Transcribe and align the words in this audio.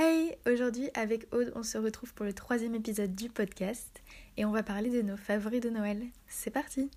Hey, 0.00 0.38
aujourd'hui 0.46 0.90
avec 0.94 1.26
Aude, 1.34 1.52
on 1.56 1.64
se 1.64 1.76
retrouve 1.76 2.14
pour 2.14 2.24
le 2.24 2.32
troisième 2.32 2.76
épisode 2.76 3.16
du 3.16 3.28
podcast 3.28 4.00
et 4.36 4.44
on 4.44 4.52
va 4.52 4.62
parler 4.62 4.90
de 4.90 5.02
nos 5.02 5.16
favoris 5.16 5.60
de 5.60 5.70
Noël. 5.70 6.04
C'est 6.28 6.52
parti 6.52 6.88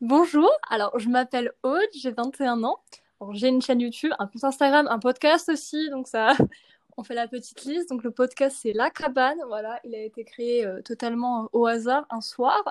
Bonjour, 0.00 0.48
alors 0.70 0.96
je 1.00 1.08
m'appelle 1.08 1.50
Aude, 1.64 1.80
j'ai 1.96 2.12
21 2.12 2.62
ans. 2.62 2.78
J'ai 3.32 3.48
une 3.48 3.60
chaîne 3.60 3.80
YouTube, 3.80 4.12
un 4.20 4.28
compte 4.28 4.44
Instagram, 4.44 4.86
un 4.88 5.00
podcast 5.00 5.48
aussi, 5.48 5.90
donc 5.90 6.06
ça, 6.06 6.36
on 6.96 7.02
fait 7.02 7.14
la 7.14 7.26
petite 7.26 7.64
liste. 7.64 7.90
Donc 7.90 8.04
le 8.04 8.12
podcast 8.12 8.56
c'est 8.62 8.72
La 8.72 8.88
Cabane, 8.88 9.40
voilà, 9.48 9.80
il 9.82 9.96
a 9.96 10.00
été 10.00 10.22
créé 10.22 10.64
euh, 10.64 10.80
totalement 10.80 11.48
au 11.52 11.66
hasard 11.66 12.06
un 12.10 12.20
soir. 12.20 12.62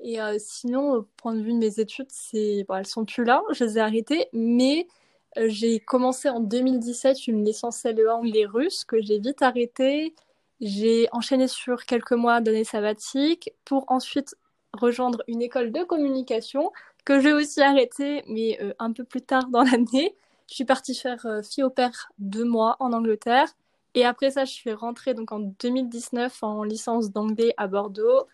Et 0.00 0.20
euh, 0.20 0.36
sinon, 0.38 0.92
au 0.92 1.02
point 1.16 1.34
de 1.34 1.40
vue 1.40 1.52
de 1.52 1.58
mes 1.58 1.80
études, 1.80 2.10
c'est 2.10 2.64
bon, 2.68 2.76
elles 2.76 2.86
sont 2.86 3.04
plus 3.04 3.24
là, 3.24 3.42
je 3.52 3.64
les 3.64 3.78
ai 3.78 3.80
arrêtées, 3.80 4.28
mais 4.32 4.86
euh, 5.38 5.46
j'ai 5.48 5.80
commencé 5.80 6.28
en 6.28 6.40
2017 6.40 7.26
une 7.28 7.44
licence 7.44 7.84
LE1 7.84 8.10
anglais 8.10 8.46
russe 8.46 8.84
que 8.84 9.00
j'ai 9.00 9.18
vite 9.18 9.42
arrêtée. 9.42 10.14
J'ai 10.60 11.08
enchaîné 11.12 11.48
sur 11.48 11.84
quelques 11.84 12.12
mois 12.12 12.40
d'années 12.40 12.64
sabbatiques 12.64 13.52
pour 13.64 13.84
ensuite 13.88 14.36
rejoindre 14.72 15.22
une 15.28 15.42
école 15.42 15.72
de 15.72 15.82
communication 15.84 16.72
que 17.04 17.20
j'ai 17.20 17.32
aussi 17.32 17.60
arrêtée, 17.62 18.24
mais 18.28 18.58
euh, 18.62 18.72
un 18.78 18.92
peu 18.92 19.04
plus 19.04 19.22
tard 19.22 19.48
dans 19.48 19.62
l'année. 19.62 20.14
Je 20.48 20.54
suis 20.54 20.64
partie 20.64 20.94
faire 20.94 21.26
fille 21.42 21.64
au 21.64 21.70
père 21.70 22.10
deux 22.18 22.44
mois 22.44 22.76
en 22.80 22.92
Angleterre. 22.92 23.48
Et 23.94 24.04
après 24.04 24.30
ça, 24.32 24.44
je 24.44 24.52
suis 24.52 24.72
rentrée 24.72 25.14
donc 25.14 25.32
en 25.32 25.38
2019 25.40 26.42
en 26.42 26.64
licence 26.64 27.10
d'anglais 27.10 27.54
à 27.56 27.68
Bordeaux. 27.68 28.26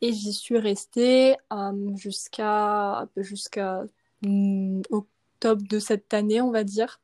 Et 0.00 0.12
j'y 0.12 0.32
suis 0.32 0.58
restée 0.58 1.36
euh, 1.52 1.96
jusqu'à 1.96 3.08
jusqu'à 3.16 3.84
mm, 4.22 4.82
octobre 4.90 5.62
de 5.68 5.78
cette 5.78 6.14
année, 6.14 6.40
on 6.40 6.50
va 6.50 6.64
dire. 6.64 7.00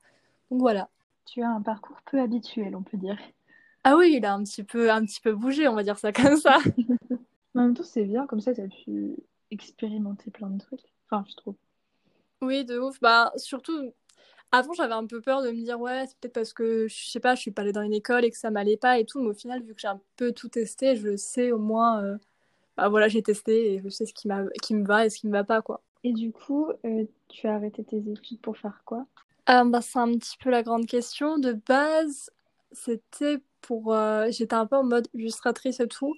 Donc 0.51 0.61
voilà. 0.61 0.89
Tu 1.25 1.43
as 1.43 1.51
un 1.51 1.63
parcours 1.63 2.01
peu 2.11 2.21
habituel, 2.21 2.77
on 2.77 2.83
peut 2.83 2.97
dire. 2.97 3.19
Ah 3.83 3.97
oui, 3.97 4.15
il 4.17 4.25
a 4.25 4.33
un 4.33 4.43
petit 4.45 4.65
peu, 4.65 4.91
un 4.91 5.05
petit 5.05 5.21
peu 5.21 5.35
bougé, 5.35 5.69
on 5.69 5.75
va 5.75 5.83
dire 5.83 5.99
ça 5.99 6.13
comme 6.13 6.37
ça. 6.37 6.59
en 7.55 7.61
même 7.61 7.75
temps, 7.75 7.83
c'est 7.83 8.05
bien, 8.05 8.27
comme 8.27 8.41
ça, 8.41 8.55
tu 8.55 8.63
as 8.63 8.69
pu 8.69 9.17
expérimenter 9.51 10.31
plein 10.31 10.49
de 10.49 10.59
trucs. 10.59 10.81
Enfin, 11.07 11.25
je 11.29 11.37
trouve. 11.37 11.55
Oui, 12.41 12.65
de 12.65 12.79
ouf. 12.79 13.01
Bah, 13.01 13.33
surtout, 13.37 13.93
avant, 14.53 14.73
j'avais 14.73 14.95
un 14.95 15.07
peu 15.07 15.21
peur 15.21 15.43
de 15.43 15.51
me 15.51 15.65
dire, 15.65 15.81
ouais, 15.81 16.07
c'est 16.07 16.17
peut-être 16.19 16.35
parce 16.35 16.53
que, 16.53 16.89
je 16.89 17.11
sais 17.11 17.21
pas, 17.21 17.35
je 17.35 17.41
suis 17.41 17.51
pas 17.51 17.63
allée 17.63 17.73
dans 17.73 17.83
une 17.83 17.93
école 17.93 18.25
et 18.25 18.31
que 18.31 18.39
ça 18.39 18.51
m'allait 18.51 18.77
pas 18.77 18.99
et 18.99 19.05
tout. 19.05 19.21
Mais 19.21 19.29
au 19.29 19.35
final, 19.35 19.63
vu 19.63 19.75
que 19.75 19.81
j'ai 19.81 19.89
un 19.89 20.01
peu 20.17 20.33
tout 20.33 20.49
testé, 20.49 20.97
je 20.97 21.17
sais 21.17 21.53
au 21.53 21.59
moins, 21.59 22.03
euh, 22.03 22.19
bah 22.77 22.89
voilà, 22.89 23.09
j'ai 23.09 23.23
testé 23.23 23.75
et 23.75 23.81
je 23.83 23.89
sais 23.89 24.07
ce 24.07 24.15
qui, 24.15 24.29
qui 24.63 24.75
me 24.75 24.87
va 24.87 25.07
et 25.07 25.11
ce 25.11 25.19
qui 25.19 25.27
me 25.27 25.33
va 25.33 25.45
pas, 25.45 25.63
quoi. 25.63 25.83
Et 26.03 26.13
du 26.13 26.33
coup, 26.33 26.71
euh, 26.85 27.05
tu 27.29 27.47
as 27.47 27.55
arrêté 27.55 27.83
tes 27.85 27.99
études 27.99 28.41
pour 28.41 28.57
faire 28.57 28.83
quoi? 28.85 29.07
Euh, 29.49 29.65
bah, 29.65 29.81
C'est 29.81 29.99
un 29.99 30.13
petit 30.13 30.37
peu 30.39 30.51
la 30.51 30.63
grande 30.63 30.87
question. 30.87 31.39
De 31.39 31.53
base, 31.53 32.31
c'était 32.73 33.39
pour. 33.61 33.97
j'étais 34.31 34.55
un 34.55 34.67
peu 34.67 34.77
en 34.77 34.85
mode 34.85 35.09
illustratrice 35.15 35.81
et 35.81 35.89
tout. 35.89 36.15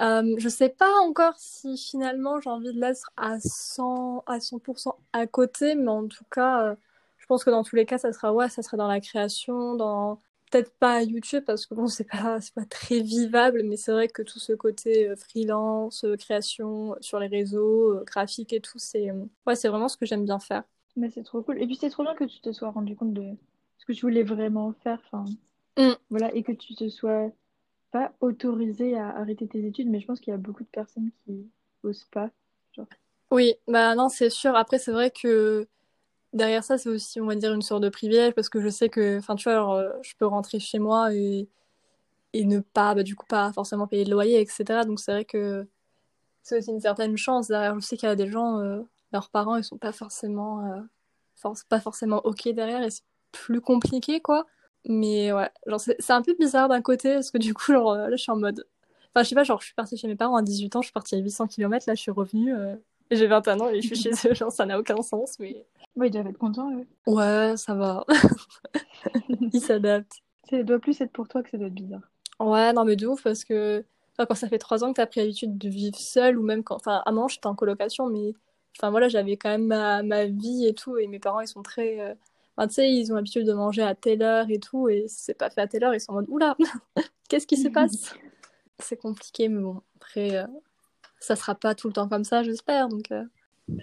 Euh, 0.00 0.34
je 0.38 0.48
sais 0.48 0.68
pas 0.68 0.92
encore 1.00 1.34
si 1.38 1.78
finalement 1.78 2.38
j'ai 2.40 2.50
envie 2.50 2.72
de 2.74 2.80
l'être 2.80 3.10
à 3.16 3.40
100, 3.40 4.24
à 4.26 4.40
100% 4.40 4.94
à 5.14 5.26
côté, 5.26 5.74
mais 5.74 5.88
en 5.88 6.06
tout 6.06 6.24
cas, 6.30 6.62
euh, 6.64 6.74
je 7.16 7.26
pense 7.26 7.44
que 7.44 7.50
dans 7.50 7.64
tous 7.64 7.76
les 7.76 7.86
cas, 7.86 7.96
ça 7.96 8.12
sera, 8.12 8.32
ouais, 8.32 8.48
ça 8.50 8.62
sera 8.62 8.76
dans 8.76 8.88
la 8.88 9.00
création, 9.00 9.74
dans 9.74 10.20
peut-être 10.50 10.72
pas 10.78 11.02
YouTube 11.02 11.44
parce 11.46 11.66
que 11.66 11.74
bon, 11.74 11.86
c'est 11.88 12.08
pas, 12.08 12.40
c'est 12.40 12.54
pas 12.54 12.64
très 12.64 13.00
vivable, 13.00 13.62
mais 13.64 13.76
c'est 13.76 13.92
vrai 13.92 14.08
que 14.08 14.22
tout 14.22 14.38
ce 14.38 14.52
côté 14.52 15.08
euh, 15.08 15.16
freelance, 15.16 16.04
euh, 16.04 16.16
création 16.16 16.96
sur 17.00 17.18
les 17.18 17.28
réseaux, 17.28 18.02
graphique 18.04 18.52
et 18.52 18.60
tout, 18.60 18.78
c'est, 18.78 19.10
ouais, 19.46 19.56
c'est 19.56 19.68
vraiment 19.68 19.88
ce 19.88 19.96
que 19.96 20.06
j'aime 20.06 20.24
bien 20.24 20.38
faire. 20.38 20.64
Mais 20.96 21.10
c'est 21.10 21.22
trop 21.22 21.42
cool. 21.42 21.60
Et 21.60 21.66
puis 21.66 21.76
c'est 21.76 21.90
trop 21.90 22.02
bien 22.02 22.14
que 22.14 22.24
tu 22.24 22.40
te 22.40 22.52
sois 22.52 22.70
rendu 22.70 22.96
compte 22.96 23.12
de 23.12 23.34
ce 23.78 23.84
que 23.84 23.92
tu 23.92 24.02
voulais 24.02 24.22
vraiment 24.22 24.72
faire, 24.82 24.98
enfin, 25.04 25.24
mm. 25.76 25.92
voilà, 26.10 26.34
et 26.34 26.42
que 26.42 26.52
tu 26.52 26.74
te 26.74 26.88
sois 26.88 27.30
pas 27.90 28.12
autorisé 28.20 28.96
à 28.96 29.08
arrêter 29.10 29.46
tes 29.46 29.64
études, 29.64 29.88
mais 29.88 30.00
je 30.00 30.06
pense 30.06 30.20
qu'il 30.20 30.30
y 30.30 30.34
a 30.34 30.38
beaucoup 30.38 30.62
de 30.62 30.68
personnes 30.68 31.10
qui 31.24 31.50
osent 31.82 32.08
pas. 32.10 32.30
Oui, 33.30 33.54
bah 33.66 33.94
non, 33.94 34.08
c'est 34.08 34.30
sûr. 34.30 34.54
Après, 34.54 34.78
c'est 34.78 34.92
vrai 34.92 35.10
que 35.10 35.66
derrière 36.36 36.64
ça, 36.64 36.78
c'est 36.78 36.88
aussi, 36.88 37.20
on 37.20 37.26
va 37.26 37.34
dire, 37.34 37.52
une 37.52 37.62
sorte 37.62 37.82
de 37.82 37.88
privilège 37.88 38.34
parce 38.34 38.48
que 38.48 38.60
je 38.60 38.68
sais 38.68 38.88
que, 38.88 39.18
enfin, 39.18 39.36
tu 39.36 39.50
vois, 39.50 39.78
euh, 39.78 39.92
je 40.02 40.14
peux 40.18 40.26
rentrer 40.26 40.60
chez 40.60 40.78
moi 40.78 41.12
et, 41.14 41.48
ne 42.34 42.60
pas, 42.60 42.94
bah, 42.94 43.02
du 43.02 43.16
coup, 43.16 43.26
pas 43.26 43.52
forcément 43.52 43.86
payer 43.86 44.04
le 44.04 44.10
loyer, 44.12 44.40
etc. 44.40 44.84
Donc, 44.86 45.00
c'est 45.00 45.12
vrai 45.12 45.24
que 45.24 45.66
c'est 46.42 46.58
aussi 46.58 46.70
une 46.70 46.80
certaine 46.80 47.16
chance. 47.16 47.48
Derrière, 47.48 47.74
je 47.80 47.86
sais 47.86 47.96
qu'il 47.96 48.08
y 48.08 48.12
a 48.12 48.16
des 48.16 48.28
gens, 48.28 48.58
euh, 48.60 48.82
leurs 49.12 49.30
parents, 49.30 49.56
ils 49.56 49.64
sont 49.64 49.78
pas 49.78 49.92
forcément, 49.92 50.64
euh, 50.66 51.52
pas 51.68 51.80
forcément 51.80 52.20
OK 52.24 52.48
derrière 52.48 52.82
et 52.82 52.90
c'est 52.90 53.04
plus 53.32 53.60
compliqué, 53.60 54.20
quoi. 54.20 54.46
Mais 54.86 55.32
ouais, 55.32 55.50
genre 55.66 55.80
c'est 55.80 56.12
un 56.12 56.22
peu 56.22 56.34
bizarre 56.38 56.68
d'un 56.68 56.82
côté 56.82 57.14
parce 57.14 57.30
que 57.30 57.38
du 57.38 57.54
coup, 57.54 57.72
genre, 57.72 57.94
là 57.96 58.10
je 58.12 58.16
suis 58.22 58.32
en 58.32 58.36
mode. 58.36 58.66
Enfin, 59.14 59.24
je 59.24 59.28
sais 59.30 59.34
pas, 59.34 59.44
genre 59.44 59.60
je 59.60 59.66
suis 59.66 59.74
partie 59.74 59.96
chez 59.96 60.08
mes 60.08 60.16
parents 60.16 60.36
à 60.36 60.42
18 60.42 60.76
ans, 60.76 60.82
je 60.82 60.86
suis 60.86 60.92
partie 60.92 61.16
à 61.16 61.18
800 61.18 61.48
km, 61.48 61.86
là 61.88 61.94
je 61.94 62.00
suis 62.02 62.10
revenue, 62.12 62.54
j'ai 63.10 63.26
21 63.26 63.60
ans 63.60 63.68
et 63.68 63.80
je 63.80 63.94
suis 63.94 63.96
chez 63.96 64.28
eux, 64.28 64.34
genre 64.34 64.52
ça 64.52 64.66
n'a 64.66 64.78
aucun 64.78 65.00
sens. 65.02 65.38
Mais... 65.38 65.64
Ouais, 65.96 66.08
ils 66.08 66.10
doivent 66.10 66.26
être 66.26 66.38
contents, 66.38 66.70
ouais. 66.74 66.86
Ouais, 67.06 67.56
ça 67.56 67.74
va. 67.74 68.04
ils 69.52 69.60
s'adaptent. 69.60 70.20
Ça 70.48 70.62
doit 70.62 70.78
plus 70.78 71.00
être 71.00 71.12
pour 71.12 71.28
toi 71.28 71.42
que 71.42 71.50
ça 71.50 71.58
doit 71.58 71.68
être 71.68 71.74
bizarre. 71.74 72.02
Ouais, 72.38 72.72
non, 72.72 72.84
mais 72.84 72.96
de 72.96 73.06
ouf 73.06 73.22
parce 73.22 73.44
que 73.44 73.84
enfin, 74.12 74.26
quand 74.26 74.34
ça 74.34 74.48
fait 74.48 74.58
3 74.58 74.84
ans 74.84 74.92
que 74.92 74.96
t'as 74.96 75.06
pris 75.06 75.20
l'habitude 75.20 75.56
de 75.56 75.68
vivre 75.68 75.96
seule 75.96 76.38
ou 76.38 76.42
même 76.42 76.62
quand. 76.62 76.76
Enfin, 76.76 77.02
à 77.04 77.10
un 77.10 77.12
moment 77.12 77.28
j'étais 77.28 77.46
en 77.46 77.54
colocation, 77.54 78.08
mais 78.08 78.34
enfin 78.76 78.90
voilà, 78.90 79.08
j'avais 79.08 79.36
quand 79.36 79.48
même 79.48 79.66
ma, 79.66 80.02
ma 80.02 80.26
vie 80.26 80.66
et 80.66 80.74
tout 80.74 80.98
et 80.98 81.06
mes 81.06 81.18
parents 81.18 81.40
ils 81.40 81.48
sont 81.48 81.62
très. 81.62 82.00
Euh, 82.00 82.14
tu 82.64 82.74
sais, 82.74 82.90
ils 82.90 83.12
ont 83.12 83.16
l'habitude 83.16 83.46
de 83.46 83.52
manger 83.52 83.82
à 83.82 83.94
telle 83.94 84.22
heure 84.22 84.46
et 84.48 84.58
tout, 84.58 84.88
et 84.88 85.04
c'est 85.08 85.34
pas 85.34 85.50
fait 85.50 85.60
à 85.60 85.66
telle 85.66 85.84
heure, 85.84 85.94
ils 85.94 86.00
sont 86.00 86.12
en 86.12 86.16
mode 86.16 86.26
oula, 86.28 86.56
qu'est-ce 87.28 87.46
qui 87.46 87.56
se 87.56 87.68
passe? 87.72 88.14
C'est 88.78 88.96
compliqué, 88.96 89.48
mais 89.48 89.60
bon, 89.60 89.82
après, 89.96 90.36
euh, 90.36 90.46
ça 91.20 91.36
sera 91.36 91.54
pas 91.54 91.74
tout 91.74 91.88
le 91.88 91.92
temps 91.92 92.08
comme 92.08 92.24
ça, 92.24 92.42
j'espère. 92.42 92.88
Donc, 92.88 93.10
euh. 93.12 93.24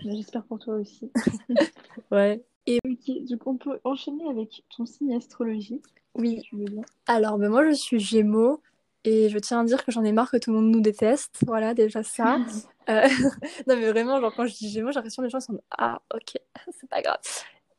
J'espère 0.03 0.43
pour 0.43 0.59
toi 0.59 0.75
aussi. 0.75 1.11
ouais. 2.11 2.43
Et 2.65 2.79
ok, 2.85 3.27
donc 3.29 3.47
on 3.47 3.57
peut 3.57 3.79
enchaîner 3.83 4.29
avec 4.29 4.63
ton 4.75 4.85
signe 4.85 5.15
astrologique. 5.15 5.83
Oui. 6.15 6.41
tu 6.43 6.55
veux 6.55 6.65
bien. 6.65 6.83
Alors, 7.07 7.37
ben 7.37 7.49
moi, 7.49 7.67
je 7.69 7.73
suis 7.73 7.99
Gémeaux. 7.99 8.61
Et 9.05 9.27
je 9.27 9.37
tiens 9.37 9.59
à 9.59 9.63
dire 9.65 9.83
que 9.83 9.91
j'en 9.91 10.03
ai 10.03 10.13
marre 10.13 10.31
que 10.31 10.37
tout 10.37 10.51
le 10.51 10.61
monde 10.61 10.71
nous 10.71 10.79
déteste. 10.79 11.39
Voilà, 11.45 11.73
déjà 11.73 12.03
ça. 12.03 12.37
euh... 12.89 13.07
non, 13.67 13.75
mais 13.75 13.89
vraiment, 13.91 14.21
genre, 14.21 14.33
quand 14.33 14.45
je 14.45 14.55
dis 14.55 14.69
Gémeaux, 14.69 14.91
j'ai 14.91 14.95
l'impression 14.95 15.21
que 15.21 15.27
les 15.27 15.31
gens 15.31 15.41
sont 15.41 15.59
Ah, 15.77 16.01
ok, 16.13 16.37
c'est 16.71 16.89
pas 16.89 17.01
grave. 17.01 17.19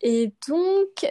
Et 0.06 0.34
donc, 0.48 1.06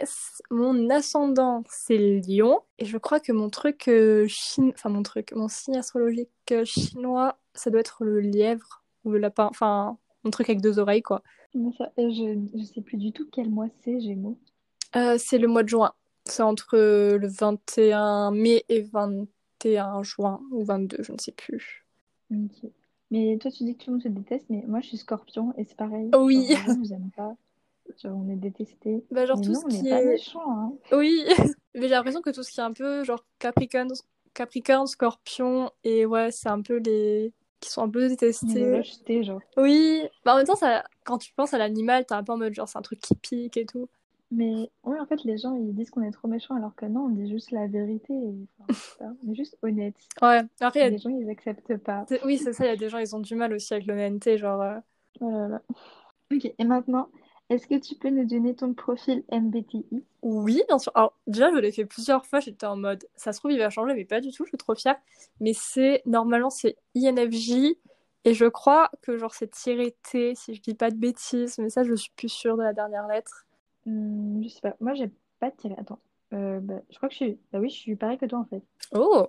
mon 0.50 0.88
ascendant, 0.88 1.64
c'est 1.68 1.98
Lion. 1.98 2.60
Et 2.78 2.84
je 2.84 2.96
crois 2.96 3.18
que 3.18 3.32
mon 3.32 3.50
truc 3.50 3.88
euh, 3.88 4.28
enfin 4.72 4.88
mon 4.88 5.02
truc, 5.02 5.32
mon 5.34 5.48
signe 5.48 5.76
astrologique 5.76 6.28
euh, 6.52 6.64
chinois, 6.64 7.36
ça 7.54 7.70
doit 7.70 7.80
être 7.80 8.04
le 8.04 8.20
lièvre 8.20 8.84
ou 9.04 9.10
le 9.12 9.18
lapin. 9.18 9.46
Enfin, 9.50 9.98
mon 10.24 10.30
truc 10.30 10.48
avec 10.48 10.60
deux 10.60 10.78
oreilles, 10.78 11.02
quoi. 11.02 11.22
Ça, 11.78 11.90
je, 11.96 12.38
je 12.56 12.64
sais 12.64 12.80
plus 12.80 12.96
du 12.96 13.12
tout 13.12 13.28
quel 13.30 13.48
mois 13.50 13.68
c'est, 13.84 14.00
Gémeaux. 14.00 14.38
Euh, 14.96 15.16
c'est 15.18 15.38
le 15.38 15.46
mois 15.48 15.62
de 15.62 15.68
juin. 15.68 15.92
C'est 16.24 16.42
entre 16.42 16.76
le 16.76 17.28
21 17.28 18.30
mai 18.32 18.64
et 18.68 18.82
21 18.82 20.02
juin, 20.02 20.40
ou 20.50 20.64
22, 20.64 20.98
je 21.02 21.12
ne 21.12 21.18
sais 21.18 21.32
plus. 21.32 21.86
Ok. 22.32 22.70
Mais 23.10 23.36
toi, 23.40 23.50
tu 23.50 23.64
dis 23.64 23.76
que 23.76 23.84
tout 23.84 23.90
le 23.90 23.96
monde 23.96 24.02
se 24.02 24.08
déteste, 24.08 24.46
mais 24.48 24.64
moi, 24.66 24.80
je 24.80 24.88
suis 24.88 24.96
scorpion 24.96 25.52
et 25.56 25.64
c'est 25.64 25.76
pareil. 25.76 26.10
Oui. 26.16 26.48
je 26.66 26.72
vous 26.72 26.92
aime 26.92 27.10
pas. 27.16 27.36
Genre, 28.02 28.16
on 28.16 28.28
est 28.30 28.36
détesté. 28.36 29.04
Bah, 29.10 29.26
genre, 29.26 29.36
mais 29.38 29.44
tout 29.46 29.52
non, 29.52 29.60
ce 29.60 29.66
on 29.66 29.68
qui 29.68 29.82
n'est 29.82 29.90
pas 29.90 30.02
est. 30.02 30.06
méchant, 30.06 30.40
hein. 30.58 30.72
Oui, 30.92 31.22
mais 31.74 31.82
j'ai 31.82 31.88
l'impression 31.90 32.22
que 32.22 32.30
tout 32.30 32.42
ce 32.42 32.50
qui 32.50 32.58
est 32.60 32.64
un 32.64 32.72
peu 32.72 33.04
genre 33.04 33.24
Capricorne, 33.38 33.92
Capricorne, 34.32 34.86
Scorpion, 34.86 35.70
et 35.84 36.06
ouais, 36.06 36.32
c'est 36.32 36.48
un 36.48 36.62
peu 36.62 36.76
les. 36.78 37.32
Qui 37.64 37.70
sont 37.70 37.82
un 37.82 37.88
peu 37.88 38.08
détestés. 38.08 39.24
genre. 39.24 39.40
Oui, 39.56 40.02
bah 40.24 40.34
en 40.34 40.36
même 40.36 40.46
temps, 40.46 40.56
ça... 40.56 40.84
quand 41.04 41.18
tu 41.18 41.32
penses 41.34 41.54
à 41.54 41.58
l'animal, 41.58 42.04
t'es 42.06 42.14
un 42.14 42.22
peu 42.22 42.32
en 42.32 42.36
mode 42.38 42.54
genre 42.54 42.68
c'est 42.68 42.78
un 42.78 42.82
truc 42.82 43.00
qui 43.00 43.14
pique 43.14 43.56
et 43.56 43.66
tout. 43.66 43.88
Mais 44.30 44.70
oui, 44.82 44.98
en 44.98 45.06
fait, 45.06 45.22
les 45.24 45.38
gens, 45.38 45.54
ils 45.54 45.74
disent 45.74 45.90
qu'on 45.90 46.02
est 46.02 46.10
trop 46.10 46.26
méchant, 46.28 46.56
alors 46.56 46.74
que 46.74 46.86
non, 46.86 47.02
on 47.04 47.08
dit 47.08 47.30
juste 47.30 47.50
la 47.52 47.66
vérité. 47.66 48.12
et- 48.14 48.34
enfin, 48.68 49.14
on 49.24 49.32
est 49.32 49.34
juste 49.36 49.56
honnête. 49.62 49.94
Ouais, 50.22 50.42
après, 50.60 50.80
il 50.80 50.82
y 50.82 50.86
a- 50.86 50.90
Les 50.90 50.98
gens, 50.98 51.10
ils 51.10 51.30
acceptent 51.30 51.76
pas. 51.76 52.04
oui, 52.24 52.38
c'est 52.38 52.52
ça, 52.52 52.64
il 52.64 52.68
y 52.68 52.72
a 52.72 52.76
des 52.76 52.88
gens, 52.88 52.98
ils 52.98 53.14
ont 53.14 53.20
du 53.20 53.34
mal 53.36 53.52
aussi 53.52 53.72
avec 53.74 53.86
l'honnêteté, 53.86 54.38
genre. 54.38 54.60
euh, 54.62 54.78
Oh. 55.20 55.48
Ok, 56.32 56.52
et 56.58 56.64
maintenant, 56.64 57.08
est-ce 57.54 57.66
que 57.66 57.78
tu 57.78 57.94
peux 57.94 58.10
nous 58.10 58.24
donner 58.24 58.54
ton 58.54 58.74
profil 58.74 59.24
MBTI? 59.30 60.04
Oui, 60.22 60.62
bien 60.68 60.78
sûr. 60.78 60.92
Alors, 60.94 61.14
déjà, 61.26 61.50
je 61.52 61.58
l'ai 61.58 61.72
fait 61.72 61.84
plusieurs 61.84 62.26
fois, 62.26 62.40
j'étais 62.40 62.66
en 62.66 62.76
mode 62.76 63.06
ça 63.16 63.32
se 63.32 63.38
trouve, 63.38 63.52
il 63.52 63.58
va 63.58 63.70
changer, 63.70 63.94
mais 63.94 64.04
pas 64.04 64.20
du 64.20 64.30
tout, 64.32 64.44
je 64.44 64.48
suis 64.50 64.58
trop 64.58 64.74
fière. 64.74 64.96
Mais 65.40 65.52
c'est, 65.54 66.02
normalement, 66.06 66.50
c'est 66.50 66.76
INFJ, 66.96 67.76
et 68.24 68.34
je 68.34 68.46
crois 68.46 68.90
que 69.02 69.18
genre 69.18 69.34
c'est 69.34 69.50
tiré 69.50 69.94
T, 70.10 70.34
si 70.34 70.54
je 70.54 70.60
dis 70.62 70.74
pas 70.74 70.90
de 70.90 70.96
bêtises, 70.96 71.58
mais 71.58 71.70
ça, 71.70 71.84
je 71.84 71.94
suis 71.94 72.10
plus 72.16 72.28
sûre 72.30 72.56
de 72.56 72.62
la 72.62 72.72
dernière 72.72 73.06
lettre. 73.06 73.46
Hmm, 73.86 74.42
je 74.42 74.48
sais 74.48 74.60
pas. 74.60 74.74
Moi, 74.80 74.94
j'ai 74.94 75.10
pas 75.40 75.50
tiré. 75.50 75.74
Attends. 75.78 75.98
Euh, 76.32 76.58
bah, 76.60 76.80
je 76.90 76.96
crois 76.96 77.08
que 77.08 77.14
je 77.14 77.18
suis. 77.24 77.38
Bah 77.52 77.58
oui, 77.60 77.68
je 77.68 77.76
suis 77.76 77.96
pareil 77.96 78.18
que 78.18 78.26
toi, 78.26 78.38
en 78.40 78.44
fait. 78.46 78.62
Oh, 78.92 79.28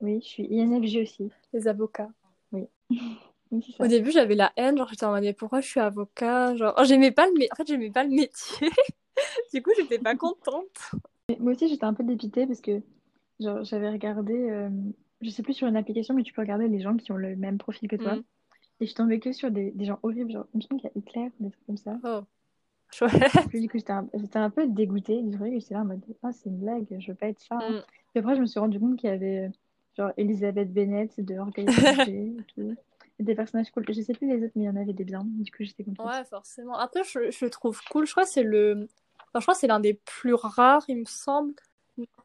Oui, 0.00 0.20
je 0.22 0.26
suis 0.26 0.48
INFJ 0.50 0.98
aussi. 1.02 1.30
les 1.52 1.68
avocats. 1.68 2.08
Au 3.78 3.86
début, 3.86 4.10
j'avais 4.10 4.34
la 4.34 4.52
haine, 4.56 4.78
genre 4.78 4.88
j'étais 4.88 5.04
en 5.04 5.12
mode 5.12 5.36
pourquoi 5.36 5.60
je 5.60 5.68
suis 5.68 5.80
avocat 5.80 6.54
Genre, 6.56 6.74
oh, 6.78 6.84
j'aimais 6.84 7.10
pas 7.10 7.26
le 7.26 7.32
en 7.52 7.56
fait, 7.56 7.66
j'aimais 7.66 7.90
pas 7.90 8.04
le 8.04 8.10
métier. 8.10 8.70
du 9.54 9.62
coup, 9.62 9.70
j'étais 9.76 9.98
pas 9.98 10.16
contente. 10.16 10.92
moi 11.38 11.52
aussi, 11.52 11.68
j'étais 11.68 11.84
un 11.84 11.94
peu 11.94 12.04
dépitée 12.04 12.46
parce 12.46 12.60
que 12.60 12.80
genre 13.40 13.64
j'avais 13.64 13.90
regardé 13.90 14.34
euh, 14.34 14.70
je 15.20 15.30
sais 15.30 15.42
plus 15.42 15.54
sur 15.54 15.66
une 15.66 15.76
application 15.76 16.14
mais 16.14 16.22
tu 16.22 16.32
peux 16.32 16.42
regarder 16.42 16.68
les 16.68 16.80
gens 16.80 16.96
qui 16.96 17.12
ont 17.12 17.16
le 17.16 17.36
même 17.36 17.58
profil 17.58 17.88
que 17.88 17.96
toi. 17.96 18.16
Mm. 18.16 18.22
Et 18.80 18.86
je 18.86 18.94
tombais 18.94 19.20
que 19.20 19.32
sur 19.32 19.50
des, 19.50 19.70
des 19.70 19.84
gens 19.84 19.98
horribles, 20.02 20.32
genre, 20.32 20.46
me 20.54 20.60
semble 20.60 20.80
qu'il 20.80 20.90
y 20.92 20.98
a 20.98 20.98
Hitler, 20.98 21.30
des 21.38 21.50
trucs 21.50 21.66
comme 21.66 21.76
ça. 21.76 21.98
Oh. 22.02 22.22
du 23.54 23.68
coup, 23.68 23.78
j'étais 23.78 23.92
un, 23.92 24.08
un, 24.34 24.50
peu 24.50 24.66
dégoûtée 24.66 25.22
du 25.22 25.36
truc. 25.36 25.52
J'étais 25.54 25.74
là 25.74 25.80
en 25.80 25.84
mode, 25.84 26.02
ah, 26.22 26.32
c'est 26.32 26.50
une 26.50 26.58
blague, 26.58 26.86
je 26.98 27.12
veux 27.12 27.16
pas 27.16 27.28
être 27.28 27.40
ça. 27.40 27.56
Mm. 27.56 27.82
Puis 28.10 28.18
après, 28.18 28.34
je 28.34 28.40
me 28.40 28.46
suis 28.46 28.58
rendu 28.58 28.80
compte 28.80 28.98
qu'il 28.98 29.08
y 29.08 29.12
avait, 29.12 29.50
genre, 29.96 30.10
Elisabeth 30.16 30.72
Bennett 30.72 31.20
de 31.20 31.38
Orgueil 31.38 31.66
et 32.08 32.36
tout 32.54 32.74
des 33.24 33.34
personnages 33.34 33.70
cool. 33.70 33.84
Je 33.88 34.00
sais 34.00 34.12
plus 34.12 34.28
les 34.28 34.44
autres, 34.44 34.52
mais 34.56 34.64
il 34.64 34.66
y 34.66 34.70
en 34.70 34.76
avait 34.76 34.92
des 34.92 35.04
biens. 35.04 35.24
Du 35.24 35.50
coup, 35.50 35.64
j'étais 35.64 35.84
contente. 35.84 36.06
Ouais, 36.06 36.24
forcément. 36.24 36.76
Après, 36.76 37.02
je, 37.04 37.30
je 37.30 37.46
trouve 37.46 37.80
cool. 37.90 38.06
Je 38.06 38.12
crois 38.12 38.24
que 38.24 38.30
c'est 38.30 38.42
le. 38.42 38.88
Enfin, 39.28 39.40
je 39.40 39.44
crois 39.44 39.54
c'est 39.54 39.66
l'un 39.66 39.80
des 39.80 39.94
plus 39.94 40.34
rares, 40.34 40.84
il 40.88 40.98
me 40.98 41.04
semble. 41.06 41.54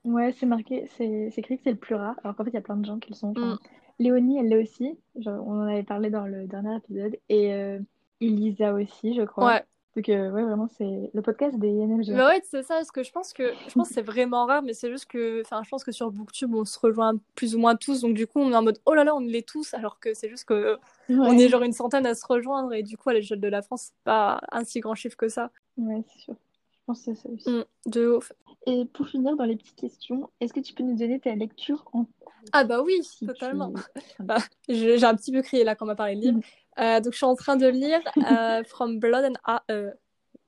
Ouais, 0.04 0.32
c'est 0.32 0.46
marqué, 0.46 0.88
c'est 0.98 1.32
écrit 1.36 1.58
que 1.58 1.64
c'est 1.64 1.72
le 1.72 1.78
plus 1.78 1.96
rare, 1.96 2.16
alors 2.24 2.36
qu'en 2.36 2.44
fait, 2.44 2.52
il 2.52 2.56
y 2.56 2.58
a 2.58 2.62
plein 2.62 2.78
de 2.78 2.86
gens 2.86 3.00
qui 3.00 3.10
le 3.10 3.16
sont. 3.16 3.34
Mm. 3.34 3.58
Léonie, 4.00 4.40
elle 4.40 4.50
l'est 4.50 4.62
aussi. 4.62 4.98
Genre, 5.20 5.46
on 5.46 5.60
en 5.62 5.68
avait 5.68 5.84
parlé 5.84 6.10
dans 6.10 6.26
le 6.26 6.48
dernier 6.48 6.78
épisode. 6.78 7.18
Et 7.30 7.54
euh, 7.54 7.80
Elisa 8.22 8.74
aussi, 8.74 9.16
je 9.16 9.24
crois. 9.24 9.46
Ouais. 9.46 9.66
Donc, 9.98 10.10
euh, 10.10 10.30
ouais, 10.30 10.44
vraiment, 10.44 10.68
c'est 10.78 11.10
le 11.12 11.22
podcast 11.24 11.58
des 11.58 11.72
INFJ. 11.72 12.12
Bah 12.12 12.28
ouais, 12.28 12.44
c'est 12.44 12.62
ça, 12.62 12.76
parce 12.76 12.92
que 12.92 13.02
je 13.02 13.12
pense 13.12 13.34
que 13.34 13.52
je 13.68 13.74
pense 13.74 13.88
que 13.88 13.96
c'est 13.96 14.04
vraiment 14.04 14.46
rare, 14.46 14.62
mais 14.62 14.74
c'est 14.74 14.92
juste 14.92 15.08
que, 15.08 15.42
enfin, 15.42 15.64
je 15.64 15.70
pense 15.70 15.84
que 15.84 15.92
sur 15.92 16.12
Booktube, 16.12 16.54
on 16.54 16.66
se 16.66 16.78
rejoint 16.78 17.16
plus 17.34 17.56
ou 17.56 17.60
moins 17.60 17.76
tous, 17.76 18.02
donc 18.02 18.14
du 18.14 18.28
coup, 18.28 18.40
on 18.40 18.52
est 18.52 18.56
en 18.56 18.62
mode, 18.62 18.80
oh 18.86 18.94
là 18.94 19.04
là, 19.04 19.16
on 19.16 19.22
l'est 19.22 19.42
tous, 19.42 19.74
alors 19.74 20.00
que 20.00 20.14
c'est 20.14 20.30
juste 20.30 20.46
que 20.46 20.78
on 21.10 21.36
est 21.36 21.50
genre 21.50 21.64
une 21.64 21.74
centaine 21.74 22.06
à 22.06 22.14
se 22.14 22.24
rejoindre, 22.28 22.76
et 22.76 22.84
du 22.84 22.96
coup, 22.96 23.10
à 23.10 23.14
l'échelle 23.16 23.42
de 23.42 23.48
la 23.48 23.64
France, 23.64 23.86
c'est 23.86 24.04
pas 24.04 24.40
un 24.52 24.64
si 24.64 24.82
grand 24.82 24.94
chiffre 24.94 25.18
que 25.18 25.30
ça. 25.30 25.50
Ouais, 25.78 26.04
c'est 26.14 26.20
sûr. 26.20 26.36
Je 26.36 26.80
pense 26.86 27.04
que 27.04 27.16
c'est 27.16 27.20
ça 27.20 27.30
aussi. 27.30 27.50
Mm, 27.50 27.64
de 27.88 28.08
ouf. 28.08 28.32
Et 28.68 28.86
pour 28.86 29.08
finir, 29.08 29.36
dans 29.36 29.46
les 29.46 29.56
petites 29.56 29.78
questions, 29.78 30.30
est-ce 30.42 30.54
que 30.54 30.60
tu 30.60 30.76
peux 30.76 30.84
nous 30.84 30.96
donner 30.96 31.20
ta 31.20 31.34
lecture 31.34 31.86
en 31.94 32.06
ah 32.54 32.64
bah 32.64 32.82
oui, 32.82 33.02
totalement. 33.26 33.74
Bah, 34.20 34.38
j'ai 34.70 35.04
un 35.04 35.16
petit 35.16 35.32
peu 35.32 35.42
crié 35.42 35.64
là 35.64 35.76
quand 35.76 35.86
on 35.86 35.88
m'a 35.88 35.96
parlé 35.96 36.16
de 36.16 36.22
livre. 36.22 36.40
Euh, 36.80 37.00
donc 37.00 37.14
je 37.14 37.18
suis 37.18 37.26
en 37.26 37.36
train 37.36 37.56
de 37.56 37.68
lire 37.68 38.00
euh, 38.18 38.64
From 38.68 39.00
Blood 39.00 39.26
and 39.26 39.40
Ash. 39.44 39.62
Euh, 39.72 39.92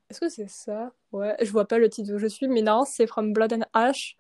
est-ce 0.10 0.20
que 0.20 0.30
c'est 0.30 0.50
ça? 0.50 0.92
Ouais, 1.12 1.36
je 1.42 1.52
vois 1.52 1.68
pas 1.68 1.78
le 1.78 1.90
titre 1.90 2.14
où 2.14 2.18
je 2.18 2.28
suis, 2.28 2.48
mais 2.48 2.62
non, 2.62 2.84
c'est 2.86 3.08
From 3.08 3.34
Blood 3.34 3.54
and 3.54 3.66
Ash 3.74 4.16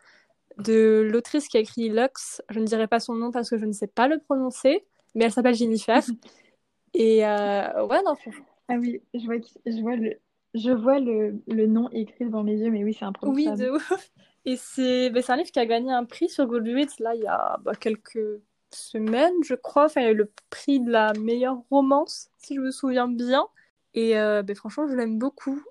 de 0.57 1.07
l'autrice 1.11 1.47
qui 1.47 1.57
a 1.57 1.61
écrit 1.61 1.89
Lux. 1.89 2.41
Je 2.49 2.59
ne 2.59 2.65
dirai 2.65 2.87
pas 2.87 2.99
son 2.99 3.15
nom 3.15 3.31
parce 3.31 3.49
que 3.49 3.57
je 3.57 3.65
ne 3.65 3.71
sais 3.71 3.87
pas 3.87 4.07
le 4.07 4.19
prononcer, 4.19 4.85
mais 5.15 5.25
elle 5.25 5.31
s'appelle 5.31 5.55
Jennifer. 5.55 6.03
Et 6.93 7.19
ouais, 7.19 8.01
non, 8.05 8.15
franchement. 8.15 8.45
Ah 8.67 8.75
oui, 8.79 9.01
je 9.13 9.25
vois, 9.25 9.35
je 9.65 9.81
vois, 9.81 9.95
le, 9.95 10.19
je 10.53 10.71
vois 10.71 10.99
le, 10.99 11.41
le 11.47 11.65
nom 11.65 11.89
écrit 11.89 12.25
devant 12.25 12.43
mes 12.43 12.55
yeux, 12.55 12.69
mais 12.69 12.83
oui, 12.83 12.95
c'est 12.97 13.05
un 13.05 13.13
Oui, 13.23 13.45
de 13.45 13.69
ouf. 13.71 14.11
Et 14.45 14.55
c'est 14.55 15.09
bah, 15.09 15.21
un 15.27 15.35
livre 15.37 15.51
qui 15.51 15.59
a 15.59 15.65
gagné 15.65 15.91
un 15.91 16.05
prix 16.05 16.29
sur 16.29 16.45
Goodreads 16.45 16.99
là, 16.99 17.13
il 17.15 17.21
y 17.21 17.27
a 17.27 17.57
bah, 17.63 17.73
quelques 17.75 18.19
semaines, 18.75 19.33
je 19.43 19.55
crois. 19.55 19.85
Enfin, 19.85 20.01
il 20.01 20.03
y 20.05 20.07
a 20.07 20.11
eu 20.11 20.15
le 20.15 20.31
prix 20.49 20.79
de 20.79 20.91
la 20.91 21.13
meilleure 21.13 21.57
romance, 21.69 22.29
si 22.37 22.55
je 22.55 22.61
me 22.61 22.71
souviens 22.71 23.07
bien. 23.07 23.47
Et 23.93 24.17
euh, 24.17 24.43
bah, 24.43 24.55
franchement, 24.55 24.87
je 24.87 24.95
l'aime 24.95 25.17
beaucoup. 25.19 25.61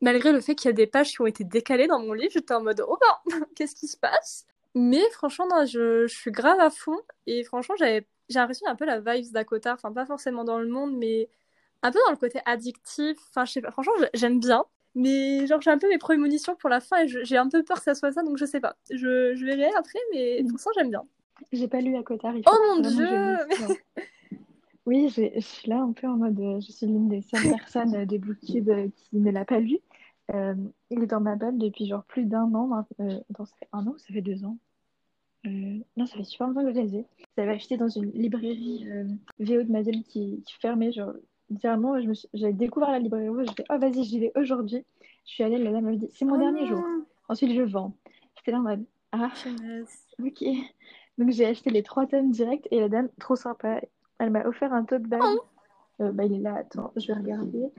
malgré 0.00 0.32
le 0.32 0.40
fait 0.40 0.54
qu'il 0.54 0.68
y 0.68 0.70
a 0.70 0.74
des 0.74 0.86
pages 0.86 1.10
qui 1.12 1.20
ont 1.20 1.26
été 1.26 1.44
décalées 1.44 1.86
dans 1.88 2.00
mon 2.00 2.12
livre, 2.12 2.32
j'étais 2.32 2.54
en 2.54 2.62
mode 2.62 2.84
oh 2.86 2.98
ben, 3.00 3.40
qu'est-ce 3.56 3.74
qui 3.74 3.88
se 3.88 3.96
passe? 3.96 4.46
Mais 4.74 5.02
franchement, 5.10 5.46
je, 5.66 6.06
je, 6.06 6.14
suis 6.14 6.30
grave 6.30 6.60
à 6.60 6.70
fond. 6.70 6.98
Et 7.26 7.44
franchement, 7.44 7.74
j'ai 7.78 8.06
l'impression 8.30 8.66
un 8.68 8.76
peu 8.76 8.84
la 8.84 9.00
vibe 9.00 9.32
d'Akota. 9.32 9.74
Enfin, 9.74 9.92
pas 9.92 10.06
forcément 10.06 10.44
dans 10.44 10.58
le 10.58 10.68
monde, 10.68 10.96
mais 10.96 11.28
un 11.82 11.90
peu 11.92 11.98
dans 12.06 12.12
le 12.12 12.16
côté 12.18 12.40
addictif. 12.46 13.18
Enfin, 13.30 13.44
je 13.44 13.52
sais 13.52 13.60
pas. 13.62 13.70
Franchement, 13.72 13.94
j'aime 14.14 14.40
bien. 14.40 14.64
Mais 14.94 15.46
genre, 15.46 15.60
j'ai 15.60 15.70
un 15.70 15.78
peu 15.78 15.88
mes 15.88 15.98
prémonitions 15.98 16.56
pour 16.56 16.70
la 16.70 16.80
fin 16.80 17.04
et 17.04 17.08
j'ai 17.08 17.36
un 17.36 17.48
peu 17.48 17.62
peur 17.62 17.78
que 17.78 17.84
ça 17.84 17.94
soit 17.94 18.12
ça, 18.12 18.22
donc 18.22 18.36
je 18.36 18.44
sais 18.44 18.60
pas. 18.60 18.76
Je, 18.90 19.34
je 19.34 19.44
verrai 19.44 19.70
après, 19.76 19.98
mais 20.12 20.42
pour 20.42 20.52
l'instant, 20.52 20.70
j'aime 20.76 20.90
bien. 20.90 21.04
J'ai 21.52 21.68
pas 21.68 21.80
lu 21.80 21.96
à 21.96 22.02
côté. 22.02 22.28
Oh 22.46 22.56
mon 22.74 22.80
dieu 22.80 23.36
Oui, 24.86 25.08
je 25.08 25.40
suis 25.40 25.68
là 25.68 25.80
un 25.80 25.92
peu 25.92 26.06
en 26.06 26.16
mode. 26.16 26.38
Euh, 26.40 26.60
je 26.60 26.72
suis 26.72 26.86
l'une 26.86 27.08
des 27.08 27.22
seules 27.22 27.50
personnes 27.56 27.94
euh, 27.94 28.06
des 28.06 28.18
booktube 28.18 28.70
euh, 28.70 28.88
qui 28.94 29.16
ne 29.16 29.30
l'a 29.30 29.44
pas 29.44 29.60
lu. 29.60 29.78
il 30.32 31.02
est 31.02 31.06
dans 31.06 31.20
ma 31.20 31.36
balle 31.36 31.58
depuis 31.58 31.86
genre 31.86 32.04
plus 32.04 32.24
d'un 32.24 32.52
an. 32.54 32.86
Euh, 33.00 33.20
ça 33.36 33.44
fait 33.58 33.68
un 33.72 33.86
an 33.86 33.92
ou 33.92 33.98
ça 33.98 34.12
fait 34.12 34.22
deux 34.22 34.44
ans 34.44 34.56
Non, 35.44 36.06
ça 36.06 36.16
fait 36.16 36.24
super 36.24 36.48
longtemps 36.48 36.64
que 36.64 36.72
je 36.72 36.80
les 36.80 36.96
ai. 36.96 37.06
J'avais 37.36 37.52
acheté 37.52 37.76
dans 37.76 37.88
une 37.88 38.10
librairie 38.12 38.86
VO 39.38 39.62
de 39.62 39.70
ma 39.70 39.82
ville 39.82 40.04
qui, 40.04 40.42
qui 40.44 40.54
fermait. 40.54 40.92
Genre, 40.92 41.12
littéralement, 41.50 41.96
j'ai 42.34 42.52
découvert 42.52 42.90
la 42.90 42.98
librairie 42.98 43.28
rouge, 43.28 43.46
je 43.48 43.54
fais, 43.56 43.64
oh 43.70 43.78
vas-y, 43.78 44.04
j'y 44.04 44.20
vais 44.20 44.32
aujourd'hui. 44.36 44.84
Je 45.26 45.32
suis 45.32 45.44
allée, 45.44 45.58
la 45.58 45.72
dame 45.72 45.84
m'a 45.84 45.92
dit, 45.92 46.08
c'est 46.14 46.24
mon 46.24 46.36
oh 46.36 46.38
dernier 46.38 46.66
jour. 46.66 46.82
Ensuite, 47.28 47.54
je 47.54 47.62
vends. 47.62 47.94
J'étais 48.36 48.52
là 48.52 48.58
en 48.58 48.62
mode, 48.62 48.84
ah, 49.12 49.32
ok. 50.22 50.44
Donc, 51.18 51.30
j'ai 51.30 51.46
acheté 51.46 51.70
les 51.70 51.82
trois 51.82 52.06
tomes 52.06 52.30
direct 52.30 52.66
et 52.70 52.80
la 52.80 52.88
dame, 52.88 53.08
trop 53.20 53.36
sympa, 53.36 53.80
elle 54.18 54.30
m'a 54.30 54.46
offert 54.46 54.72
un 54.72 54.84
tote 54.84 55.02
bag. 55.02 55.20
Oh. 55.22 55.44
Euh, 56.00 56.12
bah, 56.12 56.24
il 56.24 56.34
est 56.34 56.38
là, 56.38 56.54
attends, 56.56 56.92
je 56.96 57.08
vais 57.08 57.14
regarder. 57.14 57.70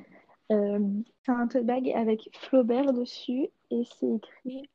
Euh, 0.52 0.80
c'est 1.26 1.32
un 1.32 1.48
tote 1.48 1.66
bag 1.66 1.90
avec 1.96 2.30
Flaubert 2.34 2.92
dessus 2.92 3.48
et 3.72 3.84
c'est 4.00 4.12
écrit 4.16 4.70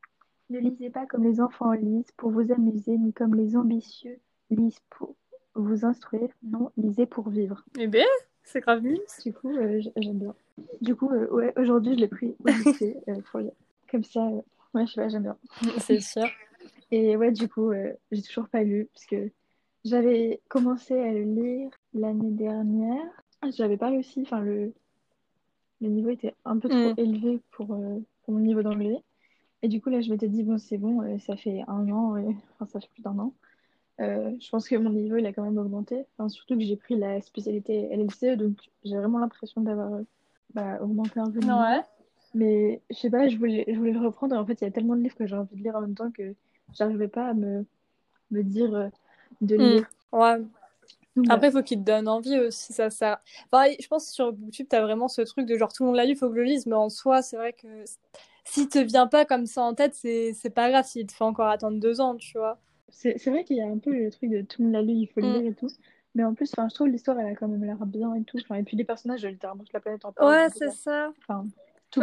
Ne 0.51 0.61
lisez 0.61 0.89
pas 0.89 1.05
comme 1.07 1.25
les 1.25 1.41
enfants 1.41 1.73
lisent 1.73 2.13
pour 2.17 2.31
vous 2.31 2.53
amuser, 2.53 2.97
ni 2.97 3.13
comme 3.13 3.35
les 3.35 3.57
ambitieux 3.57 4.19
lisent 4.51 4.81
pour 4.91 5.15
vous 5.55 5.85
instruire. 5.85 6.31
Non, 6.43 6.71
lisez 6.77 7.07
pour 7.07 7.29
vivre. 7.29 7.65
Eh 7.79 7.87
bien 7.87 8.07
c'est 8.45 8.61
grave. 8.61 8.83
Du 8.83 9.33
coup, 9.33 9.57
euh, 9.57 9.81
j'aime 9.97 10.19
bien. 10.19 10.35
Du 10.81 10.95
coup, 10.95 11.11
euh, 11.11 11.27
ouais, 11.31 11.53
aujourd'hui, 11.57 11.95
je 11.95 12.01
l'ai 12.01 12.09
pris 12.09 12.37
au 12.45 12.49
lycée 12.49 12.97
pour 13.31 13.41
lire. 13.41 13.53
Comme 13.91 14.05
ça, 14.05 14.21
ouais, 14.75 14.87
je 14.87 14.93
sais 14.93 15.01
pas, 15.01 15.09
j'aime 15.09 15.23
bien. 15.23 15.37
C'est 15.79 16.01
sûr. 16.01 16.27
Et 16.95 17.17
ouais, 17.17 17.33
du 17.33 17.49
coup, 17.49 17.73
j'ai 18.13 18.23
toujours 18.23 18.49
pas 18.49 18.63
lu 18.63 18.89
parce 18.95 19.07
que 19.07 19.33
j'avais 19.85 20.41
commencé 20.49 20.95
à 20.95 21.13
le 21.13 21.23
lire 21.23 21.71
l'année 21.93 22.31
dernière. 22.31 23.05
J'avais 23.57 23.77
pas 23.77 23.89
réussi. 23.89 24.23
Enfin, 24.23 24.39
le, 24.39 24.73
le 25.81 25.89
niveau 25.89 26.11
était 26.11 26.35
un 26.45 26.57
peu 26.57 26.69
trop 26.69 26.93
mm. 26.93 26.95
élevé 26.99 27.41
pour, 27.51 27.67
pour 27.67 28.35
mon 28.35 28.39
niveau 28.39 28.63
d'anglais. 28.63 29.03
Et 29.63 29.69
du 29.69 29.81
coup, 29.81 29.91
là, 29.91 30.03
je 30.03 30.11
m'étais 30.11 30.29
dit, 30.29 30.45
bon, 30.45 30.57
c'est 30.57 30.79
bon, 30.79 31.19
ça 31.19 31.37
fait 31.37 31.65
un 31.67 31.91
an, 31.91 32.15
enfin, 32.55 32.67
ça 32.67 32.79
fait 32.79 32.89
plus 32.95 33.03
d'un 33.03 33.19
an. 33.19 33.35
Euh, 34.01 34.31
je 34.41 34.49
pense 34.51 34.69
que 34.69 34.77
mon 34.77 34.91
niveau 34.91 35.17
il 35.17 35.27
a 35.27 35.33
quand 35.33 35.43
même 35.43 35.59
augmenté. 35.59 36.05
Enfin, 36.17 36.29
surtout 36.29 36.57
que 36.57 36.65
j'ai 36.65 36.77
pris 36.77 36.97
la 36.97 37.21
spécialité 37.21 37.89
LLCE, 37.91 38.37
donc 38.37 38.57
j'ai 38.85 38.97
vraiment 38.97 39.19
l'impression 39.19 39.63
d'avoir 39.63 40.01
bah, 40.55 40.79
augmenté 40.81 41.19
un 41.19 41.31
peu. 41.31 41.41
Ouais. 41.41 41.81
Mais 42.35 42.83
je 42.91 42.97
sais 42.97 43.11
pas, 43.11 43.29
je 43.29 43.37
voulais, 43.37 43.65
je 43.67 43.75
voulais 43.77 43.93
le 43.93 44.01
reprendre. 44.01 44.37
Et 44.37 44.39
en 44.39 44.47
fait, 44.47 44.61
il 44.61 44.65
y 44.65 44.67
a 44.67 44.71
tellement 44.71 44.95
de 44.95 45.03
livres 45.03 45.17
que 45.17 45.27
j'ai 45.27 45.37
envie 45.37 45.57
de 45.57 45.63
lire 45.63 45.75
en 45.75 45.81
même 45.81 45.97
temps 45.97 46.13
que 46.13 46.35
j'arrivais 46.75 47.09
pas 47.09 47.29
à 47.29 47.35
me, 47.35 47.65
me 48.31 48.43
dire 48.43 48.75
euh, 48.75 48.89
de 49.41 49.57
hmm. 49.57 49.61
lire. 49.61 49.91
Ouais. 50.13 50.43
Après, 51.29 51.49
il 51.49 51.53
faut 51.53 51.63
qu'il 51.63 51.79
te 51.79 51.85
donne 51.85 52.09
envie 52.09 52.39
aussi. 52.39 52.73
Ça, 52.73 52.91
ça... 52.91 53.21
Enfin, 53.51 53.73
je 53.79 53.87
pense 53.87 54.09
que 54.09 54.13
sur 54.13 54.35
YouTube, 54.35 54.67
tu 54.69 54.77
as 54.77 54.83
vraiment 54.83 55.07
ce 55.09 55.23
truc 55.23 55.47
de 55.47 55.57
genre 55.57 55.73
tout 55.73 55.85
le 55.85 55.89
monde 55.89 55.97
l'a 55.97 56.05
lu, 56.05 56.13
il 56.13 56.17
faut 56.17 56.29
que 56.29 56.35
je 56.35 56.41
le 56.41 56.47
lise. 56.47 56.67
Mais 56.67 56.75
en 56.75 56.89
soi, 56.89 57.23
c'est 57.23 57.37
vrai 57.37 57.53
que 57.53 57.85
si 58.45 58.69
te 58.69 58.79
vient 58.79 59.07
pas 59.07 59.25
comme 59.25 59.47
ça 59.47 59.63
en 59.63 59.75
tête, 59.75 59.95
c'est 59.95 60.55
pas 60.55 60.71
grave 60.71 60.85
s'il 60.85 61.07
te 61.07 61.13
fait 61.13 61.25
encore 61.25 61.49
attendre 61.49 61.79
deux 61.79 62.01
ans, 62.01 62.17
tu 62.17 62.37
vois. 62.37 62.59
C'est 62.91 63.27
vrai 63.27 63.45
qu'il 63.45 63.57
y 63.57 63.61
a 63.61 63.67
un 63.67 63.79
peu 63.79 63.93
le 63.93 64.11
truc 64.11 64.31
de 64.31 64.43
tout 64.43 64.63
le 64.63 64.67
monde 64.67 64.75
l'a 64.75 64.83
lu, 64.83 64.93
il 64.93 65.07
faut 65.07 65.21
le 65.21 65.29
mm. 65.29 65.33
lire 65.33 65.51
et 65.51 65.55
tout. 65.55 65.69
Mais 66.15 66.23
en 66.23 66.35
plus, 66.35 66.51
je 66.57 66.75
trouve 66.75 66.89
l'histoire, 66.89 67.19
elle 67.19 67.27
a 67.27 67.35
quand 67.35 67.49
même 67.49 67.65
l'air 67.65 67.85
bien 67.87 68.15
et 68.15 68.23
tout. 68.23 68.39
et 68.39 68.63
puis 68.63 68.77
les 68.77 68.85
personnages, 68.85 69.25
littéralement, 69.25 69.65
toute 69.65 69.73
la 69.73 69.81
planète 69.81 70.05
en 70.05 70.13
parle. 70.13 70.29
Ouais, 70.29 70.49
c'est 70.57 70.71
ça. 70.71 71.13
Enfin, 71.19 71.45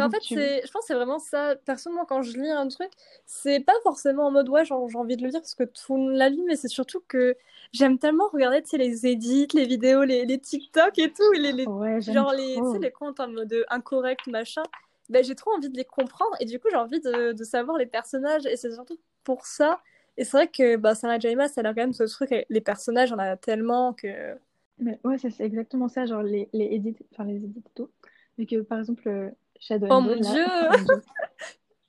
en 0.00 0.10
fait, 0.10 0.22
je 0.22 0.70
pense 0.70 0.82
que 0.82 0.86
c'est 0.86 0.94
vraiment 0.94 1.18
ça. 1.18 1.56
Personnellement, 1.64 2.04
quand 2.04 2.22
je 2.22 2.38
lis 2.38 2.50
un 2.50 2.68
truc, 2.68 2.90
c'est 3.26 3.60
pas 3.60 3.72
forcément 3.82 4.26
en 4.26 4.30
mode 4.30 4.48
ouais, 4.48 4.64
j'ai 4.64 4.74
envie 4.74 5.16
de 5.16 5.22
le 5.22 5.28
lire 5.28 5.40
parce 5.40 5.54
que 5.54 5.64
tout 5.64 5.94
le 5.94 6.00
monde 6.00 6.14
l'a 6.14 6.28
lu, 6.28 6.42
mais 6.46 6.56
c'est 6.56 6.68
surtout 6.68 7.02
que 7.08 7.36
j'aime 7.72 7.98
tellement 7.98 8.28
regarder 8.32 8.62
les 8.72 9.06
edits, 9.06 9.48
les 9.54 9.66
vidéos, 9.66 10.04
les, 10.04 10.24
les 10.24 10.38
TikTok 10.38 10.98
et 10.98 11.12
tout, 11.12 11.32
les, 11.32 11.52
les 11.52 11.64
genre 12.00 12.32
les, 12.32 12.56
les 12.80 12.90
comptes 12.90 13.20
en 13.20 13.28
mode 13.28 13.64
incorrect, 13.70 14.26
machin. 14.28 14.62
Ben, 15.08 15.22
j'ai 15.24 15.34
trop 15.34 15.52
envie 15.52 15.68
de 15.68 15.76
les 15.76 15.84
comprendre 15.84 16.36
et 16.40 16.44
du 16.44 16.58
coup, 16.58 16.68
j'ai 16.70 16.76
envie 16.76 17.00
de, 17.00 17.32
de 17.32 17.44
savoir 17.44 17.76
les 17.76 17.86
personnages 17.86 18.46
et 18.46 18.56
c'est 18.56 18.72
surtout 18.72 18.98
pour 19.24 19.46
ça 19.46 19.80
et 20.16 20.24
c'est 20.24 20.36
vrai 20.36 20.48
que 20.48 20.76
bah, 20.76 20.94
Sarah 20.94 21.18
Jaima, 21.18 21.48
ça 21.48 21.62
a 21.62 21.64
quand 21.64 21.74
même 21.76 21.92
ce 21.92 22.04
truc, 22.04 22.34
les 22.48 22.60
personnages, 22.60 23.12
on 23.12 23.18
a 23.18 23.36
tellement 23.36 23.92
que. 23.94 24.36
Mais 24.78 24.98
ouais, 25.04 25.16
c'est 25.18 25.40
exactement 25.40 25.88
ça, 25.88 26.06
genre 26.06 26.22
les, 26.22 26.48
les 26.52 26.66
edits, 26.74 26.96
enfin 27.12 27.24
les 27.24 27.36
edits 27.36 27.62
et 27.64 27.70
tout. 27.74 27.90
Vu 28.38 28.46
que 28.46 28.60
par 28.62 28.78
exemple, 28.78 29.08
euh, 29.08 29.30
Shadow 29.62 29.86
Oh 29.90 30.00
mon 30.00 30.16
dieu 30.16 30.44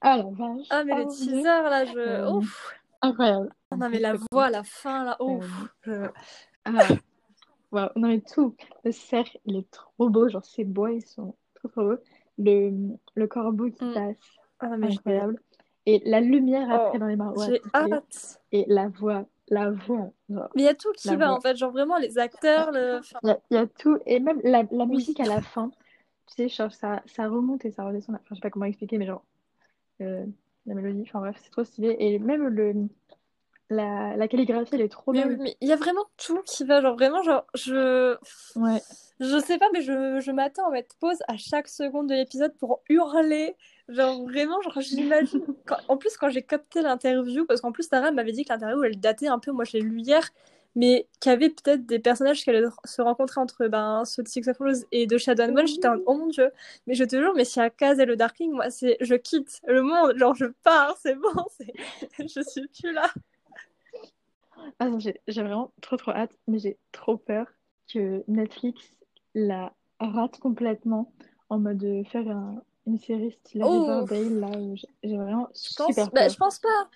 Ah 0.01 0.17
la 0.17 0.23
vache 0.25 0.67
Ah, 0.69 0.83
mais 0.83 0.93
oh, 1.05 1.09
teasers 1.09 1.63
là, 1.63 1.85
je. 1.85 1.97
Euh, 1.97 2.31
Ouf 2.31 2.75
Incroyable 3.01 3.49
ah, 3.71 3.75
Non, 3.77 3.89
mais 3.89 3.99
la 3.99 4.13
voix 4.31 4.45
à 4.45 4.49
la 4.51 4.63
fin 4.63 5.03
là, 5.03 5.17
ouf 5.19 5.45
euh, 5.87 6.07
Ah 6.65 6.87
Waouh, 7.71 7.89
non, 7.95 8.09
mais 8.09 8.21
tout. 8.21 8.55
Le 8.83 8.91
cerf, 8.91 9.35
il 9.45 9.55
est 9.55 9.71
trop 9.71 10.07
beau, 10.07 10.29
genre 10.29 10.45
ces 10.45 10.63
bois, 10.63 10.91
ils 10.91 11.01
sont 11.01 11.35
trop 11.55 11.67
trop 11.69 11.81
beaux. 11.81 11.97
Le, 12.37 12.71
le 13.15 13.27
corbeau 13.27 13.71
qui 13.71 13.83
mm. 13.83 13.93
passe, 13.95 14.37
ah, 14.59 14.77
mais 14.77 14.93
incroyable. 14.93 15.39
Et 15.87 16.03
la 16.05 16.21
lumière 16.21 16.69
après 16.69 16.97
oh, 16.97 16.99
dans 16.99 17.07
les 17.07 17.15
marois. 17.15 17.47
J'ai 17.47 17.61
hâte. 17.73 18.39
Et 18.51 18.65
la 18.67 18.89
voix, 18.89 19.25
la 19.47 19.71
voix. 19.71 20.11
Mais 20.29 20.37
il 20.57 20.63
y 20.63 20.67
a 20.67 20.75
tout 20.75 20.91
qui 20.95 21.15
va, 21.15 21.33
en 21.33 21.41
fait. 21.41 21.55
Genre, 21.55 21.71
vraiment, 21.71 21.97
les 21.97 22.19
acteurs. 22.19 22.71
Le... 22.71 23.01
Il, 23.23 23.35
y 23.49 23.57
a, 23.57 23.65
tout. 23.65 23.97
Et 24.05 24.19
même 24.19 24.39
la, 24.43 24.63
la 24.69 24.85
musique 24.85 25.19
à 25.19 25.25
la 25.25 25.41
fin. 25.41 25.71
Tu 26.27 26.49
sais, 26.49 26.69
ça, 26.69 27.01
ça 27.05 27.27
remonte 27.27 27.65
et 27.65 27.71
ça 27.71 27.85
redescend. 27.85 28.15
Enfin, 28.15 28.25
je 28.31 28.35
sais 28.35 28.41
pas 28.41 28.49
comment 28.49 28.65
expliquer, 28.65 28.97
mais 28.97 29.05
genre. 29.05 29.23
Euh, 30.01 30.25
la 30.65 30.75
mélodie, 30.75 31.03
enfin 31.03 31.19
bref, 31.19 31.35
c'est 31.43 31.49
trop 31.49 31.63
stylé. 31.63 31.95
Et 31.99 32.19
même 32.19 32.47
le, 32.47 32.87
la, 33.69 34.15
la 34.15 34.27
calligraphie, 34.27 34.75
elle 34.75 34.81
est 34.81 34.89
trop. 34.89 35.11
Mais 35.11 35.57
il 35.61 35.67
y 35.67 35.73
a 35.73 35.75
vraiment 35.75 36.05
tout 36.17 36.41
qui 36.45 36.63
va, 36.63 36.81
genre 36.81 36.95
vraiment, 36.95 37.21
genre, 37.23 37.45
je. 37.53 38.15
Ouais. 38.55 38.81
Je 39.19 39.39
sais 39.39 39.57
pas, 39.57 39.67
mais 39.73 39.81
je, 39.81 40.19
je 40.19 40.31
m'attends 40.31 40.67
à 40.67 40.71
mettre 40.71 40.95
pause 40.97 41.19
à 41.27 41.37
chaque 41.37 41.67
seconde 41.67 42.07
de 42.09 42.15
l'épisode 42.15 42.55
pour 42.57 42.81
hurler. 42.89 43.55
Genre 43.89 44.23
vraiment, 44.23 44.61
genre 44.61 44.79
j'imagine. 44.81 45.43
En 45.89 45.97
plus, 45.97 46.17
quand 46.17 46.29
j'ai 46.29 46.41
capté 46.43 46.81
l'interview, 46.81 47.45
parce 47.45 47.61
qu'en 47.61 47.71
plus, 47.71 47.89
Tara 47.89 48.11
m'avait 48.11 48.31
dit 48.31 48.45
que 48.45 48.53
l'interview 48.53 48.83
elle 48.83 48.99
datait 48.99 49.27
un 49.27 49.39
peu, 49.39 49.51
moi 49.51 49.65
je 49.65 49.73
l'ai 49.73 49.81
lu 49.81 49.99
hier, 49.99 50.29
mais 50.75 51.07
qu'il 51.19 51.31
y 51.31 51.33
avait 51.33 51.49
peut-être 51.49 51.85
des 51.85 51.99
personnages 51.99 52.43
qui 52.43 52.49
allaient 52.49 52.63
se 52.85 53.01
rencontrer 53.01 53.39
entre 53.39 53.67
ben, 53.67 54.03
ceux 54.05 54.23
de 54.23 54.27
Six 54.27 54.47
of 54.47 54.57
Rose 54.57 54.85
et 54.91 55.05
de 55.05 55.17
Shadow 55.17 55.43
and 55.43 55.53
Bone. 55.53 55.67
J'étais 55.67 55.87
en 55.87 55.97
oh 56.05 56.15
mon 56.15 56.27
dieu, 56.27 56.51
mais 56.87 56.95
je 56.95 57.03
te 57.03 57.15
jure, 57.15 57.33
mais 57.35 57.45
si 57.45 57.59
à 57.59 57.69
Kaz 57.69 57.99
et 57.99 58.05
le 58.05 58.15
Darkling, 58.15 58.51
moi 58.51 58.69
c'est 58.69 58.97
je 59.01 59.15
quitte 59.15 59.61
le 59.67 59.81
monde, 59.81 60.17
genre 60.17 60.35
je 60.35 60.45
pars, 60.63 60.97
c'est 61.01 61.15
bon, 61.15 61.45
je 62.19 62.41
suis 62.41 62.67
plus 62.67 62.93
là. 62.93 63.09
Ah 64.79 64.87
j'ai 64.97 65.41
vraiment 65.41 65.71
trop 65.81 65.97
trop 65.97 66.11
hâte, 66.11 66.37
mais 66.47 66.59
j'ai 66.59 66.77
trop 66.91 67.17
peur 67.17 67.47
que 67.91 68.23
Netflix 68.27 68.93
la 69.35 69.73
rate 69.99 70.39
complètement 70.39 71.11
en 71.49 71.59
mode 71.59 71.85
faire 72.09 72.25
une 72.85 72.97
série 72.97 73.31
style 73.31 73.63
Riverdale 73.63 74.39
là 74.39 74.49
j'ai 75.03 75.17
vraiment 75.17 75.49
super 75.53 75.87
bah, 76.11 76.21
peur. 76.21 76.29
je 76.29 76.37
pense 76.37 76.59
pas. 76.59 76.89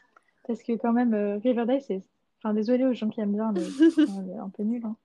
Parce 0.47 0.63
que 0.63 0.73
quand 0.73 0.93
même 0.93 1.13
euh, 1.13 1.37
Riverdale 1.37 1.81
c'est 1.81 2.01
enfin 2.47 2.53
désolé 2.53 2.85
aux 2.85 2.93
gens 2.93 3.09
qui 3.09 3.19
aiment 3.21 3.33
bien 3.33 3.51
mais 3.51 3.61
c'est 3.95 4.37
un 4.37 4.49
peu 4.49 4.63
nul 4.63 4.81
hein. 4.85 4.95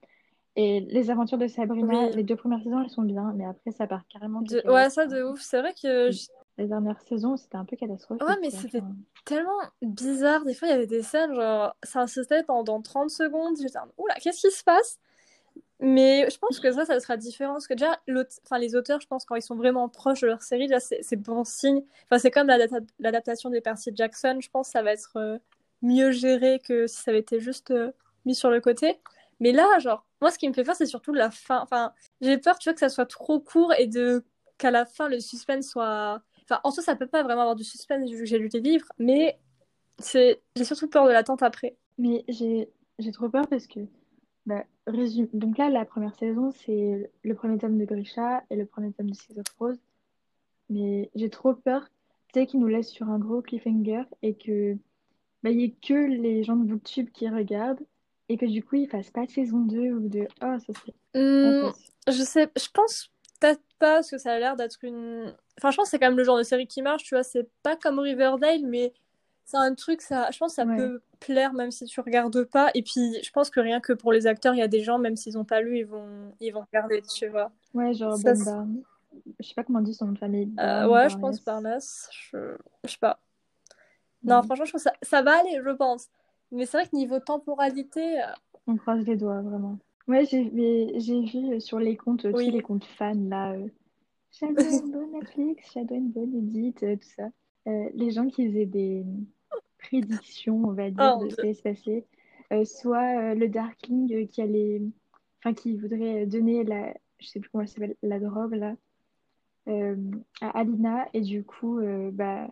Et 0.55 0.81
les 0.81 1.11
aventures 1.11 1.39
de 1.39 1.47
Sabrina, 1.47 2.11
les 2.11 2.25
deux 2.25 2.37
premières 2.37 2.63
saisons, 2.63 2.83
elles 2.83 2.91
sont 2.91 3.03
bien, 3.03 3.33
mais 3.35 3.47
après, 3.47 3.71
ça 3.71 3.87
part 3.87 4.07
carrément. 4.09 4.43
De... 4.43 4.61
Ouais, 4.71 4.91
ça 4.91 5.07
de 5.07 5.23
ouf. 5.23 5.41
C'est 5.41 5.61
vrai 5.61 5.73
que. 5.73 6.11
Les 6.59 6.67
dernières 6.67 7.01
saisons, 7.01 7.39
c'était 7.39 7.57
un 7.57 7.65
peu 7.65 7.77
catastrophique. 7.77 8.23
Ouais, 8.29 8.37
mais 8.43 8.51
c'était 8.51 8.83
tellement 9.25 9.59
bizarre. 9.81 10.45
Des 10.45 10.53
fois, 10.53 10.69
il 10.69 10.73
y 10.73 10.75
avait 10.75 10.87
des 10.87 11.03
scènes, 11.03 11.35
genre, 11.35 11.75
ça 11.83 12.03
insistait 12.03 12.43
pendant 12.43 12.83
30 12.83 13.09
secondes. 13.09 13.57
J'étais, 13.59 13.79
oula, 13.97 14.15
qu'est-ce 14.17 14.47
qui 14.47 14.55
se 14.55 14.63
passe? 14.63 14.99
Mais 15.81 16.29
je 16.31 16.39
pense 16.39 16.61
que 16.61 16.71
ça, 16.71 16.85
ça 16.85 17.01
sera 17.01 17.17
différent. 17.17 17.55
Parce 17.55 17.67
que 17.67 17.73
déjà, 17.73 17.99
enfin, 18.45 18.59
les 18.59 18.77
auteurs, 18.77 19.01
je 19.01 19.07
pense, 19.07 19.25
quand 19.25 19.35
ils 19.35 19.43
sont 19.43 19.57
vraiment 19.57 19.89
proches 19.89 20.21
de 20.21 20.27
leur 20.27 20.43
série, 20.43 20.69
là, 20.69 20.79
c'est 20.79 21.17
bon 21.17 21.43
signe. 21.45 21.83
Enfin, 22.05 22.19
c'est 22.19 22.31
comme 22.31 22.49
l'adaptation 22.99 23.49
des 23.49 23.63
Percy 23.63 23.91
Jackson. 23.95 24.37
Je 24.41 24.51
pense 24.51 24.69
que 24.69 24.73
ça 24.73 24.83
va 24.83 24.93
être 24.93 25.17
euh, 25.17 25.39
mieux 25.83 26.13
géré 26.13 26.61
que 26.61 26.87
si 26.87 27.03
ça 27.03 27.11
avait 27.11 27.21
été 27.21 27.41
juste 27.41 27.71
euh, 27.71 27.93
mis 28.25 28.35
sur 28.35 28.51
le 28.51 28.61
côté. 28.61 28.99
Mais 29.41 29.53
là, 29.53 29.79
genre, 29.81 30.07
moi, 30.21 30.31
ce 30.31 30.39
qui 30.39 30.49
me 30.49 30.55
fait 30.55 30.65
peur, 30.65 30.77
c'est 30.77 30.87
surtout 30.87 31.13
la 31.13 31.31
fin. 31.31 31.61
Enfin, 31.63 31.93
j'ai 32.21 32.39
peur, 32.39 32.59
tu 32.59 32.69
vois, 32.69 32.75
que 32.75 32.81
ça 32.81 32.89
soit 32.89 33.07
trop 33.07 33.41
court 33.41 33.73
et 33.75 33.87
de 33.87 34.25
qu'à 34.59 34.71
la 34.71 34.85
fin, 34.87 35.09
le 35.09 35.21
suspense 35.21 35.69
soit. 35.69 36.23
Enfin, 36.45 36.61
en 36.65 36.71
soi, 36.71 36.83
ça 36.83 36.97
peut 36.97 37.07
pas 37.07 37.23
vraiment 37.23 37.43
avoir 37.43 37.57
du 37.57 37.65
suspense 37.65 38.09
vu 38.11 38.19
que 38.19 38.25
j'ai 38.25 38.39
lu 38.39 38.49
tes 38.49 38.61
livres, 38.61 38.87
mais 38.99 39.39
j'ai 40.13 40.39
surtout 40.65 40.89
peur 40.89 41.07
de 41.07 41.13
l'attente 41.13 41.43
après. 41.43 41.77
Mais 41.99 42.25
j'ai 42.29 42.69
trop 43.13 43.29
peur 43.29 43.47
parce 43.49 43.67
que 43.67 43.81
bah, 44.47 44.65
résume. 44.87 45.29
Donc 45.33 45.59
là, 45.59 45.71
la 45.71 45.85
première 45.85 46.15
saison, 46.15 46.51
c'est 46.53 47.11
le 47.23 47.35
premier 47.35 47.59
tome 47.59 47.79
de 47.79 47.85
Grisha 47.85 48.43
et 48.51 48.57
le 48.57 48.67
premier 48.67 48.93
tome 48.93 49.11
de 49.11 49.15
Six 49.15 49.39
of 49.39 49.47
Rose. 49.59 49.79
Mais 50.69 51.11
j'ai 51.15 51.31
trop 51.31 51.55
peur, 51.55 51.89
tu 52.33 52.41
sais, 52.41 52.47
qu'ils 52.47 52.61
nous 52.61 52.69
laissent 52.69 52.91
sur 52.91 53.09
un 53.09 53.19
gros 53.19 53.43
cliffhanger 53.43 54.05
et 54.23 54.35
que 54.35 54.77
bah, 55.43 55.51
il 55.51 55.59
n'y 55.59 55.65
ait 55.65 55.75
que 55.83 55.95
les 55.95 56.45
gens 56.45 56.57
de 56.57 56.65
Booktube 56.65 57.11
qui 57.11 57.29
regardent 57.29 57.83
et 58.29 58.37
que 58.37 58.47
du 58.47 58.63
coup, 58.63 58.77
ils 58.77 58.89
fassent 58.89 59.11
pas 59.11 59.27
de 59.27 59.31
saison 59.31 59.59
2 59.61 59.93
ou 59.93 60.09
de... 60.09 60.27
Oh, 60.43 60.57
ça 60.59 60.73
serait... 60.73 60.95
Mmh, 61.15 61.73
je 62.09 62.23
sais, 62.23 62.49
je 62.57 62.69
pense 62.73 63.11
peut-être 63.41 63.63
pas 63.79 63.97
parce 63.97 64.11
que 64.11 64.19
ça 64.19 64.33
a 64.33 64.39
l'air 64.39 64.57
d'être 64.57 64.79
une... 64.83 65.35
Enfin, 65.59 65.71
je 65.71 65.77
pense 65.77 65.87
que 65.87 65.91
c'est 65.91 65.99
quand 65.99 66.09
même 66.09 66.17
le 66.17 66.25
genre 66.25 66.39
de 66.39 66.43
série 66.43 66.67
qui 66.67 66.83
marche, 66.83 67.03
tu 67.05 67.15
vois, 67.15 67.25
c'est 67.25 67.49
pas 67.63 67.77
comme 67.77 67.99
Riverdale, 67.99 68.63
mais 68.65 68.93
c'est 69.45 69.57
un 69.57 69.75
truc, 69.75 70.01
ça, 70.01 70.31
je 70.31 70.39
pense 70.39 70.53
que 70.53 70.63
ça 70.63 70.67
peut 70.67 71.03
plaire 71.21 71.53
même 71.53 71.71
si 71.71 71.85
tu 71.85 72.01
regardes 72.01 72.45
pas. 72.45 72.71
Et 72.75 72.83
puis, 72.83 73.19
je 73.23 73.31
pense 73.31 73.51
que 73.51 73.61
rien 73.61 73.81
que 73.81 73.93
pour 73.93 74.13
les 74.13 74.27
acteurs, 74.27 74.55
il 74.55 74.59
y 74.59 74.63
a 74.63 74.69
des 74.69 74.83
gens, 74.83 74.99
même 74.99 75.17
s'ils 75.17 75.37
ont 75.37 75.45
pas 75.45 75.61
lu, 75.61 75.79
ils 75.79 75.87
vont, 75.87 76.33
ils 76.41 76.53
vont 76.53 76.63
regarder, 76.63 77.03
tu 77.03 77.29
vois. 77.29 77.51
Ouais, 77.75 77.93
genre 77.93 78.17
ça, 78.17 78.35
Je 78.35 79.47
sais 79.47 79.55
pas 79.55 79.65
comment 79.65 79.81
on 79.81 79.83
dit 79.83 79.95
son 79.95 80.07
nom 80.07 80.13
de 80.13 80.19
famille. 80.19 80.51
Euh, 80.59 80.89
ouais, 80.89 81.09
je 81.11 81.19
pense 81.19 81.45
Barnes. 81.45 81.79
Je... 82.11 82.57
je 82.85 82.91
sais 82.91 82.99
pas. 82.99 83.19
Non, 84.25 84.43
franchement, 84.43 84.65
je 84.65 84.73
que 84.73 84.79
ça, 84.79 84.93
ça 85.03 85.23
va 85.23 85.39
aller, 85.39 85.61
je 85.65 85.71
pense. 85.71 86.09
Mais 86.51 86.67
c'est 86.67 86.79
vrai 86.79 86.89
que 86.89 86.97
niveau 86.97 87.19
temporalité. 87.19 88.21
Euh, 88.21 88.27
on 88.67 88.77
croise 88.77 89.05
les 89.07 89.17
doigts, 89.17 89.41
vraiment. 89.41 89.79
Ouais, 90.09 90.25
j'ai 90.27 90.43
vu 90.45 91.61
sur 91.61 91.79
les 91.79 91.97
comptes, 91.97 92.25
oui. 92.25 92.47
tous 92.47 92.53
les 92.53 92.63
comptes 92.63 92.85
fans, 92.85 93.15
là. 93.15 93.53
Euh... 93.53 93.69
Shadow 94.31 94.63
and 94.95 95.13
Netflix, 95.13 95.73
Shadow 95.73 95.95
and 95.95 96.11
Bone 96.15 96.35
Edit, 96.35 96.75
euh, 96.83 96.97
tout 96.97 97.09
ça. 97.17 97.29
les 97.67 98.11
gens 98.11 98.27
qui 98.29 98.49
faisaient 98.49 98.67
des 98.67 99.05
prédiction, 99.83 100.63
on 100.65 100.73
va 100.73 100.91
dire, 100.91 101.19
oh, 101.19 101.25
de 101.25 101.31
ce 101.31 101.37
qui 101.37 101.43
allait 101.43 101.55
se 101.55 101.63
passer. 101.63 102.07
Euh, 102.53 102.65
soit 102.65 103.19
euh, 103.19 103.35
le 103.35 103.49
Darkling 103.49 104.13
euh, 104.15 104.27
qui 104.27 104.43
allait, 104.43 104.83
enfin, 105.39 105.55
qui 105.55 105.77
voudrait 105.77 106.27
donner 106.27 106.65
la, 106.65 106.95
je 107.19 107.27
sais 107.27 107.41
plus 107.41 107.51
comment 107.51 107.63
elle 107.63 107.69
s'appelle, 107.69 107.97
la 108.03 108.19
drogue 108.19 108.55
là, 108.55 108.75
à 110.41 110.59
Alina, 110.59 111.09
et 111.13 111.21
du 111.21 111.45
coup, 111.45 111.81
bah, 112.13 112.49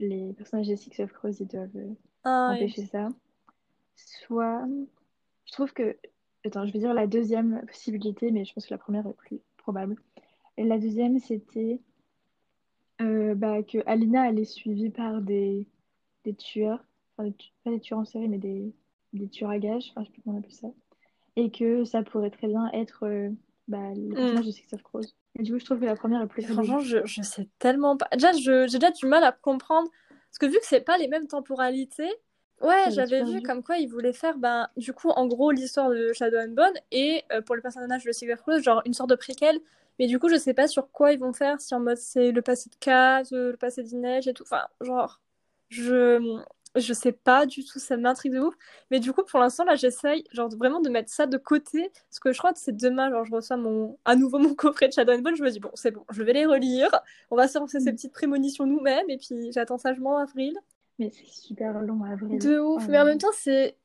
les 0.00 0.32
personnages 0.32 0.68
de 0.68 0.74
Six 0.74 1.00
of 1.00 1.12
Crows, 1.12 1.40
ils 1.40 1.46
doivent 1.46 1.94
ah, 2.24 2.52
empêcher 2.54 2.84
ça. 2.86 3.08
Soit, 3.96 4.66
je 5.44 5.52
trouve 5.52 5.72
que, 5.72 5.96
attends, 6.44 6.66
je 6.66 6.72
vais 6.72 6.78
dire 6.78 6.94
la 6.94 7.06
deuxième 7.06 7.64
possibilité, 7.66 8.30
mais 8.30 8.44
je 8.44 8.52
pense 8.54 8.66
que 8.66 8.74
la 8.74 8.78
première 8.78 9.06
est 9.06 9.16
plus 9.16 9.40
probable. 9.56 9.96
Et 10.56 10.64
la 10.64 10.78
deuxième, 10.78 11.18
c'était 11.18 11.80
bah, 12.98 13.62
que 13.62 13.78
Alina, 13.86 14.28
elle 14.28 14.38
est 14.38 14.44
suivie 14.44 14.90
par 14.90 15.22
des 15.22 15.66
des 16.24 16.34
tueurs, 16.34 16.84
enfin, 17.16 17.30
pas 17.64 17.70
des 17.70 17.80
tueurs 17.80 18.00
en 18.00 18.04
série, 18.04 18.28
mais 18.28 18.38
des, 18.38 18.72
des 19.12 19.28
tueurs 19.28 19.50
à 19.50 19.58
gages, 19.58 19.90
enfin, 19.90 20.02
je 20.02 20.06
sais 20.06 20.12
plus 20.12 20.22
comment 20.22 20.36
on 20.36 20.38
appelle 20.40 20.52
ça, 20.52 20.68
et 21.36 21.50
que 21.50 21.84
ça 21.84 22.02
pourrait 22.02 22.30
très 22.30 22.48
bien 22.48 22.70
être 22.72 23.04
euh, 23.06 23.30
bah, 23.68 23.94
le 23.94 24.14
personnage 24.14 24.46
de 24.46 24.50
Six 24.50 24.72
of 24.74 24.82
Crows. 24.82 25.00
Et 25.38 25.42
du 25.42 25.52
coup, 25.52 25.58
je 25.58 25.64
trouve 25.64 25.80
que 25.80 25.84
la 25.84 25.96
première 25.96 26.22
est 26.22 26.26
plus 26.26 26.42
Franchement, 26.42 26.80
je, 26.80 26.98
je 27.04 27.22
sais 27.22 27.48
tellement 27.58 27.96
pas. 27.96 28.08
Déjà, 28.12 28.32
j'ai 28.32 28.78
déjà 28.78 28.90
du 28.90 29.06
mal 29.06 29.24
à 29.24 29.32
comprendre, 29.32 29.88
parce 30.08 30.38
que 30.38 30.46
vu 30.46 30.58
que 30.58 30.66
c'est 30.66 30.80
pas 30.80 30.98
les 30.98 31.08
mêmes 31.08 31.28
temporalités, 31.28 32.10
Ouais, 32.60 32.90
j'avais 32.90 33.24
vu 33.24 33.40
comme 33.40 33.62
quoi 33.62 33.78
ils 33.78 33.88
voulaient 33.88 34.12
faire, 34.12 34.36
ben, 34.36 34.68
du 34.76 34.92
coup, 34.92 35.08
en 35.08 35.26
gros, 35.26 35.50
l'histoire 35.50 35.88
de 35.88 36.12
Shadow 36.12 36.38
and 36.38 36.50
Bone 36.50 36.74
et 36.92 37.24
euh, 37.32 37.40
pour 37.40 37.54
le 37.54 37.62
personnage 37.62 38.04
de 38.04 38.34
Crows, 38.34 38.60
genre 38.60 38.82
une 38.84 38.92
sorte 38.92 39.08
de 39.10 39.14
préquel. 39.14 39.60
Mais 39.98 40.06
du 40.06 40.18
coup, 40.18 40.28
je 40.28 40.36
sais 40.36 40.54
pas 40.54 40.68
sur 40.68 40.90
quoi 40.90 41.12
ils 41.12 41.18
vont 41.18 41.32
faire, 41.32 41.60
si 41.60 41.74
en 41.74 41.80
mode 41.80 41.96
c'est 41.96 42.32
le 42.32 42.42
passé 42.42 42.68
de 42.68 42.74
Kaz, 42.76 43.32
le 43.32 43.56
passé 43.56 43.82
d'Inej 43.82 44.28
et 44.28 44.34
tout. 44.34 44.42
Enfin, 44.42 44.66
genre, 44.82 45.20
je 45.68 46.42
je 46.76 46.92
sais 46.92 47.12
pas 47.12 47.46
du 47.46 47.64
tout, 47.64 47.78
ça 47.78 47.96
m'intrigue 47.96 48.32
de 48.32 48.40
ouf. 48.40 48.54
Mais 48.90 49.00
du 49.00 49.12
coup, 49.12 49.22
pour 49.24 49.40
l'instant, 49.40 49.64
là, 49.64 49.74
j'essaye 49.74 50.24
genre 50.32 50.48
vraiment 50.56 50.80
de 50.80 50.88
mettre 50.88 51.10
ça 51.10 51.26
de 51.26 51.36
côté. 51.36 51.90
Parce 52.08 52.20
que 52.20 52.32
je 52.32 52.38
crois 52.38 52.52
que 52.52 52.58
c'est 52.58 52.76
demain, 52.76 53.10
genre, 53.10 53.24
je 53.24 53.32
reçois 53.32 53.56
mon... 53.56 53.98
à 54.04 54.14
nouveau 54.16 54.38
mon 54.38 54.54
coffret 54.54 54.88
de 54.88 54.92
Shadow 54.92 55.12
and 55.12 55.20
Bone. 55.20 55.36
Je 55.36 55.42
me 55.42 55.50
dis, 55.50 55.60
bon, 55.60 55.70
c'est 55.74 55.90
bon, 55.90 56.04
je 56.10 56.22
vais 56.22 56.32
les 56.32 56.46
relire. 56.46 56.90
On 57.30 57.36
va 57.36 57.48
se 57.48 57.52
faire 57.52 57.68
ces 57.68 57.80
mm. 57.80 57.94
petites 57.94 58.12
prémonitions 58.12 58.66
nous-mêmes. 58.66 59.08
Et 59.10 59.18
puis, 59.18 59.52
j'attends 59.52 59.78
sagement 59.78 60.18
avril. 60.18 60.56
Mais 60.98 61.10
c'est 61.10 61.26
super 61.26 61.80
long, 61.80 62.04
avril. 62.04 62.38
De 62.38 62.58
ouf. 62.58 62.86
mais 62.88 63.00
en 63.00 63.04
même 63.04 63.18
temps, 63.18 63.32
c'est. 63.32 63.76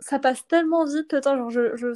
Ça 0.00 0.18
passe 0.18 0.46
tellement 0.46 0.84
vite. 0.84 1.14
Genre, 1.22 1.50
je, 1.50 1.76
je, 1.76 1.88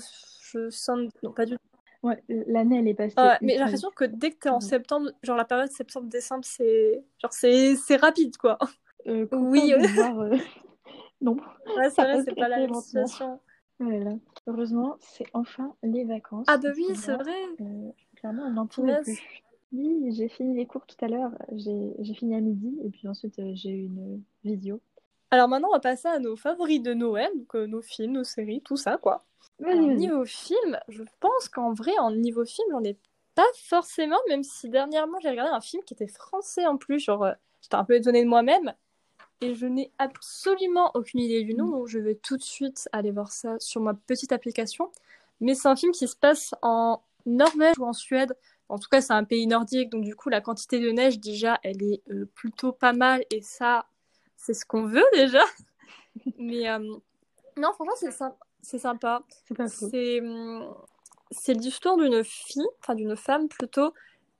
je 0.50 0.70
sens. 0.70 1.08
Non, 1.22 1.32
pas 1.32 1.46
du 1.46 1.54
tout. 1.54 1.58
Ouais, 2.02 2.20
l'année 2.28 2.80
elle 2.80 2.88
est 2.88 2.94
passée. 2.94 3.14
mais 3.42 3.52
j'ai 3.52 3.58
l'impression 3.60 3.90
que 3.94 4.04
dès 4.04 4.32
que 4.32 4.38
t'es 4.40 4.48
en 4.48 4.58
septembre, 4.58 5.12
genre 5.22 5.36
la 5.36 5.44
période 5.44 5.70
septembre-décembre, 5.70 6.44
c'est 6.44 7.04
genre 7.20 7.32
c'est 7.32 7.96
rapide 7.96 8.36
quoi. 8.36 8.58
Euh, 9.06 9.26
oui. 9.32 9.72
Voir, 9.94 10.20
euh... 10.20 10.36
non. 11.20 11.36
Ouais, 11.76 11.90
c'est 11.90 12.02
vrai, 12.02 12.22
c'est 12.24 12.34
pas 12.34 12.48
la 12.48 12.58
même 12.58 12.74
situation. 12.74 13.40
Voilà. 13.78 14.12
Heureusement, 14.46 14.96
c'est 15.00 15.26
enfin 15.32 15.74
les 15.82 16.04
vacances. 16.04 16.46
Ah 16.48 16.58
bah 16.58 16.68
oui, 16.76 16.86
c'est 16.94 17.14
vrai. 17.14 17.42
Euh, 17.60 17.90
clairement, 18.16 18.44
on 18.44 18.50
n'en 18.50 18.66
plus. 18.66 18.92
Oui, 19.72 20.12
j'ai 20.12 20.28
fini 20.28 20.54
les 20.54 20.66
cours 20.66 20.86
tout 20.86 21.02
à 21.04 21.08
l'heure. 21.08 21.32
J'ai 21.52 22.14
fini 22.14 22.36
à 22.36 22.40
midi 22.40 22.78
et 22.84 22.90
puis 22.90 23.08
ensuite 23.08 23.40
j'ai 23.54 23.70
eu 23.70 23.86
une 23.86 24.22
vidéo. 24.44 24.80
Alors 25.30 25.48
maintenant, 25.48 25.68
on 25.70 25.74
va 25.74 25.80
passer 25.80 26.08
à 26.08 26.18
nos 26.18 26.36
favoris 26.36 26.82
de 26.82 26.92
Noël, 26.92 27.30
donc 27.34 27.54
nos 27.54 27.80
films, 27.80 28.12
nos 28.12 28.24
séries, 28.24 28.60
tout 28.60 28.76
ça 28.76 28.98
quoi 28.98 29.24
niveau 29.60 30.24
film, 30.24 30.78
je 30.88 31.02
pense 31.20 31.48
qu'en 31.48 31.72
vrai, 31.72 31.96
en 31.98 32.10
niveau 32.10 32.44
film, 32.44 32.68
j'en 32.70 32.82
ai 32.84 32.96
pas 33.34 33.46
forcément, 33.54 34.18
même 34.28 34.42
si 34.42 34.68
dernièrement 34.68 35.18
j'ai 35.20 35.30
regardé 35.30 35.52
un 35.52 35.60
film 35.60 35.82
qui 35.84 35.94
était 35.94 36.08
français 36.08 36.66
en 36.66 36.76
plus. 36.76 37.00
Genre, 37.00 37.24
euh, 37.24 37.32
j'étais 37.62 37.76
un 37.76 37.84
peu 37.84 37.94
étonnée 37.94 38.24
de 38.24 38.28
moi-même. 38.28 38.74
Et 39.42 39.54
je 39.54 39.66
n'ai 39.66 39.90
absolument 39.98 40.90
aucune 40.94 41.20
idée 41.20 41.42
du 41.42 41.54
nom, 41.54 41.68
donc 41.68 41.88
je 41.88 41.98
vais 41.98 42.14
tout 42.14 42.36
de 42.36 42.42
suite 42.42 42.88
aller 42.92 43.10
voir 43.10 43.32
ça 43.32 43.58
sur 43.58 43.80
ma 43.80 43.94
petite 43.94 44.32
application. 44.32 44.90
Mais 45.40 45.54
c'est 45.54 45.68
un 45.68 45.76
film 45.76 45.92
qui 45.92 46.06
se 46.06 46.16
passe 46.16 46.54
en 46.62 47.02
Norvège 47.26 47.78
ou 47.78 47.84
en 47.84 47.92
Suède. 47.92 48.36
En 48.68 48.78
tout 48.78 48.88
cas, 48.88 49.00
c'est 49.00 49.12
un 49.12 49.24
pays 49.24 49.46
nordique, 49.46 49.90
donc 49.90 50.04
du 50.04 50.14
coup, 50.14 50.28
la 50.28 50.40
quantité 50.40 50.78
de 50.78 50.90
neige, 50.90 51.18
déjà, 51.18 51.58
elle 51.62 51.82
est 51.82 52.02
euh, 52.10 52.26
plutôt 52.34 52.72
pas 52.72 52.92
mal. 52.92 53.24
Et 53.30 53.42
ça, 53.42 53.86
c'est 54.36 54.54
ce 54.54 54.64
qu'on 54.64 54.86
veut 54.86 55.04
déjà. 55.12 55.42
Mais 56.38 56.68
non, 57.56 57.72
franchement, 57.72 57.94
c'est 57.96 58.12
sympa. 58.12 58.36
C'est 58.62 58.78
sympa. 58.78 59.22
C'est 59.68 60.22
c'est 61.32 61.54
l'histoire 61.54 61.96
d'une 61.96 62.22
fille, 62.22 62.66
enfin 62.80 62.94
d'une 62.94 63.16
femme 63.16 63.48
plutôt, 63.48 63.92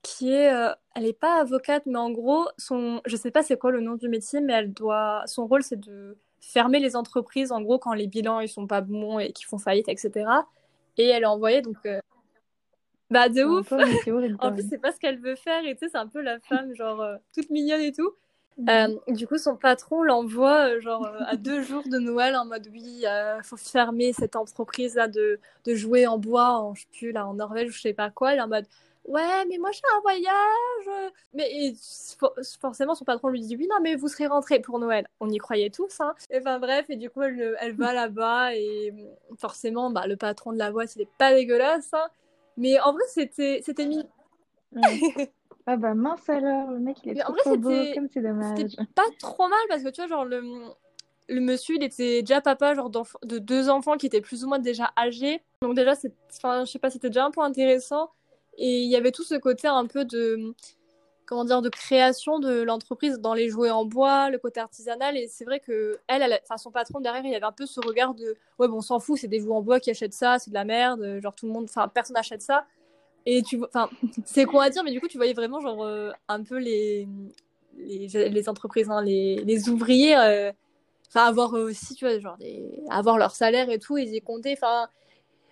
qui 0.03 0.31
est, 0.31 0.51
elle 0.95 1.05
est 1.05 1.17
pas 1.17 1.39
avocate, 1.41 1.83
mais 1.85 1.97
en 1.97 2.11
gros, 2.11 2.47
son, 2.57 3.01
je 3.05 3.15
sais 3.15 3.31
pas 3.31 3.41
c'est 3.41 3.57
quoi 3.57 3.71
le 3.71 3.79
nom 3.79 3.95
du 3.95 4.09
métier, 4.09 4.41
mais 4.41 4.53
elle 4.53 4.73
doit, 4.73 5.23
son 5.25 5.47
rôle 5.47 5.63
c'est 5.63 5.79
de 5.79 6.17
fermer 6.43 6.79
les 6.79 6.95
entreprises, 6.95 7.51
en 7.51 7.61
gros, 7.61 7.79
quand 7.79 7.93
les 7.93 8.07
bilans 8.07 8.39
ils 8.39 8.49
sont 8.49 8.67
pas 8.67 8.81
bons 8.81 9.19
et 9.19 9.31
qu'ils 9.31 9.47
font 9.47 9.57
faillite, 9.57 9.87
etc. 9.87 10.25
Et 10.97 11.07
elle 11.07 11.23
a 11.23 11.31
envoyé 11.31 11.61
donc. 11.61 11.77
Euh, 11.85 11.99
bah, 13.09 13.29
de 13.29 13.43
ouf! 13.43 13.71
en 14.39 14.51
plus, 14.51 14.67
c'est 14.69 14.77
pas 14.77 14.91
ce 14.91 14.99
qu'elle 14.99 15.19
veut 15.19 15.35
faire, 15.35 15.65
et 15.65 15.73
tu 15.75 15.85
sais, 15.85 15.89
c'est 15.91 15.97
un 15.97 16.07
peu 16.07 16.21
la 16.21 16.39
femme, 16.39 16.73
genre, 16.75 17.01
euh, 17.01 17.15
toute 17.33 17.49
mignonne 17.49 17.81
et 17.81 17.91
tout. 17.91 18.11
Mhm. 18.57 18.69
Euh, 18.69 19.13
du 19.13 19.25
coup, 19.25 19.37
son 19.39 19.55
patron 19.55 20.03
l'envoie 20.03 20.79
genre 20.79 21.07
à 21.25 21.35
deux 21.37 21.63
jours 21.63 21.81
de 21.89 21.97
Noël 21.97 22.35
en 22.35 22.45
mode 22.45 22.67
oui, 22.71 23.01
il 23.01 23.39
faut 23.41 23.57
fermer 23.57 24.13
cette 24.13 24.35
entreprise 24.35 24.93
là 24.93 25.07
de, 25.07 25.39
de 25.65 25.73
jouets 25.73 26.05
en 26.05 26.19
bois, 26.19 26.59
en, 26.59 26.75
je 26.75 26.81
sais 26.81 26.87
plus 26.91 27.11
là 27.11 27.25
en 27.25 27.33
Norvège 27.33 27.69
ou 27.69 27.71
je 27.71 27.81
sais 27.81 27.93
pas 27.93 28.11
quoi. 28.11 28.33
Elle 28.33 28.37
est 28.37 28.43
en 28.43 28.47
mode 28.47 28.67
ouais, 29.05 29.45
mais 29.47 29.57
moi 29.57 29.71
j'ai 29.71 29.81
un 29.95 30.01
voyage. 30.01 31.11
Mais 31.33 31.73
forcément, 32.59 32.95
son 32.95 33.05
patron 33.05 33.29
lui 33.29 33.41
dit 33.41 33.55
oui, 33.55 33.67
non, 33.69 33.77
mais 33.81 33.95
vous 33.95 34.07
serez 34.07 34.27
rentré 34.27 34.59
pour 34.59 34.79
Noël. 34.79 35.07
On 35.19 35.29
y 35.29 35.37
croyait 35.37 35.69
tous. 35.69 35.99
Hein. 35.99 36.13
Et 36.29 36.39
enfin 36.39 36.59
bref, 36.59 36.85
et 36.89 36.95
du 36.95 37.09
coup, 37.09 37.21
elle, 37.21 37.55
elle 37.59 37.75
va 37.75 37.93
là-bas 37.93 38.55
et 38.55 38.93
forcément, 39.37 39.89
bah, 39.89 40.07
le 40.07 40.15
patron 40.15 40.53
de 40.53 40.57
la 40.57 40.71
il 40.95 41.01
est 41.01 41.09
pas 41.17 41.33
dégueulasse. 41.33 41.93
Hein. 41.93 42.07
Mais 42.57 42.79
en 42.79 42.93
vrai, 42.93 43.03
c'était 43.07 43.61
c'était 43.63 43.85
mis. 43.85 44.05
ah 45.67 45.77
bah 45.77 45.93
mince 45.93 46.27
alors, 46.29 46.71
le 46.71 46.79
mec 46.79 46.97
il 47.03 47.17
est 47.17 47.21
trop, 47.21 47.57
beau, 47.57 47.71
comme 47.93 48.07
c'est 48.11 48.21
dommage. 48.21 48.57
C'était 48.57 48.83
pas 48.95 49.03
trop 49.19 49.47
mal 49.47 49.59
parce 49.69 49.83
que 49.83 49.89
tu 49.89 50.01
vois, 50.01 50.07
genre 50.07 50.25
le, 50.25 50.41
le 51.29 51.41
monsieur 51.41 51.75
il 51.75 51.83
était 51.83 52.21
déjà 52.21 52.41
papa 52.41 52.73
genre 52.73 52.89
de 52.89 53.37
deux 53.37 53.69
enfants 53.69 53.97
qui 53.97 54.07
étaient 54.07 54.21
plus 54.21 54.43
ou 54.43 54.47
moins 54.47 54.59
déjà 54.59 54.91
âgés. 54.97 55.41
Donc 55.61 55.75
déjà, 55.75 55.93
enfin, 56.35 56.65
je 56.65 56.71
sais 56.71 56.79
pas, 56.79 56.89
c'était 56.89 57.09
déjà 57.09 57.25
un 57.25 57.31
peu 57.31 57.41
intéressant. 57.41 58.09
Et 58.57 58.81
il 58.81 58.89
y 58.89 58.95
avait 58.95 59.11
tout 59.11 59.23
ce 59.23 59.35
côté 59.35 59.67
un 59.67 59.85
peu 59.85 60.05
de 60.05 60.53
comment 61.25 61.45
dire 61.45 61.61
de 61.61 61.69
création 61.69 62.39
de 62.39 62.61
l'entreprise 62.61 63.19
dans 63.19 63.33
les 63.33 63.49
jouets 63.49 63.69
en 63.69 63.85
bois, 63.85 64.29
le 64.29 64.37
côté 64.37 64.59
artisanal 64.59 65.17
et 65.17 65.27
c'est 65.27 65.45
vrai 65.45 65.59
que 65.59 65.97
elle, 66.07 66.21
enfin 66.43 66.57
son 66.57 66.71
patron 66.71 66.99
derrière, 66.99 67.25
il 67.25 67.33
avait 67.33 67.45
un 67.45 67.51
peu 67.51 67.65
ce 67.65 67.79
regard 67.79 68.13
de 68.13 68.35
ouais 68.59 68.67
bon 68.67 68.77
on 68.77 68.81
s'en 68.81 68.99
fout, 68.99 69.17
c'est 69.19 69.27
des 69.27 69.39
jouets 69.39 69.55
en 69.55 69.61
bois 69.61 69.79
qui 69.79 69.89
achètent 69.89 70.13
ça, 70.13 70.37
c'est 70.39 70.49
de 70.49 70.55
la 70.55 70.65
merde, 70.65 71.19
genre 71.21 71.33
tout 71.33 71.47
le 71.47 71.53
monde 71.53 71.65
enfin 71.65 71.87
personne 71.87 72.15
n'achète 72.15 72.41
ça. 72.41 72.65
Et 73.25 73.41
tu 73.41 73.61
enfin 73.63 73.89
c'est 74.25 74.45
quoi 74.45 74.65
à 74.65 74.69
dire 74.69 74.83
mais 74.83 74.91
du 74.91 74.99
coup 74.99 75.07
tu 75.07 75.17
voyais 75.17 75.33
vraiment 75.33 75.61
genre 75.61 75.83
euh, 75.83 76.11
un 76.27 76.43
peu 76.43 76.57
les 76.57 77.07
les, 77.77 78.49
entreprises 78.49 78.89
hein, 78.91 79.01
les, 79.01 79.37
les 79.37 79.69
ouvriers 79.69 80.15
euh, 80.15 80.51
enfin 81.07 81.25
avoir 81.25 81.53
aussi 81.53 81.95
tu 81.95 82.05
vois 82.05 82.19
genre 82.19 82.37
avoir 82.89 83.17
leur 83.17 83.35
salaire 83.35 83.69
et 83.69 83.79
tout, 83.79 83.97
ils 83.97 84.13
y 84.13 84.21
comptaient 84.21 84.53
enfin 84.53 84.87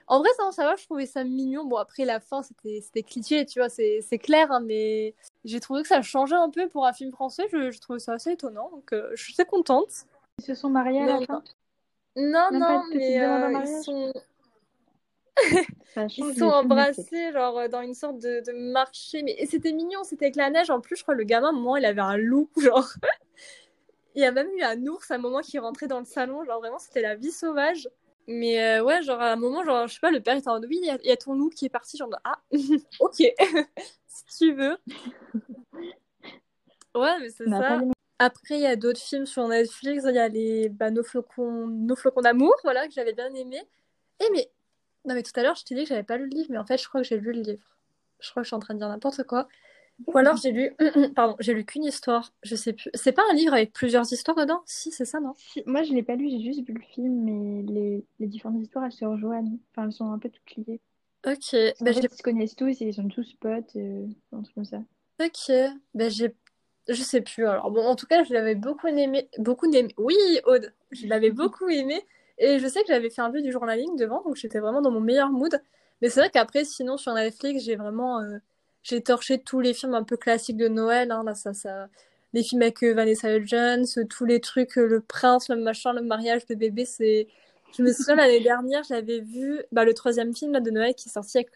en 0.08 0.20
vrai, 0.20 0.30
ça, 0.38 0.52
ça 0.52 0.66
va, 0.66 0.76
je 0.76 0.84
trouvais 0.86 1.06
ça 1.06 1.24
mignon. 1.24 1.66
Bon, 1.66 1.78
après, 1.78 2.06
la 2.06 2.20
fin, 2.20 2.42
c'était 2.44 3.04
cliché, 3.04 3.46
tu 3.46 3.60
vois, 3.60 3.70
c'est 3.70 4.20
clair, 4.22 4.52
hein, 4.52 4.62
mais 4.62 5.16
j'ai 5.46 5.60
trouvé 5.60 5.82
que 5.82 5.88
ça 5.88 6.02
changeait 6.02 6.36
un 6.36 6.50
peu 6.50 6.68
pour 6.68 6.86
un 6.86 6.94
film 6.94 7.12
français. 7.12 7.48
Je, 7.52 7.72
je 7.72 7.80
trouvais 7.80 8.00
ça 8.00 8.14
assez 8.14 8.32
étonnant, 8.32 8.70
donc 8.72 8.94
euh, 8.94 9.12
je 9.16 9.24
suis 9.24 9.34
très 9.34 9.46
contente. 9.46 9.90
Ils 10.40 10.46
se 10.46 10.56
sont 10.56 10.70
mariés 10.70 11.02
à 11.02 11.20
la 11.20 11.26
fin. 11.26 11.44
Non, 12.16 12.50
non, 12.52 12.84
mais 12.94 13.22
euh, 13.22 13.62
ils 13.62 13.84
sont... 13.84 14.14
ils 15.96 16.38
sont 16.38 16.46
embrassés 16.46 17.32
genre 17.32 17.58
euh, 17.58 17.68
dans 17.68 17.82
une 17.82 17.94
sorte 17.94 18.20
de, 18.20 18.44
de 18.46 18.52
marché 18.74 19.24
mais 19.24 19.46
c'était 19.46 19.72
mignon 19.72 20.04
c'était 20.04 20.26
avec 20.26 20.36
la 20.36 20.50
neige. 20.50 20.70
En 20.70 20.82
plus 20.82 20.98
je 20.98 21.04
crois 21.04 21.16
le 21.16 21.24
gamin 21.24 21.48
à 21.48 21.50
un 21.50 21.54
moment 21.54 21.78
il 21.78 21.86
avait 21.86 22.02
un 22.02 22.18
loup 22.18 22.50
genre. 22.58 22.90
Il 24.14 24.22
y 24.22 24.26
a 24.26 24.32
même 24.32 24.50
eu 24.56 24.62
un 24.62 24.86
ours 24.88 25.10
à 25.10 25.16
un 25.16 25.18
moment 25.20 25.40
qui 25.40 25.58
rentrait 25.58 25.88
dans 25.88 26.00
le 26.00 26.06
salon. 26.06 26.44
Genre 26.44 26.60
vraiment 26.60 26.80
c'était 26.80 27.02
la 27.02 27.16
vie 27.16 27.32
sauvage 27.32 27.90
mais 28.28 28.62
euh, 28.62 28.84
ouais, 28.84 29.02
genre 29.04 29.20
à 29.20 29.32
un 29.32 29.36
moment, 29.36 29.64
genre, 29.64 29.88
je 29.88 29.94
sais 29.94 30.00
pas, 30.00 30.12
le 30.12 30.22
père 30.22 30.36
était 30.36 30.50
en 30.50 30.62
oui, 30.62 30.80
il 30.82 31.00
y, 31.04 31.12
a 31.12 31.18
ton 31.18 31.34
loup 31.34 31.50
qui 31.50 31.66
est 31.66 31.70
parti, 31.70 31.98
genre, 31.98 32.10
ah, 32.24 32.40
ok, 33.00 33.16
si 34.08 34.26
tu 34.38 34.54
veux. 34.54 34.78
Ouais, 36.96 37.20
mais 37.20 37.30
c'est 37.30 37.48
ça. 37.48 37.82
Après, 38.20 38.56
il 38.56 38.62
y 38.62 38.68
a 38.68 38.76
d'autres 38.76 39.00
films 39.00 39.26
sur 39.26 39.48
Netflix, 39.48 40.04
il 40.08 40.14
y 40.14 40.20
a 40.20 40.28
les 40.28 40.70
bah, 40.70 40.92
Nos 40.92 41.04
flocons, 41.04 41.66
Nos 41.68 41.96
flocons 41.96 42.22
d'amour, 42.22 42.54
voilà, 42.64 42.88
que 42.88 42.94
j'avais 42.94 43.14
bien 43.14 43.34
aimé. 43.34 43.60
Et 44.20 44.30
mais, 44.32 44.52
non, 45.06 45.16
mais 45.16 45.24
tout 45.24 45.32
à 45.36 45.42
l'heure, 45.42 45.56
je 45.56 45.64
t'ai 45.64 45.74
dit 45.74 45.84
que 45.84 45.90
j'avais 45.90 46.04
pas 46.04 46.18
lu 46.18 46.26
le 46.30 46.36
livre, 46.36 46.48
mais 46.52 46.60
en 46.60 46.66
fait, 46.66 46.78
je 46.78 46.88
crois 46.88 47.02
que 47.02 47.08
j'ai 47.08 47.18
lu 47.18 47.34
le 47.34 47.42
livre. 47.42 47.78
Je 48.20 48.30
crois 48.30 48.42
que 48.42 48.46
je 48.46 48.50
suis 48.50 48.56
en 48.56 48.60
train 48.60 48.76
de 48.76 48.80
dire 48.80 48.90
n'importe 48.90 49.24
quoi. 49.24 49.48
Ou 50.08 50.18
alors 50.18 50.38
j'ai 50.38 50.52
lu, 50.52 50.76
pardon, 51.16 51.36
j'ai 51.40 51.54
lu 51.54 51.66
qu'une 51.66 51.84
histoire, 51.84 52.34
je 52.44 52.56
sais 52.56 52.74
plus. 52.74 52.90
C'est 52.94 53.12
pas 53.12 53.24
un 53.32 53.34
livre 53.34 53.54
avec 53.54 53.74
plusieurs 53.74 54.12
histoires 54.12 54.38
dedans? 54.38 54.62
Si, 54.66 54.92
c'est 54.92 55.06
ça, 55.06 55.20
non? 55.20 55.34
Moi, 55.66 55.84
je 55.84 55.94
l'ai 55.94 56.04
pas 56.04 56.16
lu, 56.16 56.30
j'ai 56.30 56.42
juste 56.42 56.66
vu 56.66 56.74
le 56.74 56.82
film, 56.82 57.24
mais 57.24 57.64
les, 57.72 58.06
les 58.20 58.28
différentes 58.28 58.62
histoires, 58.62 58.86
elles 58.86 58.92
se 58.92 59.06
rejoignent. 59.06 59.58
Enfin, 59.72 59.86
elles 59.86 59.94
sont 59.94 60.12
un 60.12 60.20
peu 60.20 60.30
toutes 60.30 60.56
liées. 60.56 60.82
Ok. 61.26 61.56
Bah, 61.82 61.92
ils 61.92 62.10
se 62.10 62.24
connaissent 62.24 62.56
tous 62.56 62.82
et 62.82 62.86
ils 62.86 62.94
sont 62.94 63.08
tous 63.08 63.34
potes, 63.40 63.76
euh, 63.76 64.08
un 64.32 64.42
truc 64.42 64.56
comme 64.56 64.66
ça. 64.66 64.82
Ok. 65.24 65.52
Bah, 65.94 66.10
j'ai... 66.10 66.36
Je 66.88 67.02
sais 67.04 67.22
plus. 67.22 67.46
Alors, 67.46 67.70
bon, 67.70 67.86
en 67.86 67.96
tout 67.96 68.08
cas, 68.08 68.24
je 68.24 68.34
l'avais 68.34 68.56
beaucoup 68.56 68.88
aimé. 68.88 69.30
Beaucoup 69.38 69.72
aimé. 69.72 69.94
Oui, 69.98 70.16
Aude 70.46 70.74
Je 70.92 71.08
l'avais 71.08 71.32
beaucoup 71.32 71.70
aimé. 71.70 72.02
Et 72.40 72.58
je 72.58 72.68
sais 72.68 72.82
que 72.82 72.88
j'avais 72.88 73.12
fait 73.12 73.22
un 73.22 73.32
peu 73.32 73.42
du 73.42 73.52
journaling 73.52 73.96
devant, 73.98 74.24
donc 74.24 74.36
j'étais 74.36 74.60
vraiment 74.60 74.82
dans 74.82 74.90
mon 74.90 75.00
meilleur 75.00 75.30
mood. 75.30 75.62
Mais 76.02 76.10
c'est 76.10 76.22
vrai 76.22 76.32
qu'après, 76.32 76.66
sinon, 76.66 76.98
sur 76.98 77.14
Netflix, 77.14 77.64
j'ai 77.64 77.76
vraiment... 77.76 78.20
Euh, 78.20 78.40
j'ai 78.84 79.02
torché 79.02 79.40
tous 79.40 79.60
les 79.60 79.74
films 79.74 79.94
un 79.94 80.04
peu 80.04 80.18
classiques 80.18 80.58
de 80.58 80.68
Noël. 80.68 81.12
Hein, 81.12 81.24
là, 81.24 81.36
ça, 81.36 81.54
ça, 81.54 81.90
les 82.34 82.44
films 82.44 82.62
avec 82.62 82.84
euh, 82.84 82.94
Vanessa 82.94 83.36
Hudgens, 83.36 84.00
tous 84.10 84.26
les 84.26 84.40
trucs, 84.40 84.78
euh, 84.78 84.88
le 84.88 85.02
prince, 85.02 85.50
le 85.50 85.56
machin, 85.58 85.94
le 85.94 86.02
mariage, 86.02 86.42
le 86.50 86.56
bébé. 86.56 86.86
C'est, 86.86 87.28
je 87.78 87.84
me 87.84 87.92
souviens 87.94 88.16
l'année 88.16 88.40
dernière, 88.44 88.84
j'avais 88.84 89.20
vu 89.20 89.62
bah, 89.72 89.86
le 89.86 89.94
troisième 89.94 90.36
film 90.36 90.54
là, 90.54 90.60
de 90.60 90.72
Noël 90.72 90.96
qui 90.96 91.10
est 91.10 91.12
sorti 91.12 91.38
avec 91.38 91.52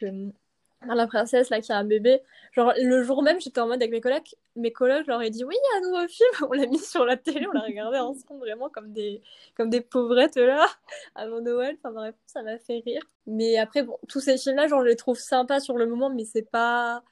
la 0.88 1.08
princesse 1.08 1.50
là 1.50 1.62
qui 1.62 1.72
a 1.72 1.78
un 1.78 1.84
bébé. 1.84 2.22
Genre 2.52 2.74
le 2.78 3.04
jour 3.04 3.24
même, 3.24 3.40
j'étais 3.42 3.60
en 3.60 3.68
mode 3.68 3.82
avec 3.82 3.92
mes 3.92 4.02
collègues, 4.02 4.36
mes 4.56 4.72
collègues, 4.72 5.04
je 5.06 5.12
leur 5.12 5.22
ai 5.22 5.30
dit 5.30 5.44
oui, 5.44 5.56
il 5.56 5.74
y 5.74 5.76
a 5.76 5.88
un 5.88 5.92
nouveau 5.92 6.08
film. 6.08 6.30
On 6.50 6.54
l'a 6.54 6.68
mis 6.68 6.80
sur 6.80 7.06
la 7.06 7.18
télé, 7.18 7.48
on 7.48 7.52
l'a 7.52 7.62
regardé 7.62 7.98
ensemble 7.98 8.40
vraiment 8.42 8.70
comme 8.70 8.92
des 8.94 9.22
comme 9.56 9.70
des 9.70 9.82
pauvrettes 9.82 10.36
là 10.36 10.68
avant 11.16 11.42
Noël. 11.42 11.76
Enfin 11.80 11.92
bref, 11.92 12.16
ça 12.28 12.44
m'a 12.44 12.58
fait 12.60 12.82
rire. 12.86 13.02
Mais 13.28 13.58
après 13.58 13.84
bon, 13.84 13.98
tous 14.08 14.20
ces 14.20 14.38
films 14.38 14.58
là, 14.58 14.68
genre 14.68 14.82
je 14.82 14.88
les 14.88 14.96
trouve 14.96 15.18
sympas 15.18 15.60
sur 15.60 15.78
le 15.78 15.88
moment, 15.88 16.10
mais 16.10 16.26
c'est 16.26 16.50
pas 16.50 17.04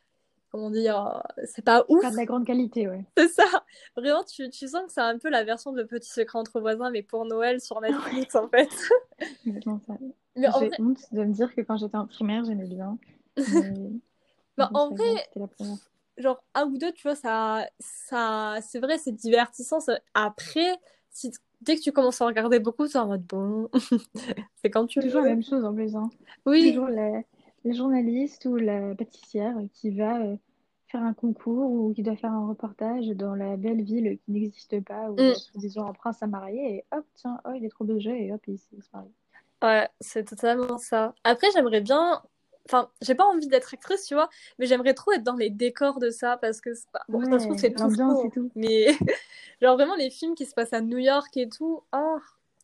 comment 0.54 0.70
dire, 0.70 1.24
c'est 1.46 1.66
pas 1.66 1.84
ouf. 1.90 2.04
Pas 2.04 2.12
de 2.12 2.16
la 2.16 2.26
grande 2.26 2.46
qualité, 2.46 2.88
ouais. 2.88 3.04
C'est 3.18 3.28
ça. 3.28 3.66
Vraiment, 3.98 4.24
tu, 4.24 4.50
tu 4.52 4.68
sens 4.68 4.84
que 4.86 4.92
c'est 4.92 5.02
un 5.02 5.18
peu 5.18 5.30
la 5.30 5.44
version 5.44 5.74
de 5.74 5.82
Petit 5.82 6.12
secret 6.12 6.38
entre 6.38 6.62
voisins, 6.62 6.92
mais 6.92 7.02
pour 7.02 7.26
Noël 7.26 7.60
sur 7.60 7.82
Netflix, 7.82 8.36
en 8.36 8.48
fait. 8.48 8.70
Exactement 9.48 9.82
ça. 9.88 9.94
J'ai 10.36 10.48
honte 10.80 11.00
de 11.12 11.24
me 11.24 11.34
dire 11.34 11.54
que 11.56 11.62
quand 11.62 11.78
j'étais 11.78 11.98
en 11.98 12.06
primaire, 12.06 12.46
j'aimais 12.46 12.68
bien. 12.68 13.00
bah, 14.58 14.70
en 14.76 14.90
vrai, 14.90 15.28
genre 16.18 16.44
un 16.54 16.68
ou 16.68 16.78
deux, 16.78 16.92
tu 16.92 17.08
vois, 17.08 17.16
ça, 17.16 17.68
ça, 17.80 18.60
c'est 18.62 18.80
vrai, 18.80 19.00
c'est 19.00 19.12
divertissant. 19.12 19.80
Après, 20.14 20.78
si, 21.10 21.32
dès 21.62 21.78
que 21.78 21.82
tu 21.82 21.92
commences 21.92 22.22
à 22.22 22.28
regarder 22.28 22.60
beaucoup, 22.60 22.86
c'est 22.86 23.00
en 23.00 23.08
mode 23.08 23.26
bon, 23.26 23.70
c'est 24.62 24.70
quand 24.70 24.86
tu 24.86 25.00
veux. 25.00 25.06
toujours 25.06 25.22
la 25.22 25.30
même 25.30 25.44
chose 25.44 25.66
en 25.66 25.74
plus. 25.74 25.96
Hein. 25.96 26.12
Oui. 26.46 26.74
Toujours 26.74 26.90
la 26.90 27.24
la 27.64 27.74
journaliste 27.74 28.46
ou 28.46 28.56
la 28.56 28.96
pâtissière 28.96 29.56
qui 29.74 29.92
va 29.92 30.22
euh, 30.22 30.36
faire 30.88 31.04
un 31.04 31.14
concours 31.14 31.72
ou 31.72 31.94
qui 31.94 32.04
doit 32.04 32.16
faire 32.16 32.32
un 32.32 32.48
reportage 32.48 33.08
dans 33.10 33.36
la 33.36 33.58
belle 33.58 33.82
ville 33.82 34.20
qui 34.20 34.32
n'existe 34.32 34.84
pas 34.84 35.10
ou 35.10 35.16
mm. 35.16 35.34
disons 35.56 35.88
un 35.88 35.94
prince 35.94 36.22
à 36.22 36.28
marier 36.28 36.76
et 36.76 36.86
hop 36.96 37.06
tiens 37.16 37.40
oh 37.46 37.52
il 37.56 37.66
est 37.66 37.70
trop 37.70 37.84
beau 37.84 38.00
jeu 38.00 38.12
et 38.12 38.32
hop 38.32 38.42
il, 38.48 38.60
se 38.60 38.76
marie. 38.94 39.08
Ouais 39.62 39.90
c'est 40.00 40.26
totalement 40.26 40.78
ça. 40.78 41.16
Après 41.24 41.48
j'aimerais 41.54 41.82
bien 41.82 42.22
enfin 42.70 42.90
j'ai 43.02 43.16
pas 43.16 43.26
envie 43.26 43.48
d'être 43.48 43.74
actrice 43.74 44.06
tu 44.06 44.14
vois 44.14 44.30
mais 44.60 44.68
j'aimerais 44.68 44.94
trop 44.94 45.12
être 45.12 45.24
dans 45.24 45.36
les 45.36 45.50
décors 45.50 46.00
de 46.00 46.12
ça 46.12 46.38
parce 46.38 46.62
que 46.62 46.70
bon 47.10 47.20
ouais, 47.20 47.40
ça 47.40 47.40
c'est 47.58 47.74
tout, 47.74 48.26
et 48.26 48.30
tout. 48.30 48.52
mais 48.56 48.88
genre 49.62 49.76
vraiment 49.76 49.96
les 49.96 50.10
films 50.10 50.36
qui 50.36 50.46
se 50.46 50.54
passent 50.54 50.74
à 50.74 50.82
New 50.82 51.00
York 51.00 51.36
et 51.38 51.50
tout 51.50 51.82
oh 51.94 52.18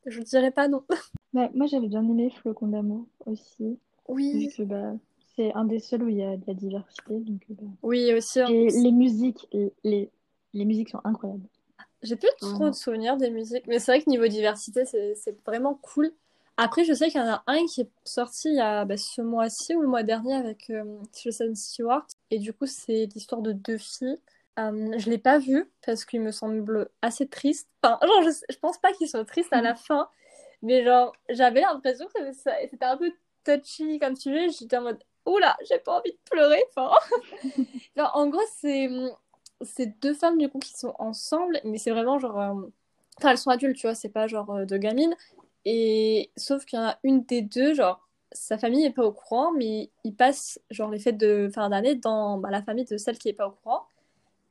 je 0.05 0.21
dirais 0.21 0.51
pas 0.51 0.67
non. 0.67 0.83
Bah, 1.33 1.47
moi 1.53 1.67
j'avais 1.67 1.87
bien 1.87 2.03
aimé 2.03 2.31
Flocon 2.31 2.67
d'amour 2.67 3.05
aussi 3.27 3.77
oui. 4.09 4.53
bah, 4.59 4.93
c'est 5.35 5.53
un 5.53 5.65
des 5.65 5.79
seuls 5.79 6.03
où 6.03 6.09
il 6.09 6.17
y 6.17 6.23
a 6.23 6.35
de 6.35 6.43
la 6.47 6.53
diversité. 6.53 7.19
Donc, 7.19 7.41
bah. 7.49 7.67
Oui, 7.81 8.13
aussi. 8.13 8.39
Et 8.39 8.69
les 8.69 8.91
musiques, 8.91 9.47
les, 9.83 10.09
les 10.53 10.65
musiques 10.65 10.89
sont 10.89 11.01
incroyables. 11.03 11.47
J'ai 12.01 12.15
plus 12.15 12.29
trop 12.39 12.69
de 12.69 12.75
souvenirs 12.75 13.17
des 13.17 13.29
musiques, 13.29 13.67
mais 13.67 13.79
c'est 13.79 13.91
vrai 13.91 14.01
que 14.01 14.09
niveau 14.09 14.27
diversité, 14.27 14.85
c'est 14.85 15.45
vraiment 15.45 15.75
cool. 15.75 16.11
Après, 16.55 16.83
je 16.83 16.93
sais 16.93 17.09
qu'il 17.09 17.21
y 17.21 17.23
en 17.23 17.27
a 17.27 17.43
un 17.47 17.65
qui 17.67 17.81
est 17.81 17.89
sorti 18.03 18.49
il 18.49 18.55
y 18.55 18.59
a 18.59 18.83
bah, 18.83 18.97
ce 18.97 19.21
mois-ci 19.21 19.75
ou 19.75 19.81
le 19.81 19.87
mois 19.87 20.03
dernier 20.03 20.33
avec 20.33 20.69
euh, 20.69 20.83
Stewart. 21.53 22.05
Et 22.31 22.39
du 22.39 22.51
coup, 22.51 22.65
c'est 22.65 23.07
l'histoire 23.13 23.41
de 23.41 23.53
deux 23.53 23.77
filles. 23.77 24.17
Euh, 24.59 24.91
je 24.97 25.09
l'ai 25.09 25.17
pas 25.17 25.39
vu 25.39 25.71
parce 25.85 26.03
qu'il 26.03 26.19
me 26.19 26.31
semble 26.31 26.89
assez 27.01 27.27
triste. 27.27 27.69
Enfin, 27.81 27.97
genre, 28.05 28.23
je, 28.23 28.31
je 28.49 28.59
pense 28.59 28.77
pas 28.77 28.91
qu'ils 28.91 29.07
soient 29.07 29.23
tristes 29.23 29.53
à 29.53 29.61
la 29.61 29.73
fin, 29.73 30.09
mais 30.61 30.83
genre, 30.83 31.13
j'avais 31.29 31.61
l'impression 31.61 32.07
que 32.13 32.33
c'était 32.33 32.85
un 32.85 32.97
peu 32.97 33.11
touchy 33.57 33.99
comme 33.99 34.17
tu 34.17 34.31
veux, 34.31 34.49
j'étais 34.49 34.77
en 34.77 34.81
mode 34.81 34.99
oula, 35.25 35.57
j'ai 35.67 35.79
pas 35.79 35.99
envie 35.99 36.11
de 36.11 36.17
pleurer. 36.29 36.63
Enfin, 36.69 36.91
en 38.13 38.27
gros, 38.27 38.41
c'est 38.59 38.89
c'est 39.61 39.99
deux 40.01 40.13
femmes 40.13 40.37
du 40.37 40.49
coup 40.49 40.59
qui 40.59 40.73
sont 40.73 40.93
ensemble, 40.99 41.59
mais 41.65 41.77
c'est 41.77 41.91
vraiment 41.91 42.17
genre 42.19 42.39
euh, 42.39 42.69
Enfin, 43.19 43.31
elles 43.31 43.37
sont 43.37 43.49
adultes, 43.49 43.75
tu 43.75 43.87
vois, 43.87 43.95
c'est 43.95 44.09
pas 44.09 44.27
genre 44.27 44.49
euh, 44.51 44.65
de 44.65 44.77
gamines. 44.77 45.15
Et 45.65 46.31
sauf 46.37 46.65
qu'il 46.65 46.79
y 46.79 46.81
en 46.81 46.85
a 46.85 46.97
une 47.03 47.23
des 47.25 47.41
deux, 47.41 47.73
genre, 47.73 48.07
sa 48.31 48.57
famille 48.57 48.83
n'est 48.83 48.93
pas 48.93 49.03
au 49.03 49.11
courant, 49.11 49.51
mais 49.51 49.89
il 50.05 50.15
passe 50.15 50.59
genre 50.71 50.89
les 50.89 50.99
fêtes 50.99 51.17
de 51.17 51.49
fin 51.53 51.69
d'année 51.69 51.95
dans 51.95 52.37
bah, 52.37 52.49
la 52.51 52.61
famille 52.63 52.85
de 52.85 52.97
celle 52.97 53.17
qui 53.17 53.29
est 53.29 53.33
pas 53.33 53.47
au 53.47 53.51
courant. 53.51 53.83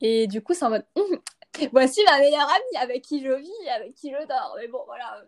Et 0.00 0.26
du 0.26 0.42
coup, 0.42 0.54
c'est 0.54 0.66
en 0.66 0.70
mode 0.70 0.84
voici 1.72 2.02
ma 2.04 2.18
meilleure 2.18 2.48
amie 2.48 2.82
avec 2.82 3.02
qui 3.02 3.22
je 3.22 3.32
vis, 3.32 3.68
avec 3.74 3.94
qui 3.94 4.11
je 4.11 4.26
dors. 4.26 4.54
Mais 4.58 4.68
bon, 4.68 4.82
voilà, 4.87 5.24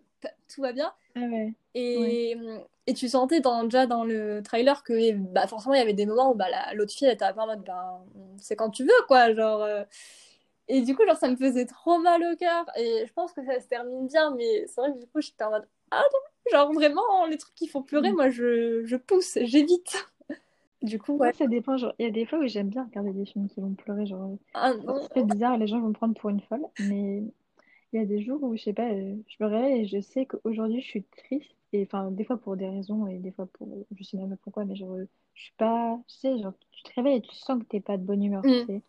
tout 0.52 0.62
va 0.62 0.72
bien. 0.72 0.92
Ah 1.16 1.20
ouais. 1.20 1.52
Et, 1.74 2.36
et 2.86 2.94
tu 2.94 3.08
sentais 3.08 3.40
dans, 3.40 3.64
déjà 3.64 3.86
dans 3.86 4.04
le 4.04 4.42
trailer 4.42 4.82
que 4.82 5.12
bah, 5.14 5.46
forcément 5.46 5.74
il 5.74 5.78
y 5.78 5.82
avait 5.82 5.92
des 5.94 6.06
moments 6.06 6.32
où 6.32 6.34
bah, 6.34 6.46
l'autre 6.74 6.92
fille 6.92 7.06
elle 7.06 7.14
était 7.14 7.24
un 7.24 7.32
peu 7.32 7.40
en 7.40 7.46
mode 7.46 7.64
bah, 7.64 8.00
c'est 8.38 8.56
quand 8.56 8.70
tu 8.70 8.84
veux 8.84 9.06
quoi. 9.08 9.32
Genre, 9.32 9.62
euh. 9.62 9.84
Et 10.72 10.82
du 10.82 10.94
coup, 10.94 11.04
genre, 11.04 11.16
ça 11.16 11.28
me 11.28 11.34
faisait 11.34 11.66
trop 11.66 11.98
mal 11.98 12.22
au 12.22 12.36
cœur. 12.36 12.64
Et 12.76 13.04
je 13.04 13.12
pense 13.12 13.32
que 13.32 13.44
ça 13.44 13.58
se 13.58 13.66
termine 13.66 14.06
bien, 14.06 14.32
mais 14.36 14.66
c'est 14.68 14.80
vrai 14.80 14.92
que 14.92 15.00
du 15.00 15.06
coup, 15.08 15.20
j'étais 15.20 15.42
en 15.42 15.50
mode 15.50 15.66
ah 15.90 16.02
non, 16.12 16.58
genre 16.58 16.72
vraiment, 16.72 17.26
les 17.26 17.36
trucs 17.36 17.54
qui 17.54 17.66
font 17.66 17.82
pleurer, 17.82 18.12
mm. 18.12 18.16
moi 18.16 18.30
je, 18.30 18.84
je 18.84 18.96
pousse, 18.96 19.38
j'évite. 19.42 20.06
Du 20.82 20.98
coup, 20.98 21.16
ouais. 21.16 21.32
ça 21.34 21.46
dépend. 21.46 21.76
Il 21.76 22.06
y 22.06 22.08
a 22.08 22.10
des 22.10 22.24
fois 22.24 22.38
où 22.38 22.46
j'aime 22.46 22.68
bien 22.68 22.84
regarder 22.84 23.12
des 23.12 23.26
films 23.26 23.48
qui 23.48 23.60
vont 23.60 23.74
pleurer. 23.74 24.06
Genre, 24.06 24.36
ah, 24.54 24.72
c'est 25.14 25.26
bizarre, 25.26 25.58
les 25.58 25.66
gens 25.66 25.80
vont 25.80 25.88
me 25.88 25.92
prendre 25.92 26.14
pour 26.14 26.30
une 26.30 26.40
folle. 26.40 26.64
Mais 26.78 27.22
il 27.92 28.00
y 28.00 28.02
a 28.02 28.06
des 28.06 28.22
jours 28.22 28.42
où, 28.42 28.56
je 28.56 28.62
sais 28.62 28.72
pas, 28.72 28.90
euh, 28.90 29.16
je 29.26 29.44
me 29.44 29.48
réveille 29.48 29.82
et 29.82 29.86
je 29.86 30.00
sais 30.00 30.26
qu'aujourd'hui, 30.26 30.80
je 30.80 30.86
suis 30.86 31.02
triste. 31.04 31.50
Et 31.72 31.82
enfin, 31.84 32.10
des 32.10 32.24
fois 32.24 32.36
pour 32.36 32.56
des 32.56 32.68
raisons 32.68 33.06
et 33.06 33.18
des 33.18 33.30
fois 33.30 33.46
pour. 33.52 33.68
Je 33.96 34.02
sais 34.02 34.16
même 34.16 34.30
pas 34.30 34.36
pourquoi, 34.42 34.64
mais 34.64 34.74
genre, 34.74 34.96
je 35.34 35.42
suis 35.42 35.54
pas. 35.56 35.98
Tu 36.08 36.16
sais, 36.16 36.38
genre, 36.38 36.52
tu 36.72 36.82
te 36.82 36.92
réveilles 36.94 37.18
et 37.18 37.20
tu 37.20 37.34
sens 37.34 37.60
que 37.60 37.64
t'es 37.64 37.80
pas 37.80 37.96
de 37.96 38.02
bonne 38.02 38.22
humeur, 38.22 38.42
tu 38.42 38.50
mm. 38.50 38.66
sais. 38.66 38.82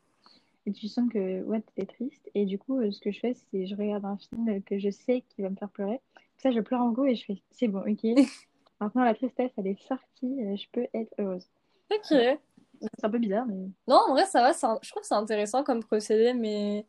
Et 0.65 0.71
tu 0.71 0.87
sens 0.87 1.09
que, 1.11 1.41
ouais, 1.43 1.61
t'es 1.75 1.85
triste. 1.85 2.29
Et 2.35 2.45
du 2.45 2.57
coup, 2.59 2.79
euh, 2.79 2.91
ce 2.91 2.99
que 2.99 3.11
je 3.11 3.19
fais, 3.19 3.33
c'est 3.33 3.65
je 3.65 3.75
regarde 3.75 4.05
un 4.05 4.17
film 4.17 4.61
que 4.63 4.79
je 4.79 4.89
sais 4.89 5.23
qui 5.29 5.41
va 5.41 5.49
me 5.49 5.55
faire 5.55 5.69
pleurer. 5.69 5.99
Ça, 6.37 6.51
je 6.51 6.59
pleure 6.59 6.81
en 6.81 6.91
gros 6.91 7.05
et 7.05 7.15
je 7.15 7.25
fais, 7.25 7.41
c'est 7.51 7.67
bon, 7.67 7.83
ok. 7.87 8.03
Maintenant, 8.79 9.03
la 9.03 9.13
tristesse, 9.13 9.51
elle 9.57 9.67
est 9.67 9.81
sortie, 9.87 10.57
je 10.57 10.65
peux 10.71 10.87
être 10.93 11.13
heureuse. 11.19 11.47
Ok. 11.91 12.39
C'est 12.81 13.05
un 13.05 13.09
peu 13.11 13.19
bizarre, 13.19 13.45
mais. 13.45 13.69
Non, 13.87 14.01
en 14.07 14.11
vrai, 14.13 14.25
ça 14.25 14.41
va. 14.41 14.53
Je 14.81 14.89
trouve 14.89 15.01
que 15.01 15.07
c'est 15.07 15.13
intéressant 15.13 15.63
comme 15.63 15.83
procédé, 15.83 16.33
mais. 16.33 16.85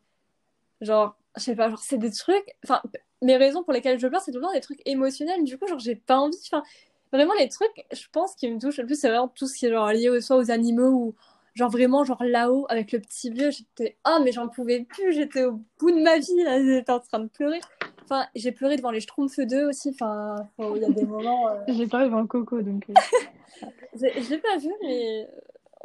Genre, 0.81 1.15
je 1.37 1.41
sais 1.41 1.55
pas, 1.55 1.69
genre, 1.69 1.79
c'est 1.79 1.97
des 1.97 2.11
trucs. 2.11 2.55
Enfin, 2.63 2.81
mes 3.21 3.37
raisons 3.37 3.63
pour 3.63 3.73
lesquelles 3.73 3.99
je 3.99 4.07
pleure, 4.07 4.21
c'est 4.21 4.31
tout 4.31 4.39
le 4.39 4.43
temps 4.45 4.53
des 4.53 4.61
trucs 4.61 4.81
émotionnels. 4.85 5.43
Du 5.43 5.57
coup, 5.57 5.67
genre, 5.67 5.79
j'ai 5.79 5.95
pas 5.95 6.17
envie. 6.17 6.37
Enfin, 6.45 6.63
vraiment, 7.11 7.33
les 7.39 7.49
trucs, 7.49 7.85
je 7.91 8.03
pense, 8.11 8.35
qui 8.35 8.49
me 8.49 8.59
touchent 8.59 8.77
le 8.77 8.85
plus, 8.85 8.99
c'est 8.99 9.09
vraiment 9.09 9.27
tout 9.27 9.47
ce 9.47 9.55
qui 9.57 9.65
est 9.65 9.71
genre 9.71 9.91
lié 9.91 10.21
soit 10.21 10.37
aux 10.37 10.51
animaux 10.51 10.89
ou 10.89 11.15
genre 11.55 11.69
vraiment, 11.69 12.03
genre 12.03 12.23
là-haut, 12.23 12.65
avec 12.69 12.91
le 12.91 12.99
petit 12.99 13.29
vieux. 13.29 13.51
J'étais, 13.51 13.97
oh, 14.07 14.19
mais 14.23 14.31
j'en 14.31 14.47
pouvais 14.47 14.81
plus. 14.83 15.13
J'étais 15.13 15.43
au 15.45 15.59
bout 15.79 15.91
de 15.91 16.01
ma 16.01 16.17
vie, 16.19 16.43
là. 16.43 16.63
J'étais 16.63 16.91
en 16.91 16.99
train 16.99 17.19
de 17.19 17.27
pleurer. 17.27 17.61
Enfin, 18.03 18.27
j'ai 18.35 18.51
pleuré 18.51 18.75
devant 18.75 18.91
les 18.91 18.99
Schtroumpfs 18.99 19.39
2 19.39 19.65
aussi. 19.65 19.89
Enfin, 19.89 20.35
il 20.59 20.81
y 20.81 20.85
a 20.85 20.89
des 20.89 21.05
moments. 21.05 21.47
Euh, 21.47 21.59
j'ai 21.67 21.87
pleuré 21.87 22.05
devant 22.05 22.27
Coco, 22.27 22.61
donc. 22.61 22.85
Euh. 22.89 23.69
j'ai 24.29 24.37
pas 24.37 24.57
vu, 24.57 24.71
mais 24.81 25.27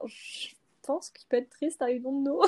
je 0.04 0.48
pense 0.82 1.10
qu'il 1.10 1.26
peut 1.28 1.36
être 1.36 1.50
triste, 1.50 1.82
I 1.86 2.00
don't 2.00 2.22
know. 2.22 2.42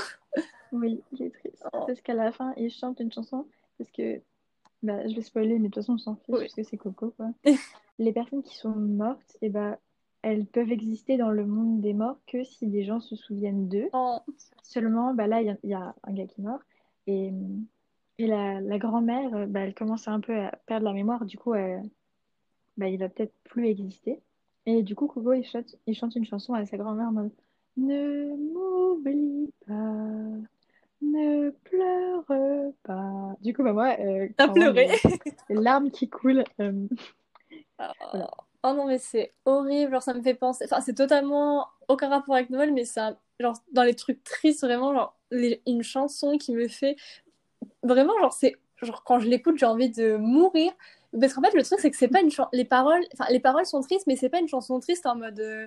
Oui, 0.72 1.00
il 1.12 1.22
est 1.22 1.30
triste. 1.30 1.64
Oh. 1.72 1.85
Parce 1.87 2.00
qu'à 2.00 2.14
la 2.14 2.33
fin, 2.33 2.52
il 2.56 2.70
chante 2.70 3.00
une 3.00 3.12
chanson. 3.12 3.46
Parce 3.78 3.90
que. 3.90 4.20
Bah, 4.83 5.06
je 5.06 5.14
vais 5.14 5.20
spoiler, 5.20 5.59
mais 5.59 5.68
de 5.68 5.74
toute 5.74 5.83
façon, 5.83 5.94
on 5.94 5.98
s'en 5.98 6.16
fiche, 6.16 6.35
parce 6.35 6.54
que 6.54 6.62
c'est 6.62 6.78
Coco, 6.78 7.12
quoi. 7.14 7.30
les 7.98 8.12
personnes 8.12 8.42
qui 8.42 8.56
sont 8.56 8.74
mortes, 8.74 9.37
et 9.42 9.46
eh 9.46 9.48
bah, 9.50 9.78
elles 10.22 10.46
peuvent 10.46 10.72
exister 10.72 11.18
dans 11.18 11.30
le 11.30 11.44
monde 11.44 11.83
des 11.83 11.92
morts 11.92 12.16
que 12.26 12.44
si 12.44 12.66
des 12.66 12.83
gens 12.83 13.00
se 13.00 13.14
souviennent 13.14 13.68
d'eux. 13.68 13.90
Oh. 13.92 14.20
Seulement, 14.62 15.12
bah 15.12 15.26
là, 15.26 15.42
il 15.42 15.59
y, 15.64 15.68
y, 15.68 15.74
a 15.74 15.94
un 16.02 16.12
gars 16.12 16.26
qui 16.26 16.40
est 16.40 16.44
mort. 16.44 16.61
Et 17.06 17.30
et 18.20 18.26
la, 18.26 18.61
la 18.61 18.78
grand-mère, 18.78 19.35
euh, 19.35 19.46
bah, 19.46 19.61
elle 19.61 19.72
commence 19.74 20.06
un 20.06 20.20
peu 20.20 20.38
à 20.38 20.50
perdre 20.66 20.85
la 20.85 20.92
mémoire, 20.92 21.24
du 21.24 21.38
coup, 21.38 21.54
euh, 21.54 21.78
bah, 22.76 22.87
il 22.87 22.98
va 22.98 23.09
peut-être 23.09 23.33
plus 23.44 23.66
exister. 23.66 24.20
Et 24.66 24.83
du 24.83 24.94
coup, 24.94 25.06
Coco, 25.06 25.33
il 25.33 25.42
chante, 25.42 25.74
il 25.87 25.94
chante 25.94 26.16
une 26.16 26.26
chanson 26.26 26.52
à 26.52 26.66
sa 26.66 26.76
grand-mère 26.76 27.09
en 27.09 27.12
mode 27.12 27.33
Ne 27.78 28.37
m'oublie 28.52 29.50
pas, 29.66 30.37
ne 31.03 31.51
pleure 31.51 32.25
pas. 32.83 33.35
Du 33.41 33.55
coup, 33.55 33.63
bah, 33.63 33.73
moi, 33.73 33.97
euh, 33.99 34.29
t'as 34.37 34.49
pleuré. 34.49 34.89
Les, 35.49 35.57
larmes 35.57 35.91
qui 35.91 36.09
coulent. 36.09 36.45
Ah. 37.79 37.93
Oh 38.63 38.75
non, 38.75 38.87
mais 38.87 38.99
c'est 38.99 39.33
horrible, 39.47 39.93
genre 39.93 40.03
ça 40.03 40.13
me 40.13 40.23
fait 40.23 40.35
penser. 40.35 40.65
Enfin, 40.67 40.83
c'est 40.83 40.95
totalement 40.95 41.67
aucun 41.89 42.09
rapport 42.09 42.35
avec 42.35 42.51
Noël, 42.51 42.73
mais 42.75 42.85
ça, 42.85 43.17
genre 43.39 43.57
dans 43.73 43.85
les 43.85 43.95
trucs 43.95 44.23
tristes, 44.23 44.63
vraiment, 44.63 44.93
genre 44.93 45.17
une 45.31 45.83
chanson 45.83 46.37
qui 46.37 46.53
me 46.53 46.69
fait 46.69 46.97
vraiment, 47.83 48.19
genre, 48.21 48.33
c'est 48.33 48.57
genre 48.83 49.03
quand 49.05 49.19
je 49.19 49.29
l'écoute, 49.29 49.59
j'ai 49.59 49.67
envie 49.67 49.91
de 49.91 50.17
mourir. 50.17 50.73
Parce 51.19 51.35
qu'en 51.35 51.43
fait, 51.43 51.55
le 51.55 51.65
truc, 51.65 51.81
c'est 51.81 51.91
que 51.91 51.97
c'est 51.97 52.09
pas 52.09 52.21
une 52.21 52.31
chanson. 52.31 52.51
Les 52.53 52.65
paroles, 52.65 53.03
enfin, 53.15 53.27
les 53.31 53.41
paroles 53.41 53.67
sont 53.67 53.81
tristes, 53.81 54.07
mais 54.07 54.17
c'est 54.17 54.29
pas 54.29 54.39
une 54.39 54.49
chanson 54.49 54.79
triste 54.79 55.07
en 55.07 55.17
mode. 55.17 55.41
Euh, 55.41 55.67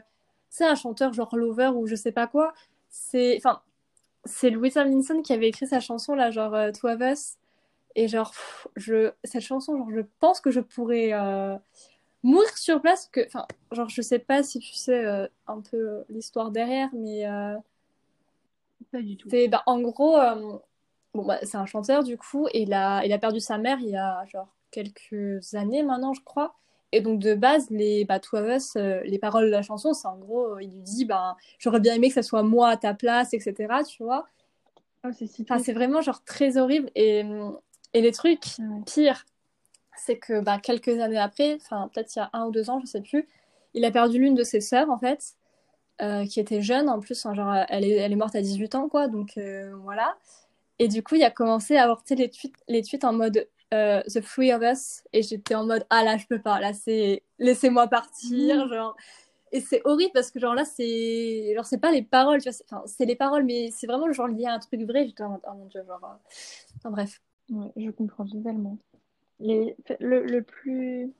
c'est 0.50 0.66
un 0.66 0.76
chanteur 0.76 1.14
genre 1.14 1.36
Lover 1.36 1.72
ou 1.76 1.88
je 1.88 1.96
sais 1.96 2.12
pas 2.12 2.28
quoi. 2.28 2.54
C'est. 2.90 3.38
Enfin, 3.38 3.62
c'est 4.26 4.50
Louis 4.50 4.72
Tomlinson 4.72 5.22
qui 5.22 5.34
avait 5.34 5.50
écrit 5.50 5.68
sa 5.68 5.80
chanson, 5.80 6.16
là, 6.16 6.32
genre 6.32 6.54
euh, 6.54 6.72
Two 6.72 6.90
of 6.90 7.02
Us. 7.02 7.38
Et 7.96 8.08
genre, 8.08 8.34
je, 8.76 9.12
cette 9.24 9.44
chanson, 9.44 9.78
genre, 9.78 9.92
je 9.92 10.02
pense 10.20 10.42
que 10.42 10.50
je 10.50 10.60
pourrais 10.60 11.14
euh, 11.14 11.56
mourir 12.24 12.58
sur 12.58 12.82
place. 12.82 13.10
Que, 13.12 13.26
enfin, 13.28 13.46
genre, 13.72 13.90
je 13.90 14.02
sais 14.02 14.20
pas 14.20 14.42
si 14.44 14.60
tu 14.60 14.74
sais 14.74 15.06
un 15.48 15.62
peu 15.62 16.04
l'histoire 16.10 16.52
derrière, 16.52 16.90
mais. 16.94 17.26
pas 18.92 19.02
du 19.02 19.16
tout. 19.16 19.30
C'est, 19.30 19.48
bah, 19.48 19.62
en 19.68 19.80
gros, 19.80 20.18
bon, 21.14 21.26
bah, 21.26 21.40
c'est 21.44 21.58
un 21.58 21.68
chanteur 21.68 22.04
du 22.04 22.18
coup, 22.18 22.48
et 22.52 22.64
il 22.64 22.74
a, 22.74 23.06
il 23.06 23.14
a 23.14 23.20
perdu 23.20 23.40
sa 23.40 23.58
mère 23.60 23.78
il 23.80 23.90
y 23.90 23.96
a 23.96 24.26
genre 24.26 24.48
quelques 24.72 25.54
années 25.54 25.84
maintenant, 25.84 26.14
je 26.14 26.22
crois. 26.24 26.56
Et 26.94 27.02
donc 27.02 27.20
de 27.20 27.34
base, 27.34 27.72
les 27.72 28.06
bah, 28.06 28.20
Two 28.20 28.38
of 28.38 28.48
Us, 28.48 28.76
euh, 28.76 29.02
les 29.04 29.18
paroles 29.18 29.46
de 29.46 29.50
la 29.50 29.64
chanson, 29.64 29.94
c'est 29.94 30.08
en 30.08 30.18
gros, 30.18 30.60
il 30.60 30.70
lui 30.70 30.82
dit, 30.82 31.06
bah, 31.06 31.36
j'aurais 31.58 31.80
bien 31.80 31.96
aimé 31.96 32.10
que 32.10 32.14
ça 32.14 32.22
soit 32.22 32.44
moi 32.44 32.70
à 32.70 32.78
ta 32.78 32.94
place, 32.94 33.34
etc. 33.34 33.56
Tu 33.90 34.04
vois. 34.04 34.28
Oh, 35.04 35.10
c'est 35.12 35.28
enfin, 35.42 35.58
c'est 35.58 35.74
vraiment 35.74 36.02
genre 36.02 36.24
très 36.24 36.58
horrible. 36.58 36.92
Et, 36.96 37.24
et 37.94 38.02
les 38.02 38.12
trucs 38.12 38.46
pires, 38.86 39.26
c'est 39.98 40.18
que 40.18 40.40
bah, 40.40 40.60
quelques 40.60 41.00
années 41.00 41.18
après, 41.18 41.56
enfin 41.56 41.90
peut-être 41.92 42.16
il 42.16 42.20
y 42.20 42.22
a 42.22 42.30
un 42.34 42.46
ou 42.46 42.52
deux 42.52 42.70
ans, 42.70 42.80
je 42.80 42.86
sais 42.86 43.02
plus, 43.02 43.28
il 43.74 43.86
a 43.86 43.92
perdu 43.92 44.20
l'une 44.20 44.36
de 44.36 44.44
ses 44.44 44.62
sœurs 44.62 44.92
en 44.92 45.00
fait, 45.00 45.34
euh, 46.02 46.26
qui 46.26 46.40
était 46.40 46.62
jeune 46.62 46.90
en 46.90 47.00
plus, 47.00 47.24
genre 47.34 47.56
elle 47.70 47.86
est, 47.86 47.96
elle 47.96 48.12
est 48.12 48.16
morte 48.16 48.36
à 48.36 48.42
18 48.42 48.76
ans 48.76 48.88
quoi, 48.88 49.08
donc 49.08 49.38
euh, 49.38 49.74
voilà. 49.84 50.16
Et 50.80 50.88
du 50.88 51.04
coup, 51.04 51.16
il 51.16 51.24
a 51.24 51.32
commencé 51.32 51.78
à 51.78 51.84
avorter 51.84 52.16
les 52.16 52.30
tweets, 52.30 52.56
les 52.68 52.84
tweets 52.84 53.04
en 53.04 53.14
mode 53.14 53.48
euh, 53.74 54.02
The 54.04 54.22
Three 54.22 54.54
of 54.54 54.62
Us. 54.62 55.04
Et 55.14 55.24
j'étais 55.24 55.56
en 55.56 55.66
mode 55.66 55.86
Ah 55.90 56.04
là, 56.04 56.18
je 56.18 56.26
peux 56.28 56.42
pas. 56.42 56.60
Là, 56.60 56.74
c'est 56.74 57.24
laissez-moi 57.40 57.88
partir. 57.88 58.66
Mmh. 58.66 58.74
Genre. 58.74 58.96
Et 59.52 59.62
c'est 59.62 59.82
horrible 59.86 60.12
parce 60.14 60.32
que, 60.32 60.40
genre 60.40 60.56
là, 60.56 60.66
c'est. 60.66 61.54
Genre, 61.56 61.66
c'est 61.66 61.80
pas 61.80 61.92
les 61.92 62.02
paroles, 62.02 62.42
tu 62.42 62.50
vois. 62.50 62.58
Enfin, 62.72 62.84
c'est 62.86 63.06
les 63.06 63.16
paroles, 63.16 63.44
mais 63.44 63.70
c'est 63.72 63.88
vraiment 63.88 64.12
genre 64.12 64.28
lié 64.28 64.46
à 64.46 64.54
un 64.54 64.60
truc 64.60 64.82
vrai. 64.82 65.06
J'étais 65.06 65.24
en 65.24 65.32
mode 65.32 65.42
Oh 65.48 65.54
mon 65.54 65.66
dieu, 65.66 65.84
genre. 65.86 66.04
Euh, 66.04 66.78
enfin, 66.78 66.92
bref. 66.92 67.22
Ouais, 67.50 67.72
je 67.76 67.92
comprends 67.92 68.26
totalement. 68.26 68.78
Les... 69.40 69.76
Le, 70.00 70.26
le 70.26 70.42
plus 70.42 71.14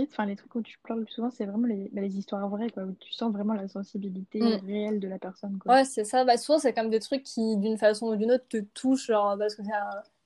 enfin 0.00 0.26
les 0.26 0.36
trucs 0.36 0.54
où 0.54 0.62
tu 0.62 0.78
pleures 0.78 0.96
le 0.96 1.04
plus 1.04 1.14
souvent, 1.14 1.30
c'est 1.30 1.44
vraiment 1.44 1.66
les, 1.66 1.90
bah, 1.92 2.00
les, 2.00 2.18
histoires 2.18 2.48
vraies, 2.48 2.70
quoi, 2.70 2.84
où 2.84 2.92
tu 2.98 3.12
sens 3.12 3.32
vraiment 3.32 3.54
la 3.54 3.68
sensibilité 3.68 4.40
mm. 4.40 4.66
réelle 4.66 5.00
de 5.00 5.08
la 5.08 5.18
personne. 5.18 5.58
Quoi. 5.58 5.74
Ouais, 5.74 5.84
c'est 5.84 6.04
ça. 6.04 6.24
Bah, 6.24 6.36
souvent, 6.36 6.58
c'est 6.58 6.72
comme 6.72 6.90
des 6.90 7.00
trucs 7.00 7.22
qui, 7.22 7.56
d'une 7.56 7.78
façon 7.78 8.06
ou 8.06 8.16
d'une 8.16 8.32
autre, 8.32 8.46
te 8.48 8.58
touchent, 8.58 9.06
genre, 9.06 9.36
parce 9.38 9.54
que 9.54 9.62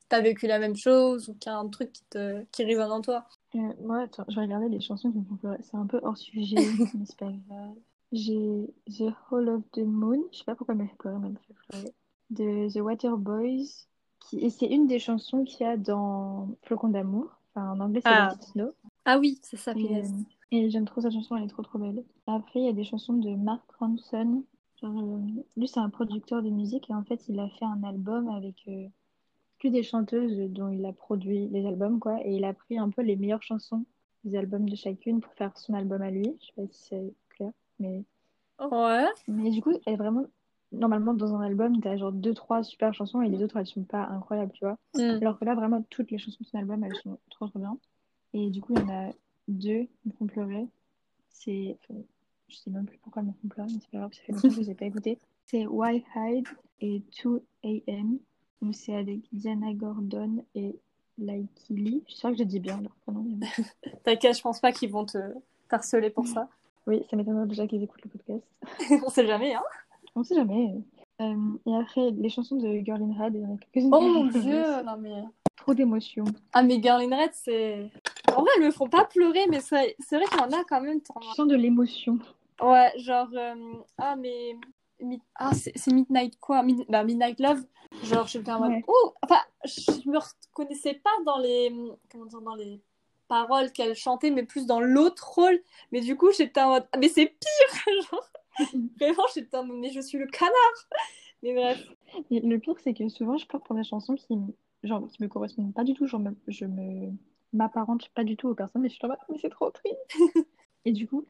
t'as 0.08 0.20
vécu 0.20 0.46
la 0.46 0.58
même 0.58 0.76
chose 0.76 1.28
ou 1.28 1.34
qu'il 1.34 1.50
y 1.50 1.54
a 1.54 1.58
un 1.58 1.68
truc 1.68 1.92
qui, 1.92 2.04
te, 2.10 2.44
qui 2.52 2.64
résonne 2.64 2.92
en 2.92 3.00
toi. 3.00 3.26
Euh, 3.54 3.72
moi, 3.82 4.02
attends, 4.02 4.24
je 4.28 4.38
regarder 4.38 4.68
les 4.68 4.80
chansons 4.80 5.10
qui 5.10 5.18
me 5.18 5.24
font 5.24 5.36
pleurer. 5.36 5.58
C'est 5.62 5.76
un 5.76 5.86
peu 5.86 6.00
hors 6.02 6.16
sujet, 6.16 6.56
mais 6.94 7.04
c'est 7.04 7.18
pas 7.18 7.32
grave. 7.48 7.74
J'ai 8.12 8.66
The 8.86 9.12
Hall 9.30 9.48
of 9.48 9.62
the 9.72 9.78
Moon, 9.78 10.22
je 10.32 10.38
sais 10.38 10.44
pas 10.44 10.54
pourquoi 10.54 10.74
elle 10.74 10.82
m'a 10.82 10.88
fait 10.88 10.96
pleurer, 10.96 11.18
mais 11.18 11.26
elle 11.26 11.32
m'a 11.32 11.40
fait 11.40 11.54
pleurer. 11.68 11.94
De 12.30 12.72
The 12.72 12.82
Water 12.82 13.16
Boys, 13.16 13.86
qui... 14.20 14.38
et 14.38 14.50
c'est 14.50 14.66
une 14.66 14.86
des 14.86 14.98
chansons 14.98 15.44
qu'il 15.44 15.66
y 15.66 15.68
a 15.68 15.76
dans 15.76 16.48
Flocon 16.62 16.88
d'amour. 16.88 17.36
Enfin, 17.54 17.72
en 17.72 17.80
anglais, 17.80 18.00
c'est 18.04 18.10
ah. 18.10 18.34
Let 18.34 18.46
Snow. 18.46 18.72
Ah 19.04 19.18
oui, 19.18 19.38
c'est 19.42 19.56
ça, 19.56 19.72
Et, 20.52 20.70
j'aime 20.70 20.84
trop 20.84 21.00
sa 21.00 21.10
chanson, 21.10 21.36
elle 21.36 21.44
est 21.44 21.48
trop 21.48 21.62
trop 21.62 21.78
belle. 21.78 22.04
Après, 22.26 22.60
il 22.60 22.66
y 22.66 22.68
a 22.68 22.72
des 22.72 22.84
chansons 22.84 23.14
de 23.14 23.30
Mark 23.30 23.64
Ronson. 23.78 24.44
Euh, 24.84 25.18
lui, 25.56 25.68
c'est 25.68 25.80
un 25.80 25.90
producteur 25.90 26.42
de 26.42 26.50
musique 26.50 26.90
et 26.90 26.94
en 26.94 27.02
fait, 27.02 27.28
il 27.28 27.40
a 27.40 27.48
fait 27.48 27.64
un 27.64 27.82
album 27.82 28.28
avec 28.28 28.56
euh, 28.68 28.86
que 29.58 29.68
des 29.68 29.82
chanteuses 29.82 30.38
dont 30.50 30.70
il 30.70 30.84
a 30.84 30.92
produit 30.92 31.48
les 31.48 31.66
albums, 31.66 31.98
quoi. 31.98 32.18
Et 32.24 32.34
il 32.34 32.44
a 32.44 32.52
pris 32.52 32.78
un 32.78 32.90
peu 32.90 33.02
les 33.02 33.16
meilleures 33.16 33.42
chansons 33.42 33.84
des 34.24 34.36
albums 34.36 34.68
de 34.68 34.76
chacune 34.76 35.20
pour 35.20 35.32
faire 35.34 35.56
son 35.56 35.74
album 35.74 36.02
à 36.02 36.10
lui. 36.10 36.36
Je 36.40 36.46
sais 36.46 36.52
pas 36.56 36.62
si 36.70 36.82
c'est 36.88 37.14
clair, 37.30 37.52
mais. 37.78 38.04
Ouais. 38.60 39.06
Mais 39.28 39.50
du 39.50 39.62
coup, 39.62 39.72
elle 39.86 39.94
est 39.94 39.96
vraiment. 39.96 40.26
Normalement, 40.72 41.14
dans 41.14 41.34
un 41.34 41.40
album, 41.40 41.80
t'as 41.80 41.96
genre 41.96 42.12
deux, 42.12 42.34
trois 42.34 42.64
super 42.64 42.92
chansons 42.92 43.22
et 43.22 43.28
les 43.28 43.42
autres, 43.42 43.56
elles 43.56 43.66
sont 43.66 43.84
pas 43.84 44.04
incroyables, 44.08 44.52
tu 44.52 44.64
vois. 44.64 44.76
Mm. 44.94 45.22
Alors 45.22 45.38
que 45.38 45.44
là, 45.44 45.54
vraiment, 45.54 45.82
toutes 45.90 46.10
les 46.10 46.18
chansons 46.18 46.38
de 46.40 46.46
son 46.46 46.58
album, 46.58 46.82
elles 46.84 46.96
sont 46.96 47.18
trop, 47.30 47.46
trop 47.46 47.58
bien. 47.58 47.78
Et 48.32 48.50
du 48.50 48.60
coup, 48.60 48.74
il 48.74 48.80
y 48.80 48.82
en 48.82 48.88
a 48.88 49.12
deux 49.48 49.84
qui 49.84 50.08
me 50.08 50.12
font 50.12 50.26
pleurer. 50.26 50.66
C'est. 51.28 51.78
Enfin, 51.80 52.00
je 52.48 52.56
sais 52.56 52.70
même 52.70 52.86
plus 52.86 52.98
pourquoi 52.98 53.22
elles 53.22 53.28
me 53.28 53.32
font 53.32 53.48
pleurer, 53.48 53.68
mais 53.72 53.80
c'est 53.80 53.90
pas 53.90 53.98
grave, 53.98 54.12
ça 54.12 54.22
fait 54.22 54.32
longtemps 54.32 54.48
que 54.48 54.54
je 54.54 54.60
les 54.60 54.70
ai 54.70 54.74
pas 54.74 54.86
écoutées. 54.86 55.18
C'est 55.44 55.66
Why 55.66 56.04
Hide 56.14 56.46
et 56.80 57.02
2 57.24 57.42
AM. 57.64 58.18
C'est 58.72 58.94
avec 58.96 59.20
Diana 59.32 59.72
Gordon 59.74 60.44
et 60.54 60.74
Laikili. 61.18 62.02
Je 62.08 62.14
sais 62.14 62.30
que 62.32 62.38
je 62.38 62.42
dis 62.44 62.60
bien 62.60 62.80
leur 62.80 62.92
prénom. 63.04 63.24
T'inquiète, 64.04 64.36
je 64.36 64.42
pense 64.42 64.60
pas 64.60 64.72
qu'ils 64.72 64.90
vont 64.90 65.04
te 65.06 65.18
harceler 65.70 66.10
pour 66.10 66.26
ça. 66.26 66.48
Oui, 66.86 67.04
ça 67.10 67.16
m'étonnerait 67.16 67.46
déjà 67.46 67.66
qu'ils 67.66 67.82
écoutent 67.82 68.04
le 68.04 68.10
podcast. 68.10 68.44
On 69.06 69.08
sait 69.10 69.26
jamais, 69.26 69.54
hein 69.54 69.62
On 70.14 70.22
sait 70.24 70.34
jamais. 70.34 70.74
Euh, 71.20 71.34
et 71.66 71.74
après, 71.76 72.10
les 72.10 72.28
chansons 72.28 72.56
de 72.56 72.78
Girl 72.84 73.02
in 73.02 73.14
Red, 73.24 73.34
il 73.34 73.40
y 73.40 73.44
en 73.44 73.54
a 73.54 73.58
quelques-unes. 73.58 73.90
Oh 73.94 74.00
mon 74.00 74.26
dieu, 74.26 74.82
non 74.84 74.96
mais. 74.98 75.22
Trop 75.56 75.74
d'émotions. 75.74 76.24
Ah, 76.52 76.62
mais 76.62 76.80
Girl 76.82 77.00
in 77.02 77.16
Red, 77.16 77.30
c'est. 77.32 77.90
En 78.34 78.40
vrai, 78.42 78.50
elles 78.58 78.64
me 78.66 78.70
font 78.70 78.88
pas 78.88 79.04
pleurer, 79.04 79.46
mais 79.48 79.60
c'est 79.60 79.94
vrai 80.12 80.26
qu'il 80.30 80.38
y 80.38 80.42
en 80.42 80.52
a 80.52 80.64
quand 80.68 80.80
même. 80.80 81.00
Je 81.22 81.34
sens 81.34 81.46
de 81.48 81.56
l'émotion. 81.56 82.18
Ouais, 82.62 82.92
genre. 82.98 83.28
euh, 83.34 83.54
Ah, 83.98 84.16
mais. 84.16 84.56
Ah, 85.34 85.52
c'est 85.54 85.92
Midnight 85.92 86.38
quoi? 86.40 86.62
Mid- 86.62 86.86
bah, 86.88 87.04
Midnight 87.04 87.38
Love. 87.40 87.64
Genre, 88.02 88.26
je 88.26 88.38
me. 88.38 88.68
Ouais. 88.68 88.84
Oh 88.88 89.14
Enfin, 89.22 89.40
je 89.64 90.08
me 90.08 90.18
reconnaissais 90.18 90.94
pas 90.94 91.10
dans 91.24 91.38
les. 91.38 91.72
Comment 92.10 92.26
dire 92.26 92.40
Dans 92.40 92.54
les 92.54 92.80
paroles 93.28 93.72
qu'elle 93.72 93.94
chantait, 93.94 94.30
mais 94.30 94.44
plus 94.44 94.66
dans 94.66 94.80
l'autre 94.80 95.34
rôle. 95.34 95.60
Mais 95.92 96.00
du 96.00 96.16
coup, 96.16 96.30
j'étais 96.32 96.60
en 96.60 96.70
mode. 96.70 96.86
Ah, 96.92 96.98
mais 96.98 97.08
c'est 97.08 97.26
pire 97.26 97.94
Genre. 98.10 98.30
Vraiment, 98.98 99.24
j'étais 99.34 99.56
en 99.56 99.64
mode. 99.64 99.78
Mais 99.78 99.90
je 99.90 100.00
suis 100.00 100.18
le 100.18 100.26
canard 100.26 100.52
Mais 101.42 101.54
bref. 101.54 101.86
Et 102.30 102.40
le 102.40 102.58
pire, 102.58 102.76
c'est 102.82 102.94
que 102.94 103.08
souvent, 103.08 103.36
je 103.36 103.46
pleure 103.46 103.62
pour 103.62 103.76
des 103.76 103.84
chansons 103.84 104.14
qui, 104.14 104.34
genre, 104.82 105.06
qui 105.08 105.22
me 105.22 105.28
correspondent 105.28 105.74
pas 105.74 105.84
du 105.84 105.94
tout. 105.94 106.06
Genre, 106.06 106.22
je 106.48 106.64
me 106.64 107.12
m'apparente 107.52 108.08
pas 108.10 108.24
du 108.24 108.36
tout 108.36 108.48
aux 108.48 108.54
personnes, 108.54 108.82
mais 108.82 108.88
je 108.88 108.94
suis 108.94 109.04
en 109.04 109.08
mode, 109.08 109.18
mais 109.28 109.38
c'est 109.40 109.48
trop 109.50 109.70
triste. 109.70 109.96
Et 110.84 110.92
du 110.92 111.06
coup, 111.08 111.24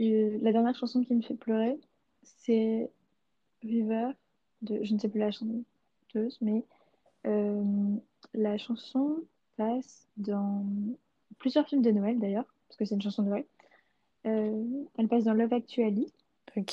euh, 0.00 0.38
la 0.42 0.52
dernière 0.52 0.74
chanson 0.76 1.02
qui 1.02 1.14
me 1.14 1.22
fait 1.22 1.34
pleurer, 1.34 1.78
c'est 2.24 2.90
River 3.62 4.10
de, 4.62 4.82
je 4.82 4.94
ne 4.94 4.98
sais 4.98 5.08
plus 5.08 5.20
la 5.20 5.30
chanteuse, 5.30 6.38
mais 6.40 6.64
euh, 7.26 7.62
la 8.34 8.58
chanson 8.58 9.18
passe 9.56 10.06
dans 10.16 10.64
plusieurs 11.38 11.66
films 11.68 11.82
de 11.82 11.90
Noël 11.90 12.18
d'ailleurs, 12.18 12.46
parce 12.68 12.76
que 12.76 12.84
c'est 12.84 12.94
une 12.94 13.02
chanson 13.02 13.22
de 13.22 13.28
Noël. 13.28 13.44
Euh, 14.26 14.64
elle 14.98 15.08
passe 15.08 15.24
dans 15.24 15.34
Love 15.34 15.52
Actually 15.52 16.12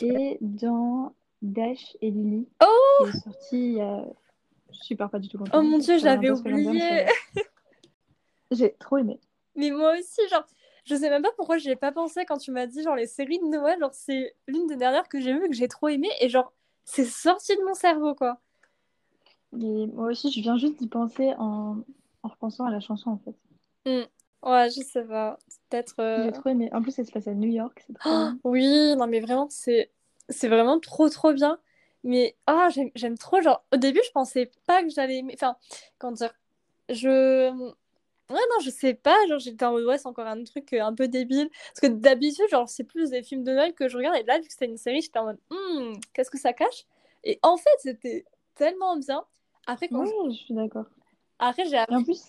et 0.01 0.37
dans 0.41 1.13
Dash 1.41 1.97
et 2.01 2.11
Lily, 2.11 2.47
Oh 2.63 3.03
qui 3.03 3.09
est 3.09 3.19
sorti 3.19 3.41
il 3.51 3.73
y 3.73 3.81
a... 3.81 4.05
Je 4.71 4.79
suis 4.83 4.95
pas 4.95 5.09
du 5.19 5.27
tout 5.27 5.37
contente. 5.37 5.53
Oh 5.53 5.61
mon 5.61 5.79
dieu, 5.79 5.97
je 5.97 6.05
l'avais 6.05 6.27
longtemps, 6.27 6.49
oublié. 6.49 7.05
J'ai 8.51 8.73
trop 8.73 8.97
aimé. 8.97 9.19
Mais 9.55 9.69
moi 9.69 9.97
aussi, 9.97 10.21
genre, 10.29 10.45
je 10.85 10.95
sais 10.95 11.09
même 11.09 11.21
pas 11.23 11.31
pourquoi 11.37 11.57
j'y 11.57 11.69
ai 11.71 11.75
pas 11.75 11.91
pensé 11.91 12.25
quand 12.25 12.37
tu 12.37 12.51
m'as 12.51 12.67
dit, 12.67 12.83
genre, 12.83 12.95
les 12.95 13.07
séries 13.07 13.39
de 13.39 13.45
Noël, 13.45 13.79
genre, 13.79 13.93
c'est 13.93 14.35
l'une 14.47 14.67
des 14.67 14.75
dernières 14.77 15.09
que 15.09 15.21
j'ai 15.21 15.33
vues, 15.33 15.47
que 15.49 15.55
j'ai 15.55 15.67
trop 15.67 15.87
aimé, 15.89 16.09
et 16.21 16.29
genre, 16.29 16.53
c'est 16.85 17.05
sorti 17.05 17.55
de 17.57 17.63
mon 17.63 17.73
cerveau, 17.73 18.15
quoi. 18.15 18.39
Et 19.61 19.87
moi 19.87 20.07
aussi, 20.11 20.29
je 20.31 20.41
viens 20.41 20.57
juste 20.57 20.77
d'y 20.79 20.87
penser 20.87 21.33
en... 21.37 21.77
en 22.23 22.27
repensant 22.27 22.65
à 22.65 22.71
la 22.71 22.79
chanson 22.81 23.11
en 23.11 23.17
fait. 23.19 23.35
Ouais, 24.43 24.69
je 24.69 24.81
sais 24.81 25.03
pas. 25.05 25.37
Peut-être. 25.69 25.95
euh, 25.99 26.25
J'ai 26.25 26.31
trop 26.31 26.49
aimé. 26.49 26.69
En 26.73 26.81
plus, 26.81 26.97
elle 26.99 27.05
se 27.05 27.11
passe 27.11 27.27
à 27.27 27.33
New 27.33 27.49
York, 27.49 27.83
c'est 27.85 27.93
trop 27.93 28.09
Oh, 28.09 28.29
oui, 28.43 28.95
non, 28.95 29.07
mais 29.07 29.19
vraiment, 29.19 29.47
c'est 29.49 29.91
c'est 30.29 30.47
vraiment 30.47 30.79
trop, 30.79 31.09
trop 31.09 31.33
bien. 31.33 31.59
Mais, 32.03 32.35
ah, 32.47 32.69
j'aime 32.73 32.89
j'aime 32.95 33.17
trop, 33.17 33.41
genre, 33.41 33.63
au 33.73 33.77
début, 33.77 34.01
je 34.05 34.11
pensais 34.11 34.51
pas 34.65 34.81
que 34.83 34.89
j'allais 34.89 35.17
aimer. 35.17 35.33
Enfin, 35.35 35.55
comment 35.99 36.13
dire, 36.13 36.33
je. 36.89 37.73
Ouais, 38.31 38.39
non, 38.51 38.59
je 38.63 38.69
sais 38.69 38.93
pas, 38.93 39.15
genre, 39.27 39.39
j'étais 39.39 39.65
en 39.65 39.71
mode, 39.73 39.85
ouais, 39.85 39.97
c'est 39.97 40.07
encore 40.07 40.27
un 40.27 40.43
truc 40.43 40.73
euh, 40.73 40.81
un 40.83 40.93
peu 40.93 41.07
débile. 41.07 41.49
Parce 41.73 41.81
que 41.81 41.87
d'habitude, 41.87 42.45
genre, 42.49 42.69
c'est 42.69 42.83
plus 42.85 43.09
des 43.09 43.23
films 43.23 43.43
de 43.43 43.51
Noël 43.51 43.73
que 43.73 43.87
je 43.89 43.97
regarde, 43.97 44.15
et 44.17 44.23
là, 44.23 44.39
vu 44.39 44.47
que 44.47 44.53
c'était 44.53 44.65
une 44.65 44.77
série, 44.77 45.01
j'étais 45.01 45.19
en 45.19 45.25
mode, 45.25 45.39
Hmm, 45.49 45.93
qu'est-ce 46.13 46.31
que 46.31 46.39
ça 46.39 46.53
cache? 46.53 46.85
Et 47.23 47.39
en 47.43 47.57
fait, 47.57 47.69
c'était 47.79 48.25
tellement 48.55 48.97
bien. 48.97 49.23
Après, 49.67 49.89
quand 49.89 50.05
Ouais, 50.05 50.31
je 50.31 50.35
suis 50.37 50.53
d'accord. 50.55 50.85
Après, 51.39 51.65
j'ai 51.65 51.77
Et 51.89 51.93
en 51.95 52.03
appris. 52.03 52.03
plus, 52.03 52.19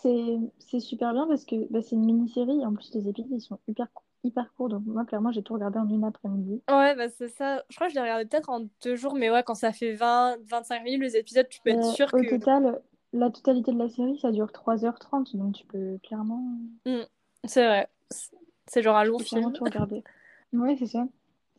c'est 0.59 0.81
super 0.81 1.13
bien 1.15 1.27
parce 1.27 1.45
que 1.47 1.57
bah, 1.71 1.81
c'est 1.83 1.97
une 1.97 2.05
mini-série. 2.05 2.67
En 2.67 2.75
plus, 2.75 2.93
les 2.95 3.09
épisodes, 3.09 3.31
ils 3.33 3.41
sont 3.41 3.59
hyper, 3.69 3.89
hyper 4.25 4.53
courts. 4.55 4.69
Donc, 4.69 4.85
moi, 4.87 5.05
clairement, 5.07 5.33
j'ai 5.33 5.43
tout 5.43 5.55
regardé 5.55 5.79
en 5.79 5.89
une 5.89 6.05
après-midi. 6.05 6.63
Ouais, 6.71 6.95
bah, 6.95 7.09
c'est 7.09 7.29
ça. 7.29 7.65
Je 7.69 7.75
crois 7.77 7.89
que 7.89 7.93
je 7.93 7.97
l'ai 7.97 8.03
regardé 8.03 8.25
peut-être 8.27 8.49
en 8.49 8.61
deux 8.83 8.97
jours, 8.97 9.15
mais 9.15 9.31
ouais, 9.31 9.43
quand 9.43 9.55
ça 9.55 9.73
fait 9.73 9.93
20, 9.95 10.37
25 10.45 10.83
minutes, 10.85 11.03
les 11.03 11.17
épisodes, 11.17 11.49
tu 11.49 11.61
peux 11.61 11.71
être 11.71 11.85
Euh, 11.85 11.93
sûr 11.95 12.13
au 12.13 12.19
que. 12.19 12.25
total, 12.25 12.81
la 13.13 13.31
totalité 13.31 13.73
de 13.73 13.79
la 13.79 13.89
série, 13.89 14.19
ça 14.19 14.31
dure 14.31 14.51
3h30. 14.53 15.37
Donc, 15.37 15.55
tu 15.55 15.67
peux 15.67 15.99
clairement, 16.03 16.43
C'est 17.45 17.67
vrai. 17.67 17.89
C'est- 18.11 18.83
genre 18.83 18.97
un 18.97 19.05
long 19.05 19.19
film. 19.19 19.53
tout 19.53 19.65
regarder. 19.65 20.03
Ouais, 20.53 20.77
c'est 20.79 20.87
ça. 20.87 21.07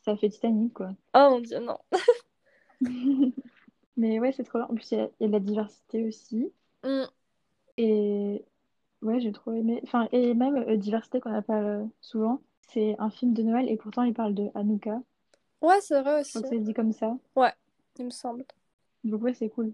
Ça 0.03 0.15
fait 0.17 0.29
Titanic, 0.29 0.73
quoi. 0.73 0.93
Oh 1.13 1.27
mon 1.31 1.39
dieu, 1.39 1.59
non. 1.59 1.77
Mais 3.97 4.19
ouais, 4.19 4.31
c'est 4.31 4.43
trop 4.43 4.59
bien. 4.59 4.67
En 4.69 4.75
plus, 4.75 4.91
il 4.91 4.97
y, 4.97 5.01
a 5.01 5.09
il 5.19 5.23
y 5.23 5.25
a 5.25 5.27
de 5.27 5.33
la 5.33 5.39
diversité 5.39 6.03
aussi. 6.05 6.51
Mm. 6.83 7.03
Et 7.77 8.45
ouais, 9.01 9.19
j'ai 9.19 9.31
trop 9.31 9.53
aimé. 9.53 9.79
Enfin, 9.83 10.07
et 10.11 10.33
même 10.33 10.57
euh, 10.57 10.77
diversité 10.77 11.19
qu'on 11.19 11.31
n'a 11.31 11.41
pas 11.41 11.61
euh, 11.61 11.85
souvent. 12.01 12.41
C'est 12.69 12.95
un 12.99 13.09
film 13.09 13.33
de 13.33 13.43
Noël 13.43 13.69
et 13.69 13.77
pourtant 13.77 14.03
il 14.03 14.13
parle 14.13 14.33
de 14.33 14.49
Hanouka. 14.55 15.01
Ouais, 15.61 15.79
c'est 15.81 16.01
vrai 16.01 16.21
aussi. 16.21 16.41
que 16.41 16.47
c'est 16.47 16.59
dit 16.59 16.73
comme 16.73 16.91
ça. 16.91 17.15
Il 17.99 18.05
me 18.05 18.09
semble. 18.09 18.45
Donc 19.03 19.21
ouais, 19.21 19.33
c'est 19.33 19.49
cool. 19.49 19.73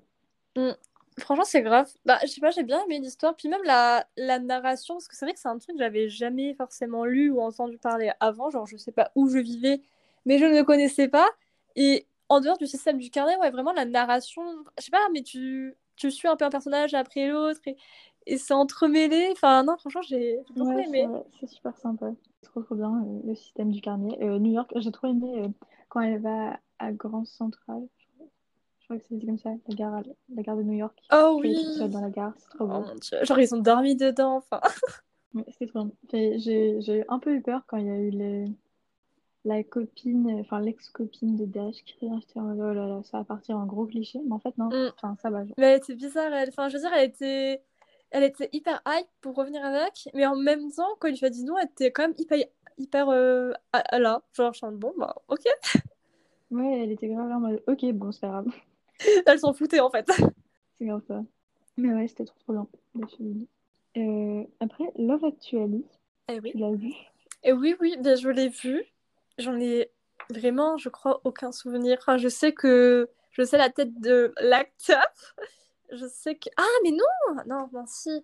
Franchement, 1.19 1.43
c'est 1.45 1.62
grave. 1.62 1.89
Bah, 2.05 2.19
je 2.23 2.27
sais 2.27 2.41
pas, 2.41 2.51
j'ai 2.51 2.63
bien 2.63 2.84
aimé 2.86 2.99
l'histoire. 2.99 3.36
Puis 3.36 3.49
même 3.49 3.63
la, 3.63 4.05
la 4.17 4.39
narration, 4.39 4.95
parce 4.95 5.08
que 5.08 5.15
c'est 5.15 5.25
vrai 5.25 5.34
que 5.34 5.39
c'est 5.39 5.47
un 5.49 5.58
truc 5.58 5.75
que 5.75 5.79
j'avais 5.84 6.10
jamais 6.10 6.53
forcément 6.55 7.05
lu 7.05 7.29
ou 7.32 7.41
entendu 7.41 7.77
parler 7.77 8.12
avant. 8.19 8.49
Genre, 8.49 8.65
je 8.65 8.77
sais 8.77 8.91
pas 8.91 9.12
où 9.15 9.29
je 9.29 9.38
vivais, 9.39 9.82
mais 10.25 10.38
je 10.39 10.45
ne 10.45 10.55
le 10.58 10.63
connaissais 10.63 11.08
pas. 11.08 11.27
Et 11.75 12.08
en 12.29 12.39
dehors 12.41 12.58
du 12.58 12.67
système 12.67 12.97
du 12.99 13.10
carnet, 13.10 13.38
ouais, 13.38 13.51
vraiment 13.51 13.73
la 13.73 13.86
narration, 13.86 14.43
je 14.77 14.84
sais 14.86 14.91
pas, 14.91 15.08
mais 15.13 15.23
tu, 15.23 15.75
tu 15.95 16.12
suis 16.12 16.27
un 16.27 16.36
peu 16.36 16.45
un 16.45 16.49
personnage 16.49 16.93
après 16.93 17.27
l'autre 17.29 17.62
et, 17.67 17.77
et 18.27 18.38
c'est 18.38 18.53
entremêlé. 18.53 19.29
Enfin, 19.32 19.63
non, 19.63 19.77
franchement, 19.77 20.01
j'ai 20.03 20.39
beaucoup 20.55 20.77
Ouais, 20.77 20.79
aimé. 20.79 21.10
c'est 21.10 21.39
c'est 21.39 21.47
super 21.47 21.75
sympa. 21.77 22.12
C'est 22.41 22.49
trop 22.49 22.62
trop 22.63 22.75
bien 22.75 23.03
euh, 23.03 23.21
le 23.25 23.36
système 23.36 23.71
du 23.71 23.82
carnet. 23.82 24.17
Euh, 24.21 24.39
New 24.39 24.51
York, 24.51 24.71
j'ai 24.75 24.91
trop 24.91 25.08
aimé 25.08 25.41
euh, 25.43 25.49
quand 25.89 26.01
elle 26.01 26.21
va 26.21 26.60
à 26.79 26.91
Grand 26.91 27.25
Central. 27.25 27.88
Je 28.89 28.95
crois, 28.95 28.97
que 28.97 29.06
c'est 29.08 29.15
dit 29.17 29.25
comme 29.28 29.38
ça, 29.38 29.52
la 29.67 29.75
gare, 29.75 30.02
la 30.36 30.41
gare 30.41 30.58
de 30.58 30.63
New 30.63 30.73
York. 30.73 30.99
Oh 31.13 31.38
oui! 31.39 31.56
dans 31.89 32.02
la 32.02 32.10
gare, 32.10 32.34
c'est 32.38 32.49
trop 32.49 32.63
Oh 32.63 32.67
beau. 32.67 32.80
mon 32.82 32.95
dieu. 32.95 33.17
Genre, 33.23 33.39
ils 33.39 33.54
ont 33.54 33.60
dormi 33.60 33.95
dedans. 33.95 34.38
Enfin, 34.38 34.62
c'était 35.49 35.67
trop 35.67 35.88
J'ai 36.12 37.06
un 37.08 37.19
peu 37.19 37.36
eu 37.36 37.41
peur 37.41 37.63
quand 37.67 37.78
il 37.78 37.86
y 37.86 37.91
a 37.91 37.97
eu 37.97 38.10
les... 38.10 38.45
la 39.45 39.63
copine, 39.63 40.39
enfin 40.39 40.60
l'ex-copine 40.60 41.36
de 41.36 41.45
Dash 41.45 41.84
qui 41.86 41.95
j'étais 42.02 42.39
en 42.39 42.41
mode, 42.43 42.60
oh 42.60 42.73
là 42.73 42.88
là, 42.88 43.02
ça 43.04 43.19
va 43.19 43.23
partir 43.25 43.58
en 43.58 43.65
gros 43.67 43.86
cliché. 43.86 44.19
Mais 44.25 44.34
en 44.34 44.39
fait, 44.39 44.58
non. 44.58 44.69
Mm. 44.69 44.91
Enfin, 44.95 45.15
ça 45.21 45.30
va. 45.30 45.45
genre. 45.45 45.54
Mais 45.60 45.67
elle 45.73 45.78
était 45.78 45.95
bizarre, 45.95 46.34
elle. 46.34 46.49
Enfin, 46.49 46.69
je 46.69 46.78
veux 46.78 46.82
dire, 46.82 46.91
elle 46.93 47.10
était... 47.10 47.62
elle 48.10 48.23
était 48.23 48.49
hyper 48.54 48.82
hype 48.88 49.08
pour 49.21 49.36
revenir 49.36 49.63
avec, 49.63 50.10
mais 50.15 50.25
en 50.25 50.36
même 50.36 50.71
temps, 50.71 50.95
quand 50.99 51.10
il 51.10 51.19
lui 51.19 51.25
a 51.28 51.30
dit 51.30 51.43
non, 51.43 51.58
elle 51.60 51.67
était 51.69 51.91
quand 51.91 52.04
même 52.04 52.15
hyper, 52.17 52.39
hyper 52.80 53.10
euh, 53.10 53.52
à- 53.71 53.80
à 53.95 53.99
là. 53.99 54.23
Genre, 54.34 54.52
je 54.52 54.65
mode, 54.65 54.78
bon, 54.78 54.93
bah, 54.97 55.15
ok. 55.28 55.43
Ouais, 56.52 56.80
elle 56.84 56.91
était 56.91 57.08
grave 57.08 57.30
là 57.30 57.38
en 57.38 57.39
mode, 57.39 57.62
ok, 57.67 57.86
bon, 57.93 58.12
c'est 58.12 58.21
pas 58.21 58.30
grave. 58.30 58.47
Elle 59.25 59.39
s'en 59.39 59.53
foutait, 59.53 59.79
en 59.79 59.89
fait. 59.89 60.09
C'est 60.77 60.85
grave 60.85 61.01
ça. 61.07 61.23
Mais 61.77 61.93
ouais, 61.93 62.07
c'était 62.07 62.25
trop 62.25 62.38
trop 62.39 62.67
la 62.95 63.07
chérie. 63.07 63.47
Euh, 63.97 64.43
après, 64.59 64.85
Love 64.97 65.25
Actually, 65.25 65.85
Eh 66.29 66.39
oui. 66.39 66.51
tu 66.51 66.57
l'as 66.57 66.71
vu? 66.71 66.93
Et 67.43 67.53
oui, 67.53 67.75
oui, 67.79 67.95
bien, 67.99 68.15
je 68.15 68.29
l'ai 68.29 68.49
vu. 68.49 68.83
J'en 69.38 69.57
ai 69.59 69.89
vraiment, 70.29 70.77
je 70.77 70.89
crois, 70.89 71.21
aucun 71.23 71.51
souvenir. 71.51 71.97
Enfin, 72.01 72.17
je 72.17 72.27
sais 72.27 72.53
que 72.53 73.09
je 73.31 73.43
sais 73.43 73.57
la 73.57 73.69
tête 73.69 73.99
de 74.01 74.33
l'acteur. 74.41 75.05
Je 75.91 76.05
sais 76.05 76.35
que. 76.35 76.49
Ah, 76.57 76.65
mais 76.83 76.91
non! 76.91 77.43
Non, 77.47 77.69
non, 77.71 77.85
si. 77.88 78.23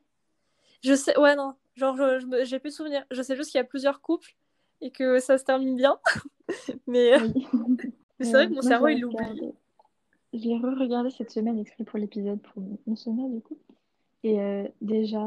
Je 0.84 0.94
sais, 0.94 1.18
ouais, 1.18 1.36
non. 1.36 1.56
Genre, 1.76 1.98
j'ai 2.44 2.60
plus 2.60 2.70
de 2.72 2.76
souvenirs. 2.76 3.06
Je 3.12 3.22
sais 3.22 3.36
juste 3.36 3.52
qu'il 3.52 3.58
y 3.58 3.62
a 3.62 3.66
plusieurs 3.66 4.02
couples 4.02 4.36
et 4.82 4.92
que 4.92 5.20
ça 5.20 5.38
se 5.38 5.44
termine 5.46 5.76
bien. 5.76 6.00
mais 6.88 7.20
Oui. 7.22 7.48
mais 8.20 8.26
c'est 8.26 8.32
vrai 8.34 8.50
que 8.50 8.54
mon 8.54 8.62
cerveau, 8.62 8.88
il 8.90 9.00
l'oublie. 9.02 9.54
Je 10.36 10.48
l'ai 10.50 10.58
re-regardé 10.58 11.10
cette 11.12 11.32
semaine 11.32 11.58
exprès 11.60 11.84
pour 11.86 11.98
l'épisode, 11.98 12.40
pour 12.42 12.62
mon 12.88 12.96
sommeil 12.96 13.30
du 13.32 13.42
coup. 13.42 13.58
Et 14.24 14.40
euh, 14.40 14.68
déjà, 14.82 15.24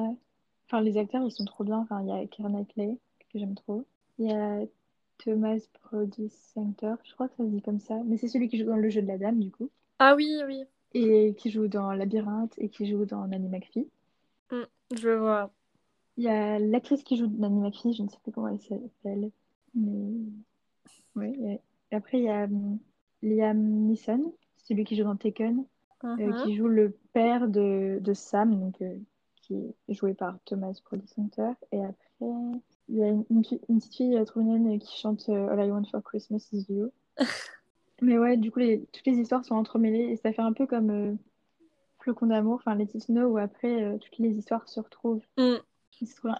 enfin 0.66 0.80
les 0.82 0.98
acteurs 0.98 1.22
ils 1.24 1.30
sont 1.32 1.44
trop 1.44 1.64
bien. 1.64 1.78
Enfin 1.78 2.02
il 2.02 2.08
y 2.08 2.12
a 2.12 2.26
Keira 2.26 2.48
Knightley 2.50 2.98
que 3.32 3.38
j'aime 3.38 3.54
trop. 3.54 3.84
Il 4.18 4.26
y 4.26 4.32
a 4.32 4.60
Thomas 5.18 5.58
Brody 5.82 6.28
Center, 6.54 6.94
je 7.04 7.12
crois 7.14 7.28
que 7.28 7.36
ça 7.36 7.44
se 7.44 7.48
dit 7.48 7.62
comme 7.62 7.80
ça, 7.80 7.94
mais 8.06 8.16
c'est 8.18 8.28
celui 8.28 8.48
qui 8.48 8.58
joue 8.58 8.66
dans 8.66 8.76
Le 8.76 8.88
Jeu 8.90 9.02
de 9.02 9.06
la 9.08 9.18
Dame 9.18 9.40
du 9.40 9.50
coup, 9.50 9.68
Ah 9.98 10.14
oui, 10.14 10.28
oui. 10.46 10.62
et 10.94 11.34
qui 11.36 11.50
joue 11.50 11.66
dans 11.68 11.90
Labyrinthe 11.92 12.54
et 12.58 12.68
qui 12.68 12.86
joue 12.86 13.04
dans 13.04 13.26
Nanny 13.26 13.48
McPhee. 13.48 13.88
Je 14.94 15.08
vois. 15.10 15.50
Il 16.16 16.24
y 16.24 16.28
a 16.28 16.58
l'actrice 16.58 17.02
qui 17.02 17.16
joue 17.16 17.26
Nanny 17.28 17.60
McPhee, 17.60 17.94
je 17.94 18.02
ne 18.02 18.08
sais 18.08 18.18
plus 18.22 18.32
comment 18.32 18.48
elle 18.48 18.60
s'appelle, 18.60 19.30
mais 19.74 20.12
ouais. 21.16 21.32
Et 21.40 21.60
et 21.90 21.96
après 21.96 22.18
il 22.18 22.24
y 22.24 22.28
a 22.28 22.44
hum, 22.44 22.78
Liam 23.22 23.58
Neeson, 23.88 24.32
celui 24.68 24.84
qui 24.84 24.96
joue 24.96 25.04
dans 25.04 25.16
Taken. 25.16 25.64
euh, 26.04 26.16
Mhm. 26.16 26.42
qui 26.44 26.54
joue 26.54 26.68
le 26.68 26.96
père 27.12 27.48
de, 27.48 27.98
de 28.00 28.14
Sam, 28.14 28.58
donc, 28.60 28.80
euh, 28.82 28.94
qui 29.42 29.56
est 29.88 29.94
joué 29.94 30.14
par 30.14 30.38
Thomas 30.44 30.78
Brody 30.84 31.06
Center. 31.08 31.50
Et 31.72 31.84
après, 31.84 32.26
il 32.88 32.96
y 32.96 33.02
a 33.02 33.08
une, 33.08 33.24
une, 33.30 33.42
une 33.68 33.78
petite 33.78 33.94
fille 33.96 34.16
euh, 34.16 34.24
trop 34.24 34.40
mignonne 34.40 34.74
euh, 34.74 34.78
qui 34.78 34.96
chante 34.98 35.28
euh, 35.28 35.48
All 35.48 35.66
I 35.66 35.70
Want 35.72 35.84
for 35.90 36.00
Christmas 36.02 36.46
is 36.52 36.66
You. 36.68 36.92
Mais 38.00 38.16
ouais, 38.16 38.36
du 38.36 38.52
coup, 38.52 38.60
les, 38.60 38.84
toutes 38.92 39.06
les 39.06 39.18
histoires 39.18 39.44
sont 39.44 39.56
entremêlées 39.56 40.12
et 40.12 40.16
ça 40.16 40.32
fait 40.32 40.42
un 40.42 40.52
peu 40.52 40.66
comme. 40.66 40.90
euh, 40.90 41.14
Flocon 42.00 42.26
d'amour, 42.26 42.54
enfin 42.54 42.76
les 42.76 42.86
Snow, 42.86 43.26
où 43.26 43.38
après 43.38 43.82
euh, 43.82 43.98
toutes 43.98 44.18
les 44.18 44.30
histoires 44.30 44.68
se 44.68 44.78
retrouvent. 44.78 45.24
Mm. 45.36 45.56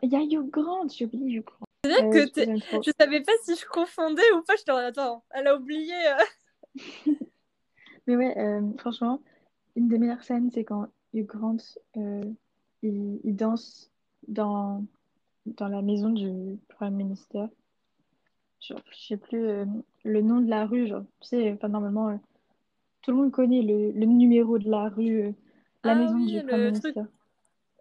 Il 0.03 0.13
y 0.13 0.15
a 0.15 0.21
Hugh 0.23 0.49
Grant, 0.51 0.87
j'ai 0.89 1.05
oublié 1.07 1.39
Hugh 1.39 1.45
Grant. 1.45 1.67
C'est 1.85 1.91
vrai 2.01 2.27
que 2.31 2.41
je 2.87 2.93
savais 2.97 3.23
pas 3.23 3.33
si 3.43 3.57
je 3.57 3.67
confondais 3.67 4.23
ou 4.37 4.43
pas. 4.43 4.55
Je 4.57 4.63
te 4.63 4.71
attends, 4.71 5.25
elle 5.31 5.49
a 5.49 5.57
oublié. 5.57 5.95
Mais 8.09 8.17
ouais, 8.17 8.61
franchement, 8.79 9.21
une 9.77 9.87
des 9.89 9.99
meilleures 9.99 10.25
scènes, 10.25 10.51
c'est 10.51 10.65
quand 10.65 10.89
Hugh 11.15 11.27
Grant 11.27 11.59
il, 12.83 13.21
il 13.25 13.37
danse 13.37 13.91
dans, 14.27 14.85
dans 15.47 15.69
la 15.69 15.83
maison 15.83 16.11
du 16.11 16.59
Prime 16.69 16.95
Minister. 16.95 17.45
Je, 18.61 18.75
ne 18.75 18.79
sais 18.93 19.17
plus 19.17 19.47
euh, 19.47 19.65
le 20.05 20.21
nom 20.21 20.41
de 20.41 20.51
la 20.51 20.67
rue, 20.67 20.89
genre, 20.89 21.05
tu 21.21 21.29
sais, 21.29 21.53
enfin, 21.53 21.69
normalement, 21.69 22.09
euh, 22.09 22.17
tout 23.03 23.13
le 23.13 23.19
monde 23.19 23.31
connaît 23.31 23.63
le, 23.63 23.93
le, 23.93 24.07
numéro 24.07 24.59
de 24.59 24.69
la 24.69 24.89
rue, 24.89 25.23
euh, 25.23 25.33
la 25.85 25.93
ah 25.93 25.95
maison 25.95 26.19
du 26.19 26.43
Prime 26.43 26.65
Minister. 26.65 27.03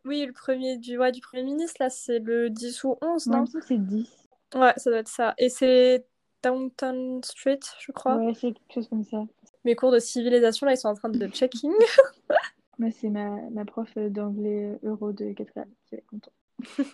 Oui, 0.06 0.24
le 0.26 0.32
premier 0.32 0.78
du, 0.78 0.98
ouais, 0.98 1.12
du 1.12 1.20
Premier 1.20 1.44
ministre, 1.44 1.78
là, 1.80 1.90
c'est 1.90 2.20
le 2.20 2.50
10 2.50 2.84
ou 2.84 2.96
11, 3.02 3.28
non, 3.28 3.46
c'est 3.46 3.78
10. 3.78 4.30
Ouais, 4.56 4.74
ça 4.78 4.90
doit 4.90 5.00
être 5.00 5.10
ça. 5.10 5.34
Et 5.38 5.50
c'est 5.50 6.06
Downtown 6.44 7.22
Street, 7.24 7.60
je 7.80 7.92
crois. 7.92 8.16
Ouais, 8.16 8.34
c'est 8.34 8.54
quelque 8.54 8.74
chose 8.74 8.88
comme 8.88 9.04
ça. 9.04 9.26
Mes 9.68 9.76
cours 9.76 9.92
de 9.92 10.00
civilisation, 10.00 10.66
là, 10.66 10.72
ils 10.72 10.78
sont 10.78 10.88
en 10.88 10.94
train 10.94 11.10
de 11.10 11.28
checking. 11.28 11.74
Moi, 12.80 12.90
c'est 12.90 13.10
ma, 13.10 13.36
ma 13.50 13.66
prof 13.66 13.98
d'anglais 13.98 14.80
euro 14.82 15.12
de 15.12 15.34
4 15.34 15.52
qui 15.52 15.60
va 15.60 15.98
être 15.98 16.08
contente. 16.08 16.34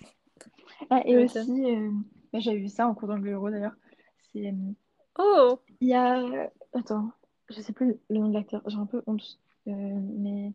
ah, 0.90 1.04
et 1.06 1.24
aussi, 1.24 1.38
euh, 1.66 1.92
bah, 2.34 2.40
j'avais 2.40 2.58
vu 2.58 2.70
ça 2.70 2.88
en 2.88 2.96
cours 2.96 3.10
d'anglais 3.10 3.34
euro 3.34 3.52
d'ailleurs. 3.52 3.76
C'est. 4.32 4.48
Euh, 4.48 4.74
oh 5.20 5.60
Il 5.82 5.90
y 5.90 5.94
a. 5.94 6.50
Attends, 6.74 7.12
je 7.52 7.62
sais 7.62 7.74
plus 7.74 7.96
le 8.10 8.18
nom 8.18 8.30
de 8.30 8.34
l'acteur, 8.34 8.64
j'ai 8.66 8.78
un 8.78 8.88
peu 8.88 9.04
honte. 9.06 9.38
Euh, 9.68 10.00
mais 10.18 10.52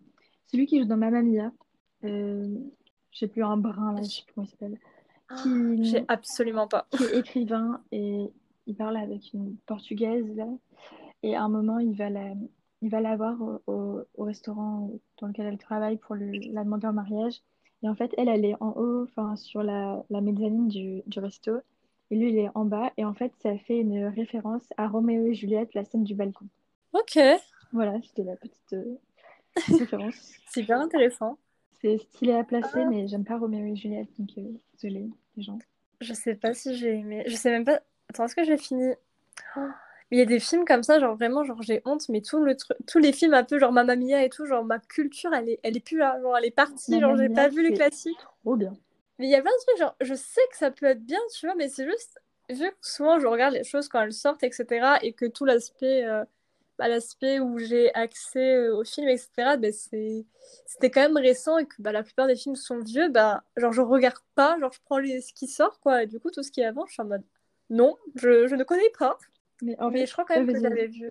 celui 0.47 0.67
qui 0.67 0.81
joue 0.81 0.87
dans 0.87 0.97
Mamma 0.97 1.23
Mia, 1.23 1.53
euh, 2.03 2.53
je 3.13 3.19
sais 3.19 3.29
plus, 3.29 3.45
un 3.45 3.59
brun 3.59 3.93
là, 3.93 4.03
je 4.03 4.09
sais 4.09 4.23
plus 4.25 4.35
comment 4.35 4.45
il 4.45 4.51
s'appelle. 4.51 4.79
Qui... 5.41 5.85
J'ai 5.85 6.05
absolument 6.09 6.67
pas. 6.67 6.89
Qui 6.91 7.05
est 7.05 7.19
écrivain 7.21 7.81
et 7.93 8.29
il 8.67 8.75
parle 8.75 8.97
avec 8.97 9.33
une 9.35 9.57
portugaise 9.67 10.27
là. 10.35 10.49
Et 11.23 11.35
à 11.37 11.43
un 11.43 11.49
moment, 11.49 11.79
il 11.79 11.95
va 11.97 12.11
la, 12.11 12.35
il 12.83 12.91
va 12.91 13.01
la 13.01 13.17
voir 13.17 13.37
au, 13.67 14.05
au, 14.15 14.25
restaurant 14.25 14.91
dans 15.21 15.27
lequel 15.27 15.47
elle 15.47 15.59
travaille 15.59 15.97
pour 15.97 16.15
la 16.17 16.65
demander 16.65 16.87
en 16.87 16.93
mariage. 16.93 17.41
Et 17.83 17.89
en 17.89 17.95
fait, 17.95 18.13
elle, 18.19 18.29
elle 18.29 18.45
est 18.45 18.57
en 18.61 18.73
haut, 18.77 19.05
enfin, 19.05 19.37
sur 19.37 19.63
la, 19.63 20.05
la 20.11 20.21
mezzanine 20.21 20.69
du, 20.69 21.03
du 21.07 21.19
resto. 21.21 21.59
Et 22.11 22.17
lui, 22.17 22.31
il 22.31 22.39
est 22.39 22.51
en 22.55 22.65
bas. 22.65 22.93
Et 22.97 23.05
en 23.05 23.15
fait, 23.15 23.33
ça 23.43 23.57
fait 23.59 23.79
une 23.79 24.07
référence 24.07 24.65
à 24.77 24.89
Roméo 24.89 25.27
et 25.27 25.35
Juliette, 25.35 25.75
la 25.75 25.85
scène 25.85 26.05
du 26.05 26.15
balcon. 26.15 26.47
Ok. 26.93 27.19
Voilà, 27.73 28.01
c'était 28.03 28.25
la 28.25 28.37
petite 28.37 28.73
euh, 28.73 28.99
référence. 29.79 30.33
C'est 30.49 30.63
bien 30.63 30.81
intéressant. 30.81 31.39
C'est 31.81 31.99
stylé 31.99 32.33
à 32.33 32.43
placer, 32.43 32.85
mais 32.87 33.07
j'aime 33.07 33.25
pas 33.25 33.39
Roméo 33.39 33.67
et 33.67 33.77
Juliette, 33.77 34.09
donc 34.19 34.31
euh, 34.39 34.43
désolée, 34.75 35.09
les 35.37 35.43
gens. 35.43 35.59
Je 36.01 36.13
sais 36.13 36.35
pas 36.35 36.55
si 36.55 36.77
j'ai 36.77 36.95
aimé. 36.95 37.25
Je 37.27 37.37
sais 37.37 37.51
même 37.51 37.65
pas. 37.65 37.81
Attends, 38.09 38.25
est-ce 38.25 38.35
que 38.35 38.45
j'ai 38.45 38.57
fini? 38.57 38.95
Oh 39.57 39.61
il 40.11 40.19
y 40.19 40.23
a 40.23 40.25
des 40.25 40.41
films 40.41 40.65
comme 40.65 40.83
ça, 40.83 40.99
genre 40.99 41.17
vraiment, 41.17 41.45
genre 41.45 41.61
j'ai 41.63 41.83
honte, 41.85 42.09
mais 42.09 42.23
tout 42.23 42.43
le 42.43 42.57
tous 42.87 42.99
les 42.99 43.13
films 43.13 43.35
un 43.35 43.45
peu 43.45 43.59
genre 43.59 43.73
Mamma 43.73 43.97
Mia 43.97 44.25
et 44.25 44.31
tout, 44.31 44.47
genre 44.47 44.65
ma 44.65 44.79
culture, 44.79 45.33
elle 45.35 45.51
est, 45.51 45.61
elle 45.63 45.77
est 45.77 45.85
plus 45.85 45.99
là, 45.99 46.19
genre 46.23 46.37
elle 46.37 46.47
est 46.47 46.51
partie, 46.51 46.99
genre 47.01 47.17
j'ai 47.17 47.29
pas 47.29 47.49
vu 47.49 47.63
les 47.63 47.75
classiques. 47.75 48.19
Trop 48.43 48.57
bien. 48.57 48.75
Mais 49.19 49.27
il 49.27 49.31
y 49.31 49.35
a 49.35 49.43
plein 49.43 49.51
de 49.51 49.67
trucs, 49.67 49.79
genre 49.79 49.97
je 50.01 50.15
sais 50.15 50.41
que 50.51 50.57
ça 50.57 50.71
peut 50.71 50.87
être 50.87 51.05
bien, 51.05 51.19
tu 51.35 51.47
vois, 51.47 51.55
mais 51.57 51.69
c'est 51.69 51.85
juste, 51.85 52.21
vu 52.49 52.71
que 52.71 52.77
souvent 52.81 53.19
je 53.19 53.27
regarde 53.27 53.55
les 53.55 53.65
choses 53.65 53.89
quand 53.89 54.01
elles 54.01 54.13
sortent, 54.13 54.43
etc., 54.45 54.99
et 55.03 55.13
que 55.13 55.27
tout 55.27 55.45
l'aspect, 55.45 56.05
euh, 56.05 56.25
bah, 56.79 56.89
l'aspect 56.89 57.41
où 57.41 57.59
j'ai 57.59 57.93
accès 57.95 58.55
euh, 58.55 58.77
aux 58.77 58.85
films, 58.85 59.09
etc., 59.09 59.59
c'est, 59.73 60.25
c'était 60.65 60.91
quand 60.91 61.03
même 61.03 61.17
récent 61.19 61.59
et 61.59 61.67
que 61.67 61.75
bah, 61.81 61.93
la 61.93 62.03
plupart 62.03 62.29
des 62.29 62.37
films 62.37 62.57
sont 62.57 62.79
vieux, 62.79 63.09
bah, 63.09 63.43
genre 63.57 63.73
je 63.73 63.83
regarde 63.83 64.23
pas, 64.35 64.59
genre 64.59 64.73
je 64.73 64.81
prends 64.87 64.99
les... 64.99 65.21
ce 65.21 65.35
qui 65.35 65.49
sort, 65.49 65.81
quoi, 65.81 66.05
et 66.05 66.07
du 66.07 66.19
coup 66.21 66.31
tout 66.31 66.43
ce 66.43 66.51
qui 66.51 66.61
est 66.61 66.67
avant, 66.67 66.87
je 66.87 66.93
suis 66.93 67.03
en 67.03 67.07
mode 67.07 67.25
non, 67.71 67.97
je, 68.15 68.47
je 68.47 68.55
ne 68.55 68.65
connais 68.65 68.91
pas. 68.99 69.19
Mais, 69.63 69.81
en 69.81 69.91
fait, 69.91 70.07
je 70.07 70.13
crois 70.13 70.25
quand 70.25 70.37
même 70.37 70.53
que 70.53 70.61
j'avais 70.61 70.87
vu. 70.87 71.11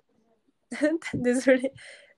Désolée. 1.14 1.72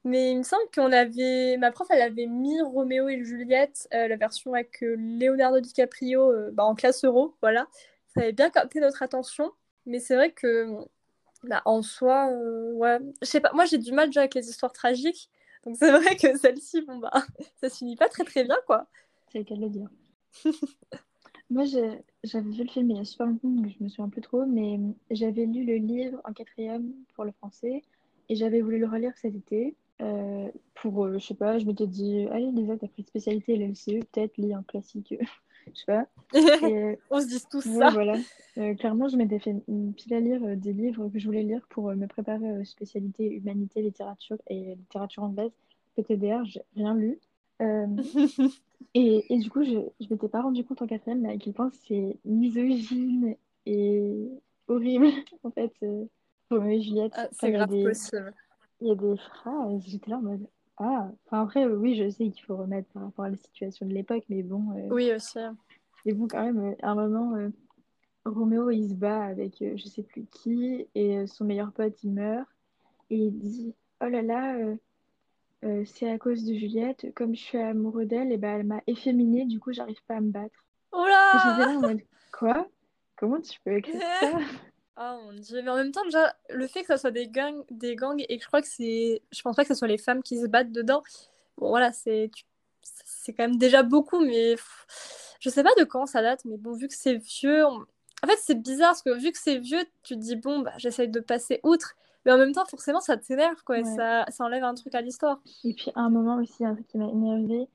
Mais 0.05 0.31
il 0.33 0.39
me 0.39 0.43
semble 0.43 0.65
qu'on 0.75 0.93
avait. 0.93 1.57
Ma 1.59 1.71
prof, 1.71 1.87
elle 1.91 2.03
avait 2.03 2.27
mis 2.27 2.61
Roméo 2.63 3.09
et 3.09 3.23
Juliette, 3.23 3.87
euh, 3.93 4.09
la 4.09 4.17
version 4.17 4.55
avec 4.55 4.83
euh, 4.83 4.97
Leonardo 4.97 5.61
DiCaprio 5.61 6.33
euh, 6.33 6.51
bah, 6.53 6.65
en 6.65 6.75
classe 6.75 7.05
euro. 7.05 7.37
Voilà. 7.43 7.67
Ça 8.15 8.23
avait 8.23 8.33
bien 8.33 8.51
capté 8.51 8.81
notre 8.81 9.03
attention. 9.03 9.53
Mais 9.87 10.01
c'est 10.01 10.15
vrai 10.15 10.33
que. 10.33 10.67
Bah, 11.45 11.63
en 11.65 11.83
soi, 11.83 12.31
ouais. 12.75 12.99
Je 13.23 13.27
sais 13.27 13.41
pas. 13.41 13.53
Moi, 13.53 13.65
j'ai 13.67 13.79
du 13.79 13.93
mal 13.93 14.09
déjà 14.09 14.21
avec 14.21 14.35
les 14.35 14.49
histoires 14.49 14.73
tragiques. 14.73 15.31
Donc 15.65 15.77
c'est 15.79 15.91
vrai 15.91 16.17
que 16.17 16.39
celle-ci, 16.39 16.83
bon, 16.83 16.99
bah, 16.99 17.11
ça 17.61 17.69
se 17.69 17.77
finit 17.77 17.97
pas 17.97 18.09
très 18.09 18.25
très 18.25 18.45
bien, 18.45 18.57
quoi. 18.67 18.87
C'est 19.31 19.39
le 19.39 19.45
cas 19.45 19.55
de 19.55 19.61
le 19.61 19.69
dire. 19.69 19.89
Moi, 21.51 21.65
j'avais 21.65 22.51
vu 22.51 22.63
le 22.63 22.71
film 22.71 22.91
il 22.91 22.97
y 22.97 23.01
a 23.01 23.05
super 23.05 23.27
longtemps, 23.27 23.49
donc 23.49 23.67
je 23.77 23.83
me 23.83 23.89
souviens 23.89 24.09
plus 24.09 24.21
trop, 24.21 24.47
mais 24.47 24.79
j'avais 25.11 25.47
lu 25.47 25.65
le 25.65 25.77
livre 25.77 26.21
en 26.25 26.33
quatrième 26.33 26.93
pour 27.15 27.25
le 27.25 27.33
français 27.33 27.83
et 28.29 28.37
j'avais 28.37 28.61
voulu 28.61 28.79
le 28.79 28.87
relire 28.87 29.13
cet 29.17 29.35
été. 29.35 29.75
Euh, 30.01 30.49
pour, 30.75 31.05
euh, 31.05 31.19
je 31.19 31.27
sais 31.27 31.35
pas, 31.35 31.59
je 31.59 31.67
m'étais 31.67 31.87
dit, 31.87 32.27
allez, 32.31 32.51
Lisa, 32.53 32.77
t'as 32.77 32.89
pris 32.89 33.03
de 33.03 33.09
spécialité 33.09 33.57
LLCE, 33.57 34.07
peut-être 34.13 34.39
lis 34.39 34.55
un 34.55 34.63
classique, 34.63 35.15
je 35.75 35.79
sais 35.79 35.87
pas. 35.87 36.07
On 37.11 37.21
se 37.21 37.27
dit 37.27 37.43
tous 37.51 37.63
ça. 37.63 37.91
Voilà. 37.91 38.17
Euh, 38.57 38.75
clairement, 38.75 39.09
je 39.09 39.17
m'étais 39.17 39.41
fait 39.41 39.57
une 39.69 39.93
pile 39.93 40.15
à 40.15 40.21
lire 40.21 40.57
des 40.57 40.73
livres 40.73 41.09
que 41.09 41.19
je 41.19 41.27
voulais 41.27 41.43
lire 41.43 41.67
pour 41.69 41.93
me 41.95 42.07
préparer 42.07 42.59
aux 42.59 42.65
spécialités 42.65 43.35
humanité, 43.35 43.83
littérature 43.83 44.39
et 44.47 44.77
littérature 44.77 45.25
anglaise. 45.25 45.53
PTDR, 45.97 46.45
j'ai 46.45 46.63
rien 46.77 46.95
lu. 46.95 47.19
Et, 48.95 49.33
et, 49.33 49.39
du 49.39 49.51
coup, 49.51 49.63
je 49.63 49.75
ne 49.75 50.07
m'étais 50.11 50.29
pas 50.29 50.43
rendu 50.43 50.65
compte 50.65 50.83
en 50.83 50.87
quatrième, 50.87 51.21
mais 51.21 51.35
à 51.35 51.37
quel 51.37 51.53
point 51.53 51.71
c'est 51.87 52.17
misogyne 52.25 53.37
et 53.67 54.29
horrible, 54.69 55.07
en 55.45 55.51
fait, 55.51 55.73
euh, 55.83 56.05
Roméo 56.51 56.79
et 56.79 56.83
Juliette. 56.83 57.13
Ah, 57.17 57.29
c'est 57.33 57.53
grave 57.53 57.69
possible. 57.69 58.35
Il 58.81 58.89
y 58.89 58.91
a 58.91 58.95
des 58.95 59.17
phrases, 59.17 59.83
j'étais 59.87 60.11
là 60.11 60.17
en 60.17 60.23
mode 60.23 60.47
Ah, 60.79 61.11
enfin 61.27 61.43
après, 61.43 61.67
oui, 61.67 61.95
je 61.95 62.09
sais 62.09 62.31
qu'il 62.31 62.43
faut 62.45 62.57
remettre 62.57 62.89
par 62.93 63.05
rapport 63.05 63.27
à 63.27 63.31
la 63.31 63.37
situation 63.37 63.87
de 63.87 63.93
l'époque, 63.93 64.25
mais 64.29 64.43
bon. 64.43 64.71
Euh, 64.77 64.89
oui, 64.91 65.13
aussi. 65.13 65.39
Et 66.07 66.15
bon, 66.15 66.27
quand 66.27 66.43
même, 66.43 66.59
euh, 66.59 66.75
à 66.83 66.93
un 66.93 66.95
moment, 66.95 67.37
Roméo, 68.25 68.71
il 68.71 68.89
se 68.89 68.95
bat 68.95 69.25
avec 69.25 69.57
je 69.61 69.85
sais 69.87 70.03
plus 70.03 70.25
qui, 70.25 70.87
et 70.95 71.27
son 71.27 71.45
meilleur 71.45 71.73
pote, 71.73 72.03
il 72.03 72.13
meurt, 72.13 72.49
et 73.11 73.17
il 73.17 73.39
dit 73.39 73.75
Oh 74.03 74.09
là 74.09 74.23
là, 74.23 74.57
euh, 75.65 75.85
c'est 75.85 76.11
à 76.11 76.19
cause 76.19 76.45
de 76.45 76.55
Juliette. 76.55 77.13
Comme 77.15 77.35
je 77.35 77.41
suis 77.41 77.59
amoureux 77.59 78.07
d'elle, 78.07 78.33
et 78.33 78.39
ben 78.39 78.59
elle 78.61 78.67
m'a 78.67 78.81
efféminé, 78.87 79.45
du 79.45 79.61
coup, 79.61 79.73
j'arrive 79.73 80.03
pas 80.07 80.17
à 80.17 80.21
me 80.21 80.31
battre. 80.31 80.65
Oh 80.93 81.07
là 81.07 81.33
J'étais 81.35 81.71
là 81.71 81.79
en 81.79 81.81
mode 81.89 82.01
Quoi? 82.33 82.69
Comment 83.17 83.41
tu 83.41 83.61
peux 83.61 83.77
écrire 83.77 84.01
ça? 84.21 84.39
Oh 84.97 85.21
mon 85.25 85.33
dieu, 85.35 85.61
mais 85.63 85.71
en 85.71 85.77
même 85.77 85.93
temps, 85.93 86.05
déjà, 86.05 86.35
le 86.49 86.67
fait 86.67 86.81
que 86.81 86.87
ça 86.87 86.97
soit 86.97 87.11
des 87.11 87.29
gangs, 87.29 87.63
des 87.71 87.97
gangs 87.97 88.25
et 88.29 88.39
que 88.39 88.43
je 88.43 88.49
crois 88.49 88.63
que 88.63 88.69
c'est. 88.69 89.23
Je 89.31 89.43
pense 89.43 89.57
pas 89.57 89.63
que 89.63 89.69
ce 89.69 89.75
soit 89.75 89.89
les 89.89 89.99
femmes 89.99 90.23
qui 90.23 90.41
se 90.41 90.47
battent 90.47 90.73
dedans. 90.73 91.03
Bon, 91.59 91.69
voilà, 91.69 91.93
c'est. 91.93 92.31
C'est 92.83 93.35
quand 93.35 93.45
même 93.45 93.59
déjà 93.59 93.83
beaucoup, 93.83 94.21
mais. 94.21 94.57
Je 95.41 95.49
sais 95.49 95.63
pas 95.63 95.75
de 95.79 95.85
quand 95.85 96.07
ça 96.07 96.23
date, 96.23 96.45
mais 96.45 96.57
bon, 96.57 96.73
vu 96.73 96.89
que 96.89 96.95
c'est 96.95 97.17
vieux. 97.17 97.65
En 97.65 98.27
fait, 98.27 98.39
c'est 98.39 98.61
bizarre 98.61 98.91
parce 98.91 99.03
que 99.03 99.19
vu 99.19 99.33
que 99.33 99.39
c'est 99.39 99.59
vieux, 99.59 99.85
tu 100.03 100.15
te 100.15 100.21
dis, 100.21 100.37
bon, 100.37 100.61
bah, 100.61 100.73
j'essaye 100.77 101.09
de 101.09 101.21
passer 101.21 101.61
outre. 101.63 101.97
Mais 102.25 102.33
en 102.33 102.39
même 102.39 102.53
temps, 102.53 102.67
forcément, 102.67 103.01
ça 103.01 103.17
t'énerve, 103.17 103.63
quoi. 103.65 103.83
Ça, 103.85 104.27
ça 104.29 104.45
enlève 104.45 104.65
un 104.65 104.75
truc 104.75 104.95
à 104.95 105.01
l'histoire. 105.01 105.41
Et 105.65 105.73
puis, 105.73 105.91
à 105.95 106.01
un 106.01 106.11
moment 106.11 106.37
aussi, 106.37 106.65
un 106.65 106.75
truc 106.75 106.87
qui 106.87 106.99
m'a 106.99 107.09
énervé, 107.09 107.67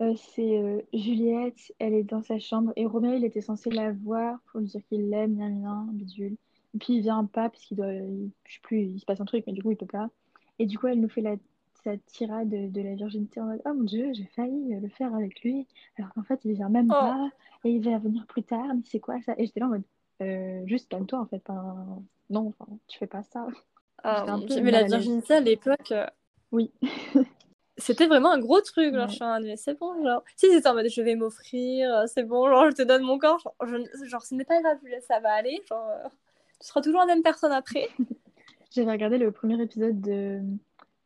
euh, 0.00 0.14
c'est 0.16 0.58
euh, 0.58 0.80
Juliette, 0.92 1.72
elle 1.78 1.94
est 1.94 2.02
dans 2.02 2.22
sa 2.22 2.38
chambre 2.38 2.72
et 2.76 2.86
Roméo, 2.86 3.14
il 3.14 3.24
était 3.24 3.42
censé 3.42 3.70
la 3.70 3.92
voir 3.92 4.38
pour 4.46 4.60
lui 4.60 4.66
dire 4.66 4.80
qu'il 4.88 5.08
l'aime, 5.10 5.34
bien, 5.34 5.50
bien, 5.50 5.86
bidule. 5.92 6.36
Et 6.74 6.78
puis, 6.78 6.94
il 6.94 7.02
vient 7.02 7.24
pas 7.26 7.50
parce 7.50 7.64
qu'il 7.64 7.76
doit, 7.76 7.92
je 7.92 8.54
sais 8.54 8.60
plus, 8.62 8.82
il 8.82 9.00
se 9.00 9.04
passe 9.04 9.20
un 9.20 9.24
truc, 9.24 9.44
mais 9.46 9.52
du 9.52 9.62
coup, 9.62 9.70
il 9.70 9.76
peut 9.76 9.86
pas. 9.86 10.08
Et 10.58 10.66
du 10.66 10.78
coup, 10.78 10.86
elle 10.86 11.00
nous 11.00 11.08
fait 11.08 11.20
la, 11.20 11.36
sa 11.84 11.96
tirade 11.98 12.48
de, 12.48 12.80
la 12.80 12.94
virginité 12.94 13.40
en 13.40 13.46
mode 13.46 13.62
Oh 13.66 13.74
mon 13.74 13.84
dieu, 13.84 14.12
j'ai 14.14 14.24
failli 14.34 14.74
le 14.80 14.88
faire 14.88 15.14
avec 15.14 15.42
lui, 15.42 15.66
alors 15.98 16.12
qu'en 16.14 16.22
fait, 16.22 16.40
il 16.44 16.54
vient 16.54 16.70
même 16.70 16.90
oh. 16.90 16.94
pas 16.94 17.28
et 17.64 17.70
il 17.70 17.84
va 17.84 17.98
venir 17.98 18.26
plus 18.26 18.42
tard, 18.42 18.74
mais 18.74 18.82
c'est 18.84 19.00
quoi 19.00 19.20
ça? 19.22 19.34
Et 19.38 19.46
j'étais 19.46 19.60
là 19.60 19.66
en 19.66 19.70
mode 19.70 19.84
euh, 20.22 20.66
Juste 20.66 20.88
calme-toi, 20.88 21.20
en 21.20 21.26
fait. 21.26 21.42
non, 22.30 22.52
tu 22.88 22.98
fais 22.98 23.06
pas 23.06 23.22
ça. 23.22 23.46
Ah, 24.02 24.36
mais 24.62 24.70
la 24.70 24.84
virginité 24.84 25.34
à 25.34 25.40
l'époque. 25.40 25.92
Euh, 25.92 26.06
oui. 26.52 26.72
c'était 27.76 28.06
vraiment 28.06 28.32
un 28.32 28.38
gros 28.38 28.60
truc. 28.60 28.94
Genre, 28.94 29.08
je 29.08 29.14
suis 29.14 29.24
mais 29.42 29.56
c'est 29.56 29.78
bon. 29.78 30.02
Genre, 30.02 30.22
si 30.36 30.50
c'était 30.50 30.68
en 30.68 30.74
mode 30.74 30.88
je 30.88 31.02
vais 31.02 31.16
m'offrir, 31.16 31.92
euh, 31.92 32.04
c'est 32.06 32.22
bon, 32.22 32.48
genre, 32.48 32.70
je 32.70 32.76
te 32.76 32.82
donne 32.82 33.02
mon 33.02 33.18
corps. 33.18 33.40
Genre, 33.40 33.54
je... 33.66 34.06
genre 34.06 34.22
ce 34.22 34.34
n'est 34.34 34.44
pas 34.44 34.60
grave, 34.60 34.78
ça 35.06 35.20
va 35.20 35.32
aller. 35.32 35.62
Genre, 35.68 35.88
euh, 35.88 36.08
tu 36.60 36.68
seras 36.68 36.80
toujours 36.80 37.00
la 37.00 37.06
même 37.06 37.22
personne 37.22 37.52
après. 37.52 37.88
J'avais 38.70 38.92
regardé 38.92 39.18
le 39.18 39.30
premier 39.30 39.60
épisode 39.62 40.00
de. 40.00 40.40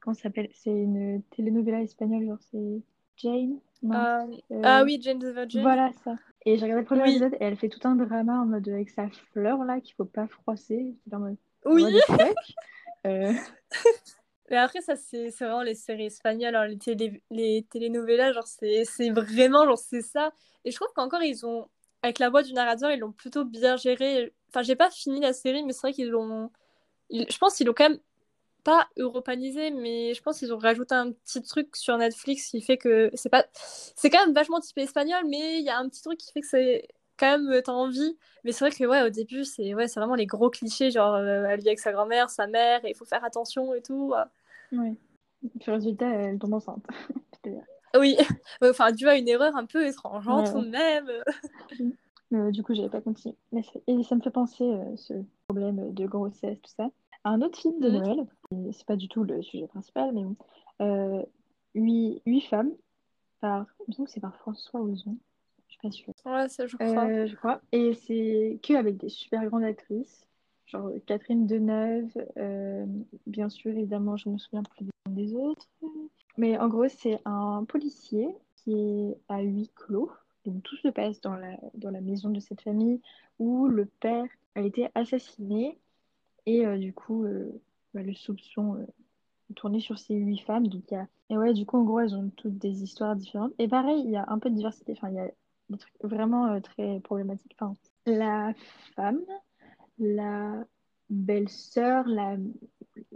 Comment 0.00 0.14
ça 0.14 0.24
s'appelle 0.24 0.48
C'est 0.54 0.70
une 0.70 1.22
telenovela 1.36 1.82
espagnole, 1.82 2.26
genre, 2.26 2.38
c'est 2.50 2.82
Jane 3.16 3.58
Ah 3.92 4.82
oui, 4.84 4.98
Jane 5.00 5.18
the 5.18 5.26
Virgin. 5.26 5.62
Voilà 5.62 5.90
ça. 6.04 6.14
Et 6.46 6.56
j'ai 6.56 6.62
regardé 6.62 6.82
le 6.82 6.86
premier 6.86 7.10
épisode 7.10 7.34
et 7.34 7.44
elle 7.44 7.56
fait 7.56 7.68
tout 7.68 7.86
un 7.86 7.96
drama 7.96 8.40
en 8.40 8.46
mode 8.46 8.68
avec 8.68 8.88
sa 8.90 9.08
fleur 9.32 9.64
là 9.64 9.80
qu'il 9.80 9.94
faut 9.94 10.04
pas 10.04 10.26
froisser. 10.28 10.94
En 11.12 11.18
mode, 11.18 11.36
oui. 11.66 11.84
Euh, 13.06 13.32
Mais 14.50 14.56
après, 14.56 14.80
ça, 14.80 14.96
c'est 14.96 15.30
vraiment 15.30 15.62
les 15.62 15.74
séries 15.74 16.06
espagnoles, 16.06 16.56
hein, 16.56 16.66
les, 16.66 16.78
télé, 16.78 17.22
les 17.30 17.66
telenovelas, 17.70 18.32
genre, 18.32 18.46
c'est 18.46 19.10
vraiment, 19.10 19.66
genre, 19.66 19.78
c'est 19.78 20.02
ça. 20.02 20.32
Et 20.64 20.70
je 20.70 20.76
trouve 20.76 20.88
qu'encore, 20.94 21.22
ils 21.22 21.44
ont, 21.44 21.68
avec 22.02 22.18
la 22.18 22.30
voix 22.30 22.42
du 22.42 22.54
narrateur, 22.54 22.90
ils 22.90 22.98
l'ont 22.98 23.12
plutôt 23.12 23.44
bien 23.44 23.76
géré. 23.76 24.32
Enfin, 24.48 24.62
j'ai 24.62 24.76
pas 24.76 24.90
fini 24.90 25.20
la 25.20 25.34
série, 25.34 25.62
mais 25.64 25.72
c'est 25.72 25.82
vrai 25.82 25.92
qu'ils 25.92 26.08
l'ont. 26.08 26.50
Je 27.10 27.38
pense 27.38 27.56
qu'ils 27.56 27.66
l'ont 27.66 27.74
quand 27.74 27.90
même 27.90 28.00
pas 28.64 28.88
europanisé, 28.96 29.70
mais 29.70 30.14
je 30.14 30.22
pense 30.22 30.38
qu'ils 30.38 30.52
ont 30.52 30.58
rajouté 30.58 30.94
un 30.94 31.12
petit 31.12 31.42
truc 31.42 31.76
sur 31.76 31.96
Netflix 31.98 32.48
qui 32.50 32.62
fait 32.62 32.78
que 32.78 33.10
c'est 33.14 33.30
pas. 33.30 33.46
C'est 33.54 34.10
quand 34.10 34.24
même 34.24 34.34
vachement 34.34 34.60
typé 34.60 34.82
espagnol, 34.82 35.24
mais 35.28 35.58
il 35.58 35.64
y 35.64 35.70
a 35.70 35.78
un 35.78 35.88
petit 35.88 36.02
truc 36.02 36.18
qui 36.18 36.32
fait 36.32 36.40
que 36.40 36.48
c'est 36.48 36.88
quand 37.18 37.38
même 37.38 37.50
euh, 37.50 37.62
t'as 37.62 37.72
envie. 37.72 38.16
Mais 38.44 38.52
c'est 38.52 38.64
vrai 38.64 38.74
que 38.74 38.84
ouais, 38.84 39.02
au 39.02 39.10
début, 39.10 39.44
c'est 39.44 39.74
ouais, 39.74 39.86
vraiment 39.86 40.14
les 40.14 40.26
gros 40.26 40.50
clichés, 40.50 40.90
genre 40.90 41.14
euh, 41.14 41.44
elle 41.48 41.60
vit 41.60 41.68
avec 41.68 41.80
sa 41.80 41.92
grand-mère, 41.92 42.30
sa 42.30 42.46
mère, 42.46 42.84
et 42.84 42.90
il 42.90 42.94
faut 42.94 43.04
faire 43.04 43.24
attention 43.24 43.74
et 43.74 43.82
tout. 43.82 44.14
Oui. 44.72 44.96
Puis 45.60 45.70
résultat, 45.70 46.08
elle 46.08 46.38
tombe 46.38 46.54
enceinte. 46.54 46.84
oui, 47.98 48.16
enfin, 48.62 48.92
tu 48.92 49.04
vois, 49.04 49.16
une 49.16 49.28
erreur 49.28 49.56
un 49.56 49.66
peu 49.66 49.86
étrange, 49.86 50.24
tout 50.24 50.62
de 50.62 50.68
même. 50.68 51.10
Euh, 52.32 52.50
du 52.50 52.62
coup, 52.62 52.74
j'avais 52.74 52.90
pas 52.90 53.00
continué. 53.00 53.34
Et 53.86 54.02
ça 54.02 54.14
me 54.14 54.20
fait 54.20 54.30
penser, 54.30 54.64
ce 54.96 55.14
problème 55.48 55.92
de 55.92 56.06
grossesse, 56.06 56.60
tout 56.60 56.72
ça, 56.76 56.90
à 57.24 57.30
un 57.30 57.42
autre 57.42 57.58
film 57.58 57.78
de 57.80 57.88
mhm. 57.88 57.98
Noël. 57.98 58.26
C'est 58.72 58.86
pas 58.86 58.96
du 58.96 59.08
tout 59.08 59.24
le 59.24 59.42
sujet 59.42 59.66
principal, 59.66 60.12
mais 60.12 60.22
bon. 60.22 61.26
huit, 61.74 62.22
huit 62.26 62.42
femmes, 62.42 62.72
par, 63.40 63.66
je 63.88 64.02
c'est 64.06 64.20
par 64.20 64.36
François 64.36 64.80
Ozon. 64.80 65.16
Je 65.68 65.72
suis 65.72 65.80
pas 65.82 65.90
sûre. 65.90 66.14
Ouais, 66.24 66.48
ça, 66.48 66.66
je 66.66 66.76
crois. 66.76 67.06
Euh, 67.06 67.26
je 67.26 67.36
crois. 67.36 67.60
Et 67.72 67.94
c'est 67.94 68.58
que 68.62 68.74
avec 68.74 68.96
des 68.96 69.08
super 69.08 69.44
grandes 69.46 69.64
actrices. 69.64 70.26
Genre 70.66 70.90
Catherine 71.06 71.46
Deneuve, 71.46 72.12
euh, 72.36 72.84
bien 73.26 73.48
sûr, 73.48 73.70
évidemment, 73.70 74.16
je 74.16 74.28
me 74.28 74.38
souviens 74.38 74.62
plus 74.62 74.86
des 75.08 75.34
autres. 75.34 75.66
Mais 76.36 76.58
en 76.58 76.68
gros, 76.68 76.88
c'est 76.88 77.18
un 77.24 77.64
policier 77.64 78.28
qui 78.56 78.74
est 78.74 79.16
à 79.28 79.40
huis 79.40 79.70
clos. 79.74 80.10
Donc 80.44 80.62
tout 80.62 80.76
se 80.76 80.88
passe 80.88 81.20
dans 81.20 81.34
la, 81.34 81.56
dans 81.74 81.90
la 81.90 82.00
maison 82.00 82.30
de 82.30 82.40
cette 82.40 82.60
famille 82.60 83.00
où 83.38 83.66
le 83.66 83.86
père 83.86 84.26
a 84.54 84.60
été 84.60 84.88
assassiné. 84.94 85.78
Et 86.44 86.66
euh, 86.66 86.76
du 86.76 86.92
coup, 86.92 87.26
bah, 87.94 88.02
le 88.02 88.14
soupçon 88.14 88.86
tourné 89.54 89.80
sur 89.80 89.98
ces 89.98 90.14
huit 90.14 90.40
femmes. 90.40 90.68
Donc, 90.68 90.90
y 90.90 90.94
a... 90.94 91.06
Et 91.30 91.36
ouais, 91.36 91.52
du 91.52 91.66
coup, 91.66 91.78
en 91.78 91.84
gros, 91.84 92.00
elles 92.00 92.14
ont 92.14 92.30
toutes 92.36 92.58
des 92.58 92.82
histoires 92.82 93.16
différentes. 93.16 93.52
Et 93.58 93.68
pareil, 93.68 94.02
il 94.04 94.10
y 94.10 94.16
a 94.16 94.26
un 94.28 94.38
peu 94.38 94.50
de 94.50 94.54
diversité. 94.54 94.92
Enfin, 94.92 95.08
il 95.08 95.16
y 95.16 95.20
a 95.20 95.30
des 95.70 95.78
trucs 95.78 95.94
vraiment 96.02 96.46
euh, 96.52 96.60
très 96.60 97.00
problématiques. 97.00 97.56
Enfin, 97.60 97.74
la 98.06 98.52
femme, 98.94 99.20
la 99.98 100.64
belle-sœur, 101.10 102.06
la, 102.06 102.36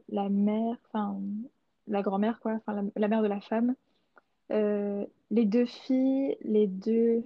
la 0.08 0.28
mère, 0.28 0.76
enfin, 0.86 1.20
la 1.86 2.02
grand-mère, 2.02 2.40
quoi, 2.40 2.52
enfin, 2.52 2.88
la, 2.96 3.08
mère 3.08 3.22
de 3.22 3.28
la 3.28 3.40
femme, 3.40 3.74
euh, 4.50 5.04
les 5.30 5.44
deux 5.44 5.66
filles, 5.66 6.36
les 6.42 6.66
deux 6.66 7.24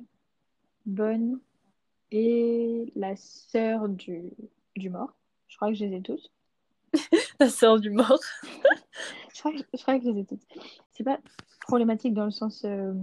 bonnes 0.87 1.41
et 2.11 2.93
la 2.95 3.17
sœur 3.17 3.89
du, 3.89 4.31
du 4.77 4.91
mort. 4.91 5.15
Je 5.49 5.57
crois 5.57 5.69
que 5.69 5.75
je 5.75 5.85
les 5.85 5.97
ai 5.97 6.03
toutes. 6.03 6.31
la 7.41 7.49
sœur 7.49 7.81
du 7.81 7.91
mort. 7.91 8.21
je, 9.35 9.41
crois 9.41 9.53
que, 9.53 9.59
je, 9.59 9.83
crois 9.83 9.99
que, 9.99 10.05
je 10.05 10.11
les 10.11 10.21
ai 10.21 10.25
toutes. 10.25 10.47
C'est 10.93 11.05
pas 11.05 11.19
problématique 11.61 12.15
dans 12.15 12.25
le 12.25 12.31
sens. 12.31 12.65
Euh, 12.65 12.95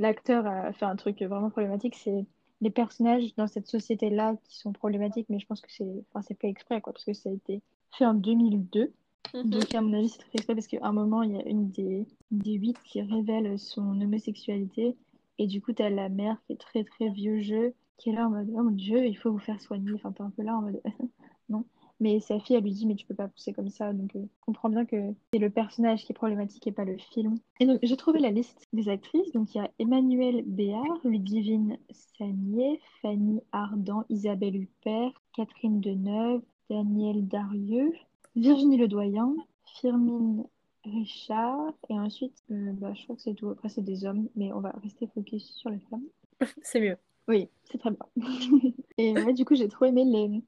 l'acteur 0.00 0.46
a 0.46 0.72
fait 0.72 0.86
un 0.86 0.96
truc 0.96 1.22
vraiment 1.22 1.50
problématique, 1.50 1.94
c'est 1.94 2.26
les 2.60 2.70
personnages 2.70 3.34
dans 3.36 3.46
cette 3.46 3.66
société-là 3.66 4.34
qui 4.44 4.58
sont 4.58 4.72
problématiques, 4.72 5.26
mais 5.28 5.38
je 5.38 5.46
pense 5.46 5.60
que 5.60 5.70
c'est 5.70 6.04
enfin, 6.12 6.26
fait 6.40 6.48
exprès, 6.48 6.80
quoi, 6.80 6.92
parce 6.92 7.04
que 7.04 7.12
ça 7.12 7.28
a 7.28 7.32
été 7.32 7.62
fait 7.96 8.06
en 8.06 8.14
2002. 8.14 8.92
Mhm. 9.34 9.50
Donc, 9.50 9.74
à 9.74 9.80
mon 9.80 9.92
avis, 9.92 10.08
c'est 10.08 10.22
fait 10.22 10.38
exprès 10.38 10.54
parce 10.54 10.66
qu'à 10.66 10.78
un 10.82 10.92
moment, 10.92 11.22
il 11.22 11.32
y 11.32 11.38
a 11.38 11.46
une 11.46 11.70
des, 11.70 12.06
des 12.30 12.52
huit 12.54 12.76
qui 12.84 13.00
révèle 13.02 13.58
son 13.58 14.00
homosexualité. 14.00 14.96
Et 15.38 15.46
du 15.46 15.60
coup, 15.62 15.72
tu 15.72 15.82
as 15.82 15.90
la 15.90 16.08
mère 16.08 16.36
qui 16.46 16.54
est 16.54 16.60
très, 16.60 16.84
très 16.84 17.08
vieux 17.10 17.40
jeu, 17.40 17.74
qui 17.96 18.10
est 18.10 18.12
là 18.12 18.26
en 18.26 18.30
mode 18.30 18.50
Oh 18.54 18.62
mon 18.62 18.70
dieu, 18.70 19.06
il 19.06 19.16
faut 19.16 19.30
vous 19.30 19.38
faire 19.38 19.60
soigner. 19.60 19.92
Enfin, 19.94 20.12
t'es 20.12 20.22
un 20.22 20.30
peu 20.30 20.42
là 20.42 20.56
en 20.56 20.62
mode 20.62 20.80
Non. 21.48 21.64
Mais 22.00 22.18
sa 22.20 22.40
fille, 22.40 22.56
elle 22.56 22.62
lui 22.62 22.72
dit, 22.72 22.86
mais 22.86 22.94
tu 22.94 23.04
peux 23.04 23.14
pas 23.14 23.28
pousser 23.28 23.52
comme 23.52 23.68
ça. 23.68 23.92
Donc, 23.92 24.16
euh, 24.16 24.22
je 24.22 24.44
comprends 24.46 24.70
bien 24.70 24.86
que 24.86 24.96
c'est 25.32 25.38
le 25.38 25.50
personnage 25.50 26.04
qui 26.04 26.12
est 26.12 26.14
problématique 26.14 26.66
et 26.66 26.72
pas 26.72 26.86
le 26.86 26.96
film. 26.96 27.38
Et 27.60 27.66
donc, 27.66 27.78
j'ai 27.82 27.96
trouvé 27.96 28.20
la 28.20 28.30
liste 28.30 28.68
des 28.72 28.88
actrices. 28.88 29.30
Donc, 29.32 29.54
il 29.54 29.58
y 29.58 29.60
a 29.60 29.70
Emmanuelle 29.78 30.42
Béard, 30.46 30.98
Ludivine 31.04 31.76
Sagnier, 31.90 32.80
Fanny 33.02 33.42
Ardant, 33.52 34.04
Isabelle 34.08 34.56
Huppert, 34.56 35.12
Catherine 35.36 35.80
Deneuve, 35.80 36.40
Danielle 36.70 37.28
Darieux, 37.28 37.92
Virginie 38.34 38.78
Ledoyen, 38.78 39.36
Firmine 39.80 40.44
Richard. 40.84 41.74
Et 41.90 41.98
ensuite, 41.98 42.42
euh, 42.50 42.72
bah, 42.72 42.94
je 42.94 43.04
crois 43.04 43.16
que 43.16 43.22
c'est 43.22 43.34
tout. 43.34 43.50
Après, 43.50 43.68
c'est 43.68 43.84
des 43.84 44.06
hommes, 44.06 44.26
mais 44.36 44.54
on 44.54 44.60
va 44.60 44.70
rester 44.82 45.06
focus 45.06 45.52
sur 45.54 45.68
les 45.68 45.80
femmes. 45.90 46.06
c'est 46.62 46.80
mieux. 46.80 46.96
Oui, 47.28 47.50
c'est 47.64 47.76
très 47.76 47.90
bien. 47.90 48.06
et 48.96 49.12
ouais, 49.12 49.34
du 49.34 49.44
coup, 49.44 49.54
j'ai 49.54 49.68
trop 49.68 49.84
aimé 49.84 50.04
les, 50.04 50.42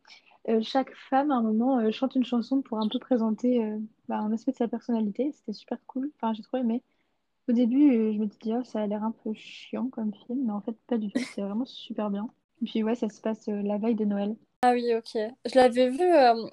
euh, 0.49 0.61
chaque 0.63 0.95
femme, 0.95 1.31
à 1.31 1.37
un 1.37 1.43
moment, 1.43 1.79
euh, 1.79 1.91
chante 1.93 2.15
une 2.17 2.25
chanson 2.25 2.63
pour 2.63 2.79
un 2.79 2.89
peu 2.89 2.99
présenter 2.99 3.65
euh, 3.65 3.79
bah, 4.09 4.19
un 4.19 4.33
aspect 4.33 4.53
de 4.53 4.57
sa 4.57 4.69
personnalité. 4.69 5.33
C'était 5.33 5.53
super 5.53 5.79
cool. 5.87 6.11
Enfin, 6.17 6.33
j'ai 6.33 6.43
trop 6.43 6.57
aimé. 6.57 6.83
Au 7.49 7.53
début, 7.53 8.13
je 8.13 8.19
me 8.19 8.27
disais, 8.27 8.55
oh, 8.59 8.65
ça 8.65 8.81
a 8.81 8.87
l'air 8.87 9.03
un 9.05 9.15
peu 9.25 9.33
chiant 9.35 9.89
comme 9.89 10.13
film, 10.27 10.45
mais 10.47 10.53
en 10.53 10.61
fait, 10.61 10.77
pas 10.87 10.97
du 10.97 11.11
tout. 11.11 11.21
C'est 11.35 11.43
vraiment 11.43 11.65
super 11.65 12.11
bien. 12.11 12.29
Et 12.61 12.67
puis, 12.67 12.83
ouais, 12.83 12.95
ça 12.95 13.09
se 13.09 13.21
passe 13.21 13.47
la 13.49 13.79
veille 13.79 13.97
de 13.97 14.05
Noël. 14.05 14.37
Ah 14.63 14.73
oui, 14.73 14.95
ok. 14.95 15.21
Je 15.45 15.55
l'avais 15.57 15.91
vu, 15.91 16.05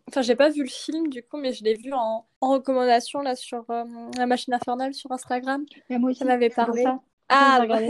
enfin, 0.07 0.23
j'ai 0.23 0.35
pas 0.35 0.49
vu 0.49 0.63
le 0.63 0.69
film 0.69 1.09
du 1.09 1.21
coup, 1.21 1.37
mais 1.37 1.53
je 1.53 1.63
l'ai 1.63 1.75
vu 1.75 1.93
en, 1.93 2.25
recommandation 2.41 3.21
là 3.21 3.35
sur 3.35 3.65
la 3.69 4.25
machine 4.25 4.51
infernale 4.55 4.95
sur 4.95 5.11
Instagram. 5.11 5.63
Et 5.91 5.99
moi 5.99 6.09
aussi, 6.09 6.19
ça 6.19 6.25
m'avait 6.25 6.49
parlé. 6.49 6.81
Ça. 6.81 6.99
Ah, 7.29 7.63
bah. 7.67 7.81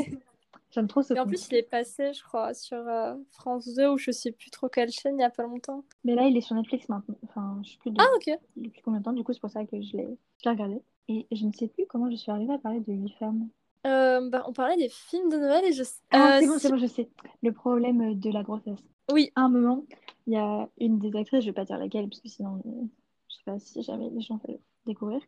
J'aime 0.72 0.88
trop 0.88 1.01
ce 1.01 1.13
Et 1.13 1.20
en 1.20 1.26
plus, 1.26 1.47
il 1.49 1.55
est 1.55 1.63
passé, 1.63 2.13
je 2.13 2.24
crois, 2.24 2.53
sur 2.53 2.78
euh, 2.78 3.15
France 3.32 3.74
2 3.74 3.89
ou 3.89 3.97
je 3.97 4.11
sais 4.11 4.32
plus 4.32 4.51
trop 4.51 4.70
quelle 4.70 4.91
chaîne 4.91 5.17
il 5.17 5.22
y 5.22 5.24
a 5.26 5.30
pas 5.32 5.43
longtemps. 5.43 5.84
Mais 6.03 6.13
là, 6.13 6.28
il 6.28 6.38
est 6.38 6.41
sur 6.41 6.55
Netflix 6.55 6.88
maintenant. 6.89 7.15
Enfin, 7.24 7.59
je 7.63 7.72
sais 7.72 7.78
plus 7.80 7.91
Ah, 7.97 8.05
ok. 8.15 8.38
depuis 8.55 8.82
combien 8.84 8.99
de 8.99 9.05
temps. 9.05 9.13
Du 9.13 9.24
coup, 9.24 9.34
c'est 9.34 9.39
pour 9.41 9.49
ça 9.49 9.65
que 9.65 9.82
je 9.82 9.97
l'ai 9.97 10.07
regardé. 10.45 10.82
Et 11.07 11.26
je 11.32 11.45
ne 11.45 11.51
sais 11.51 11.67
plus 11.67 11.88
comment 11.88 12.09
je 12.11 12.15
suis 12.15 12.32
arrivée 12.32 12.53
à 12.53 12.59
parler 12.59 12.82
de 12.82 12.93
8 12.93 13.09
femmes. 13.17 13.49
Euh, 13.88 14.30
bah, 14.30 14.43
on 14.47 14.53
parlait 14.53 14.78
des 14.78 14.89
films 14.89 15.30
de 15.30 15.38
Noël 15.38 15.65
et 15.65 15.72
je 15.74 15.84
sais. 15.84 16.01
Ah, 16.11 16.38
c'est 16.39 16.47
bon, 16.47 16.59
c'est 16.59 16.70
bon, 16.70 16.78
je 16.78 16.86
sais. 16.86 17.09
Le 17.41 17.51
problème 17.51 18.20
de 18.20 18.30
la 18.32 18.43
grossesse. 18.43 18.84
Oui. 19.11 19.32
À 19.36 19.41
un 19.41 19.49
moment, 19.49 19.86
il 20.28 20.34
y 20.34 20.38
a 20.38 20.70
une 20.80 20.99
des 20.99 21.17
actrices, 21.17 21.41
je 21.41 21.47
vais 21.49 21.53
pas 21.53 21.65
dire 21.65 21.80
laquelle, 21.80 22.07
parce 22.07 22.20
que 22.22 22.28
sinon, 22.30 22.61
euh, 22.65 22.86
je 23.28 23.36
sais 23.36 23.41
pas 23.45 23.57
si 23.57 23.82
jamais 23.82 24.09
les 24.11 24.22
gens 24.22 24.39
veulent 24.47 24.59
découvrir. 24.86 25.22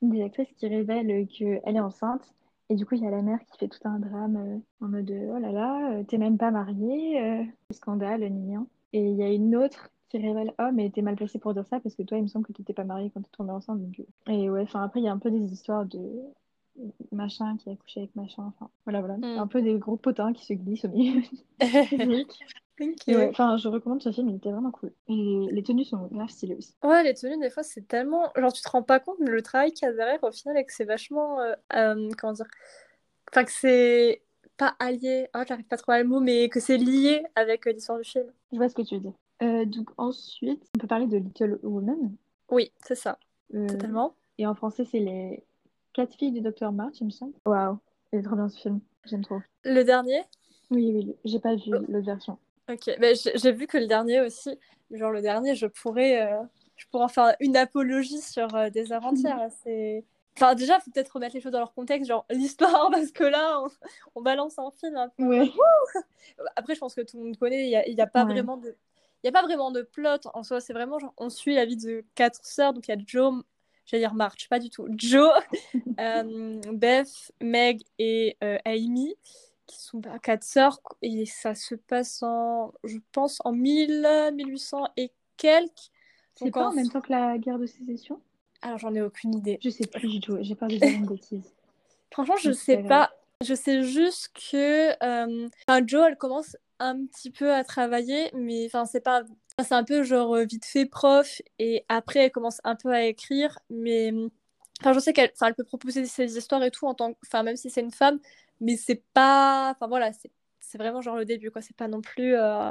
Une 0.00 0.10
des 0.10 0.22
actrices 0.22 0.48
qui 0.56 0.68
révèle 0.68 1.26
qu'elle 1.28 1.76
est 1.76 1.80
enceinte 1.80 2.32
et 2.68 2.74
du 2.74 2.84
coup, 2.84 2.96
il 2.96 3.02
y 3.02 3.06
a 3.06 3.10
la 3.10 3.22
mère 3.22 3.38
qui 3.44 3.58
fait 3.58 3.68
tout 3.68 3.78
un 3.84 3.98
drame 3.98 4.36
euh, 4.36 4.84
en 4.84 4.88
mode 4.88 5.10
oh 5.10 5.38
là 5.38 5.52
là, 5.52 5.92
euh, 5.92 6.04
t'es 6.04 6.18
même 6.18 6.36
pas 6.36 6.50
mariée, 6.50 7.22
euh, 7.22 7.44
scandale, 7.72 8.28
nian. 8.28 8.66
Et 8.92 9.00
il 9.00 9.16
y 9.16 9.22
a 9.22 9.30
une 9.30 9.54
autre 9.56 9.90
qui 10.08 10.18
révèle 10.18 10.54
oh 10.60 10.70
mais 10.72 10.90
t'es 10.90 11.02
mal 11.02 11.16
placée 11.16 11.40
pour 11.40 11.52
dire 11.52 11.66
ça 11.66 11.80
parce 11.80 11.96
que 11.96 12.02
toi 12.04 12.16
il 12.16 12.22
me 12.22 12.28
semble 12.28 12.46
que 12.46 12.52
t'étais 12.52 12.72
pas 12.72 12.84
mariée 12.84 13.10
quand 13.10 13.20
t'es 13.22 13.30
tombée 13.36 13.52
enceinte. 13.52 13.80
Donc... 13.80 14.06
Et 14.28 14.48
ouais, 14.50 14.62
enfin 14.62 14.82
après 14.82 15.00
il 15.00 15.04
y 15.04 15.08
a 15.08 15.12
un 15.12 15.18
peu 15.18 15.30
des 15.30 15.52
histoires 15.52 15.84
de 15.84 16.00
machin 17.12 17.56
qui 17.56 17.70
a 17.70 17.76
couché 17.76 18.00
avec 18.00 18.16
machin. 18.16 18.44
Enfin 18.46 18.70
voilà 18.84 19.00
voilà, 19.00 19.16
mm. 19.16 19.38
un 19.38 19.46
peu 19.46 19.62
des 19.62 19.78
gros 19.78 19.96
potins 19.96 20.32
qui 20.32 20.44
se 20.44 20.54
glissent 20.54 20.84
au 20.84 20.88
milieu. 20.88 21.22
enfin, 23.30 23.56
je 23.56 23.68
recommande 23.68 24.02
ce 24.02 24.12
film, 24.12 24.28
il 24.28 24.36
était 24.36 24.50
vraiment 24.50 24.70
cool. 24.70 24.92
Et 25.08 25.46
les 25.50 25.62
tenues 25.62 25.84
sont 25.84 26.08
grave 26.12 26.28
stylées 26.28 26.56
aussi. 26.56 26.74
Ouais, 26.82 27.02
les 27.02 27.14
tenues, 27.14 27.38
des 27.38 27.50
fois, 27.50 27.62
c'est 27.62 27.86
tellement. 27.86 28.30
Genre, 28.36 28.52
tu 28.52 28.62
te 28.62 28.68
rends 28.68 28.82
pas 28.82 29.00
compte, 29.00 29.16
mais 29.20 29.30
le 29.30 29.42
travail 29.42 29.72
qu'il 29.72 29.86
y 29.86 29.90
a 29.90 29.94
derrière, 29.94 30.22
au 30.22 30.32
final, 30.32 30.56
et 30.56 30.64
que 30.64 30.72
c'est 30.72 30.84
vachement. 30.84 31.40
Euh, 31.40 31.54
euh, 31.74 32.10
comment 32.18 32.32
dire 32.32 32.46
Enfin, 33.30 33.44
que 33.44 33.52
c'est 33.52 34.22
pas 34.56 34.74
allié. 34.78 35.28
Ah, 35.32 35.44
j'arrive 35.46 35.66
pas 35.66 35.76
trop 35.76 35.92
à 35.92 36.02
le 36.02 36.08
mot, 36.08 36.20
mais 36.20 36.48
que 36.48 36.60
c'est 36.60 36.76
lié 36.76 37.24
avec 37.34 37.66
euh, 37.66 37.72
l'histoire 37.72 37.98
du 37.98 38.04
film. 38.04 38.26
Je 38.52 38.56
vois 38.56 38.68
ce 38.68 38.74
que 38.74 38.82
tu 38.82 38.96
veux 38.96 39.00
dire. 39.00 39.66
donc, 39.66 39.90
ensuite, 39.96 40.62
on 40.76 40.80
peut 40.80 40.86
parler 40.86 41.06
de 41.06 41.18
Little 41.18 41.58
Woman. 41.62 42.14
Oui, 42.50 42.72
c'est 42.84 42.94
ça. 42.94 43.18
Totalement. 43.52 44.14
Et 44.38 44.46
en 44.46 44.54
français, 44.54 44.84
c'est 44.84 45.00
les 45.00 45.44
quatre 45.92 46.14
filles 46.14 46.32
du 46.32 46.40
Docteur 46.40 46.72
March, 46.72 46.94
il 47.00 47.06
me 47.06 47.10
semble. 47.10 47.32
Waouh, 47.46 47.78
il 48.12 48.18
est 48.18 48.22
trop 48.22 48.36
bien 48.36 48.48
ce 48.48 48.58
film. 48.60 48.80
J'aime 49.04 49.24
trop. 49.24 49.40
Le 49.64 49.82
dernier? 49.82 50.22
Oui, 50.70 50.90
oui, 50.92 51.16
j'ai 51.24 51.38
pas 51.38 51.54
vu 51.54 51.70
l'autre 51.70 52.06
version. 52.06 52.38
Ok, 52.68 52.90
mais 52.98 53.14
j'ai 53.14 53.52
vu 53.52 53.66
que 53.66 53.78
le 53.78 53.86
dernier 53.86 54.20
aussi, 54.20 54.58
genre 54.90 55.12
le 55.12 55.22
dernier, 55.22 55.54
je 55.54 55.66
pourrais, 55.66 56.22
euh, 56.22 56.42
je 56.76 56.86
pourrais 56.86 57.04
en 57.04 57.08
faire 57.08 57.36
une 57.38 57.56
apologie 57.56 58.20
sur 58.20 58.54
euh, 58.54 58.70
des 58.70 58.92
avant-hier. 58.92 59.38
C'est... 59.62 60.04
Enfin, 60.36 60.54
déjà, 60.54 60.76
il 60.76 60.82
faut 60.82 60.90
peut-être 60.90 61.10
remettre 61.10 61.34
les 61.34 61.40
choses 61.40 61.52
dans 61.52 61.60
leur 61.60 61.72
contexte, 61.72 62.08
genre 62.08 62.26
l'histoire, 62.30 62.90
parce 62.92 63.12
que 63.12 63.24
là, 63.24 63.62
on, 64.14 64.20
balance 64.20 64.58
un 64.58 64.70
film 64.72 64.96
un 64.96 65.08
peu. 65.08 65.46
Après, 66.56 66.74
je 66.74 66.80
pense 66.80 66.94
que 66.94 67.02
tout 67.02 67.16
le 67.18 67.24
monde 67.24 67.36
connaît, 67.36 67.66
il 67.66 67.94
n'y 67.94 68.00
a, 68.00 68.04
a, 68.04 68.06
pas 68.06 68.24
vraiment 68.24 68.56
de. 68.56 68.76
A 69.24 69.32
pas 69.32 69.42
vraiment 69.42 69.72
de 69.72 69.82
plot 69.82 70.28
en 70.34 70.44
soi, 70.44 70.60
c'est 70.60 70.72
vraiment 70.72 71.00
genre 71.00 71.12
on 71.16 71.30
suit 71.30 71.56
la 71.56 71.64
vie 71.64 71.76
de 71.76 72.04
quatre 72.14 72.44
sœurs. 72.44 72.72
Donc 72.72 72.86
il 72.86 72.92
y 72.92 72.94
a 72.94 73.02
Joe, 73.04 73.42
j'allais 73.84 74.02
dire 74.02 74.14
March, 74.14 74.48
pas 74.48 74.60
du 74.60 74.70
tout. 74.70 74.86
Joe, 74.90 75.32
euh, 75.98 76.60
Beth, 76.72 77.32
Meg 77.40 77.82
et 77.98 78.36
Amy 78.64 79.16
qui 79.66 79.82
sont 79.82 80.00
quatre 80.22 80.44
sœurs 80.44 80.80
et 81.02 81.26
ça 81.26 81.54
se 81.54 81.74
passe 81.74 82.22
en, 82.22 82.72
je 82.84 82.98
pense, 83.12 83.38
en 83.44 83.52
1000, 83.52 84.30
1800 84.34 84.88
et 84.96 85.10
quelques. 85.36 85.90
C'est 86.36 86.50
pas 86.50 86.68
en... 86.68 86.72
même 86.72 86.88
temps 86.88 87.00
que 87.00 87.12
la 87.12 87.38
guerre 87.38 87.58
de 87.58 87.66
sécession? 87.66 88.20
Alors, 88.62 88.78
j'en 88.78 88.94
ai 88.94 89.02
aucune 89.02 89.34
idée. 89.34 89.58
Je 89.62 89.70
sais 89.70 89.86
plus 89.86 90.08
du 90.08 90.20
tout. 90.20 90.38
J'ai 90.40 90.54
peur 90.54 90.68
de 90.68 90.76
dire 90.76 90.88
une 90.88 91.06
bêtise. 91.06 91.52
Franchement, 92.12 92.36
je 92.36 92.52
sais 92.52 92.82
pas. 92.82 93.12
Je 93.44 93.54
sais 93.54 93.82
juste 93.82 94.30
que 94.50 94.92
euh... 95.04 95.48
Joe, 95.86 96.04
elle 96.08 96.16
commence 96.16 96.56
un 96.78 97.06
petit 97.06 97.30
peu 97.30 97.52
à 97.52 97.64
travailler, 97.64 98.30
mais 98.34 98.66
enfin, 98.66 98.84
c'est 98.84 99.00
pas. 99.00 99.22
C'est 99.62 99.74
un 99.74 99.84
peu 99.84 100.02
genre 100.02 100.34
euh, 100.34 100.44
vite 100.44 100.66
fait 100.66 100.84
prof, 100.84 101.40
et 101.58 101.84
après, 101.88 102.20
elle 102.20 102.30
commence 102.30 102.60
un 102.64 102.76
peu 102.76 102.92
à 102.92 103.04
écrire, 103.04 103.58
mais. 103.70 104.12
Enfin, 104.80 104.92
je 104.92 104.98
sais 104.98 105.14
qu'elle 105.14 105.32
elle 105.40 105.54
peut 105.54 105.64
proposer 105.64 106.04
ses 106.04 106.36
histoires 106.36 106.62
et 106.62 106.70
tout, 106.70 106.86
en 106.86 106.94
tant 106.94 107.14
enfin, 107.26 107.42
même 107.42 107.56
si 107.56 107.70
c'est 107.70 107.80
une 107.80 107.90
femme, 107.90 108.20
mais 108.60 108.76
c'est 108.76 109.02
pas. 109.14 109.72
Enfin, 109.74 109.86
voilà, 109.88 110.10
c'est 110.60 110.78
vraiment 110.78 111.00
genre 111.00 111.16
le 111.16 111.24
début, 111.24 111.50
quoi. 111.50 111.62
C'est 111.62 111.76
pas 111.76 111.88
non 111.88 112.00
plus. 112.00 112.34
Euh, 112.34 112.70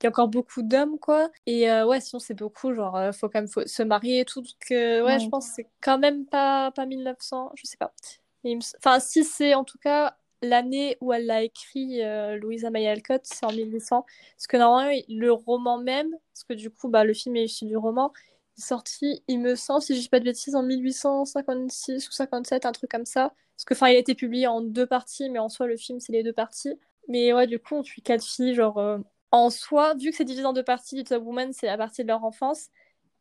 il 0.00 0.04
y 0.04 0.06
a 0.06 0.08
encore 0.08 0.28
beaucoup 0.28 0.62
d'hommes, 0.62 0.98
quoi. 0.98 1.30
Et 1.46 1.70
euh, 1.70 1.86
ouais, 1.86 2.00
sinon, 2.00 2.20
c'est 2.20 2.34
beaucoup, 2.34 2.74
genre, 2.74 2.98
faut 3.14 3.28
quand 3.28 3.40
même 3.40 3.48
faut 3.48 3.66
se 3.66 3.82
marier 3.82 4.20
et 4.20 4.24
tout. 4.24 4.40
Donc, 4.40 4.66
ouais, 4.70 5.18
je 5.18 5.28
pense 5.28 5.48
que 5.48 5.54
c'est 5.56 5.68
quand 5.80 5.98
même 5.98 6.26
pas, 6.26 6.70
pas 6.72 6.86
1900, 6.86 7.52
je 7.54 7.66
sais 7.66 7.76
pas. 7.76 7.92
Enfin, 8.78 9.00
si 9.00 9.24
c'est 9.24 9.54
en 9.54 9.64
tout 9.64 9.78
cas 9.78 10.16
l'année 10.44 10.96
où 11.00 11.12
elle 11.12 11.26
l'a 11.26 11.42
écrit, 11.42 12.02
euh, 12.02 12.36
Louisa 12.36 12.70
May 12.70 12.86
Alcott, 12.86 13.22
c'est 13.24 13.44
en 13.44 13.52
1800. 13.52 14.04
Parce 14.36 14.46
que 14.46 14.56
normalement, 14.56 14.96
le 15.08 15.32
roman 15.32 15.78
même, 15.78 16.10
parce 16.32 16.44
que 16.44 16.54
du 16.54 16.70
coup, 16.70 16.88
bah, 16.88 17.04
le 17.04 17.14
film 17.14 17.36
est 17.36 17.44
issu 17.44 17.64
du 17.64 17.76
roman, 17.76 18.12
sorti, 18.56 19.22
il 19.28 19.40
me 19.40 19.54
semble, 19.54 19.82
si 19.82 19.94
je 19.96 20.00
dis 20.00 20.08
pas 20.08 20.20
de 20.20 20.24
bêtises, 20.24 20.54
en 20.54 20.62
1856 20.62 22.08
ou 22.08 22.12
57, 22.12 22.66
un 22.66 22.72
truc 22.72 22.90
comme 22.90 23.06
ça. 23.06 23.32
Parce 23.56 23.64
que, 23.66 23.74
enfin, 23.74 23.88
il 23.88 23.96
a 23.96 23.98
été 23.98 24.14
publié 24.14 24.46
en 24.46 24.60
deux 24.60 24.86
parties, 24.86 25.30
mais 25.30 25.38
en 25.38 25.48
soi, 25.48 25.66
le 25.66 25.76
film, 25.76 26.00
c'est 26.00 26.12
les 26.12 26.22
deux 26.22 26.32
parties. 26.32 26.74
Mais 27.08 27.32
ouais, 27.32 27.46
du 27.46 27.58
coup, 27.58 27.76
on 27.76 27.82
suit 27.82 28.02
quatre 28.02 28.24
filles, 28.24 28.54
genre, 28.54 28.78
euh, 28.78 28.98
en 29.30 29.50
soi, 29.50 29.94
vu 29.94 30.10
que 30.10 30.16
c'est 30.16 30.24
divisé 30.24 30.46
en 30.46 30.52
deux 30.52 30.62
parties, 30.64 30.96
Little 30.96 31.18
Woman, 31.18 31.52
c'est 31.52 31.66
la 31.66 31.76
partie 31.78 32.02
de 32.02 32.08
leur 32.08 32.24
enfance. 32.24 32.68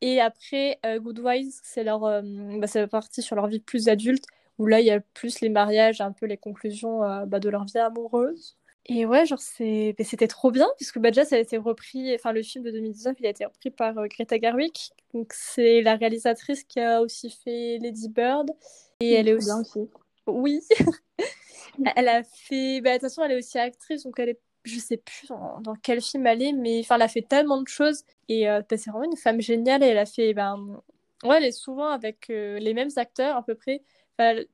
Et 0.02 0.22
après, 0.22 0.80
euh, 0.86 1.00
Good 1.00 1.20
Wise, 1.20 1.62
c'est 1.64 1.84
leur, 1.84 2.02
bah, 2.02 2.68
c'est 2.68 2.82
la 2.82 2.88
partie 2.88 3.22
sur 3.22 3.36
leur 3.36 3.48
vie 3.48 3.60
plus 3.60 3.90
adulte 3.90 4.26
où 4.58 4.68
là, 4.68 4.80
il 4.80 4.86
y 4.86 4.92
a 4.92 5.00
plus 5.00 5.42
les 5.42 5.50
mariages, 5.50 6.02
un 6.02 6.12
peu 6.12 6.26
les 6.26 6.38
conclusions 6.38 7.04
euh, 7.04 7.26
bah, 7.26 7.40
de 7.40 7.50
leur 7.50 7.66
vie 7.66 7.78
amoureuse. 7.78 8.58
Et 8.88 9.06
ouais, 9.06 9.26
genre, 9.26 9.40
c'est... 9.40 9.96
c'était 10.04 10.28
trop 10.28 10.52
bien, 10.52 10.68
puisque 10.78 11.00
bah, 11.00 11.10
déjà, 11.10 11.24
ça 11.24 11.36
a 11.36 11.40
été 11.40 11.58
repris, 11.58 12.14
enfin, 12.16 12.34
le 12.34 12.44
film 12.44 12.66
de 12.66 12.72
2019, 12.72 13.16
il 13.20 13.26
a 13.26 13.30
été 13.30 13.46
repris 13.46 13.72
par 13.72 13.98
euh, 13.98 14.08
Greta 14.08 14.38
Gerwig. 14.38 14.74
Donc, 15.14 15.32
c'est 15.34 15.82
la 15.82 15.96
réalisatrice 15.96 16.64
qui 16.66 16.82
a 16.82 17.02
aussi 17.02 17.30
fait 17.30 17.78
Lady 17.82 18.10
Bird. 18.10 18.52
Et 19.00 19.14
elle 19.14 19.30
est 19.30 19.34
aussi. 19.34 19.46
Bien 19.46 19.62
aussi. 19.62 19.90
Oui. 20.28 20.62
elle 21.96 22.10
a 22.10 22.24
fait. 22.24 22.82
Bah, 22.82 22.92
de 22.92 22.96
toute 22.96 23.04
façon, 23.04 23.24
elle 23.24 23.32
est 23.32 23.38
aussi 23.38 23.58
actrice, 23.58 24.04
donc 24.04 24.20
elle 24.20 24.30
est. 24.30 24.40
Je 24.66 24.80
sais 24.80 24.96
plus 24.96 25.28
dans, 25.28 25.76
quel 25.82 26.00
film 26.00 26.26
elle 26.26 26.42
est, 26.42 26.54
mais 26.54 26.80
enfin, 26.80 26.96
elle 26.96 27.02
a 27.02 27.10
fait 27.10 27.22
tellement 27.22 27.62
de 27.62 27.68
choses. 27.68 28.04
Et 28.30 28.50
euh, 28.50 28.62
bah, 28.70 28.78
c'est 28.78 28.92
vraiment 28.92 29.04
une 29.04 29.18
femme 29.18 29.42
géniale. 29.42 29.84
Et 29.84 29.88
elle 29.88 29.98
a 29.98 30.06
fait. 30.06 30.34
Ben... 30.34 30.82
Ouais, 31.24 31.38
elle 31.38 31.46
est 31.46 31.52
souvent 31.52 31.88
avec 31.88 32.28
les 32.28 32.74
mêmes 32.74 32.90
acteurs, 32.98 33.38
à 33.38 33.44
peu 33.44 33.56
près. 33.56 33.82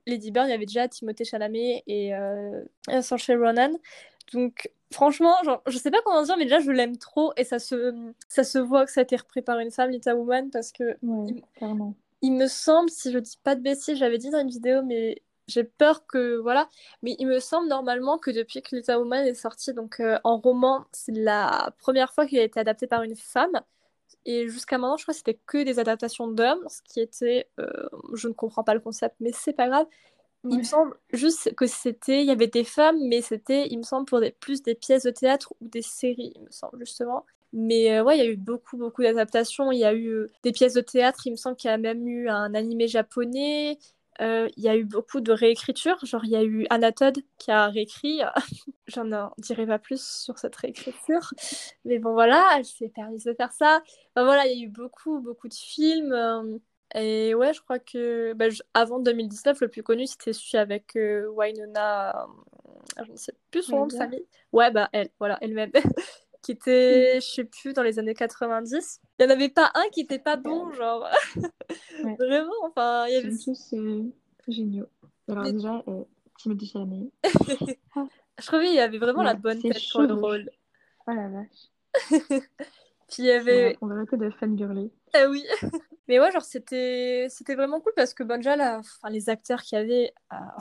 Lady 0.06 0.30
Bird, 0.30 0.46
il 0.48 0.50
y 0.50 0.54
avait 0.54 0.66
déjà 0.66 0.88
Timothée 0.88 1.24
Chalamet 1.24 1.82
et 1.86 2.14
euh, 2.14 2.62
Saoirse 3.02 3.30
Ronan. 3.30 3.72
Donc, 4.32 4.70
franchement, 4.92 5.34
genre, 5.44 5.62
je 5.66 5.78
sais 5.78 5.90
pas 5.90 5.98
comment 6.04 6.22
dire, 6.22 6.36
mais 6.36 6.44
déjà, 6.44 6.60
je 6.60 6.70
l'aime 6.70 6.96
trop 6.96 7.32
et 7.36 7.44
ça 7.44 7.58
se, 7.58 7.94
ça 8.28 8.44
se 8.44 8.58
voit 8.58 8.86
que 8.86 8.92
ça 8.92 9.00
a 9.00 9.02
été 9.02 9.16
repris 9.16 9.42
par 9.42 9.58
une 9.58 9.70
femme, 9.70 9.90
Lita 9.90 10.14
Woman, 10.14 10.50
parce 10.50 10.72
que. 10.72 10.96
il, 11.02 11.42
il, 12.22 12.32
me 12.32 12.46
semble, 12.46 12.90
si 12.90 13.12
je 13.12 13.18
dis 13.18 13.38
pas 13.42 13.54
de 13.54 13.62
bêtises, 13.62 13.98
j'avais 13.98 14.18
dit 14.18 14.30
dans 14.30 14.40
une 14.40 14.50
vidéo, 14.50 14.82
mais 14.82 15.22
j'ai 15.46 15.64
peur 15.64 16.06
que. 16.06 16.36
Voilà. 16.36 16.68
Mais 17.02 17.16
il 17.18 17.26
me 17.26 17.40
semble 17.40 17.68
normalement 17.68 18.18
que 18.18 18.30
depuis 18.30 18.62
que 18.62 18.76
Lita 18.76 18.98
Woman 18.98 19.26
est 19.26 19.34
sortie 19.34 19.74
donc, 19.74 20.00
euh, 20.00 20.18
en 20.24 20.38
roman, 20.38 20.84
c'est 20.92 21.12
la 21.12 21.72
première 21.78 22.12
fois 22.12 22.26
qu'il 22.26 22.38
a 22.38 22.42
été 22.42 22.60
adapté 22.60 22.86
par 22.86 23.02
une 23.02 23.16
femme. 23.16 23.60
Et 24.26 24.48
jusqu'à 24.48 24.76
maintenant, 24.76 24.96
je 24.96 25.04
crois 25.04 25.14
que 25.14 25.18
c'était 25.18 25.38
que 25.46 25.62
des 25.62 25.78
adaptations 25.78 26.28
d'hommes, 26.28 26.64
ce 26.68 26.82
qui 26.82 27.00
était. 27.00 27.48
Euh, 27.58 27.88
je 28.14 28.28
ne 28.28 28.32
comprends 28.32 28.64
pas 28.64 28.74
le 28.74 28.80
concept, 28.80 29.16
mais 29.20 29.32
c'est 29.32 29.52
pas 29.52 29.68
grave. 29.68 29.86
Il 30.48 30.58
me 30.58 30.62
semble 30.62 30.94
juste 31.12 31.54
que 31.54 31.66
c'était. 31.66 32.22
Il 32.22 32.26
y 32.26 32.30
avait 32.30 32.46
des 32.46 32.64
femmes, 32.64 32.98
mais 33.08 33.20
c'était, 33.20 33.68
il 33.68 33.78
me 33.78 33.82
semble, 33.82 34.06
pour 34.06 34.20
des, 34.20 34.30
plus 34.30 34.62
des 34.62 34.74
pièces 34.74 35.02
de 35.02 35.10
théâtre 35.10 35.52
ou 35.60 35.68
des 35.68 35.82
séries, 35.82 36.32
il 36.34 36.42
me 36.42 36.50
semble, 36.50 36.78
justement. 36.80 37.26
Mais 37.52 37.98
euh, 37.98 38.04
ouais, 38.04 38.16
il 38.18 38.24
y 38.24 38.26
a 38.26 38.30
eu 38.30 38.36
beaucoup, 38.36 38.76
beaucoup 38.76 39.02
d'adaptations. 39.02 39.72
Il 39.72 39.78
y 39.78 39.84
a 39.84 39.92
eu 39.92 40.08
euh, 40.08 40.30
des 40.42 40.52
pièces 40.52 40.74
de 40.74 40.80
théâtre, 40.80 41.26
il 41.26 41.32
me 41.32 41.36
semble 41.36 41.56
qu'il 41.56 41.70
y 41.70 41.74
a 41.74 41.78
même 41.78 42.06
eu 42.06 42.28
un 42.28 42.54
animé 42.54 42.88
japonais. 42.88 43.78
Euh, 44.20 44.48
il 44.56 44.62
y 44.62 44.68
a 44.68 44.76
eu 44.76 44.84
beaucoup 44.84 45.20
de 45.20 45.32
réécriture, 45.32 45.96
genre 46.04 46.24
il 46.24 46.30
y 46.30 46.36
a 46.36 46.44
eu 46.44 46.66
Anatode 46.68 47.20
qui 47.38 47.50
a 47.50 47.68
réécrit, 47.68 48.20
j'en 48.86 49.32
dirai 49.38 49.66
pas 49.66 49.78
plus 49.78 50.02
sur 50.04 50.38
cette 50.38 50.54
réécriture, 50.56 51.32
mais 51.86 51.98
bon 51.98 52.12
voilà, 52.12 52.46
elle 52.56 52.66
s'est 52.66 52.90
permise 52.90 53.24
de 53.24 53.32
faire 53.32 53.52
ça. 53.52 53.82
Enfin, 54.14 54.26
voilà, 54.26 54.46
il 54.46 54.58
y 54.58 54.62
a 54.62 54.66
eu 54.66 54.68
beaucoup, 54.68 55.20
beaucoup 55.20 55.48
de 55.48 55.54
films, 55.54 56.60
et 56.94 57.34
ouais, 57.34 57.52
je 57.52 57.60
crois 57.60 57.78
que 57.78 58.32
bah, 58.32 58.46
avant 58.74 58.98
2019, 58.98 59.60
le 59.60 59.68
plus 59.68 59.82
connu 59.82 60.06
c'était 60.06 60.32
celui 60.32 60.58
avec 60.58 60.96
euh, 60.96 61.28
Wynonna, 61.30 62.26
je 63.04 63.12
ne 63.12 63.16
sais 63.16 63.34
plus 63.50 63.62
son 63.62 63.76
nom 63.76 63.86
de 63.86 63.92
famille. 63.94 64.24
Ouais, 64.52 64.70
bah 64.70 64.88
elle, 64.92 65.10
voilà, 65.18 65.38
elle-même. 65.40 65.72
qui 66.42 66.52
était, 66.52 67.20
je 67.20 67.26
sais 67.26 67.44
plus, 67.44 67.72
dans 67.72 67.82
les 67.82 67.98
années 67.98 68.14
90. 68.14 69.00
Il 69.18 69.26
n'y 69.26 69.30
en 69.30 69.34
avait 69.34 69.48
pas 69.48 69.70
un 69.74 69.88
qui 69.92 70.00
était 70.00 70.18
pas 70.18 70.36
bon, 70.36 70.72
genre. 70.72 71.06
Vraiment, 72.18 72.52
enfin, 72.62 73.06
il 73.08 73.14
y 73.14 73.16
avait. 73.16 73.36
tous 73.36 73.74
euh, 73.74 74.04
géniaux. 74.48 74.86
Alors, 75.28 75.44
déjà, 75.44 75.82
euh, 75.86 76.04
Timothée 76.38 76.66
Chalamet. 76.66 77.10
je 77.24 78.46
trouvais 78.46 78.66
qu'il 78.66 78.74
y 78.74 78.80
avait 78.80 78.98
vraiment 78.98 79.22
la 79.22 79.34
bonne 79.34 79.60
tête 79.60 79.76
pour 79.92 80.02
le 80.02 80.14
rôle. 80.14 80.50
Oh 81.06 81.12
la 81.12 81.28
vache. 81.28 82.40
Puis 83.10 83.24
il 83.24 83.26
y 83.26 83.30
avait. 83.30 83.76
On 83.80 83.86
va 83.86 83.96
arrêter 83.96 84.16
de 84.16 84.30
fangirler. 84.30 84.90
Ah 85.14 85.26
oui. 85.28 85.44
Mais 86.08 86.18
ouais, 86.18 86.30
genre, 86.32 86.42
c'était 86.42 87.26
c'était 87.28 87.54
vraiment 87.54 87.80
cool 87.80 87.92
parce 87.94 88.14
que, 88.14 88.22
bon, 88.22 88.36
déjà, 88.36 88.78
enfin, 88.78 89.10
les 89.10 89.28
acteurs 89.28 89.62
qu'il 89.62 89.78
y 89.78 89.80
avait. 89.80 90.12
Ah, 90.28 90.56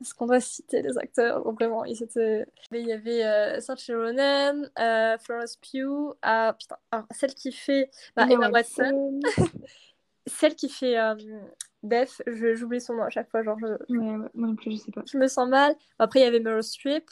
est-ce 0.00 0.14
qu'on 0.14 0.26
doit 0.26 0.40
citer 0.40 0.82
les 0.82 0.98
acteurs 0.98 1.42
Vraiment, 1.52 1.84
ils 1.84 2.02
étaient... 2.02 2.44
il 2.72 2.86
y 2.86 2.92
avait 2.92 3.24
euh, 3.24 3.60
Saoirse 3.60 3.90
Ronan, 3.90 4.62
euh, 4.78 5.16
Florence 5.18 5.56
Pugh, 5.56 6.14
ah, 6.22 6.54
putain, 6.58 6.76
celle 7.12 7.34
qui 7.34 7.50
fait 7.50 7.90
bah, 8.14 8.26
Emma 8.28 8.50
Watson, 8.50 9.20
celle 10.26 10.54
qui 10.54 10.68
fait 10.68 10.98
euh, 10.98 11.14
Beth, 11.82 12.22
j'oublie 12.26 12.80
son 12.80 12.94
nom 12.94 13.04
à 13.04 13.10
chaque 13.10 13.30
fois, 13.30 13.42
genre 13.42 13.58
je... 13.58 13.66
Ouais, 13.66 14.28
moi 14.34 14.48
non 14.48 14.54
plus, 14.54 14.72
je 14.72 14.76
sais 14.76 14.92
pas. 14.92 15.02
Je 15.10 15.16
me 15.16 15.28
sens 15.28 15.48
mal. 15.48 15.74
Après, 15.98 16.20
il 16.20 16.24
y 16.24 16.26
avait 16.26 16.40
Meryl 16.40 16.62
Streep. 16.62 17.08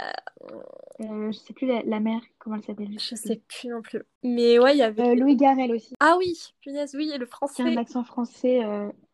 Euh... 0.00 0.56
Euh, 1.00 1.32
je 1.32 1.38
sais 1.38 1.52
plus 1.52 1.66
la, 1.66 2.00
mère, 2.00 2.20
comment 2.38 2.56
elle 2.56 2.64
s'appelle. 2.64 2.88
Je, 2.98 3.14
sais 3.14 3.42
plus 3.48 3.68
non 3.68 3.82
plus. 3.82 4.02
Mais 4.22 4.58
ouais, 4.58 4.74
il 4.74 4.78
y 4.78 4.82
avait. 4.82 5.14
Louis 5.14 5.36
Garrel 5.36 5.72
aussi. 5.72 5.94
Ah 6.00 6.16
oui, 6.18 6.54
punaise, 6.60 6.94
oui, 6.94 7.12
le 7.18 7.26
français. 7.26 7.62
Qui 7.62 7.68
a 7.68 7.72
un 7.72 7.76
accent 7.76 8.04
français 8.04 8.60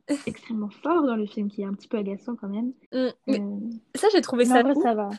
extrêmement 0.27 0.71
fort 0.71 1.03
dans 1.03 1.17
le 1.17 1.27
film, 1.27 1.51
qui 1.51 1.63
est 1.63 1.65
un 1.65 1.75
petit 1.75 1.89
peu 1.89 1.99
agaçant 1.99 2.37
quand 2.37 2.49
même. 2.49 2.73
Mm, 2.93 3.09
euh, 3.31 3.61
ça, 3.95 4.09
j'ai 4.13 4.21
trouvé 4.21 4.45
ça. 4.45 4.63
ça 4.83 4.95
va. 4.95 5.11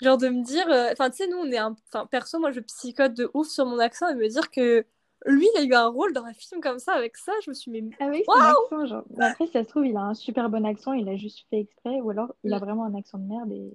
Genre 0.00 0.18
de 0.18 0.28
me 0.28 0.42
dire, 0.42 0.68
euh, 0.68 0.90
enfin, 0.92 1.10
tu 1.10 1.18
sais, 1.18 1.28
nous, 1.28 1.36
on 1.36 1.50
est 1.50 1.58
un. 1.58 1.76
Enfin, 1.92 2.06
perso, 2.06 2.38
moi, 2.38 2.50
je 2.50 2.60
psychote 2.60 3.14
de 3.14 3.30
ouf 3.34 3.48
sur 3.48 3.66
mon 3.66 3.78
accent 3.78 4.08
et 4.08 4.14
me 4.14 4.28
dire 4.28 4.50
que 4.50 4.84
lui, 5.26 5.46
il 5.54 5.60
a 5.60 5.64
eu 5.64 5.74
un 5.74 5.86
rôle 5.86 6.12
dans 6.12 6.24
un 6.24 6.32
film 6.32 6.60
comme 6.60 6.80
ça 6.80 6.92
avec 6.94 7.16
ça, 7.16 7.32
je 7.44 7.50
me 7.50 7.54
suis 7.54 7.70
mis. 7.70 7.90
Ah 8.00 8.08
oui, 8.10 8.24
accent, 8.28 8.86
genre. 8.86 9.04
après, 9.20 9.46
ça 9.46 9.62
se 9.62 9.68
trouve, 9.68 9.86
il 9.86 9.96
a 9.96 10.02
un 10.02 10.14
super 10.14 10.50
bon 10.50 10.66
accent, 10.66 10.92
il 10.92 11.08
a 11.08 11.16
juste 11.16 11.46
fait 11.50 11.60
exprès, 11.60 12.00
ou 12.00 12.10
alors 12.10 12.34
il 12.42 12.52
a 12.52 12.56
mm. 12.56 12.60
vraiment 12.60 12.84
un 12.84 12.94
accent 12.94 13.18
de 13.18 13.28
merde 13.28 13.52
et. 13.52 13.72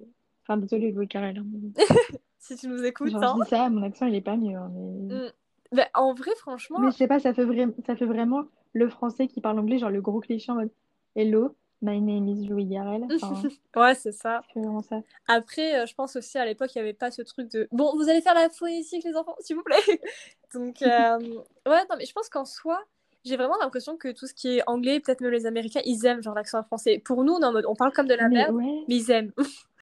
Enfin, 0.48 0.58
désolé, 0.58 0.92
Louis 0.92 1.08
Carrel. 1.08 1.38
Hein, 1.38 1.46
si 2.40 2.56
tu 2.56 2.68
nous 2.68 2.84
écoutes. 2.86 3.10
Genre, 3.10 3.38
je 3.38 3.44
dis 3.44 3.50
ça, 3.50 3.70
mon 3.70 3.84
accent, 3.84 4.06
il 4.06 4.16
est 4.16 4.22
pas 4.22 4.38
mieux. 4.38 4.56
Hein, 4.56 4.72
mais... 4.74 5.16
Mm. 5.16 5.32
Bah, 5.74 5.88
en 5.94 6.14
vrai, 6.14 6.32
franchement. 6.38 6.80
Mais 6.80 6.92
je 6.92 6.96
sais 6.96 7.08
pas, 7.08 7.20
ça 7.20 7.34
fait, 7.34 7.44
vrai... 7.44 7.68
ça 7.86 7.96
fait 7.96 8.06
vraiment 8.06 8.44
le 8.74 8.88
français 8.88 9.28
qui 9.28 9.42
parle 9.42 9.60
anglais, 9.60 9.80
genre 9.80 9.90
le 9.90 10.02
gros 10.02 10.22
cliché 10.22 10.52
en 10.52 10.56
mode 10.56 10.70
Hello, 11.16 11.56
my 11.82 12.00
name 12.00 12.28
is 12.30 12.48
Louis 12.48 12.66
Garrel. 12.66 13.06
ouais, 13.76 13.96
c'est 13.96 14.12
ça. 14.14 14.42
ça. 14.88 15.02
Après, 15.28 15.80
euh, 15.80 15.86
je 15.86 15.94
pense 15.96 16.16
aussi 16.16 16.38
à 16.38 16.46
l'époque, 16.46 16.74
il 16.76 16.78
n'y 16.78 16.84
avait 16.84 16.94
pas 16.94 17.12
ce 17.12 17.22
truc 17.22 17.52
de 17.52 17.68
bon, 17.72 17.94
vous 17.96 18.08
allez 18.08 18.22
faire 18.22 18.36
la 18.36 18.50
phonétique, 18.50 19.04
les 19.04 19.16
enfants, 19.16 19.36
s'il 19.40 19.56
vous 19.56 19.64
plaît. 19.64 19.76
Donc, 20.54 20.82
euh, 20.82 21.20
ouais, 21.20 21.86
non, 21.90 21.96
mais 21.98 22.06
je 22.06 22.14
pense 22.14 22.30
qu'en 22.30 22.46
soi, 22.46 22.82
j'ai 23.26 23.36
vraiment 23.36 23.58
l'impression 23.60 23.98
que 23.98 24.10
tout 24.14 24.28
ce 24.28 24.34
qui 24.34 24.58
est 24.58 24.64
anglais, 24.68 25.02
peut-être 25.02 25.22
même 25.22 25.32
les 25.32 25.46
Américains, 25.46 25.82
ils 25.86 26.06
aiment 26.06 26.24
genre 26.24 26.36
l'accent 26.36 26.64
français. 26.64 27.02
Pour 27.04 27.24
nous, 27.26 27.34
on, 27.34 27.44
en 27.44 27.52
mode, 27.52 27.66
on 27.68 27.76
parle 27.76 27.92
comme 27.92 28.08
de 28.08 28.14
la 28.14 28.30
merde, 28.30 28.56
mais 28.56 28.86
ils 28.88 29.12
aiment. 29.12 29.34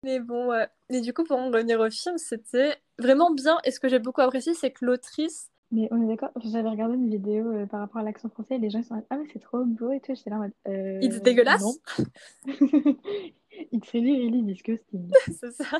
Mais 0.03 0.19
bon, 0.19 0.51
et 0.89 1.01
du 1.01 1.13
coup, 1.13 1.23
pour 1.23 1.37
en 1.37 1.47
revenir 1.47 1.79
au 1.79 1.89
film, 1.89 2.17
c'était 2.17 2.75
vraiment 2.99 3.31
bien. 3.31 3.57
Et 3.63 3.71
ce 3.71 3.79
que 3.79 3.87
j'ai 3.87 3.99
beaucoup 3.99 4.21
apprécié, 4.21 4.53
c'est 4.53 4.71
que 4.71 4.85
l'autrice, 4.85 5.49
mais 5.71 5.87
on 5.91 6.01
est 6.03 6.07
d'accord, 6.07 6.29
j'avais 6.43 6.69
regardé 6.69 6.93
une 6.93 7.09
vidéo 7.09 7.51
euh, 7.51 7.65
par 7.65 7.79
rapport 7.79 7.99
à 7.99 8.03
l'accent 8.03 8.29
français 8.29 8.55
et 8.55 8.59
les 8.59 8.69
gens 8.69 8.83
sont 8.83 9.03
Ah, 9.09 9.17
mais 9.17 9.25
c'est 9.33 9.39
trop 9.39 9.63
beau 9.65 9.91
et 9.91 9.99
tout. 9.99 10.13
J'étais 10.15 10.29
là 10.29 10.37
en 10.37 10.39
mode. 10.39 10.53
Euh, 10.67 10.99
Il 11.01 11.13
est 11.15 11.19
dégueulasse 11.19 11.63
It's 13.71 13.89
really, 13.91 14.25
really 14.25 14.43
disgusting. 14.43 15.11
c'est 15.39 15.51
ça. 15.51 15.77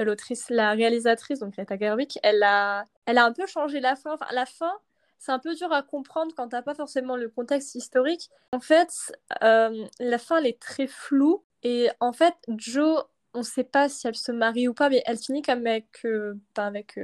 L'autrice, 0.00 0.48
la 0.48 0.72
réalisatrice, 0.72 1.40
donc 1.40 1.54
Greta 1.54 1.76
Gerwig, 1.76 2.18
elle 2.22 2.42
a, 2.44 2.84
elle 3.06 3.18
a 3.18 3.24
un 3.24 3.32
peu 3.32 3.46
changé 3.46 3.80
la 3.80 3.96
fin. 3.96 4.14
Enfin, 4.14 4.26
la 4.32 4.46
fin, 4.46 4.72
c'est 5.18 5.32
un 5.32 5.40
peu 5.40 5.54
dur 5.56 5.72
à 5.72 5.82
comprendre 5.82 6.32
quand 6.36 6.48
t'as 6.48 6.62
pas 6.62 6.74
forcément 6.74 7.16
le 7.16 7.28
contexte 7.28 7.74
historique. 7.74 8.30
En 8.52 8.60
fait, 8.60 9.12
euh, 9.42 9.84
la 9.98 10.18
fin, 10.18 10.38
elle 10.38 10.46
est 10.46 10.60
très 10.60 10.86
floue. 10.86 11.42
Et 11.62 11.88
en 12.00 12.12
fait, 12.12 12.34
Joe, 12.48 13.04
on 13.34 13.42
sait 13.42 13.64
pas 13.64 13.88
si 13.88 14.06
elle 14.06 14.14
se 14.14 14.32
marie 14.32 14.68
ou 14.68 14.74
pas, 14.74 14.88
mais 14.88 15.02
elle 15.06 15.18
finit 15.18 15.42
comme 15.42 15.66
avec, 15.66 16.04
euh, 16.04 16.34
avec 16.56 16.98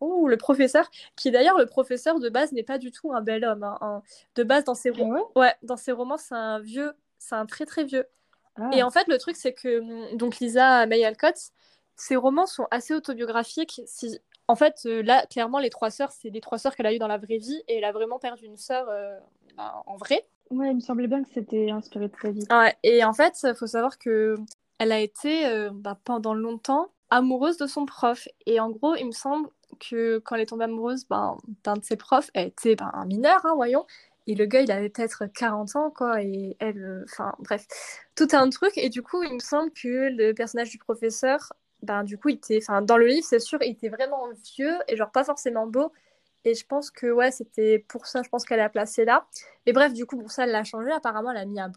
oh, 0.00 0.28
le 0.28 0.36
professeur, 0.36 0.90
qui 1.16 1.30
d'ailleurs, 1.30 1.58
le 1.58 1.66
professeur 1.66 2.20
de 2.20 2.28
base 2.28 2.52
n'est 2.52 2.62
pas 2.62 2.78
du 2.78 2.90
tout 2.90 3.12
un 3.12 3.22
bel 3.22 3.44
homme. 3.44 3.64
Hein, 3.64 4.02
De 4.34 4.42
base, 4.42 4.64
dans 4.64 4.74
ses, 4.74 4.90
ah 4.90 4.98
romans, 4.98 5.30
ouais, 5.36 5.54
dans 5.62 5.76
ses 5.76 5.92
romans, 5.92 6.18
c'est 6.18 6.34
un 6.34 6.58
vieux, 6.58 6.92
c'est 7.18 7.34
un 7.34 7.46
très 7.46 7.66
très 7.66 7.84
vieux. 7.84 8.06
Ah. 8.56 8.70
Et 8.72 8.82
en 8.82 8.90
fait, 8.90 9.08
le 9.08 9.18
truc, 9.18 9.36
c'est 9.36 9.54
que 9.54 9.80
hum, 9.80 10.16
donc 10.16 10.38
Lisa 10.38 10.86
May 10.86 11.04
Alcott, 11.04 11.36
ses 11.96 12.16
romans 12.16 12.46
sont 12.46 12.66
assez 12.70 12.94
autobiographiques. 12.94 13.82
Si... 13.86 14.18
En 14.48 14.56
fait, 14.56 14.84
là, 14.84 15.24
clairement, 15.26 15.58
les 15.58 15.70
trois 15.70 15.90
sœurs, 15.90 16.12
c'est 16.12 16.28
les 16.28 16.40
trois 16.40 16.58
sœurs 16.58 16.74
qu'elle 16.74 16.86
a 16.86 16.92
eues 16.92 16.98
dans 16.98 17.08
la 17.08 17.16
vraie 17.16 17.38
vie, 17.38 17.62
et 17.68 17.76
elle 17.76 17.84
a 17.84 17.92
vraiment 17.92 18.18
perdu 18.18 18.44
une 18.44 18.56
sœur 18.56 18.86
bah, 19.56 19.82
en 19.86 19.96
vrai. 19.96 20.26
Ouais, 20.52 20.70
il 20.70 20.76
me 20.76 20.80
semblait 20.80 21.06
bien 21.06 21.22
que 21.22 21.30
c'était 21.32 21.70
inspiré 21.70 22.08
de 22.08 22.14
sa 22.20 22.30
vie. 22.30 22.46
Et 22.82 23.04
en 23.04 23.14
fait, 23.14 23.34
il 23.42 23.54
faut 23.54 23.66
savoir 23.66 23.98
que 23.98 24.36
elle 24.78 24.92
a 24.92 25.00
été 25.00 25.46
euh, 25.46 25.70
bah, 25.72 25.98
pendant 26.04 26.34
longtemps 26.34 26.90
amoureuse 27.08 27.56
de 27.56 27.66
son 27.66 27.86
prof. 27.86 28.28
Et 28.46 28.60
en 28.60 28.70
gros, 28.70 28.94
il 28.96 29.06
me 29.06 29.12
semble 29.12 29.48
que 29.80 30.18
quand 30.18 30.34
elle 30.34 30.42
est 30.42 30.46
tombée 30.46 30.64
amoureuse 30.64 31.06
ben, 31.08 31.38
d'un 31.64 31.76
de 31.76 31.84
ses 31.84 31.96
profs, 31.96 32.30
elle 32.34 32.48
était 32.48 32.76
ben, 32.76 32.90
un 32.92 33.06
mineur, 33.06 33.40
hein, 33.44 33.54
voyons. 33.54 33.86
Et 34.26 34.34
le 34.34 34.44
gars, 34.44 34.60
il 34.60 34.70
avait 34.70 34.90
peut-être 34.90 35.26
40 35.26 35.76
ans, 35.76 35.90
quoi. 35.90 36.22
Et 36.22 36.56
elle, 36.58 36.82
euh, 36.84 37.04
enfin, 37.10 37.34
bref, 37.38 37.66
tout 38.14 38.28
un 38.32 38.50
truc. 38.50 38.72
Et 38.76 38.90
du 38.90 39.02
coup, 39.02 39.22
il 39.22 39.34
me 39.34 39.40
semble 39.40 39.70
que 39.72 40.10
le 40.10 40.32
personnage 40.32 40.70
du 40.70 40.78
professeur, 40.78 41.52
ben, 41.82 42.04
du 42.04 42.18
coup, 42.18 42.28
il 42.28 42.36
était, 42.36 42.58
enfin, 42.62 42.82
dans 42.82 42.96
le 42.98 43.06
livre, 43.06 43.26
c'est 43.28 43.40
sûr, 43.40 43.58
il 43.62 43.72
était 43.72 43.88
vraiment 43.88 44.28
vieux 44.56 44.76
et 44.88 44.96
genre 44.96 45.10
pas 45.10 45.24
forcément 45.24 45.66
beau. 45.66 45.92
Et 46.44 46.54
je 46.54 46.66
pense 46.66 46.90
que 46.90 47.10
ouais, 47.10 47.30
c'était 47.30 47.78
pour 47.88 48.06
ça, 48.06 48.22
je 48.22 48.28
pense 48.28 48.44
qu'elle 48.44 48.60
a 48.60 48.68
placé 48.68 49.04
là. 49.04 49.26
Et 49.66 49.72
bref, 49.72 49.92
du 49.92 50.06
coup, 50.06 50.18
pour 50.18 50.30
ça, 50.30 50.44
elle 50.44 50.50
l'a 50.50 50.64
changé. 50.64 50.90
Apparemment, 50.90 51.30
elle 51.30 51.36
a 51.36 51.44
mis 51.44 51.60
un, 51.60 51.70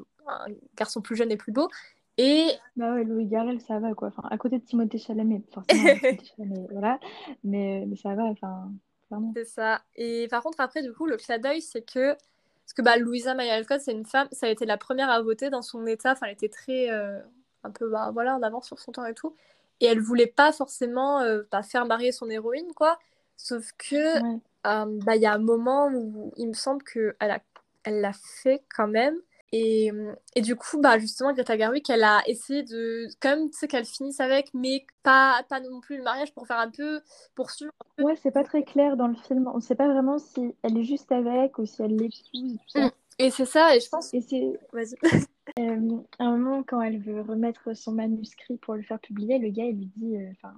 garçon 0.75 1.01
plus 1.01 1.15
jeune 1.15 1.31
et 1.31 1.37
plus 1.37 1.51
beau. 1.51 1.69
Et. 2.17 2.47
Bah 2.75 2.93
ouais, 2.93 3.03
Louis 3.03 3.25
Garrel, 3.25 3.61
ça 3.61 3.79
va 3.79 3.93
quoi. 3.93 4.07
Enfin, 4.07 4.23
à 4.29 4.37
côté 4.37 4.57
de 4.57 4.63
Timothée 4.63 4.97
Chalamet, 4.97 5.43
forcément. 5.53 5.83
Chalamet, 6.37 6.67
voilà. 6.71 6.99
Mais, 7.43 7.85
mais 7.87 7.95
ça 7.95 8.15
va, 8.15 8.23
enfin, 8.23 8.71
clairement. 9.07 9.33
C'est 9.35 9.45
ça. 9.45 9.81
Et 9.95 10.27
par 10.29 10.41
contre, 10.41 10.59
après, 10.61 10.81
du 10.81 10.93
coup, 10.93 11.05
le 11.05 11.17
clin 11.17 11.37
d'œil, 11.37 11.61
c'est 11.61 11.83
que. 11.83 12.13
Parce 12.13 12.73
que 12.73 12.81
bah, 12.81 12.97
Louisa 12.97 13.35
May 13.35 13.51
Alcott, 13.51 13.79
c'est 13.79 13.91
une 13.91 14.07
femme, 14.07 14.27
ça 14.31 14.47
a 14.47 14.49
été 14.49 14.65
la 14.65 14.77
première 14.77 15.11
à 15.11 15.21
voter 15.21 15.51
dans 15.51 15.61
son 15.61 15.85
état. 15.85 16.13
Enfin, 16.13 16.25
elle 16.27 16.33
était 16.33 16.49
très. 16.49 16.89
Euh, 16.89 17.19
un 17.63 17.71
peu, 17.71 17.89
bah, 17.89 18.09
voilà, 18.13 18.35
en 18.35 18.41
avance 18.41 18.67
sur 18.67 18.79
son 18.79 18.91
temps 18.91 19.05
et 19.05 19.13
tout. 19.13 19.35
Et 19.81 19.85
elle 19.85 19.99
voulait 19.99 20.27
pas 20.27 20.51
forcément 20.51 21.19
euh, 21.21 21.43
bah, 21.51 21.63
faire 21.63 21.85
marier 21.85 22.11
son 22.11 22.29
héroïne, 22.29 22.71
quoi. 22.75 22.97
Sauf 23.37 23.71
que 23.77 24.19
euh, 24.65 24.85
bah, 25.05 25.15
il 25.15 25.21
y 25.21 25.25
a 25.25 25.33
un 25.33 25.39
moment 25.39 25.87
où 25.93 26.33
il 26.37 26.47
me 26.47 26.53
semble 26.53 26.83
qu'elle 26.83 27.15
a, 27.19 27.39
elle 27.83 28.01
l'a 28.01 28.13
fait 28.13 28.63
quand 28.75 28.87
même. 28.87 29.15
Et, 29.51 29.89
et, 30.35 30.41
du 30.41 30.57
coup, 30.57 30.81
bah, 30.81 30.99
justement, 30.99 31.31
Greta 31.31 31.57
Gerwig, 31.57 31.89
elle 31.89 32.03
a 32.03 32.21
essayé 32.27 32.63
de, 32.63 33.07
quand 33.21 33.29
même, 33.29 33.49
tu 33.49 33.57
sais, 33.57 33.67
qu'elle 33.69 33.85
finisse 33.85 34.19
avec, 34.19 34.53
mais 34.53 34.85
pas, 35.01 35.45
pas 35.47 35.61
non 35.61 35.79
plus 35.79 35.95
le 35.95 36.03
mariage 36.03 36.33
pour 36.33 36.45
faire 36.45 36.59
un 36.59 36.69
peu, 36.69 36.99
poursuivre. 37.35 37.71
Ouais, 37.97 38.15
c'est 38.21 38.31
pas 38.31 38.43
très 38.43 38.63
clair 38.63 38.97
dans 38.97 39.07
le 39.07 39.15
film. 39.15 39.49
On 39.53 39.61
sait 39.61 39.75
pas 39.75 39.87
vraiment 39.87 40.17
si 40.17 40.53
elle 40.63 40.77
est 40.77 40.83
juste 40.83 41.09
avec 41.11 41.57
ou 41.57 41.65
si 41.65 41.81
elle 41.81 41.95
l'épouse. 41.95 42.57
Mm. 42.75 42.89
Et 43.17 43.31
c'est 43.31 43.45
ça, 43.45 43.75
et 43.75 43.79
je 43.79 43.87
pense. 43.87 44.13
Et 44.13 44.21
c'est. 44.21 44.59
Vas-y. 44.73 44.95
euh, 45.59 45.97
à 46.19 46.25
un 46.25 46.37
moment, 46.37 46.63
quand 46.63 46.81
elle 46.81 46.99
veut 46.99 47.21
remettre 47.21 47.75
son 47.75 47.93
manuscrit 47.93 48.57
pour 48.57 48.75
le 48.75 48.81
faire 48.81 48.99
publier, 48.99 49.39
le 49.39 49.49
gars, 49.49 49.65
il 49.65 49.77
lui 49.77 49.91
dit. 49.95 50.17
Euh, 50.17 50.31
enfin, 50.31 50.53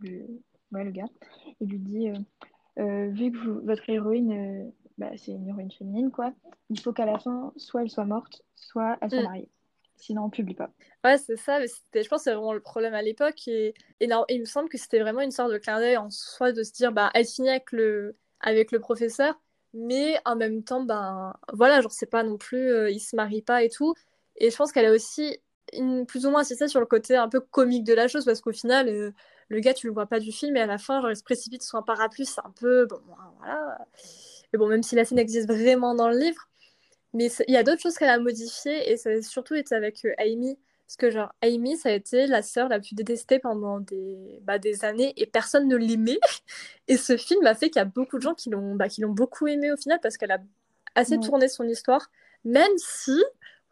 le... 0.00 0.26
Ouais, 0.72 0.84
le 0.84 0.90
gars, 0.90 1.08
il 1.60 1.68
lui 1.68 1.78
dit. 1.78 2.10
Euh, 2.10 2.18
vu 2.78 3.32
que 3.32 3.66
votre 3.66 3.88
héroïne, 3.88 4.32
euh, 4.32 4.70
bah, 4.98 5.10
c'est 5.16 5.32
une 5.32 5.48
héroïne 5.48 5.70
féminine, 5.70 6.10
quoi, 6.10 6.32
il 6.70 6.80
faut 6.80 6.92
qu'à 6.92 7.06
la 7.06 7.18
fin, 7.18 7.52
soit 7.56 7.82
elle 7.82 7.90
soit 7.90 8.04
morte, 8.04 8.42
soit 8.54 8.98
elle 9.00 9.10
soit 9.10 9.20
mm. 9.20 9.24
mariée. 9.24 9.48
Sinon, 9.96 10.24
on 10.24 10.30
publie 10.30 10.54
pas. 10.54 10.70
Ouais, 11.02 11.18
c'est 11.18 11.36
ça. 11.36 11.58
Mais 11.58 11.66
je 11.66 12.08
pense 12.08 12.20
que 12.20 12.24
c'est 12.24 12.32
vraiment 12.32 12.52
le 12.52 12.60
problème 12.60 12.94
à 12.94 13.02
l'époque. 13.02 13.48
Et, 13.48 13.74
et, 13.98 14.08
il 14.28 14.40
me 14.40 14.44
semble 14.44 14.68
que 14.68 14.78
c'était 14.78 15.00
vraiment 15.00 15.22
une 15.22 15.32
sorte 15.32 15.52
de 15.52 15.58
clin 15.58 15.80
d'œil 15.80 15.96
en 15.96 16.08
soi 16.08 16.52
de 16.52 16.62
se 16.62 16.72
dire, 16.72 16.92
bah, 16.92 17.10
elle 17.14 17.26
finit 17.26 17.50
avec 17.50 17.72
le, 17.72 18.14
avec 18.40 18.70
le 18.70 18.78
professeur, 18.78 19.34
mais 19.74 20.16
en 20.24 20.36
même 20.36 20.62
temps, 20.62 20.84
ben 20.84 21.34
voilà, 21.52 21.80
genre, 21.80 21.90
c'est 21.90 22.06
pas 22.10 22.22
non 22.22 22.38
plus, 22.38 22.70
euh, 22.70 22.90
il 22.90 23.00
se 23.00 23.16
marie 23.16 23.42
pas 23.42 23.64
et 23.64 23.68
tout. 23.68 23.94
Et 24.36 24.50
je 24.50 24.56
pense 24.56 24.70
qu'elle 24.70 24.86
a 24.86 24.92
aussi 24.92 25.36
une, 25.72 26.06
plus 26.06 26.26
ou 26.26 26.30
moins 26.30 26.40
insisté 26.40 26.68
sur 26.68 26.80
le 26.80 26.86
côté 26.86 27.16
un 27.16 27.28
peu 27.28 27.40
comique 27.40 27.84
de 27.84 27.94
la 27.94 28.06
chose, 28.06 28.24
parce 28.24 28.40
qu'au 28.40 28.52
final, 28.52 28.88
le 29.48 29.60
gars, 29.60 29.74
tu 29.74 29.86
le 29.86 29.92
vois 29.92 30.06
pas 30.06 30.20
du 30.20 30.32
film, 30.32 30.56
et 30.56 30.60
à 30.60 30.66
la 30.66 30.78
fin, 30.78 31.00
genre, 31.00 31.10
il 31.10 31.16
se 31.16 31.22
précipite 31.22 31.62
sur 31.62 31.78
un 31.78 31.82
parapluie, 31.82 32.26
c'est 32.26 32.40
un 32.44 32.52
peu. 32.58 32.86
Bon, 32.86 33.00
voilà. 33.38 33.78
Mais 34.52 34.58
bon, 34.58 34.68
même 34.68 34.82
si 34.82 34.94
la 34.94 35.04
scène 35.04 35.18
existe 35.18 35.48
vraiment 35.48 35.94
dans 35.94 36.08
le 36.08 36.18
livre, 36.18 36.48
mais 37.14 37.28
il 37.46 37.54
y 37.54 37.56
a 37.56 37.62
d'autres 37.62 37.80
choses 37.80 37.96
qu'elle 37.96 38.10
a 38.10 38.18
modifiées, 38.18 38.90
et 38.90 38.96
ça 38.96 39.10
a 39.10 39.22
surtout 39.22 39.54
été 39.54 39.74
avec 39.74 40.04
euh, 40.04 40.12
Amy. 40.18 40.58
Parce 40.86 40.96
que, 40.96 41.10
genre, 41.10 41.32
Amy, 41.42 41.76
ça 41.76 41.90
a 41.90 41.92
été 41.92 42.26
la 42.26 42.40
sœur 42.40 42.68
la 42.68 42.80
plus 42.80 42.94
détestée 42.94 43.38
pendant 43.38 43.80
des, 43.80 44.40
bah, 44.42 44.58
des 44.58 44.84
années, 44.84 45.12
et 45.16 45.26
personne 45.26 45.68
ne 45.68 45.76
l'aimait. 45.76 46.20
Et 46.88 46.96
ce 46.96 47.18
film 47.18 47.44
a 47.46 47.54
fait 47.54 47.68
qu'il 47.68 47.80
y 47.80 47.82
a 47.82 47.84
beaucoup 47.84 48.16
de 48.16 48.22
gens 48.22 48.34
qui 48.34 48.48
l'ont 48.48 48.74
bah, 48.74 48.86
beaucoup 49.08 49.46
aimé 49.46 49.70
au 49.70 49.76
final, 49.76 50.00
parce 50.00 50.16
qu'elle 50.16 50.30
a 50.30 50.38
assez 50.94 51.20
tourné 51.20 51.48
son 51.48 51.68
histoire, 51.68 52.10
même 52.44 52.72
si, 52.78 53.22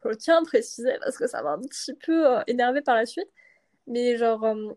je 0.05 0.15
tiens 0.15 0.39
à 0.39 0.43
préciser, 0.43 0.93
parce 1.01 1.17
que 1.17 1.27
ça 1.27 1.43
m'a 1.43 1.53
un 1.53 1.61
petit 1.61 1.95
peu 1.95 2.27
euh, 2.27 2.43
énervé 2.47 2.83
par 2.83 2.95
la 2.95 3.07
suite, 3.07 3.29
mais 3.87 4.17
genre, 4.19 4.45
euh, 4.45 4.75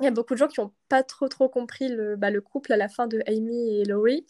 il 0.00 0.04
y 0.04 0.08
a 0.08 0.10
beaucoup 0.10 0.34
de 0.34 0.38
gens 0.38 0.48
qui 0.48 0.60
n'ont 0.60 0.72
pas 0.88 1.02
trop 1.02 1.28
trop 1.28 1.48
compris 1.48 1.88
le, 1.88 2.16
bah, 2.16 2.30
le 2.30 2.40
couple 2.40 2.72
à 2.72 2.76
la 2.76 2.88
fin 2.88 3.06
de 3.06 3.22
Amy 3.26 3.80
et 3.80 3.84
Laurie. 3.84 4.26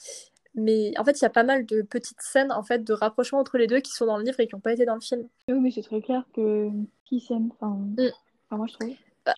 Mais 0.55 0.93
en 0.99 1.05
fait, 1.05 1.21
il 1.21 1.23
y 1.23 1.27
a 1.27 1.31
pas 1.31 1.43
mal 1.43 1.67
de 1.67 1.83
petites 1.83 2.23
scènes 2.23 2.51
en 2.51 2.63
fait 2.63 2.83
de 2.83 2.95
rapprochement 2.95 3.39
entre 3.39 3.59
les 3.59 3.67
deux 3.67 3.81
qui 3.81 3.93
sont 3.93 4.07
dans 4.07 4.17
le 4.17 4.25
livre 4.25 4.41
et 4.41 4.47
qui 4.47 4.55
n'ont 4.55 4.61
pas 4.61 4.73
été 4.73 4.87
dans 4.87 4.95
le 4.95 5.01
film. 5.01 5.29
Oui, 5.49 5.61
mais 5.61 5.71
c'est 5.71 5.83
très 5.83 6.01
clair 6.01 6.25
que 6.35 6.71
qui 7.05 7.21
s'aiment. 7.21 7.51
Enfin, 7.61 7.77
mm. 7.77 8.11
enfin, 8.47 8.57
moi 8.57 8.67
je 8.67 8.75
trouve. 8.75 8.95
Bah. 9.27 9.35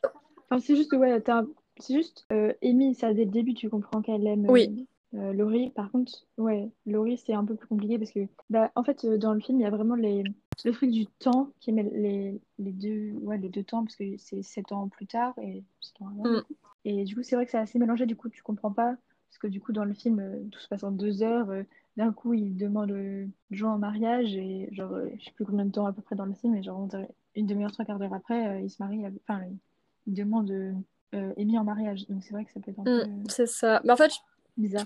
Enfin, 0.49 0.61
c'est 0.61 0.77
juste 0.77 0.93
ouais, 0.93 1.23
c'est 1.81 1.95
juste 1.95 2.25
euh, 2.33 2.53
Amy, 2.63 2.95
ça 2.95 3.13
dès 3.13 3.25
le 3.25 3.31
début 3.31 3.55
tu 3.55 3.69
comprends 3.69 4.01
qu'elle 4.01 4.27
aime. 4.27 4.49
Oui. 4.49 4.87
Euh, 5.15 5.33
Laurie, 5.33 5.71
par 5.71 5.91
contre, 5.91 6.13
ouais, 6.37 6.71
Laurie, 6.87 7.19
c'est 7.19 7.33
un 7.33 7.45
peu 7.45 7.55
plus 7.55 7.67
compliqué 7.67 7.99
parce 7.99 8.13
que, 8.13 8.21
bah, 8.51 8.71
en 8.75 8.85
fait, 8.85 9.05
euh, 9.05 9.17
dans 9.17 9.33
le 9.33 9.41
film, 9.41 9.59
il 9.59 9.63
y 9.63 9.67
a 9.67 9.71
vraiment 9.71 9.95
les, 9.95 10.23
le 10.65 10.73
truc 10.73 10.91
du 10.91 11.07
temps 11.07 11.51
qui 11.61 11.73
met 11.73 11.83
les, 11.83 12.41
les, 12.59 12.73
deux, 12.73 13.13
ouais, 13.23 13.39
les 13.39 13.49
deux 13.49 13.63
temps 13.65 13.85
parce 13.85 13.97
que 13.97 14.17
c'est 14.19 14.43
sept 14.43 14.71
ans 14.73 14.89
plus 14.89 15.07
tard 15.07 15.35
et 15.39 15.65
mm. 16.01 16.43
Et 16.85 17.05
du 17.05 17.15
coup, 17.15 17.23
c'est 17.23 17.37
vrai 17.37 17.45
que 17.45 17.51
c'est 17.51 17.59
assez 17.59 17.79
mélangé. 17.79 18.07
Du 18.07 18.17
coup, 18.17 18.29
tu 18.29 18.43
comprends 18.43 18.73
pas 18.73 18.97
parce 19.31 19.39
que 19.41 19.47
du 19.47 19.61
coup, 19.61 19.73
dans 19.73 19.85
le 19.85 19.95
film, 19.95 20.21
euh, 20.21 20.43
tout 20.51 20.61
se 20.61 20.69
passe 20.69 20.85
en 20.85 20.91
deux 20.91 21.23
heures. 21.23 21.49
D'un 21.97 22.13
coup, 22.13 22.35
il 22.35 22.57
demande 22.57 22.95
Jean 23.51 23.75
en 23.75 23.79
mariage 23.79 24.37
et 24.37 24.69
genre, 24.73 24.95
je 25.19 25.25
sais 25.25 25.33
plus 25.33 25.45
combien 25.45 25.65
de 25.65 25.73
temps 25.73 25.87
à 25.87 25.93
peu 25.93 26.03
près 26.03 26.17
dans 26.17 26.27
le 26.27 26.35
film, 26.35 26.53
mais 26.53 26.63
genre, 26.63 26.89
une 27.35 27.47
demi-heure, 27.47 27.73
trois 27.73 27.85
quarts 27.85 27.99
d'heure 27.99 28.15
après, 28.15 28.63
il 28.63 28.71
se 28.71 28.81
marie. 28.81 29.05
Enfin, 29.27 29.43
il 30.07 30.15
demande 30.15 30.53
Amy 31.13 31.59
en 31.59 31.65
mariage. 31.65 32.07
Donc, 32.09 32.23
c'est 32.23 32.33
vrai 32.33 32.45
que 32.45 32.53
ça 32.53 32.61
peut 32.61 32.71
être 32.71 32.79
un 32.79 32.83
mm, 32.83 33.23
peu. 33.25 33.31
C'est 33.31 33.47
ça. 33.47 33.81
Mais 33.85 33.93
en 33.93 33.97
fait, 33.97 34.13
je 34.13 34.19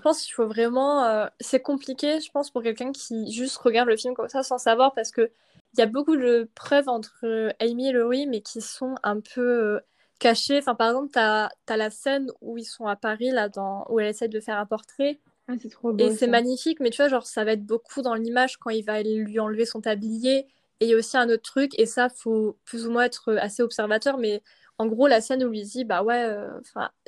pense 0.01 0.21
qu'il 0.21 0.33
faut 0.33 0.47
vraiment. 0.47 1.03
Euh, 1.03 1.27
c'est 1.39 1.61
compliqué, 1.61 2.19
je 2.19 2.31
pense, 2.31 2.51
pour 2.51 2.61
quelqu'un 2.61 2.91
qui 2.91 3.31
juste 3.31 3.57
regarde 3.57 3.89
le 3.89 3.97
film 3.97 4.13
comme 4.13 4.29
ça 4.29 4.43
sans 4.43 4.57
savoir, 4.57 4.93
parce 4.93 5.11
que 5.11 5.31
il 5.73 5.79
y 5.79 5.81
a 5.81 5.87
beaucoup 5.87 6.15
de 6.15 6.49
preuves 6.53 6.87
entre 6.87 7.53
Amy 7.59 7.89
et 7.89 7.91
Laurie, 7.91 8.27
mais 8.27 8.41
qui 8.41 8.61
sont 8.61 8.95
un 9.01 9.19
peu 9.19 9.41
euh, 9.41 9.79
cachées. 10.19 10.59
Enfin, 10.59 10.75
par 10.75 10.89
exemple, 10.89 11.11
tu 11.11 11.19
as, 11.19 11.49
la 11.67 11.89
scène 11.89 12.31
où 12.41 12.57
ils 12.57 12.65
sont 12.65 12.85
à 12.85 12.95
Paris, 12.95 13.31
là, 13.31 13.49
dans... 13.49 13.85
où 13.89 13.99
elle 13.99 14.07
essaie 14.07 14.27
de 14.27 14.39
faire 14.39 14.59
un 14.59 14.67
portrait. 14.67 15.19
Ah, 15.47 15.53
c'est 15.59 15.69
trop 15.69 15.91
beau. 15.91 16.05
Et 16.05 16.15
c'est 16.15 16.27
magnifique, 16.27 16.79
mais 16.79 16.91
tu 16.91 16.97
vois, 16.97 17.09
genre, 17.09 17.25
ça 17.25 17.43
va 17.43 17.53
être 17.53 17.65
beaucoup 17.65 18.03
dans 18.03 18.13
l'image 18.13 18.57
quand 18.57 18.69
il 18.69 18.83
va 18.83 19.01
lui 19.01 19.39
enlever 19.39 19.65
son 19.65 19.81
tablier. 19.81 20.45
Et 20.79 20.85
il 20.85 20.89
y 20.89 20.93
a 20.93 20.97
aussi 20.97 21.17
un 21.17 21.29
autre 21.29 21.43
truc, 21.43 21.71
et 21.79 21.87
ça, 21.87 22.09
faut 22.09 22.57
plus 22.65 22.85
ou 22.85 22.91
moins 22.91 23.05
être 23.05 23.33
assez 23.35 23.63
observateur, 23.63 24.17
mais 24.17 24.43
en 24.77 24.87
gros, 24.87 25.07
la 25.07 25.21
scène 25.21 25.43
où 25.43 25.49
lui 25.49 25.61
dit, 25.63 25.85
bah 25.85 26.03
ouais, 26.03 26.23
euh, 26.23 26.59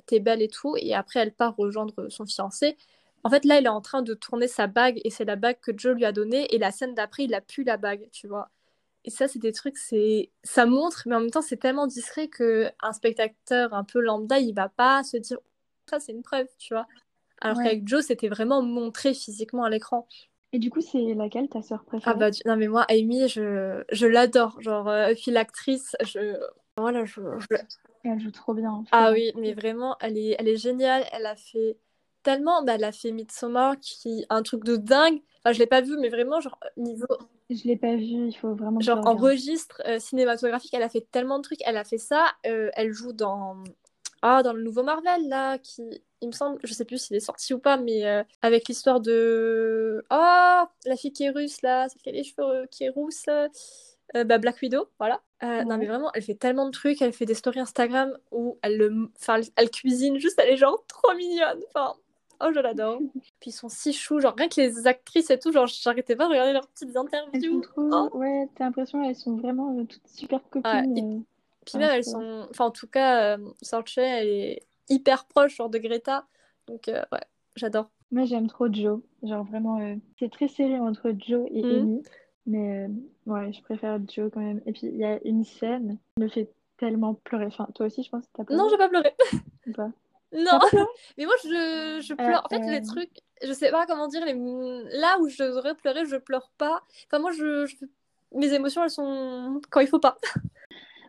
t'es 0.06 0.20
belle 0.20 0.42
et 0.42 0.48
tout, 0.48 0.76
et 0.78 0.94
après 0.94 1.20
elle 1.20 1.34
part 1.34 1.56
rejoindre 1.56 2.10
son 2.10 2.26
fiancé. 2.26 2.78
En 3.24 3.30
fait, 3.30 3.44
là, 3.44 3.60
il 3.60 3.66
est 3.66 3.70
en 3.70 3.82
train 3.82 4.04
de 4.04 4.14
tourner 4.14 4.48
sa 4.48 4.68
bague, 4.68 5.02
et 5.04 5.10
c'est 5.10 5.26
la 5.26 5.36
bague 5.36 5.60
que 5.60 5.72
Joe 5.76 5.96
lui 5.96 6.06
a 6.06 6.12
donnée, 6.12 6.54
et 6.54 6.60
la 6.60 6.72
scène 6.72 6.94
d'après, 6.94 7.24
il 7.24 7.34
a 7.34 7.42
plus 7.42 7.64
la 7.64 7.78
bague, 7.78 8.08
tu 8.12 8.28
vois. 8.28 8.50
Et 9.04 9.10
ça, 9.10 9.28
c'est 9.28 9.40
des 9.40 9.52
trucs, 9.52 9.78
c'est 9.78 10.32
ça 10.44 10.66
montre, 10.66 11.04
mais 11.06 11.16
en 11.16 11.22
même 11.22 11.32
temps, 11.32 11.42
c'est 11.42 11.58
tellement 11.58 11.88
discret 11.88 12.28
que 12.28 12.70
un 12.82 12.94
spectateur 12.94 13.74
un 13.74 13.84
peu 13.84 14.00
lambda, 14.00 14.40
il 14.40 14.54
va 14.54 14.70
pas 14.70 15.04
se 15.04 15.18
dire, 15.18 15.38
ça, 15.90 16.00
c'est 16.00 16.12
une 16.12 16.24
preuve, 16.24 16.48
tu 16.58 16.74
vois. 16.74 16.88
Alors 17.42 17.58
qu'avec 17.58 17.88
Joe, 17.88 18.04
c'était 18.04 18.30
vraiment 18.30 18.62
montré 18.62 19.14
physiquement 19.14 19.64
à 19.64 19.70
l'écran. 19.70 20.08
Et 20.54 20.60
du 20.60 20.70
coup, 20.70 20.82
c'est 20.82 21.14
laquelle 21.14 21.50
ta 21.50 21.62
sœur 21.62 21.84
préférée? 21.84 22.16
Ah 22.16 22.18
bah 22.18 22.30
non 22.46 22.56
mais 22.56 22.68
moi, 22.68 22.86
Amy, 22.90 23.28
je, 23.28 23.84
je 23.92 24.08
l'adore. 24.08 24.60
Genre, 24.62 24.88
euh, 24.88 25.14
puis 25.14 25.32
l'actrice, 25.32 25.96
je 26.04 26.40
voilà, 26.78 27.06
je, 27.06 27.22
Elle 28.04 28.20
joue 28.20 28.32
trop 28.32 28.54
bien. 28.54 28.84
Ah 28.92 29.12
oui, 29.14 29.32
mais 29.38 29.54
vraiment, 29.54 29.96
elle 30.02 30.18
est, 30.18 30.36
elle 30.38 30.50
est 30.50 30.58
géniale. 30.58 31.06
Elle 31.14 31.26
a 31.26 31.36
fait 31.36 31.78
tellement. 32.24 32.64
Bah, 32.64 32.76
elle 32.76 32.84
a 32.84 32.92
fait 32.92 33.12
Midsommar, 33.12 33.80
qui 33.80 34.26
un 34.30 34.44
truc 34.44 34.66
de 34.66 34.76
dingue. 34.76 35.22
Enfin, 35.40 35.54
je 35.54 35.60
l'ai 35.60 35.68
pas 35.68 35.82
vu, 35.82 35.98
mais 35.98 36.10
vraiment, 36.10 36.42
genre, 36.42 36.60
niveau. 36.76 37.08
Je 37.50 37.64
l'ai 37.64 37.78
pas 37.78 37.96
vu, 37.96 38.28
il 38.28 38.34
faut 38.34 38.54
vraiment. 38.56 38.82
Genre, 38.82 39.08
en 39.08 39.16
registre 39.16 39.82
euh, 39.86 40.00
cinématographique, 40.00 40.74
elle 40.74 40.84
a 40.84 40.90
fait 40.90 41.08
tellement 41.12 41.38
de 41.38 41.44
trucs. 41.44 41.62
Elle 41.66 41.78
a 41.78 41.86
fait 41.86 41.98
ça. 41.98 42.26
Euh, 42.46 42.70
elle 42.74 42.92
joue 42.92 43.14
dans. 43.14 43.64
Ah, 44.22 44.44
dans 44.44 44.54
le 44.54 44.64
nouveau 44.64 44.84
Marvel, 44.84 45.30
là, 45.30 45.58
qui. 45.58 45.82
Il 46.22 46.30
me 46.30 46.34
semble, 46.34 46.60
je 46.64 46.74
sais 46.74 46.86
plus 46.86 46.98
s'il 46.98 47.16
est 47.16 47.20
sorti 47.20 47.54
ou 47.54 47.60
pas, 47.60 47.78
mais 47.78 48.06
euh, 48.06 48.24
avec 48.42 48.68
l'histoire 48.68 49.00
de. 49.00 50.04
Oh, 50.12 50.64
la 50.86 50.96
fille 50.98 51.14
qui 51.14 51.24
est 51.24 51.30
russe, 51.30 51.62
là, 51.62 51.88
celle 51.88 52.02
qui 52.02 52.10
a 52.10 52.12
les 52.12 52.24
cheveux 52.24 52.66
qui 52.70 52.84
est 52.84 52.90
rousse. 52.90 53.28
Euh, 54.16 54.24
bah, 54.24 54.38
Black 54.38 54.62
Widow, 54.62 54.88
voilà. 55.00 55.22
Euh, 55.44 55.64
non, 55.64 55.78
mais 55.78 55.86
vraiment, 55.86 56.12
elle 56.14 56.22
fait 56.22 56.36
tellement 56.36 56.66
de 56.66 56.72
trucs. 56.72 57.02
Elle 57.02 57.14
fait 57.14 57.26
des 57.26 57.34
stories 57.34 57.60
Instagram 57.60 58.18
où 58.32 58.58
elle, 58.62 58.78
le... 58.78 59.10
enfin, 59.20 59.42
elle 59.56 59.70
cuisine 59.70 60.18
juste, 60.18 60.40
elle 60.42 60.54
est 60.54 60.58
genre 60.58 60.86
trop 60.88 61.14
mignonne. 61.16 61.60
Enfin, 61.68 61.94
oh, 62.42 62.52
je 62.54 62.60
l'adore. 62.60 63.00
Puis 63.40 63.50
ils 63.50 63.52
sont 63.52 63.70
si 63.70 63.94
choux, 63.94 64.20
genre 64.20 64.36
rien 64.38 64.48
que 64.48 64.62
les 64.62 64.88
actrices 64.88 65.30
et 65.30 65.40
tout, 65.40 65.52
genre 65.52 65.68
j'arrêtais 65.68 66.16
pas 66.16 66.26
de 66.26 66.30
regarder 66.30 66.54
leurs 66.54 66.68
petites 66.68 66.96
interviews. 66.96 67.62
Trop... 67.62 67.90
Oh. 67.92 68.10
Ouais, 68.18 68.48
t'as 68.56 68.66
l'impression 68.66 69.04
qu'elles 69.04 69.16
sont 69.16 69.38
vraiment 69.38 69.78
euh, 69.78 69.84
toutes 69.84 70.08
super 70.08 70.42
copines. 70.50 71.24
Puis 71.66 71.80
même, 71.80 71.92
elles 71.92 72.04
sont. 72.04 72.48
Enfin, 72.52 72.66
en 72.66 72.72
tout 72.72 72.88
cas, 72.88 73.38
Sorche, 73.62 73.98
elle 73.98 74.28
est 74.28 74.64
hyper 74.88 75.26
proche 75.26 75.56
genre, 75.56 75.70
de 75.70 75.80
Greta. 75.80 76.28
Donc, 76.68 76.84
ouais, 76.88 77.24
j'adore. 77.56 77.90
Moi, 78.12 78.26
j'aime 78.26 78.48
trop 78.48 78.72
Joe. 78.72 79.02
Genre, 79.24 79.44
vraiment, 79.46 79.80
c'est 80.20 80.32
très 80.32 80.48
serré 80.48 80.80
entre 80.80 81.12
Joe 81.18 81.48
et 81.52 81.64
mmh. 81.64 81.76
Amy. 81.76 82.04
Mais 82.46 82.88
ouais, 83.26 83.54
je 83.54 83.62
préfère 83.62 84.00
Joe 84.08 84.32
quand 84.34 84.42
même. 84.42 84.62
Et 84.66 84.72
puis 84.72 84.88
il 84.88 84.98
y 84.98 85.06
a 85.06 85.20
une 85.26 85.44
scène 85.44 85.98
qui 86.16 86.24
me 86.24 86.28
fait 86.28 86.50
tellement 86.78 87.14
pleurer. 87.14 87.46
Enfin, 87.46 87.68
toi 87.76 87.86
aussi, 87.86 88.04
je 88.04 88.10
pense 88.10 88.26
que 88.26 88.32
t'as 88.34 88.44
pleuré. 88.44 88.62
Non, 88.62 88.70
j'ai 88.70 88.78
pas 88.78 88.90
pleuré. 88.90 89.14
Non, 90.32 90.60
mais 91.18 91.26
moi 91.26 91.36
je, 91.44 92.02
je 92.02 92.14
pleure. 92.14 92.46
en 92.46 92.50
fait, 92.50 92.60
les 92.60 92.80
euh, 92.80 92.86
trucs, 92.86 93.22
je 93.44 93.54
sais 93.54 93.72
pas 93.72 93.86
comment 93.86 94.08
dire, 94.08 94.26
les... 94.26 94.34
là 94.34 95.18
où 95.22 95.30
je 95.30 95.44
devrais 95.44 95.76
pleurer, 95.76 96.06
je 96.06 96.18
pleure 96.18 96.52
pas. 96.58 96.82
Enfin, 97.08 97.20
moi, 97.20 97.32
je, 97.32 97.66
mes 98.34 98.54
émotions, 98.54 98.84
elles 98.84 98.90
sont 98.90 99.62
quand 99.70 99.80
il 99.80 99.88
faut 99.88 100.00
pas. 100.00 100.18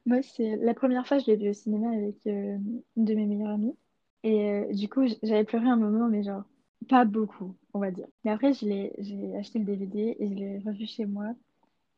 Moi, 0.06 0.22
c'est 0.22 0.54
la 0.58 0.72
première 0.72 1.04
fois, 1.04 1.18
je 1.18 1.26
l'ai 1.26 1.34
vu 1.34 1.50
au 1.50 1.52
cinéma 1.52 1.88
avec 1.88 2.14
euh, 2.28 2.56
une 2.96 3.04
de 3.04 3.14
mes 3.14 3.26
meilleures 3.26 3.54
amies. 3.54 3.76
Et 4.22 4.66
du 4.72 4.88
coup, 4.88 5.04
j'avais 5.24 5.42
pleuré 5.42 5.66
un 5.68 5.74
moment, 5.74 6.06
mais 6.06 6.22
genre, 6.22 6.44
pas 6.88 7.04
beaucoup, 7.04 7.56
on 7.74 7.80
va 7.80 7.90
dire. 7.90 8.06
Mais 8.24 8.30
après, 8.30 8.52
j'ai 8.52 8.92
acheté 9.36 9.58
le 9.58 9.64
DVD 9.64 10.16
et 10.20 10.28
je 10.28 10.34
l'ai 10.34 10.58
revu 10.64 10.86
chez 10.86 11.06
moi. 11.06 11.34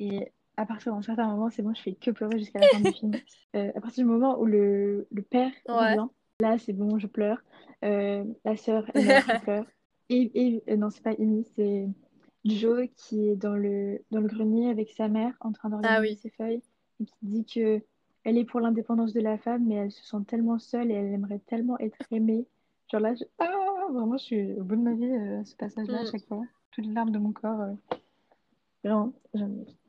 Et 0.01 0.33
à 0.59 0.67
partir 0.67 0.93
d'un 0.93 1.03
certain 1.03 1.29
moment, 1.29 1.51
c'est 1.51 1.63
bon, 1.63 1.73
je 1.73 1.83
fais 1.83 1.95
que 1.95 2.11
pleurer 2.11 2.39
jusqu'à 2.39 2.59
la 2.59 2.67
fin 2.69 2.81
du 2.81 2.93
film. 2.93 3.13
Euh, 3.57 3.73
à 3.75 3.81
partir 3.81 4.05
du 4.05 4.11
moment 4.11 4.39
où 4.39 4.45
le, 4.45 5.09
le 5.11 5.23
père 5.23 5.51
revient, 5.67 6.07
là, 6.41 6.59
c'est 6.59 6.75
bon, 6.75 6.99
je 6.99 7.07
pleure. 7.07 7.43
Euh, 7.83 8.23
la 8.45 8.57
sœur, 8.59 8.85
elle 8.95 9.05
je 9.05 9.41
pleure. 9.43 9.65
Et, 10.11 10.31
et 10.35 10.63
euh, 10.69 10.77
non, 10.77 10.91
c'est 10.91 11.03
pas 11.03 11.15
Amy, 11.19 11.47
c'est 11.57 11.89
Joe 12.45 12.89
qui 12.95 13.27
est 13.27 13.37
dans 13.37 13.55
le, 13.55 14.03
dans 14.11 14.21
le 14.21 14.29
grenier 14.29 14.69
avec 14.69 14.91
sa 14.91 15.09
mère 15.09 15.33
en 15.41 15.53
train 15.53 15.71
d'organiser 15.71 16.15
ah 16.19 16.23
ses 16.23 16.29
feuilles 16.29 16.63
et 17.01 17.07
qui 17.07 17.17
dit 17.23 17.47
que 17.47 17.81
elle 18.25 18.37
est 18.37 18.45
pour 18.45 18.61
l'indépendance 18.61 19.15
de 19.15 19.21
la 19.21 19.39
femme, 19.39 19.65
mais 19.67 19.77
elle 19.77 19.93
se 19.93 20.05
sent 20.05 20.25
tellement 20.27 20.59
seule 20.59 20.91
et 20.91 20.95
elle 20.95 21.15
aimerait 21.15 21.41
tellement 21.47 21.79
être 21.79 21.97
aimée. 22.11 22.47
Genre 22.93 23.01
là, 23.01 23.15
je... 23.15 23.25
ah, 23.39 23.87
vraiment, 23.91 24.19
je 24.19 24.25
suis 24.25 24.53
au 24.53 24.65
bout 24.65 24.77
de 24.77 24.83
ma 24.83 24.93
vie 24.93 25.47
ce 25.47 25.57
passage-là 25.57 26.01
à 26.01 26.03
mm. 26.03 26.11
chaque 26.13 26.27
fois. 26.27 26.43
Toutes 26.73 26.85
les 26.85 26.93
larmes 26.93 27.13
de 27.13 27.19
mon 27.19 27.33
corps. 27.33 27.65
Euh. 28.85 28.89
Vraiment, 28.89 29.13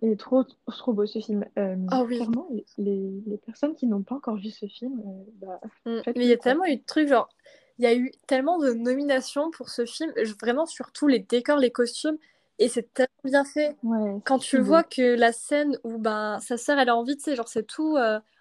il 0.02 0.10
est 0.10 0.20
trop, 0.20 0.44
trop 0.68 0.94
beau 0.94 1.06
ce 1.06 1.20
film. 1.20 1.46
Euh, 1.58 1.76
oh, 1.92 2.06
oui. 2.08 2.18
Clairement, 2.18 2.48
les, 2.78 3.22
les, 3.26 3.38
personnes 3.38 3.76
qui 3.76 3.88
n'ont 3.88 4.02
pas 4.02 4.16
encore 4.16 4.38
vu 4.38 4.50
ce 4.50 4.66
film, 4.66 5.02
bah, 5.36 5.60
mm. 5.86 6.02
mais 6.08 6.26
il 6.26 6.28
y 6.28 6.34
a 6.34 6.38
tellement 6.38 6.66
eu 6.66 6.78
de 6.78 6.86
trucs, 6.86 7.08
genre, 7.08 7.30
il 7.78 7.84
y 7.84 7.88
a 7.88 7.96
eu 7.96 8.12
tellement 8.28 8.60
de 8.60 8.74
nominations 8.74 9.52
pour 9.52 9.70
ce 9.70 9.86
film, 9.86 10.12
vraiment, 10.42 10.66
surtout 10.66 11.08
les 11.08 11.20
décors, 11.20 11.58
les 11.58 11.72
costumes. 11.72 12.18
Et 12.62 12.68
c'est 12.68 12.94
tellement 12.94 13.10
bien 13.24 13.46
fait. 13.46 13.78
Ouais, 13.84 14.20
Quand 14.26 14.38
tu 14.38 14.58
vois 14.58 14.84
que 14.84 15.16
la 15.16 15.32
scène 15.32 15.78
où 15.86 15.98
ben, 15.98 16.40
sa 16.42 16.58
sœur, 16.58 16.78
elle 16.78 16.90
a 16.90 16.96
envie, 16.96 17.16
tu 17.16 17.24
sais, 17.24 17.36
genre, 17.38 17.48
c'est 17.48 17.66
tout 17.66 17.98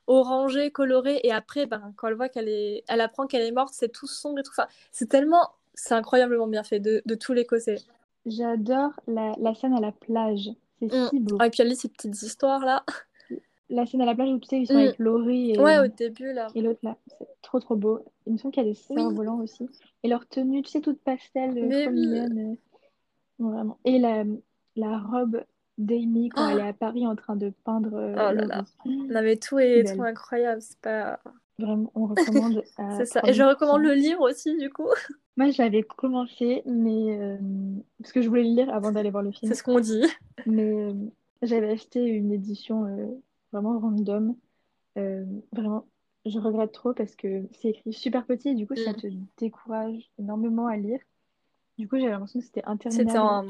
orangé, 0.09 0.73
coloré, 0.73 1.21
et 1.23 1.31
après, 1.31 1.67
ben, 1.67 1.93
quand 1.97 2.09
elle 2.09 2.15
voit 2.15 2.29
qu'elle 2.29 2.49
est, 2.49 2.83
elle 2.89 3.01
apprend 3.01 3.27
qu'elle 3.27 3.43
est 3.43 3.53
morte, 3.53 3.75
c'est 3.75 3.91
tout 3.91 4.09
sombre 4.09 4.41
et 4.41 4.43
tout. 4.43 4.51
Enfin, 4.51 4.67
c'est 4.91 5.09
tellement, 5.09 5.51
c'est 5.75 5.95
incroyablement 5.95 6.49
bien 6.49 6.65
fait 6.65 6.81
de, 6.81 7.03
de 7.07 7.15
tous 7.15 7.35
les 7.35 7.47
côtés. 7.47 7.77
J'adore 8.27 8.93
la, 9.07 9.35
la, 9.39 9.55
scène 9.55 9.75
à 9.75 9.81
la 9.81 9.93
plage. 9.93 10.51
C'est 10.81 10.93
mm. 10.93 11.09
si 11.11 11.21
beau. 11.21 11.37
Ah, 11.41 11.47
et 11.47 11.51
puis 11.51 11.63
elle 11.63 11.69
lit 11.69 11.77
ces 11.77 11.89
petites 11.89 12.23
histoires 12.23 12.65
là. 12.65 12.85
La 13.71 13.85
scène 13.85 14.01
à 14.01 14.07
la 14.07 14.15
plage 14.15 14.31
où 14.31 14.39
tu 14.39 14.49
sais, 14.49 14.61
ils 14.61 14.67
sont 14.67 14.75
mm. 14.75 14.79
avec 14.79 14.99
Laurie 14.99 15.53
et, 15.53 15.61
ouais, 15.61 15.79
au 15.79 15.89
début 15.89 16.33
là. 16.33 16.49
Et 16.55 16.63
l'autre 16.63 16.81
là, 16.83 16.97
c'est 17.19 17.27
trop 17.43 17.61
trop 17.61 17.77
beau. 17.77 18.01
Il 18.27 18.35
me 18.35 18.39
semble 18.39 18.53
qu'il 18.55 18.63
y 18.63 18.67
a 18.67 18.69
des 18.71 18.75
cerfs 18.75 19.11
volants 19.11 19.41
aussi. 19.41 19.69
Et 20.03 20.09
leur 20.09 20.27
tenue, 20.27 20.63
tu 20.63 20.71
sais, 20.71 20.81
toute 20.81 21.01
pastel, 21.01 21.55
Mais 21.55 21.85
trop 21.85 21.93
mignonne. 21.93 22.57
Vraiment. 23.39 23.79
Et 23.85 23.99
la, 23.99 24.25
la 24.77 24.99
robe 24.99 25.43
d'Amy 25.79 26.29
quand 26.29 26.49
elle 26.49 26.59
est 26.59 26.69
à 26.69 26.73
Paris 26.73 27.07
en 27.07 27.17
train 27.17 27.37
de 27.37 27.53
peindre. 27.65 27.95
Euh, 27.95 28.13
oh 28.15 28.35
là 28.35 28.45
là. 28.45 28.65
Non, 28.85 29.23
mais 29.23 29.37
tout 29.37 29.59
est 29.59 29.85
trop 29.85 30.03
incroyable. 30.03 30.61
C'est 30.61 30.79
pas. 30.81 31.21
Vraiment, 31.59 31.91
on 31.95 32.07
recommande. 32.07 32.63
c'est 32.97 33.07
ça. 33.07 33.21
Et 33.27 33.33
je 33.33 33.43
recommande 33.43 33.83
le 33.83 33.95
livre 33.95 34.21
aussi, 34.29 34.57
du 34.57 34.71
coup. 34.71 34.87
Moi, 35.37 35.51
j'avais 35.51 35.83
commencé, 35.83 36.63
mais. 36.67 37.19
Euh, 37.19 37.37
parce 38.01 38.13
que 38.13 38.23
je 38.23 38.29
voulais 38.29 38.45
le 38.45 38.55
lire 38.55 38.75
avant 38.75 38.93
d'aller 38.93 39.11
voir 39.11 39.23
le 39.23 39.33
film. 39.33 39.51
C'est 39.51 39.59
ce 39.59 39.63
qu'on 39.63 39.81
dit. 39.81 40.05
Mais 40.47 40.63
euh, 40.63 40.95
j'avais 41.43 41.71
acheté 41.71 42.05
une 42.05 42.33
édition 42.33 42.87
vraiment 43.53 43.79
random. 43.79 44.37
vraiment, 44.97 45.87
je 46.27 46.39
regrette 46.39 46.73
trop 46.73 46.93
parce 46.93 47.15
que 47.17 47.45
c'est 47.53 47.71
écrit 47.71 47.93
super 47.93 48.25
petit 48.25 48.51
et 48.51 48.55
du 48.55 48.67
coup, 48.67 48.77
ça 48.77 48.93
mm. 48.93 48.97
te 48.97 49.07
décourage 49.39 50.11
énormément 50.19 50.67
à 50.67 50.77
lire. 50.77 51.01
Du 51.77 51.89
coup, 51.89 51.97
j'avais 51.99 52.11
l'impression 52.11 52.41
que 52.41 52.47
c'était 52.47 52.65
interminable. 52.65 53.09
C'était 53.09 53.19
en 53.19 53.47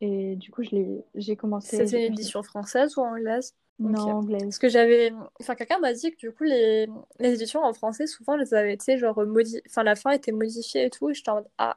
et 0.00 0.36
du 0.36 0.50
coup, 0.50 0.62
j'ai 0.62 1.36
commencé. 1.36 1.84
C'était 1.84 2.06
une 2.06 2.12
édition 2.12 2.42
française 2.42 2.96
ou 2.96 3.00
anglaise? 3.00 3.54
Non, 3.78 4.00
anglaise. 4.00 4.42
Parce 4.42 4.58
que 4.58 4.68
j'avais. 4.68 5.12
Enfin, 5.40 5.54
quelqu'un 5.54 5.78
m'a 5.78 5.92
dit 5.92 6.10
que 6.10 6.16
du 6.16 6.32
coup, 6.32 6.44
les... 6.44 6.88
les 7.20 7.34
éditions 7.34 7.62
en 7.62 7.72
français, 7.72 8.06
souvent, 8.06 8.36
les 8.36 8.52
avaient, 8.54 8.76
sais, 8.80 8.98
genre, 8.98 9.24
modi... 9.24 9.60
enfin, 9.68 9.82
la 9.82 9.94
fin 9.94 10.10
était 10.10 10.32
modifiée 10.32 10.86
et 10.86 10.90
tout. 10.90 11.10
Et 11.10 11.14
j'étais 11.14 11.30
en 11.30 11.36
mode, 11.36 11.48
ah. 11.58 11.76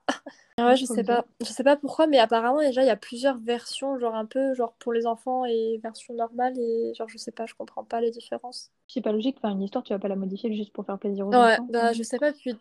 ouais, 0.58 0.76
je 0.76 0.86
sais 0.86 1.04
pas. 1.04 1.26
Je 1.42 1.48
sais 1.48 1.64
pas 1.64 1.76
pourquoi, 1.76 2.08
mais 2.08 2.18
apparemment, 2.18 2.60
déjà, 2.60 2.82
il 2.82 2.88
y 2.88 2.92
a 2.92 2.96
plusieurs 2.96 3.38
versions, 3.38 4.00
genre, 4.00 4.16
un 4.16 4.26
peu, 4.26 4.54
genre, 4.56 4.74
pour 4.80 4.94
les 4.94 5.06
enfants 5.06 5.46
et 5.46 5.80
version 5.84 6.14
normale. 6.14 6.58
Et 6.58 6.94
genre, 6.96 7.08
je 7.08 7.18
sais 7.18 7.32
pas, 7.32 7.46
je 7.46 7.54
comprends 7.54 7.84
pas 7.84 8.02
les 8.02 8.12
différences. 8.12 8.72
C'est 8.88 9.02
pas 9.02 9.12
logique. 9.12 9.38
Enfin, 9.38 9.54
une 9.54 9.62
histoire, 9.62 9.84
tu 9.84 9.94
vas 9.94 10.00
pas 10.00 10.08
la 10.08 10.16
modifier 10.16 10.54
juste 10.54 10.74
pour 10.74 10.86
faire 10.86 10.98
plaisir 10.98 11.28
aux 11.28 11.32
ouais, 11.32 11.38
enfants. 11.38 11.64
Ouais, 11.64 11.72
bah, 11.72 11.94
je 11.94 12.04
sais 12.04 12.18
pas. 12.18 12.32
Puis, 12.32 12.56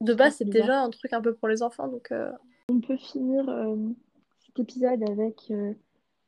de, 0.00 0.14
base, 0.14 0.36
c'est 0.36 0.48
déjà 0.48 0.80
un 0.80 0.90
truc 0.90 1.12
un 1.12 1.20
peu 1.20 1.34
pour 1.34 1.48
les 1.48 1.62
enfants, 1.62 1.88
donc. 1.88 2.12
Euh. 2.12 2.30
On 2.70 2.80
peut 2.80 2.96
finir. 2.96 3.48
Euh, 3.48 3.74
épisode 4.60 5.02
avec 5.08 5.50
euh, 5.50 5.74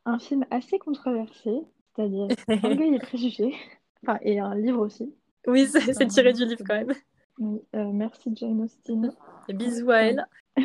un 0.05 0.19
film 0.19 0.45
assez 0.51 0.79
controversé, 0.79 1.63
c'est-à-dire 1.95 2.29
Orgueil 2.65 2.95
et 2.95 2.99
préjugés, 2.99 3.55
enfin, 4.03 4.19
et 4.23 4.39
un 4.39 4.55
livre 4.55 4.81
aussi. 4.81 5.15
Oui, 5.47 5.67
c'est 5.67 6.07
tiré 6.07 6.33
du 6.33 6.45
livre 6.45 6.63
quand 6.67 6.77
même. 6.77 6.95
Oui, 7.39 7.61
euh, 7.75 7.91
merci 7.93 8.31
Jane 8.35 8.63
Austen. 8.63 9.13
Et 9.49 9.55
bisous 9.55 9.91
à 9.91 10.03
elle. 10.03 10.27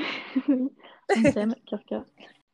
oui, 0.48 0.70
on 1.10 1.78
cœur. 1.88 2.06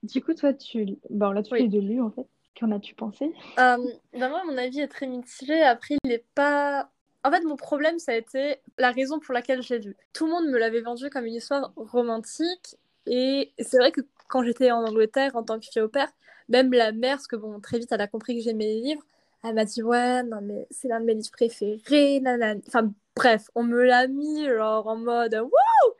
Du 0.03 0.21
coup, 0.21 0.33
toi, 0.33 0.53
tu... 0.53 0.97
Bon, 1.09 1.31
là, 1.31 1.43
tu 1.43 1.53
oui. 1.53 1.99
en 1.99 2.11
fait. 2.11 2.27
Qu'en 2.57 2.71
as-tu 2.71 2.93
pensé? 2.93 3.33
Euh, 3.57 3.77
ben 4.13 4.29
Moi, 4.29 4.43
mon 4.45 4.57
avis 4.57 4.81
est 4.81 4.87
très 4.87 5.07
mitigé. 5.07 5.61
Après, 5.63 5.95
il 6.03 6.09
n'est 6.09 6.23
pas... 6.35 6.89
En 7.23 7.31
fait, 7.31 7.41
mon 7.41 7.55
problème, 7.55 7.99
ça 7.99 8.11
a 8.11 8.15
été 8.15 8.57
la 8.77 8.91
raison 8.91 9.19
pour 9.19 9.33
laquelle 9.33 9.61
j'ai 9.61 9.79
lu. 9.79 9.95
Tout 10.13 10.25
le 10.25 10.31
monde 10.31 10.47
me 10.47 10.59
l'avait 10.59 10.81
vendu 10.81 11.09
comme 11.09 11.25
une 11.25 11.35
histoire 11.35 11.73
romantique. 11.75 12.77
Et 13.05 13.51
c'est 13.59 13.77
vrai 13.77 13.91
que 13.91 14.01
quand 14.33 14.43
j'étais 14.43 14.71
en 14.71 14.83
Angleterre 14.83 15.35
en 15.35 15.43
tant 15.43 15.59
que 15.59 15.67
fille 15.71 15.81
au 15.83 15.87
père, 15.87 16.09
même 16.49 16.73
la 16.73 16.91
mère, 16.91 17.17
parce 17.17 17.27
que 17.27 17.35
bon, 17.35 17.59
très 17.59 17.77
vite, 17.77 17.91
elle 17.91 18.01
a 18.01 18.07
compris 18.07 18.35
que 18.35 18.41
j'aimais 18.41 18.65
les 18.65 18.81
livres, 18.81 19.03
elle 19.43 19.53
m'a 19.53 19.63
dit 19.63 19.83
ouais, 19.83 20.23
non 20.23 20.39
mais 20.41 20.67
c'est 20.71 20.87
l'un 20.87 20.99
de 20.99 21.05
mes 21.05 21.13
livres 21.13 21.31
préférés, 21.31 22.19
nanana. 22.19 22.59
Enfin 22.67 22.91
bref, 23.15 23.51
on 23.53 23.61
me 23.63 23.83
l'a 23.83 24.07
mis 24.07 24.45
genre 24.45 24.87
en 24.87 24.97
mode 24.97 25.35
wouh 25.35 25.93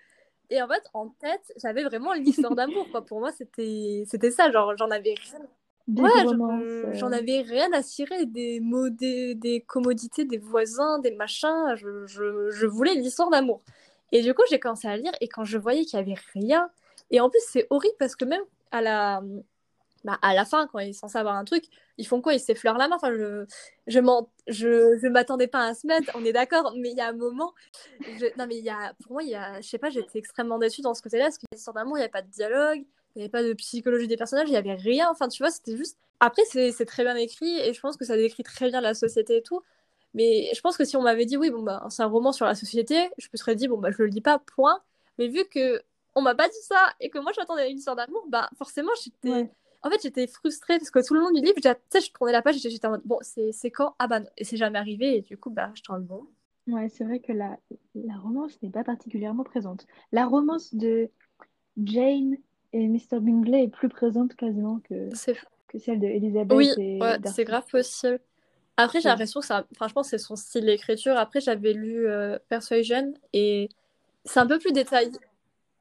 Et 0.49 0.61
en 0.63 0.67
fait, 0.67 0.81
en 0.95 1.09
tête, 1.09 1.53
j'avais 1.61 1.84
vraiment 1.84 2.13
l'histoire 2.13 2.55
d'amour 2.55 2.88
quoi. 2.89 3.05
Pour 3.05 3.19
moi, 3.19 3.31
c'était 3.31 4.03
c'était 4.07 4.31
ça, 4.31 4.51
genre 4.51 4.75
j'en 4.77 4.89
avais 4.89 5.13
rien. 5.13 5.45
Ouais, 5.89 6.93
j'en 6.93 7.11
avais 7.11 7.41
rien 7.41 7.71
à 7.73 7.84
cirer 7.84 8.25
des 8.25 8.61
mots, 8.61 8.89
des, 8.89 9.36
des, 9.36 9.59
commodités 9.59 10.23
des 10.23 10.38
voisins, 10.38 10.97
des 10.99 11.11
machins. 11.11 11.75
Je, 11.75 12.07
je, 12.07 12.49
je 12.49 12.65
voulais 12.65 12.95
l'histoire 12.95 13.29
d'amour. 13.29 13.61
Et 14.13 14.21
du 14.21 14.34
coup, 14.34 14.43
j'ai 14.49 14.59
commencé 14.59 14.88
à 14.88 14.95
lire 14.95 15.11
et 15.19 15.27
quand 15.27 15.43
je 15.43 15.57
voyais 15.57 15.84
qu'il 15.84 15.99
y 15.99 16.01
avait 16.01 16.15
rien, 16.34 16.69
et 17.14 17.22
en 17.22 17.30
plus, 17.30 17.41
c'est 17.47 17.68
horrible 17.70 17.95
parce 17.99 18.16
que 18.16 18.26
même 18.26 18.41
à 18.72 18.82
la, 18.82 19.22
bah, 20.03 20.18
à 20.22 20.34
la 20.34 20.45
fin, 20.45 20.68
quand 20.68 20.80
ils 20.80 20.93
sont 20.93 21.01
censés 21.07 21.20
avoir 21.20 21.36
un 21.36 21.45
truc, 21.45 21.64
ils 21.97 22.07
font 22.07 22.22
quoi? 22.22 22.34
Ils 22.34 22.39
s'effleurent 22.39 22.78
la 22.78 22.88
main. 22.88 22.95
Enfin, 22.95 23.14
je 23.14 23.45
je 23.88 25.07
m'attendais 25.07 25.47
pas 25.47 25.68
à 25.68 25.74
se 25.76 25.86
mettre, 25.88 26.11
on 26.16 26.26
est 26.26 26.34
d'accord, 26.34 26.74
mais 26.76 26.89
il 26.91 26.97
y 26.97 27.01
a 27.01 27.09
un 27.09 27.14
moment. 27.14 27.53
non, 28.38 28.47
mais 28.47 28.57
y 28.57 28.70
a, 28.70 28.93
pour 29.03 29.14
moi, 29.14 29.24
il 29.24 29.30
y 29.30 29.36
a, 29.36 29.61
je 29.61 29.68
sais 29.68 29.78
pas, 29.78 29.91
j'étais 29.91 30.20
extrêmement 30.20 30.57
déçue 30.57 30.82
dans 30.82 30.95
ce 30.95 31.03
côté-là 31.03 31.26
parce 31.26 31.38
a 31.38 31.41
l'histoire 31.53 31.76
d'amour, 31.76 31.97
il 31.97 31.99
n'y 31.99 32.03
avait 32.03 32.11
pas 32.11 32.24
de 32.24 32.30
dialogue, 32.30 32.84
il 33.16 33.20
n'y 33.20 33.22
avait 33.24 33.30
pas 33.30 33.43
de 33.43 33.53
psychologie 33.53 34.07
des 34.07 34.18
personnages, 34.18 34.47
il 34.49 34.51
n'y 34.51 34.57
avait 34.57 34.74
rien. 34.74 35.07
Enfin, 35.11 35.28
tu 35.28 35.43
vois, 35.43 35.51
c'était 35.51 35.78
juste. 35.78 35.97
Après, 36.20 36.43
c'est 36.45 36.86
très 36.86 37.03
bien 37.03 37.16
écrit 37.16 37.59
et 37.59 37.74
je 37.74 37.80
pense 37.80 37.95
que 37.95 38.05
ça 38.05 38.18
décrit 38.18 38.43
très 38.43 38.70
bien 38.70 38.82
la 38.82 38.95
société 38.95 39.38
et 39.38 39.43
tout. 39.43 39.61
Mais 40.16 40.51
je 40.55 40.61
pense 40.61 40.78
que 40.78 40.86
si 40.86 40.97
on 40.97 41.01
m'avait 41.01 41.26
dit, 41.26 41.38
oui, 41.38 41.49
bon, 41.51 41.64
bah, 41.64 41.86
c'est 41.89 42.03
un 42.03 42.07
roman 42.07 42.32
sur 42.32 42.45
la 42.45 42.55
société, 42.55 43.09
je 43.18 43.28
me 43.32 43.38
serais 43.38 43.55
dit, 43.55 43.68
bon, 43.68 43.78
bah, 43.78 43.91
je 43.91 43.97
le 43.99 44.07
lis 44.07 44.22
pas, 44.22 44.39
point. 44.39 44.82
Mais 45.18 45.28
vu 45.28 45.45
que 45.45 45.82
on 46.16 46.22
m'a 46.22 46.36
pas 46.36 46.47
dit 46.47 46.61
ça 46.61 46.93
et 46.99 47.09
que 47.09 47.20
moi 47.20 47.32
j'attendais 47.36 47.70
une 47.70 47.78
histoire 47.78 47.95
d'amour, 47.95 48.26
bah 48.28 48.49
forcément 48.57 48.91
j'étais. 49.03 49.49
En 49.86 49.89
fait, 49.89 50.01
j'étais 50.01 50.28
frustrée 50.28 50.78
parce 50.78 50.91
que 50.91 51.05
tout 51.05 51.14
le 51.14 51.20
long 51.20 51.32
du 51.32 51.41
livre, 51.41 51.55
tu 51.57 51.70
sais, 51.89 51.99
je 51.99 52.11
tournais 52.14 52.32
la 52.32 52.41
page 52.41 52.55
et 52.55 52.70
j'étais 52.70 52.88
en 52.88 52.91
mode 52.91 53.01
bon, 53.03 53.20
c'est 53.22 53.70
quand? 53.70 53.95
Ah 53.99 54.07
bah 54.07 54.22
non. 54.22 54.30
Et 54.38 54.45
c'est 54.45 54.55
jamais 54.55 54.80
arrivé 54.80 55.18
et 55.18 55.22
du 55.22 55.38
coup, 55.38 55.49
bah, 55.49 55.72
je 55.76 55.82
le 55.93 55.99
bon. 55.99 56.26
Ouais, 56.68 56.88
c'est 56.88 57.03
vrai 57.03 57.20
que 57.20 57.34
la, 57.34 57.57
la 57.93 58.16
romance 58.16 58.57
n'est 58.61 58.70
pas 58.70 58.86
particulièrement 58.86 59.43
présente. 59.43 59.86
La 60.14 60.26
romance 60.26 60.74
de 60.74 61.09
Jane 61.84 62.38
et 62.72 62.88
Mr. 62.88 63.20
Bingley 63.20 63.64
est 63.64 63.68
plus 63.68 63.89
présente 63.89 64.36
quasiment 64.36 64.80
que, 64.80 65.09
que 65.68 65.80
celle 65.80 65.99
de. 65.99 66.55
Oui, 66.55 66.72
ouais, 66.78 67.20
c'est 67.26 67.43
grave 67.43 67.66
possible. 67.70 68.20
Après, 68.78 69.01
j'ai 69.01 69.09
l'impression 69.09 69.41
que 69.41 69.45
ça, 69.45 69.66
franchement, 69.76 70.01
c'est 70.03 70.18
son 70.18 70.36
style 70.36 70.66
d'écriture. 70.66 71.18
Après, 71.18 71.41
j'avais 71.41 71.74
lu 71.74 72.07
euh, 72.07 72.39
Persuasion 72.49 73.14
et 73.34 73.70
c'est 74.26 74.39
un 74.39 74.47
peu 74.47 74.57
plus 74.57 74.72
détaillé. 74.72 75.11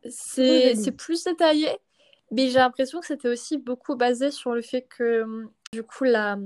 C'est 0.08 0.92
plus 0.96 1.24
détaillé, 1.24 1.68
mais 2.30 2.48
j'ai 2.48 2.58
l'impression 2.58 3.00
que 3.00 3.06
c'était 3.06 3.28
aussi 3.28 3.58
beaucoup 3.58 3.94
basé 3.96 4.30
sur 4.30 4.52
le 4.54 4.62
fait 4.62 4.82
que, 4.82 5.46
du 5.72 5.82
coup, 5.82 6.04
la, 6.04 6.38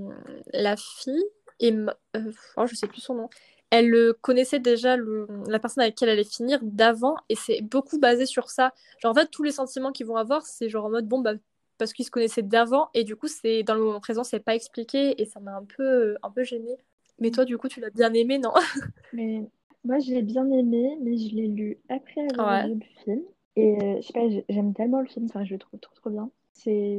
la 0.53 0.77
fille, 0.77 1.25
Emma- 1.61 1.97
euh, 2.17 2.33
oh, 2.57 2.67
je 2.67 2.75
sais 2.75 2.87
plus 2.87 3.01
son 3.01 3.15
nom, 3.15 3.31
elle 3.71 3.93
euh, 3.95 4.13
connaissait 4.21 4.61
déjà 4.61 4.97
le, 4.97 5.27
la 5.49 5.59
personne 5.59 5.83
avec 5.83 5.95
qui 5.97 6.05
elle 6.05 6.11
allait 6.11 6.25
finir 6.25 6.61
d'avant 6.63 7.17
et 7.29 7.35
c'est 7.35 7.63
beaucoup 7.63 7.99
basé 7.99 8.27
sur 8.27 8.51
ça. 8.51 8.73
Genre, 9.01 9.11
en 9.11 9.15
fait, 9.15 9.29
tous 9.31 9.43
les 9.43 9.53
sentiments 9.53 9.91
qu'ils 9.93 10.07
vont 10.07 10.17
avoir, 10.17 10.47
c'est 10.47 10.69
genre 10.69 10.85
en 10.87 10.91
mode, 10.91 11.09
bon, 11.09 11.21
bah, 11.21 11.33
parce 11.79 11.93
qu'ils 11.93 12.05
se 12.05 12.11
connaissaient 12.11 12.43
d'avant 12.43 12.91
et 12.95 13.05
du 13.05 13.17
coup, 13.17 13.27
c'est 13.29 13.63
dans 13.63 13.75
le 13.75 13.81
moment 13.81 14.01
présent, 14.01 14.23
c'est 14.25 14.41
pas 14.41 14.55
expliqué 14.55 15.21
et 15.21 15.25
ça 15.27 15.41
m'a 15.41 15.57
un 15.57 15.65
peu, 15.65 16.17
un 16.23 16.31
peu 16.31 16.43
gênée. 16.45 16.77
Mais 17.19 17.31
toi, 17.31 17.45
du 17.45 17.59
coup, 17.59 17.69
tu 17.69 17.81
l'as 17.81 17.91
bien 17.91 18.13
aimé, 18.13 18.39
non? 18.39 18.53
Mais 19.13 19.43
moi, 19.85 19.99
je 19.99 20.13
l'ai 20.13 20.23
bien 20.23 20.49
aimé, 20.51 20.97
mais 21.01 21.17
je 21.17 21.35
l'ai 21.35 21.49
lu 21.49 21.79
après 21.89 22.21
avoir 22.29 22.49
Ouais. 22.49 22.63
vu 22.63 22.75
le 22.75 22.87
film. 23.05 23.23
Et 23.57 23.83
euh, 23.83 23.97
je 24.01 24.07
sais 24.07 24.13
pas, 24.13 24.29
j'ai- 24.29 24.45
j'aime 24.49 24.75
tellement 24.75 25.01
le 25.01 25.07
film, 25.07 25.27
enfin, 25.27 25.45
je 25.45 25.55
le 25.55 25.59
trouve 25.59 25.81
trop 25.81 25.95
trop 25.95 26.11
bien. 26.11 26.31
C'est 26.53 26.99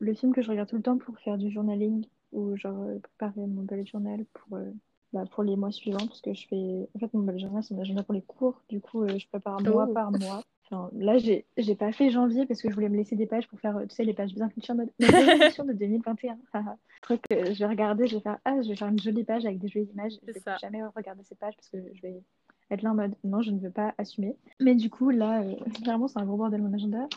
le 0.00 0.14
film 0.14 0.32
que 0.34 0.42
je 0.42 0.50
regarde 0.50 0.68
tout 0.68 0.76
le 0.76 0.82
temps 0.82 0.98
pour 0.98 1.18
faire 1.18 1.38
du 1.38 1.50
journaling 1.50 2.06
ou 2.32 2.56
genre 2.56 2.80
euh, 2.82 2.98
préparer 2.98 3.46
mon 3.46 3.62
bullet 3.62 3.86
journal 3.86 4.24
pour, 4.34 4.58
euh, 4.58 4.70
bah, 5.12 5.24
pour 5.30 5.42
les 5.44 5.56
mois 5.56 5.70
suivants, 5.70 6.06
parce 6.06 6.20
que 6.20 6.34
je 6.34 6.46
fais. 6.48 6.88
En 6.94 6.98
fait, 6.98 7.12
mon 7.14 7.20
bullet 7.22 7.38
journal, 7.38 7.62
c'est 7.62 7.74
mon 7.74 7.80
agenda 7.80 8.02
pour 8.02 8.14
les 8.14 8.22
cours, 8.22 8.60
du 8.68 8.80
coup, 8.80 9.02
euh, 9.02 9.18
je 9.18 9.26
prépare 9.28 9.60
mois 9.62 9.86
Oh. 9.88 9.92
par 9.94 10.10
mois. 10.10 10.42
Enfin, 10.70 10.90
là, 10.94 11.18
j'ai 11.18 11.44
j'ai 11.58 11.74
pas 11.74 11.92
fait 11.92 12.10
janvier 12.10 12.46
parce 12.46 12.62
que 12.62 12.70
je 12.70 12.74
voulais 12.74 12.88
me 12.88 12.96
laisser 12.96 13.16
des 13.16 13.26
pages 13.26 13.46
pour 13.48 13.60
faire, 13.60 13.78
tu 13.88 13.94
sais, 13.94 14.02
les 14.04 14.14
pages 14.14 14.34
bien 14.34 14.48
clichés 14.48 14.72
en 14.72 14.76
mode 14.76 14.90
de 14.98 15.72
2021. 15.74 16.38
haha. 16.54 16.76
truc 17.02 17.20
que 17.28 17.52
je 17.52 17.58
vais 17.58 17.66
regarder, 17.66 18.06
je 18.06 18.16
vais 18.16 18.22
faire 18.22 18.38
ah, 18.46 18.60
je 18.62 18.68
vais 18.70 18.76
faire 18.76 18.88
une 18.88 18.98
jolie 18.98 19.24
page 19.24 19.44
avec 19.44 19.58
des 19.58 19.68
jolies 19.68 19.90
images. 19.92 20.14
Je 20.26 20.32
vais 20.32 20.40
ça. 20.40 20.56
jamais 20.56 20.82
regarder 20.96 21.22
ces 21.24 21.34
pages 21.34 21.54
parce 21.54 21.68
que 21.68 21.76
je 21.94 22.00
vais 22.00 22.22
être 22.70 22.82
là 22.82 22.90
en 22.90 22.94
mode 22.94 23.14
non, 23.24 23.42
je 23.42 23.50
ne 23.50 23.58
veux 23.58 23.70
pas 23.70 23.94
assumer. 23.98 24.36
Mais 24.60 24.74
du 24.74 24.90
coup, 24.90 25.10
là, 25.10 25.42
euh, 25.42 25.54
clairement, 25.82 26.08
c'est 26.08 26.18
un 26.18 26.24
gros 26.24 26.36
bordel 26.36 26.62
mon 26.62 26.72
agenda 26.72 27.08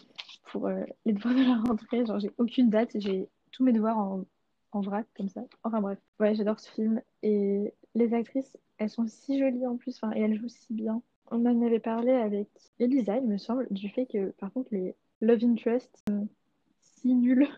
pour 0.51 0.67
euh, 0.67 0.83
les 1.05 1.13
devoirs 1.13 1.35
de 1.35 1.43
la 1.43 1.57
rentrée. 1.57 2.05
Genre, 2.05 2.19
j'ai 2.19 2.31
aucune 2.37 2.69
date, 2.69 2.91
j'ai 2.95 3.29
tous 3.51 3.63
mes 3.63 3.73
devoirs 3.73 3.97
en, 3.97 4.25
en 4.71 4.81
vrac 4.81 5.07
comme 5.15 5.29
ça. 5.29 5.41
Enfin 5.63 5.81
bref, 5.81 5.99
ouais, 6.19 6.35
j'adore 6.35 6.59
ce 6.59 6.69
film 6.71 7.01
et 7.23 7.73
les 7.95 8.13
actrices, 8.13 8.57
elles 8.77 8.89
sont 8.89 9.07
si 9.07 9.39
jolies 9.39 9.65
en 9.65 9.77
plus, 9.77 9.99
et 10.15 10.21
elles 10.21 10.39
jouent 10.39 10.49
si 10.49 10.73
bien. 10.73 11.01
On 11.29 11.45
en 11.45 11.61
avait 11.65 11.79
parlé 11.79 12.11
avec 12.11 12.47
Elisa, 12.79 13.17
il 13.17 13.27
me 13.27 13.37
semble, 13.37 13.67
du 13.71 13.89
fait 13.89 14.05
que 14.05 14.29
par 14.39 14.51
contre 14.53 14.69
les 14.71 14.95
love 15.21 15.43
interest 15.43 16.03
sont 16.07 16.27
si 16.79 17.13
nuls. 17.13 17.47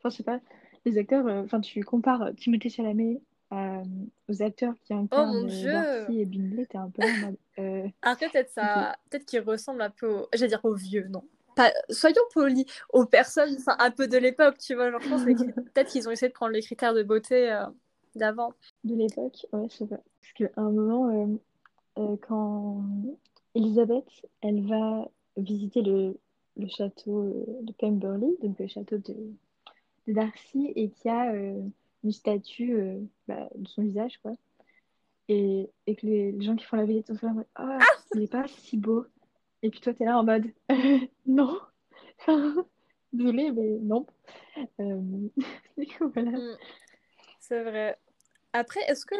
Enfin, 0.00 0.10
je 0.10 0.16
sais 0.18 0.22
pas, 0.22 0.38
les 0.84 0.96
acteurs, 0.96 1.26
euh, 1.26 1.42
enfin, 1.42 1.60
tu 1.60 1.82
compares 1.82 2.32
Timothée 2.36 2.68
Chalamet 2.68 3.20
à- 3.50 3.82
aux 4.28 4.42
acteurs 4.42 4.74
qui 4.84 4.92
incarnent 4.94 5.30
Oh 5.30 5.40
mon 5.40 5.44
euh, 5.44 5.48
Dieu. 5.48 5.72
Darcy 5.72 6.20
et 6.20 6.24
Bingley, 6.26 6.66
t'es 6.66 6.78
un 6.78 6.90
peu 6.90 7.02
en 7.02 7.26
mode. 7.26 7.36
euh, 7.58 7.88
Après, 8.02 8.28
peut-être 8.28 8.50
ça, 8.50 8.96
peut-être 9.10 9.24
qu'il 9.24 9.40
ressemble 9.40 9.82
un 9.82 9.90
peu 9.90 10.06
au... 10.06 10.28
J'allais 10.34 10.48
dire 10.48 10.64
aux 10.64 10.74
vieux, 10.74 11.06
non. 11.08 11.22
Pas... 11.56 11.72
Soyons 11.90 12.22
polis, 12.32 12.66
aux 12.92 13.04
personnes 13.06 13.56
un 13.66 13.90
peu 13.90 14.06
de 14.06 14.16
l'époque, 14.18 14.58
tu 14.58 14.74
vois. 14.74 14.90
Genre, 14.90 15.00
je 15.00 15.08
pense 15.08 15.24
peut-être 15.74 15.88
qu'ils 15.90 16.06
ont 16.08 16.10
essayé 16.10 16.28
de 16.28 16.34
prendre 16.34 16.52
les 16.52 16.62
critères 16.62 16.94
de 16.94 17.02
beauté 17.02 17.50
euh, 17.50 17.64
d'avant. 18.14 18.52
de 18.84 18.94
l'époque, 18.94 19.46
ouais, 19.52 19.66
je 19.70 19.76
sais 19.76 19.86
pas. 19.86 20.00
Parce 20.20 20.32
qu'à 20.34 20.60
un 20.60 20.70
moment, 20.70 21.08
euh, 21.08 21.36
euh, 22.02 22.16
quand 22.28 22.82
Elisabeth, 23.54 24.04
elle 24.42 24.66
va 24.68 25.08
visiter 25.36 25.82
le, 25.82 26.18
le 26.56 26.68
château 26.68 27.22
euh, 27.22 27.44
de 27.62 27.72
Pemberley, 27.72 28.28
donc 28.42 28.58
le 28.58 28.66
château 28.68 28.98
de, 28.98 29.14
de 30.06 30.12
Darcy, 30.12 30.72
et 30.76 30.90
qu'il 30.90 31.10
y 31.10 31.14
a 31.14 31.32
une 32.04 32.12
statue 32.12 32.74
euh, 32.74 33.00
bah, 33.26 33.48
de 33.54 33.66
son 33.68 33.82
visage, 33.82 34.18
quoi. 34.22 34.32
Et, 35.28 35.68
et 35.86 35.96
que 35.96 36.06
les, 36.06 36.32
les 36.32 36.44
gens 36.44 36.56
qui 36.56 36.64
font 36.64 36.76
la 36.76 36.84
visite 36.84 37.06
sont 37.06 37.26
là 37.26 37.32
en 37.32 37.34
mode 37.34 37.46
Ah, 37.54 37.78
il 38.14 38.22
est 38.22 38.32
pas 38.32 38.46
si 38.48 38.76
beau. 38.76 39.06
Et 39.62 39.70
puis 39.70 39.80
toi, 39.80 39.92
t'es 39.92 40.04
là 40.04 40.18
en 40.18 40.24
mode 40.24 40.46
Non. 41.26 41.58
Désolée, 43.12 43.50
mais 43.52 43.78
non. 43.80 44.06
Euh, 44.80 45.00
du 45.76 45.86
voilà. 46.00 46.30
Mm. 46.30 46.56
C'est 47.40 47.62
vrai. 47.62 47.98
Après, 48.52 48.80
est-ce 48.88 49.04
que, 49.04 49.14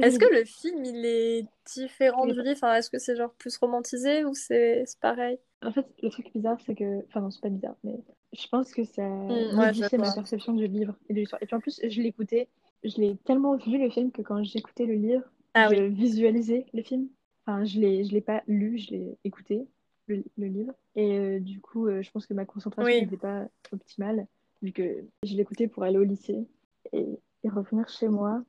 est-ce 0.00 0.18
que 0.18 0.32
le 0.32 0.44
film, 0.44 0.84
il 0.84 1.04
est 1.04 1.46
différent 1.66 2.26
du 2.26 2.40
livre? 2.42 2.52
Enfin, 2.52 2.74
est-ce 2.74 2.90
que 2.90 2.98
c'est 2.98 3.16
genre 3.16 3.32
plus 3.34 3.56
romantisé 3.56 4.24
ou 4.24 4.34
c'est 4.34 4.84
pareil? 5.00 5.38
En 5.62 5.72
fait, 5.72 5.86
le 6.02 6.10
truc 6.10 6.32
bizarre, 6.34 6.58
c'est 6.66 6.74
que. 6.74 7.04
Enfin, 7.06 7.20
non, 7.20 7.30
c'est 7.30 7.40
pas 7.40 7.48
bizarre, 7.48 7.76
mais 7.84 7.98
je 8.32 8.46
pense 8.48 8.72
que 8.72 8.84
ça 8.84 9.06
Mm, 9.06 9.28
ouais, 9.30 9.48
je 9.50 9.54
modifié 9.54 9.98
ma 9.98 10.12
perception 10.12 10.52
du 10.54 10.66
livre 10.66 10.96
et 11.08 11.14
de 11.14 11.20
l'histoire. 11.20 11.42
Et 11.42 11.46
puis 11.46 11.54
en 11.56 11.60
plus, 11.60 11.80
je 11.86 12.00
l'écoutais, 12.02 12.48
je 12.84 12.96
l'ai 13.00 13.16
tellement 13.18 13.56
vu 13.56 13.78
le 13.78 13.90
film 13.90 14.10
que 14.10 14.22
quand 14.22 14.42
j'écoutais 14.42 14.86
le 14.86 14.94
livre, 14.94 15.22
Ah 15.54 15.68
je 15.70 15.82
oui. 15.82 15.88
visualisais 15.90 16.66
le 16.72 16.82
film. 16.82 17.08
Enfin, 17.46 17.64
je 17.64 17.80
l'ai, 17.80 18.04
je 18.04 18.12
l'ai 18.12 18.20
pas 18.20 18.42
lu, 18.46 18.78
je 18.78 18.90
l'ai 18.90 19.18
écouté, 19.24 19.66
le, 20.06 20.24
le 20.38 20.46
livre. 20.46 20.72
Et 20.96 21.18
euh, 21.18 21.40
du 21.40 21.60
coup, 21.60 21.86
euh, 21.86 22.02
je 22.02 22.10
pense 22.10 22.26
que 22.26 22.34
ma 22.34 22.44
concentration 22.44 22.92
Oui. 22.92 23.02
n'était 23.02 23.16
pas 23.16 23.46
optimale, 23.72 24.26
vu 24.62 24.72
que 24.72 25.04
je 25.24 25.36
l'écoutais 25.36 25.68
pour 25.68 25.82
aller 25.82 25.98
au 25.98 26.04
lycée 26.04 26.46
et, 26.92 27.06
et 27.44 27.48
revenir 27.48 27.88
chez 27.88 28.08
moi. 28.08 28.42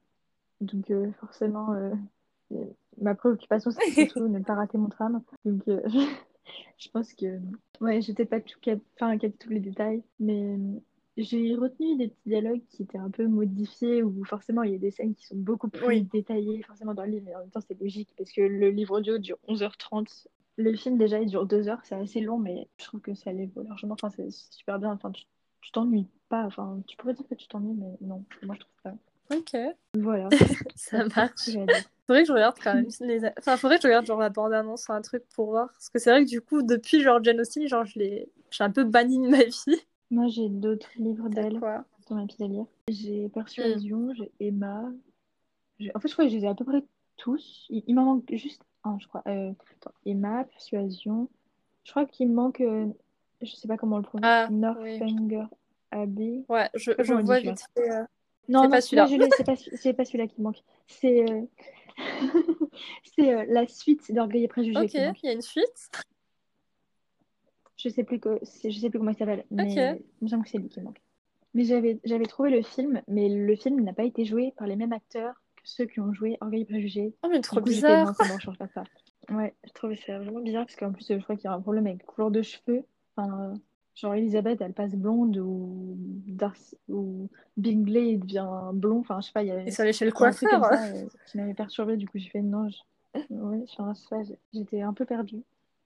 Donc, 0.61 0.89
euh, 0.91 1.11
forcément, 1.19 1.75
ma 3.01 3.15
préoccupation, 3.15 3.71
c'était 3.71 4.05
surtout 4.05 4.27
de 4.27 4.27
ne 4.27 4.39
pas 4.39 4.55
rater 4.55 4.77
mon 4.77 4.89
tram. 4.89 5.21
Donc, 5.45 5.63
je 6.77 6.89
pense 6.89 7.13
que, 7.13 7.39
ouais, 7.81 8.01
j'ai 8.01 8.13
peut-être 8.13 8.29
pas 8.29 8.41
tout 8.41 8.59
cap... 8.61 8.79
enfin, 8.95 9.17
capté 9.17 9.37
tous 9.37 9.49
les 9.49 9.59
détails, 9.59 10.03
mais 10.19 10.55
euh, 10.55 10.79
j'ai 11.17 11.55
retenu 11.55 11.97
des 11.97 12.09
petits 12.09 12.29
dialogues 12.29 12.63
qui 12.69 12.83
étaient 12.83 12.97
un 12.97 13.09
peu 13.11 13.27
modifiés, 13.27 14.03
où 14.03 14.23
forcément, 14.25 14.63
il 14.63 14.71
y 14.73 14.75
a 14.75 14.77
des 14.79 14.91
scènes 14.91 15.15
qui 15.15 15.25
sont 15.25 15.35
beaucoup 15.37 15.69
plus 15.69 15.87
Oui. 15.87 16.03
détaillées, 16.03 16.63
forcément, 16.63 16.93
dans 16.93 17.03
le 17.03 17.11
livre, 17.11 17.25
mais 17.27 17.35
en 17.35 17.39
même 17.39 17.49
temps, 17.51 17.61
c'est 17.61 17.79
logique, 17.79 18.13
parce 18.17 18.31
que 18.31 18.41
le 18.41 18.69
livre 18.69 18.97
audio 18.97 19.17
dure 19.17 19.37
11h30. 19.47 20.27
Le 20.57 20.75
film, 20.75 20.97
déjà, 20.97 21.19
il 21.19 21.29
dure 21.29 21.45
2 21.47 21.67
heures, 21.69 21.83
c'est 21.83 21.95
assez 21.95 22.21
long, 22.21 22.37
mais 22.39 22.67
je 22.77 22.85
trouve 22.85 23.01
que 23.01 23.13
ça 23.15 23.29
allait 23.31 23.49
largement, 23.55 23.93
enfin, 23.93 24.09
c'est 24.09 24.29
super 24.31 24.79
bien, 24.79 24.91
enfin, 24.93 25.11
tu 25.11 25.71
t'ennuies 25.71 26.07
pas, 26.29 26.45
enfin, 26.45 26.81
tu 26.87 26.97
pourrais 26.97 27.13
dire 27.13 27.27
que 27.27 27.35
tu 27.35 27.47
t'ennuies, 27.47 27.73
mais 27.75 27.97
non, 28.01 28.25
moi, 28.43 28.55
je 28.55 28.59
trouve 28.61 28.81
pas. 28.83 28.95
Ok, 29.35 29.55
Voilà. 29.95 30.29
ça 30.75 31.05
marche. 31.15 31.49
Faudrait 32.05 32.23
que 32.23 32.27
je 32.27 32.33
regarde 32.33 32.55
quand 32.61 32.73
même 32.73 32.87
les... 33.01 33.21
Enfin, 33.37 33.57
faudrait 33.57 33.77
que 33.77 33.83
je 33.83 33.87
regarde 33.87 34.05
genre 34.05 34.19
la 34.19 34.29
bande-annonce 34.29 34.87
ou 34.89 34.93
un 34.93 35.01
truc 35.01 35.23
pour 35.35 35.51
voir. 35.51 35.69
Parce 35.71 35.89
que 35.89 35.99
c'est 35.99 36.09
vrai 36.11 36.23
que 36.25 36.29
du 36.29 36.41
coup, 36.41 36.61
depuis 36.61 37.01
genre 37.01 37.23
Jane 37.23 37.39
Austen, 37.39 37.67
genre 37.67 37.85
je 37.85 37.99
l'ai... 37.99 38.29
J'ai 38.51 38.63
un 38.63 38.71
peu 38.71 38.83
banni 38.83 39.17
de 39.19 39.29
ma 39.29 39.43
vie. 39.43 39.81
Moi, 40.11 40.27
j'ai 40.27 40.49
d'autres 40.49 40.89
livres 40.97 41.29
d'elle 41.29 41.59
Quoi? 41.59 41.85
dans 42.09 42.15
ma 42.15 42.25
pile 42.27 42.43
à 42.45 42.47
lire. 42.47 42.65
J'ai 42.89 43.29
Persuasion, 43.29 44.13
j'ai 44.13 44.31
Emma. 44.39 44.83
j'ai- 45.79 45.91
En 45.95 45.99
fait, 45.99 46.07
je 46.09 46.13
crois 46.13 46.25
que 46.25 46.31
je 46.31 46.37
les 46.37 46.43
ai 46.43 46.47
à 46.47 46.53
peu 46.55 46.65
près 46.65 46.83
tous. 47.17 47.65
Il, 47.69 47.83
il 47.87 47.95
m'en 47.95 48.03
manque 48.05 48.25
juste 48.33 48.61
un, 48.83 48.97
je 48.99 49.07
crois. 49.07 49.23
Euh, 49.27 49.51
attends, 49.79 49.93
Emma, 50.05 50.43
Persuasion. 50.43 51.29
Je 51.83 51.91
crois 51.91 52.05
qu'il 52.05 52.29
me 52.29 52.33
manque, 52.33 52.61
euh, 52.61 52.87
je 53.41 53.55
sais 53.55 53.67
pas 53.67 53.77
comment 53.77 53.95
on 53.95 53.99
le 53.99 54.03
prononce, 54.03 54.25
Ah, 54.29 54.47
Northanger 54.51 55.45
Abbey. 55.91 56.43
Ouais, 56.49 56.69
je, 56.75 56.91
vois 57.23 57.39
vite 57.39 57.61
fait. 57.75 57.89
euh, 57.91 58.03
Non, 58.49 58.61
C'est 58.61 58.67
non, 58.67 58.69
pas 58.71 58.81
celui-là, 58.81 59.07
c'est 59.81 59.93
pas, 59.93 60.05
celui-là 60.05 60.27
qui 60.27 60.41
manque. 60.41 60.61
C'est 60.87 61.29
euh, 61.31 61.41
c'est 63.15 63.33
euh, 63.33 63.45
la 63.47 63.67
suite 63.67 64.11
d'Orgueil 64.11 64.43
et 64.43 64.47
Préjugés 64.47 64.79
Ok, 64.79 64.93
il 64.93 65.15
y 65.23 65.29
a 65.29 65.33
une 65.33 65.41
suite. 65.41 65.89
Je 67.77 67.89
sais 67.89 68.03
plus 68.03 68.19
que, 68.19 68.39
c'est- 68.43 68.71
je 68.71 68.79
sais 68.79 68.89
plus 68.89 68.99
comment 68.99 69.11
il 69.11 69.17
s'appelle, 69.17 69.45
mais 69.51 69.95
Ok. 69.95 70.01
il 70.21 70.25
me 70.25 70.29
semble 70.29 70.43
que 70.43 70.49
c'est 70.49 70.57
lui 70.57 70.69
qui 70.69 70.81
manque. 70.81 71.01
Mais 71.53 71.65
j'avais, 71.65 71.99
j'avais 72.03 72.25
trouvé 72.25 72.49
le 72.49 72.61
film, 72.61 73.01
mais 73.07 73.29
le 73.29 73.55
film 73.55 73.79
n'a 73.81 73.93
pas 73.93 74.03
été 74.03 74.25
joué 74.25 74.53
par 74.57 74.67
les 74.67 74.75
mêmes 74.75 74.93
acteurs 74.93 75.35
que 75.55 75.61
ceux 75.65 75.85
qui 75.85 75.99
ont 75.99 76.13
joué 76.13 76.37
Orgueil 76.41 76.61
et 76.61 76.65
Préjugés. 76.65 77.13
Oh, 77.23 77.27
mais 77.29 77.41
trop 77.41 77.61
coup, 77.61 77.69
j'ai 77.69 77.81
fait, 77.81 77.97
non, 77.97 78.11
bizarre. 78.13 78.41
change 78.41 78.57
pas 78.57 78.67
ça. 78.69 78.83
Ouais, 79.29 79.53
je 79.63 79.71
trouvais 79.71 79.95
ça 79.95 80.19
vraiment 80.19 80.41
bizarre 80.41 80.65
parce 80.65 80.75
qu'en 80.75 80.91
plus, 80.91 81.05
je 81.07 81.15
crois 81.21 81.35
qu'il 81.35 81.45
y 81.45 81.47
a 81.47 81.53
un 81.53 81.61
problème 81.61 81.87
avec 81.87 82.05
couleur 82.05 82.31
de 82.31 82.41
cheveux. 82.41 82.83
Enfin, 83.15 83.51
euh, 83.51 83.55
genre 83.95 84.13
Elisabeth, 84.15 84.61
elle 84.61 84.73
passe 84.73 84.93
blonde 84.95 85.37
ou 85.37 85.95
Darcy 86.27 86.77
ou 86.89 87.29
Bingley 87.57 88.11
il 88.13 88.19
devient 88.19 88.47
blond. 88.73 88.99
Enfin, 88.99 89.19
je 89.21 89.27
sais 89.27 89.33
pas, 89.33 89.43
il 89.43 89.47
y 89.47 89.51
a 89.51 89.61
Et 89.65 89.71
ça 89.71 89.83
allait 89.83 89.93
chez 89.93 90.05
le 90.05 90.11
il 90.11 90.19
y 90.19 90.23
a 90.23 90.27
un 90.27 90.31
truc 90.31 90.49
coiffeur. 90.49 91.09
qui 91.27 91.37
m'avait 91.37 91.53
perturbée. 91.53 91.97
Du 91.97 92.07
coup, 92.07 92.17
j'ai 92.17 92.29
fait 92.29 92.41
non. 92.41 92.69
Je... 92.69 92.77
Ouais, 93.29 93.63
j'étais 94.53 94.81
un 94.81 94.93
peu 94.93 95.05
perdue. 95.05 95.43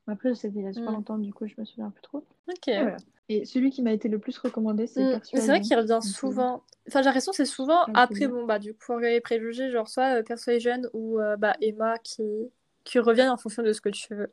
Après, 0.10 0.34
c'était 0.36 0.60
il 0.60 0.64
y 0.64 0.68
a 0.68 0.74
super 0.74 0.91
Mm. 0.91 0.95
longtemps, 0.95 1.18
du 1.18 1.34
coup, 1.34 1.45
je 1.47 1.53
me 1.58 1.66
souviens 1.66 1.89
plus 1.89 2.01
trop. 2.01 2.24
Ok. 2.47 2.68
Et 2.70 2.80
voilà. 2.82 2.97
Et 3.30 3.43
celui 3.43 3.72
qui 3.72 3.82
m'a 3.82 3.91
été 3.91 4.08
le 4.08 4.20
plus 4.20 4.38
recommandé, 4.38 4.88
c'est 4.88 5.03
Mm, 5.18 5.20
c'est 5.22 5.45
vrai 5.47 5.60
qu'il 5.60 5.76
revient 5.78 5.91
euh, 5.97 6.01
souvent. 6.01 6.64
Enfin, 6.88 7.01
j'ai 7.01 7.05
l'impression 7.08 7.32
que 7.32 7.36
c'est 7.36 7.43
souvent 7.45 7.80
Ah, 7.93 8.03
après, 8.03 8.28
bon, 8.30 8.45
bah, 8.45 8.58
du 8.58 8.74
coup, 8.74 8.97
et 9.01 9.20
Préjugés, 9.20 9.70
genre 9.70 9.89
soit 9.89 10.20
euh, 10.20 10.24
Persuasion 10.24 10.84
ou 10.93 11.20
euh, 11.20 11.36
bah, 11.36 11.58
Emma 11.60 11.97
qui... 11.97 12.24
qui 12.86 12.99
reviennent 12.99 13.30
en 13.30 13.36
fonction 13.36 13.64
de 13.64 13.74
ce 13.74 13.82
que 13.82 13.89
tu 13.89 14.16
veux. 14.16 14.32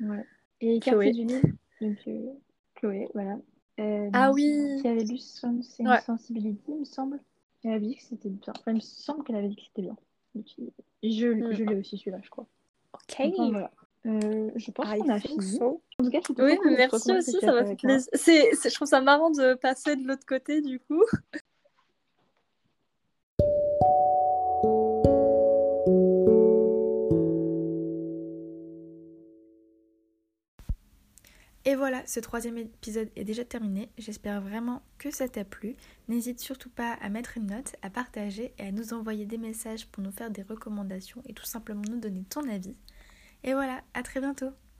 Ouais. 0.00 0.24
Et. 0.62 0.80
Quartier 0.80 1.12
du 1.12 1.24
livre, 1.24 1.46
donc 1.82 1.98
euh, 2.08 2.32
Chloé, 2.80 3.08
voilà. 3.14 3.36
Euh, 3.78 4.10
Ah 4.12 4.32
oui. 4.32 4.78
Qui 4.80 4.88
avait 4.88 5.04
lu 5.04 5.18
Ouais. 5.80 6.00
Sensibility, 6.00 6.62
il 6.68 6.80
me 6.80 6.84
semble. 6.84 7.20
Elle 7.64 7.72
avait 7.72 7.86
dit 7.86 7.96
que 7.96 8.02
c'était 8.02 8.28
bien. 8.28 8.52
Enfin, 8.58 8.72
il 8.72 8.76
me 8.76 8.80
semble 8.80 9.22
qu'elle 9.24 9.36
avait 9.36 9.48
dit 9.48 9.56
que 9.56 9.62
c'était 9.62 9.82
bien. 9.82 9.96
Donc, 10.34 10.46
je, 11.02 11.26
Mm. 11.28 11.52
je 11.52 11.64
l'ai 11.64 11.74
aussi 11.76 11.98
celui-là, 11.98 12.18
je 12.22 12.30
crois. 12.30 12.46
Ok. 12.94 13.32
Voilà. 13.50 13.70
Euh, 14.06 14.50
je 14.56 14.70
pense 14.70 14.86
qu'on 14.88 15.08
a 15.10 15.20
fini. 15.20 15.42
So. 15.58 15.82
En 15.98 16.04
tout 16.04 16.10
cas, 16.10 16.44
oui, 16.44 16.58
merci 16.64 17.12
aussi, 17.12 17.38
ça 17.40 17.52
m'a 17.52 17.66
fait 17.66 17.76
plaisir. 17.76 18.08
je 18.14 18.74
trouve 18.74 18.88
ça 18.88 19.02
marrant 19.02 19.30
de 19.30 19.52
passer 19.54 19.94
de 19.96 20.06
l'autre 20.06 20.24
côté 20.26 20.62
du 20.62 20.80
coup. 20.80 21.02
Et 31.66 31.74
voilà, 31.74 32.02
ce 32.06 32.20
troisième 32.20 32.56
épisode 32.56 33.10
est 33.16 33.24
déjà 33.24 33.44
terminé. 33.44 33.90
J'espère 33.98 34.40
vraiment 34.40 34.82
que 34.96 35.10
ça 35.10 35.28
t'a 35.28 35.44
plu. 35.44 35.76
N'hésite 36.08 36.40
surtout 36.40 36.70
pas 36.70 36.94
à 37.02 37.10
mettre 37.10 37.36
une 37.36 37.48
note, 37.48 37.76
à 37.82 37.90
partager 37.90 38.54
et 38.58 38.62
à 38.62 38.72
nous 38.72 38.94
envoyer 38.94 39.26
des 39.26 39.36
messages 39.36 39.86
pour 39.86 40.02
nous 40.02 40.10
faire 40.10 40.30
des 40.30 40.42
recommandations 40.42 41.22
et 41.26 41.34
tout 41.34 41.44
simplement 41.44 41.82
nous 41.90 42.00
donner 42.00 42.24
ton 42.30 42.48
avis. 42.48 42.76
Et 43.44 43.52
voilà, 43.52 43.82
à 43.92 44.02
très 44.02 44.20
bientôt 44.20 44.52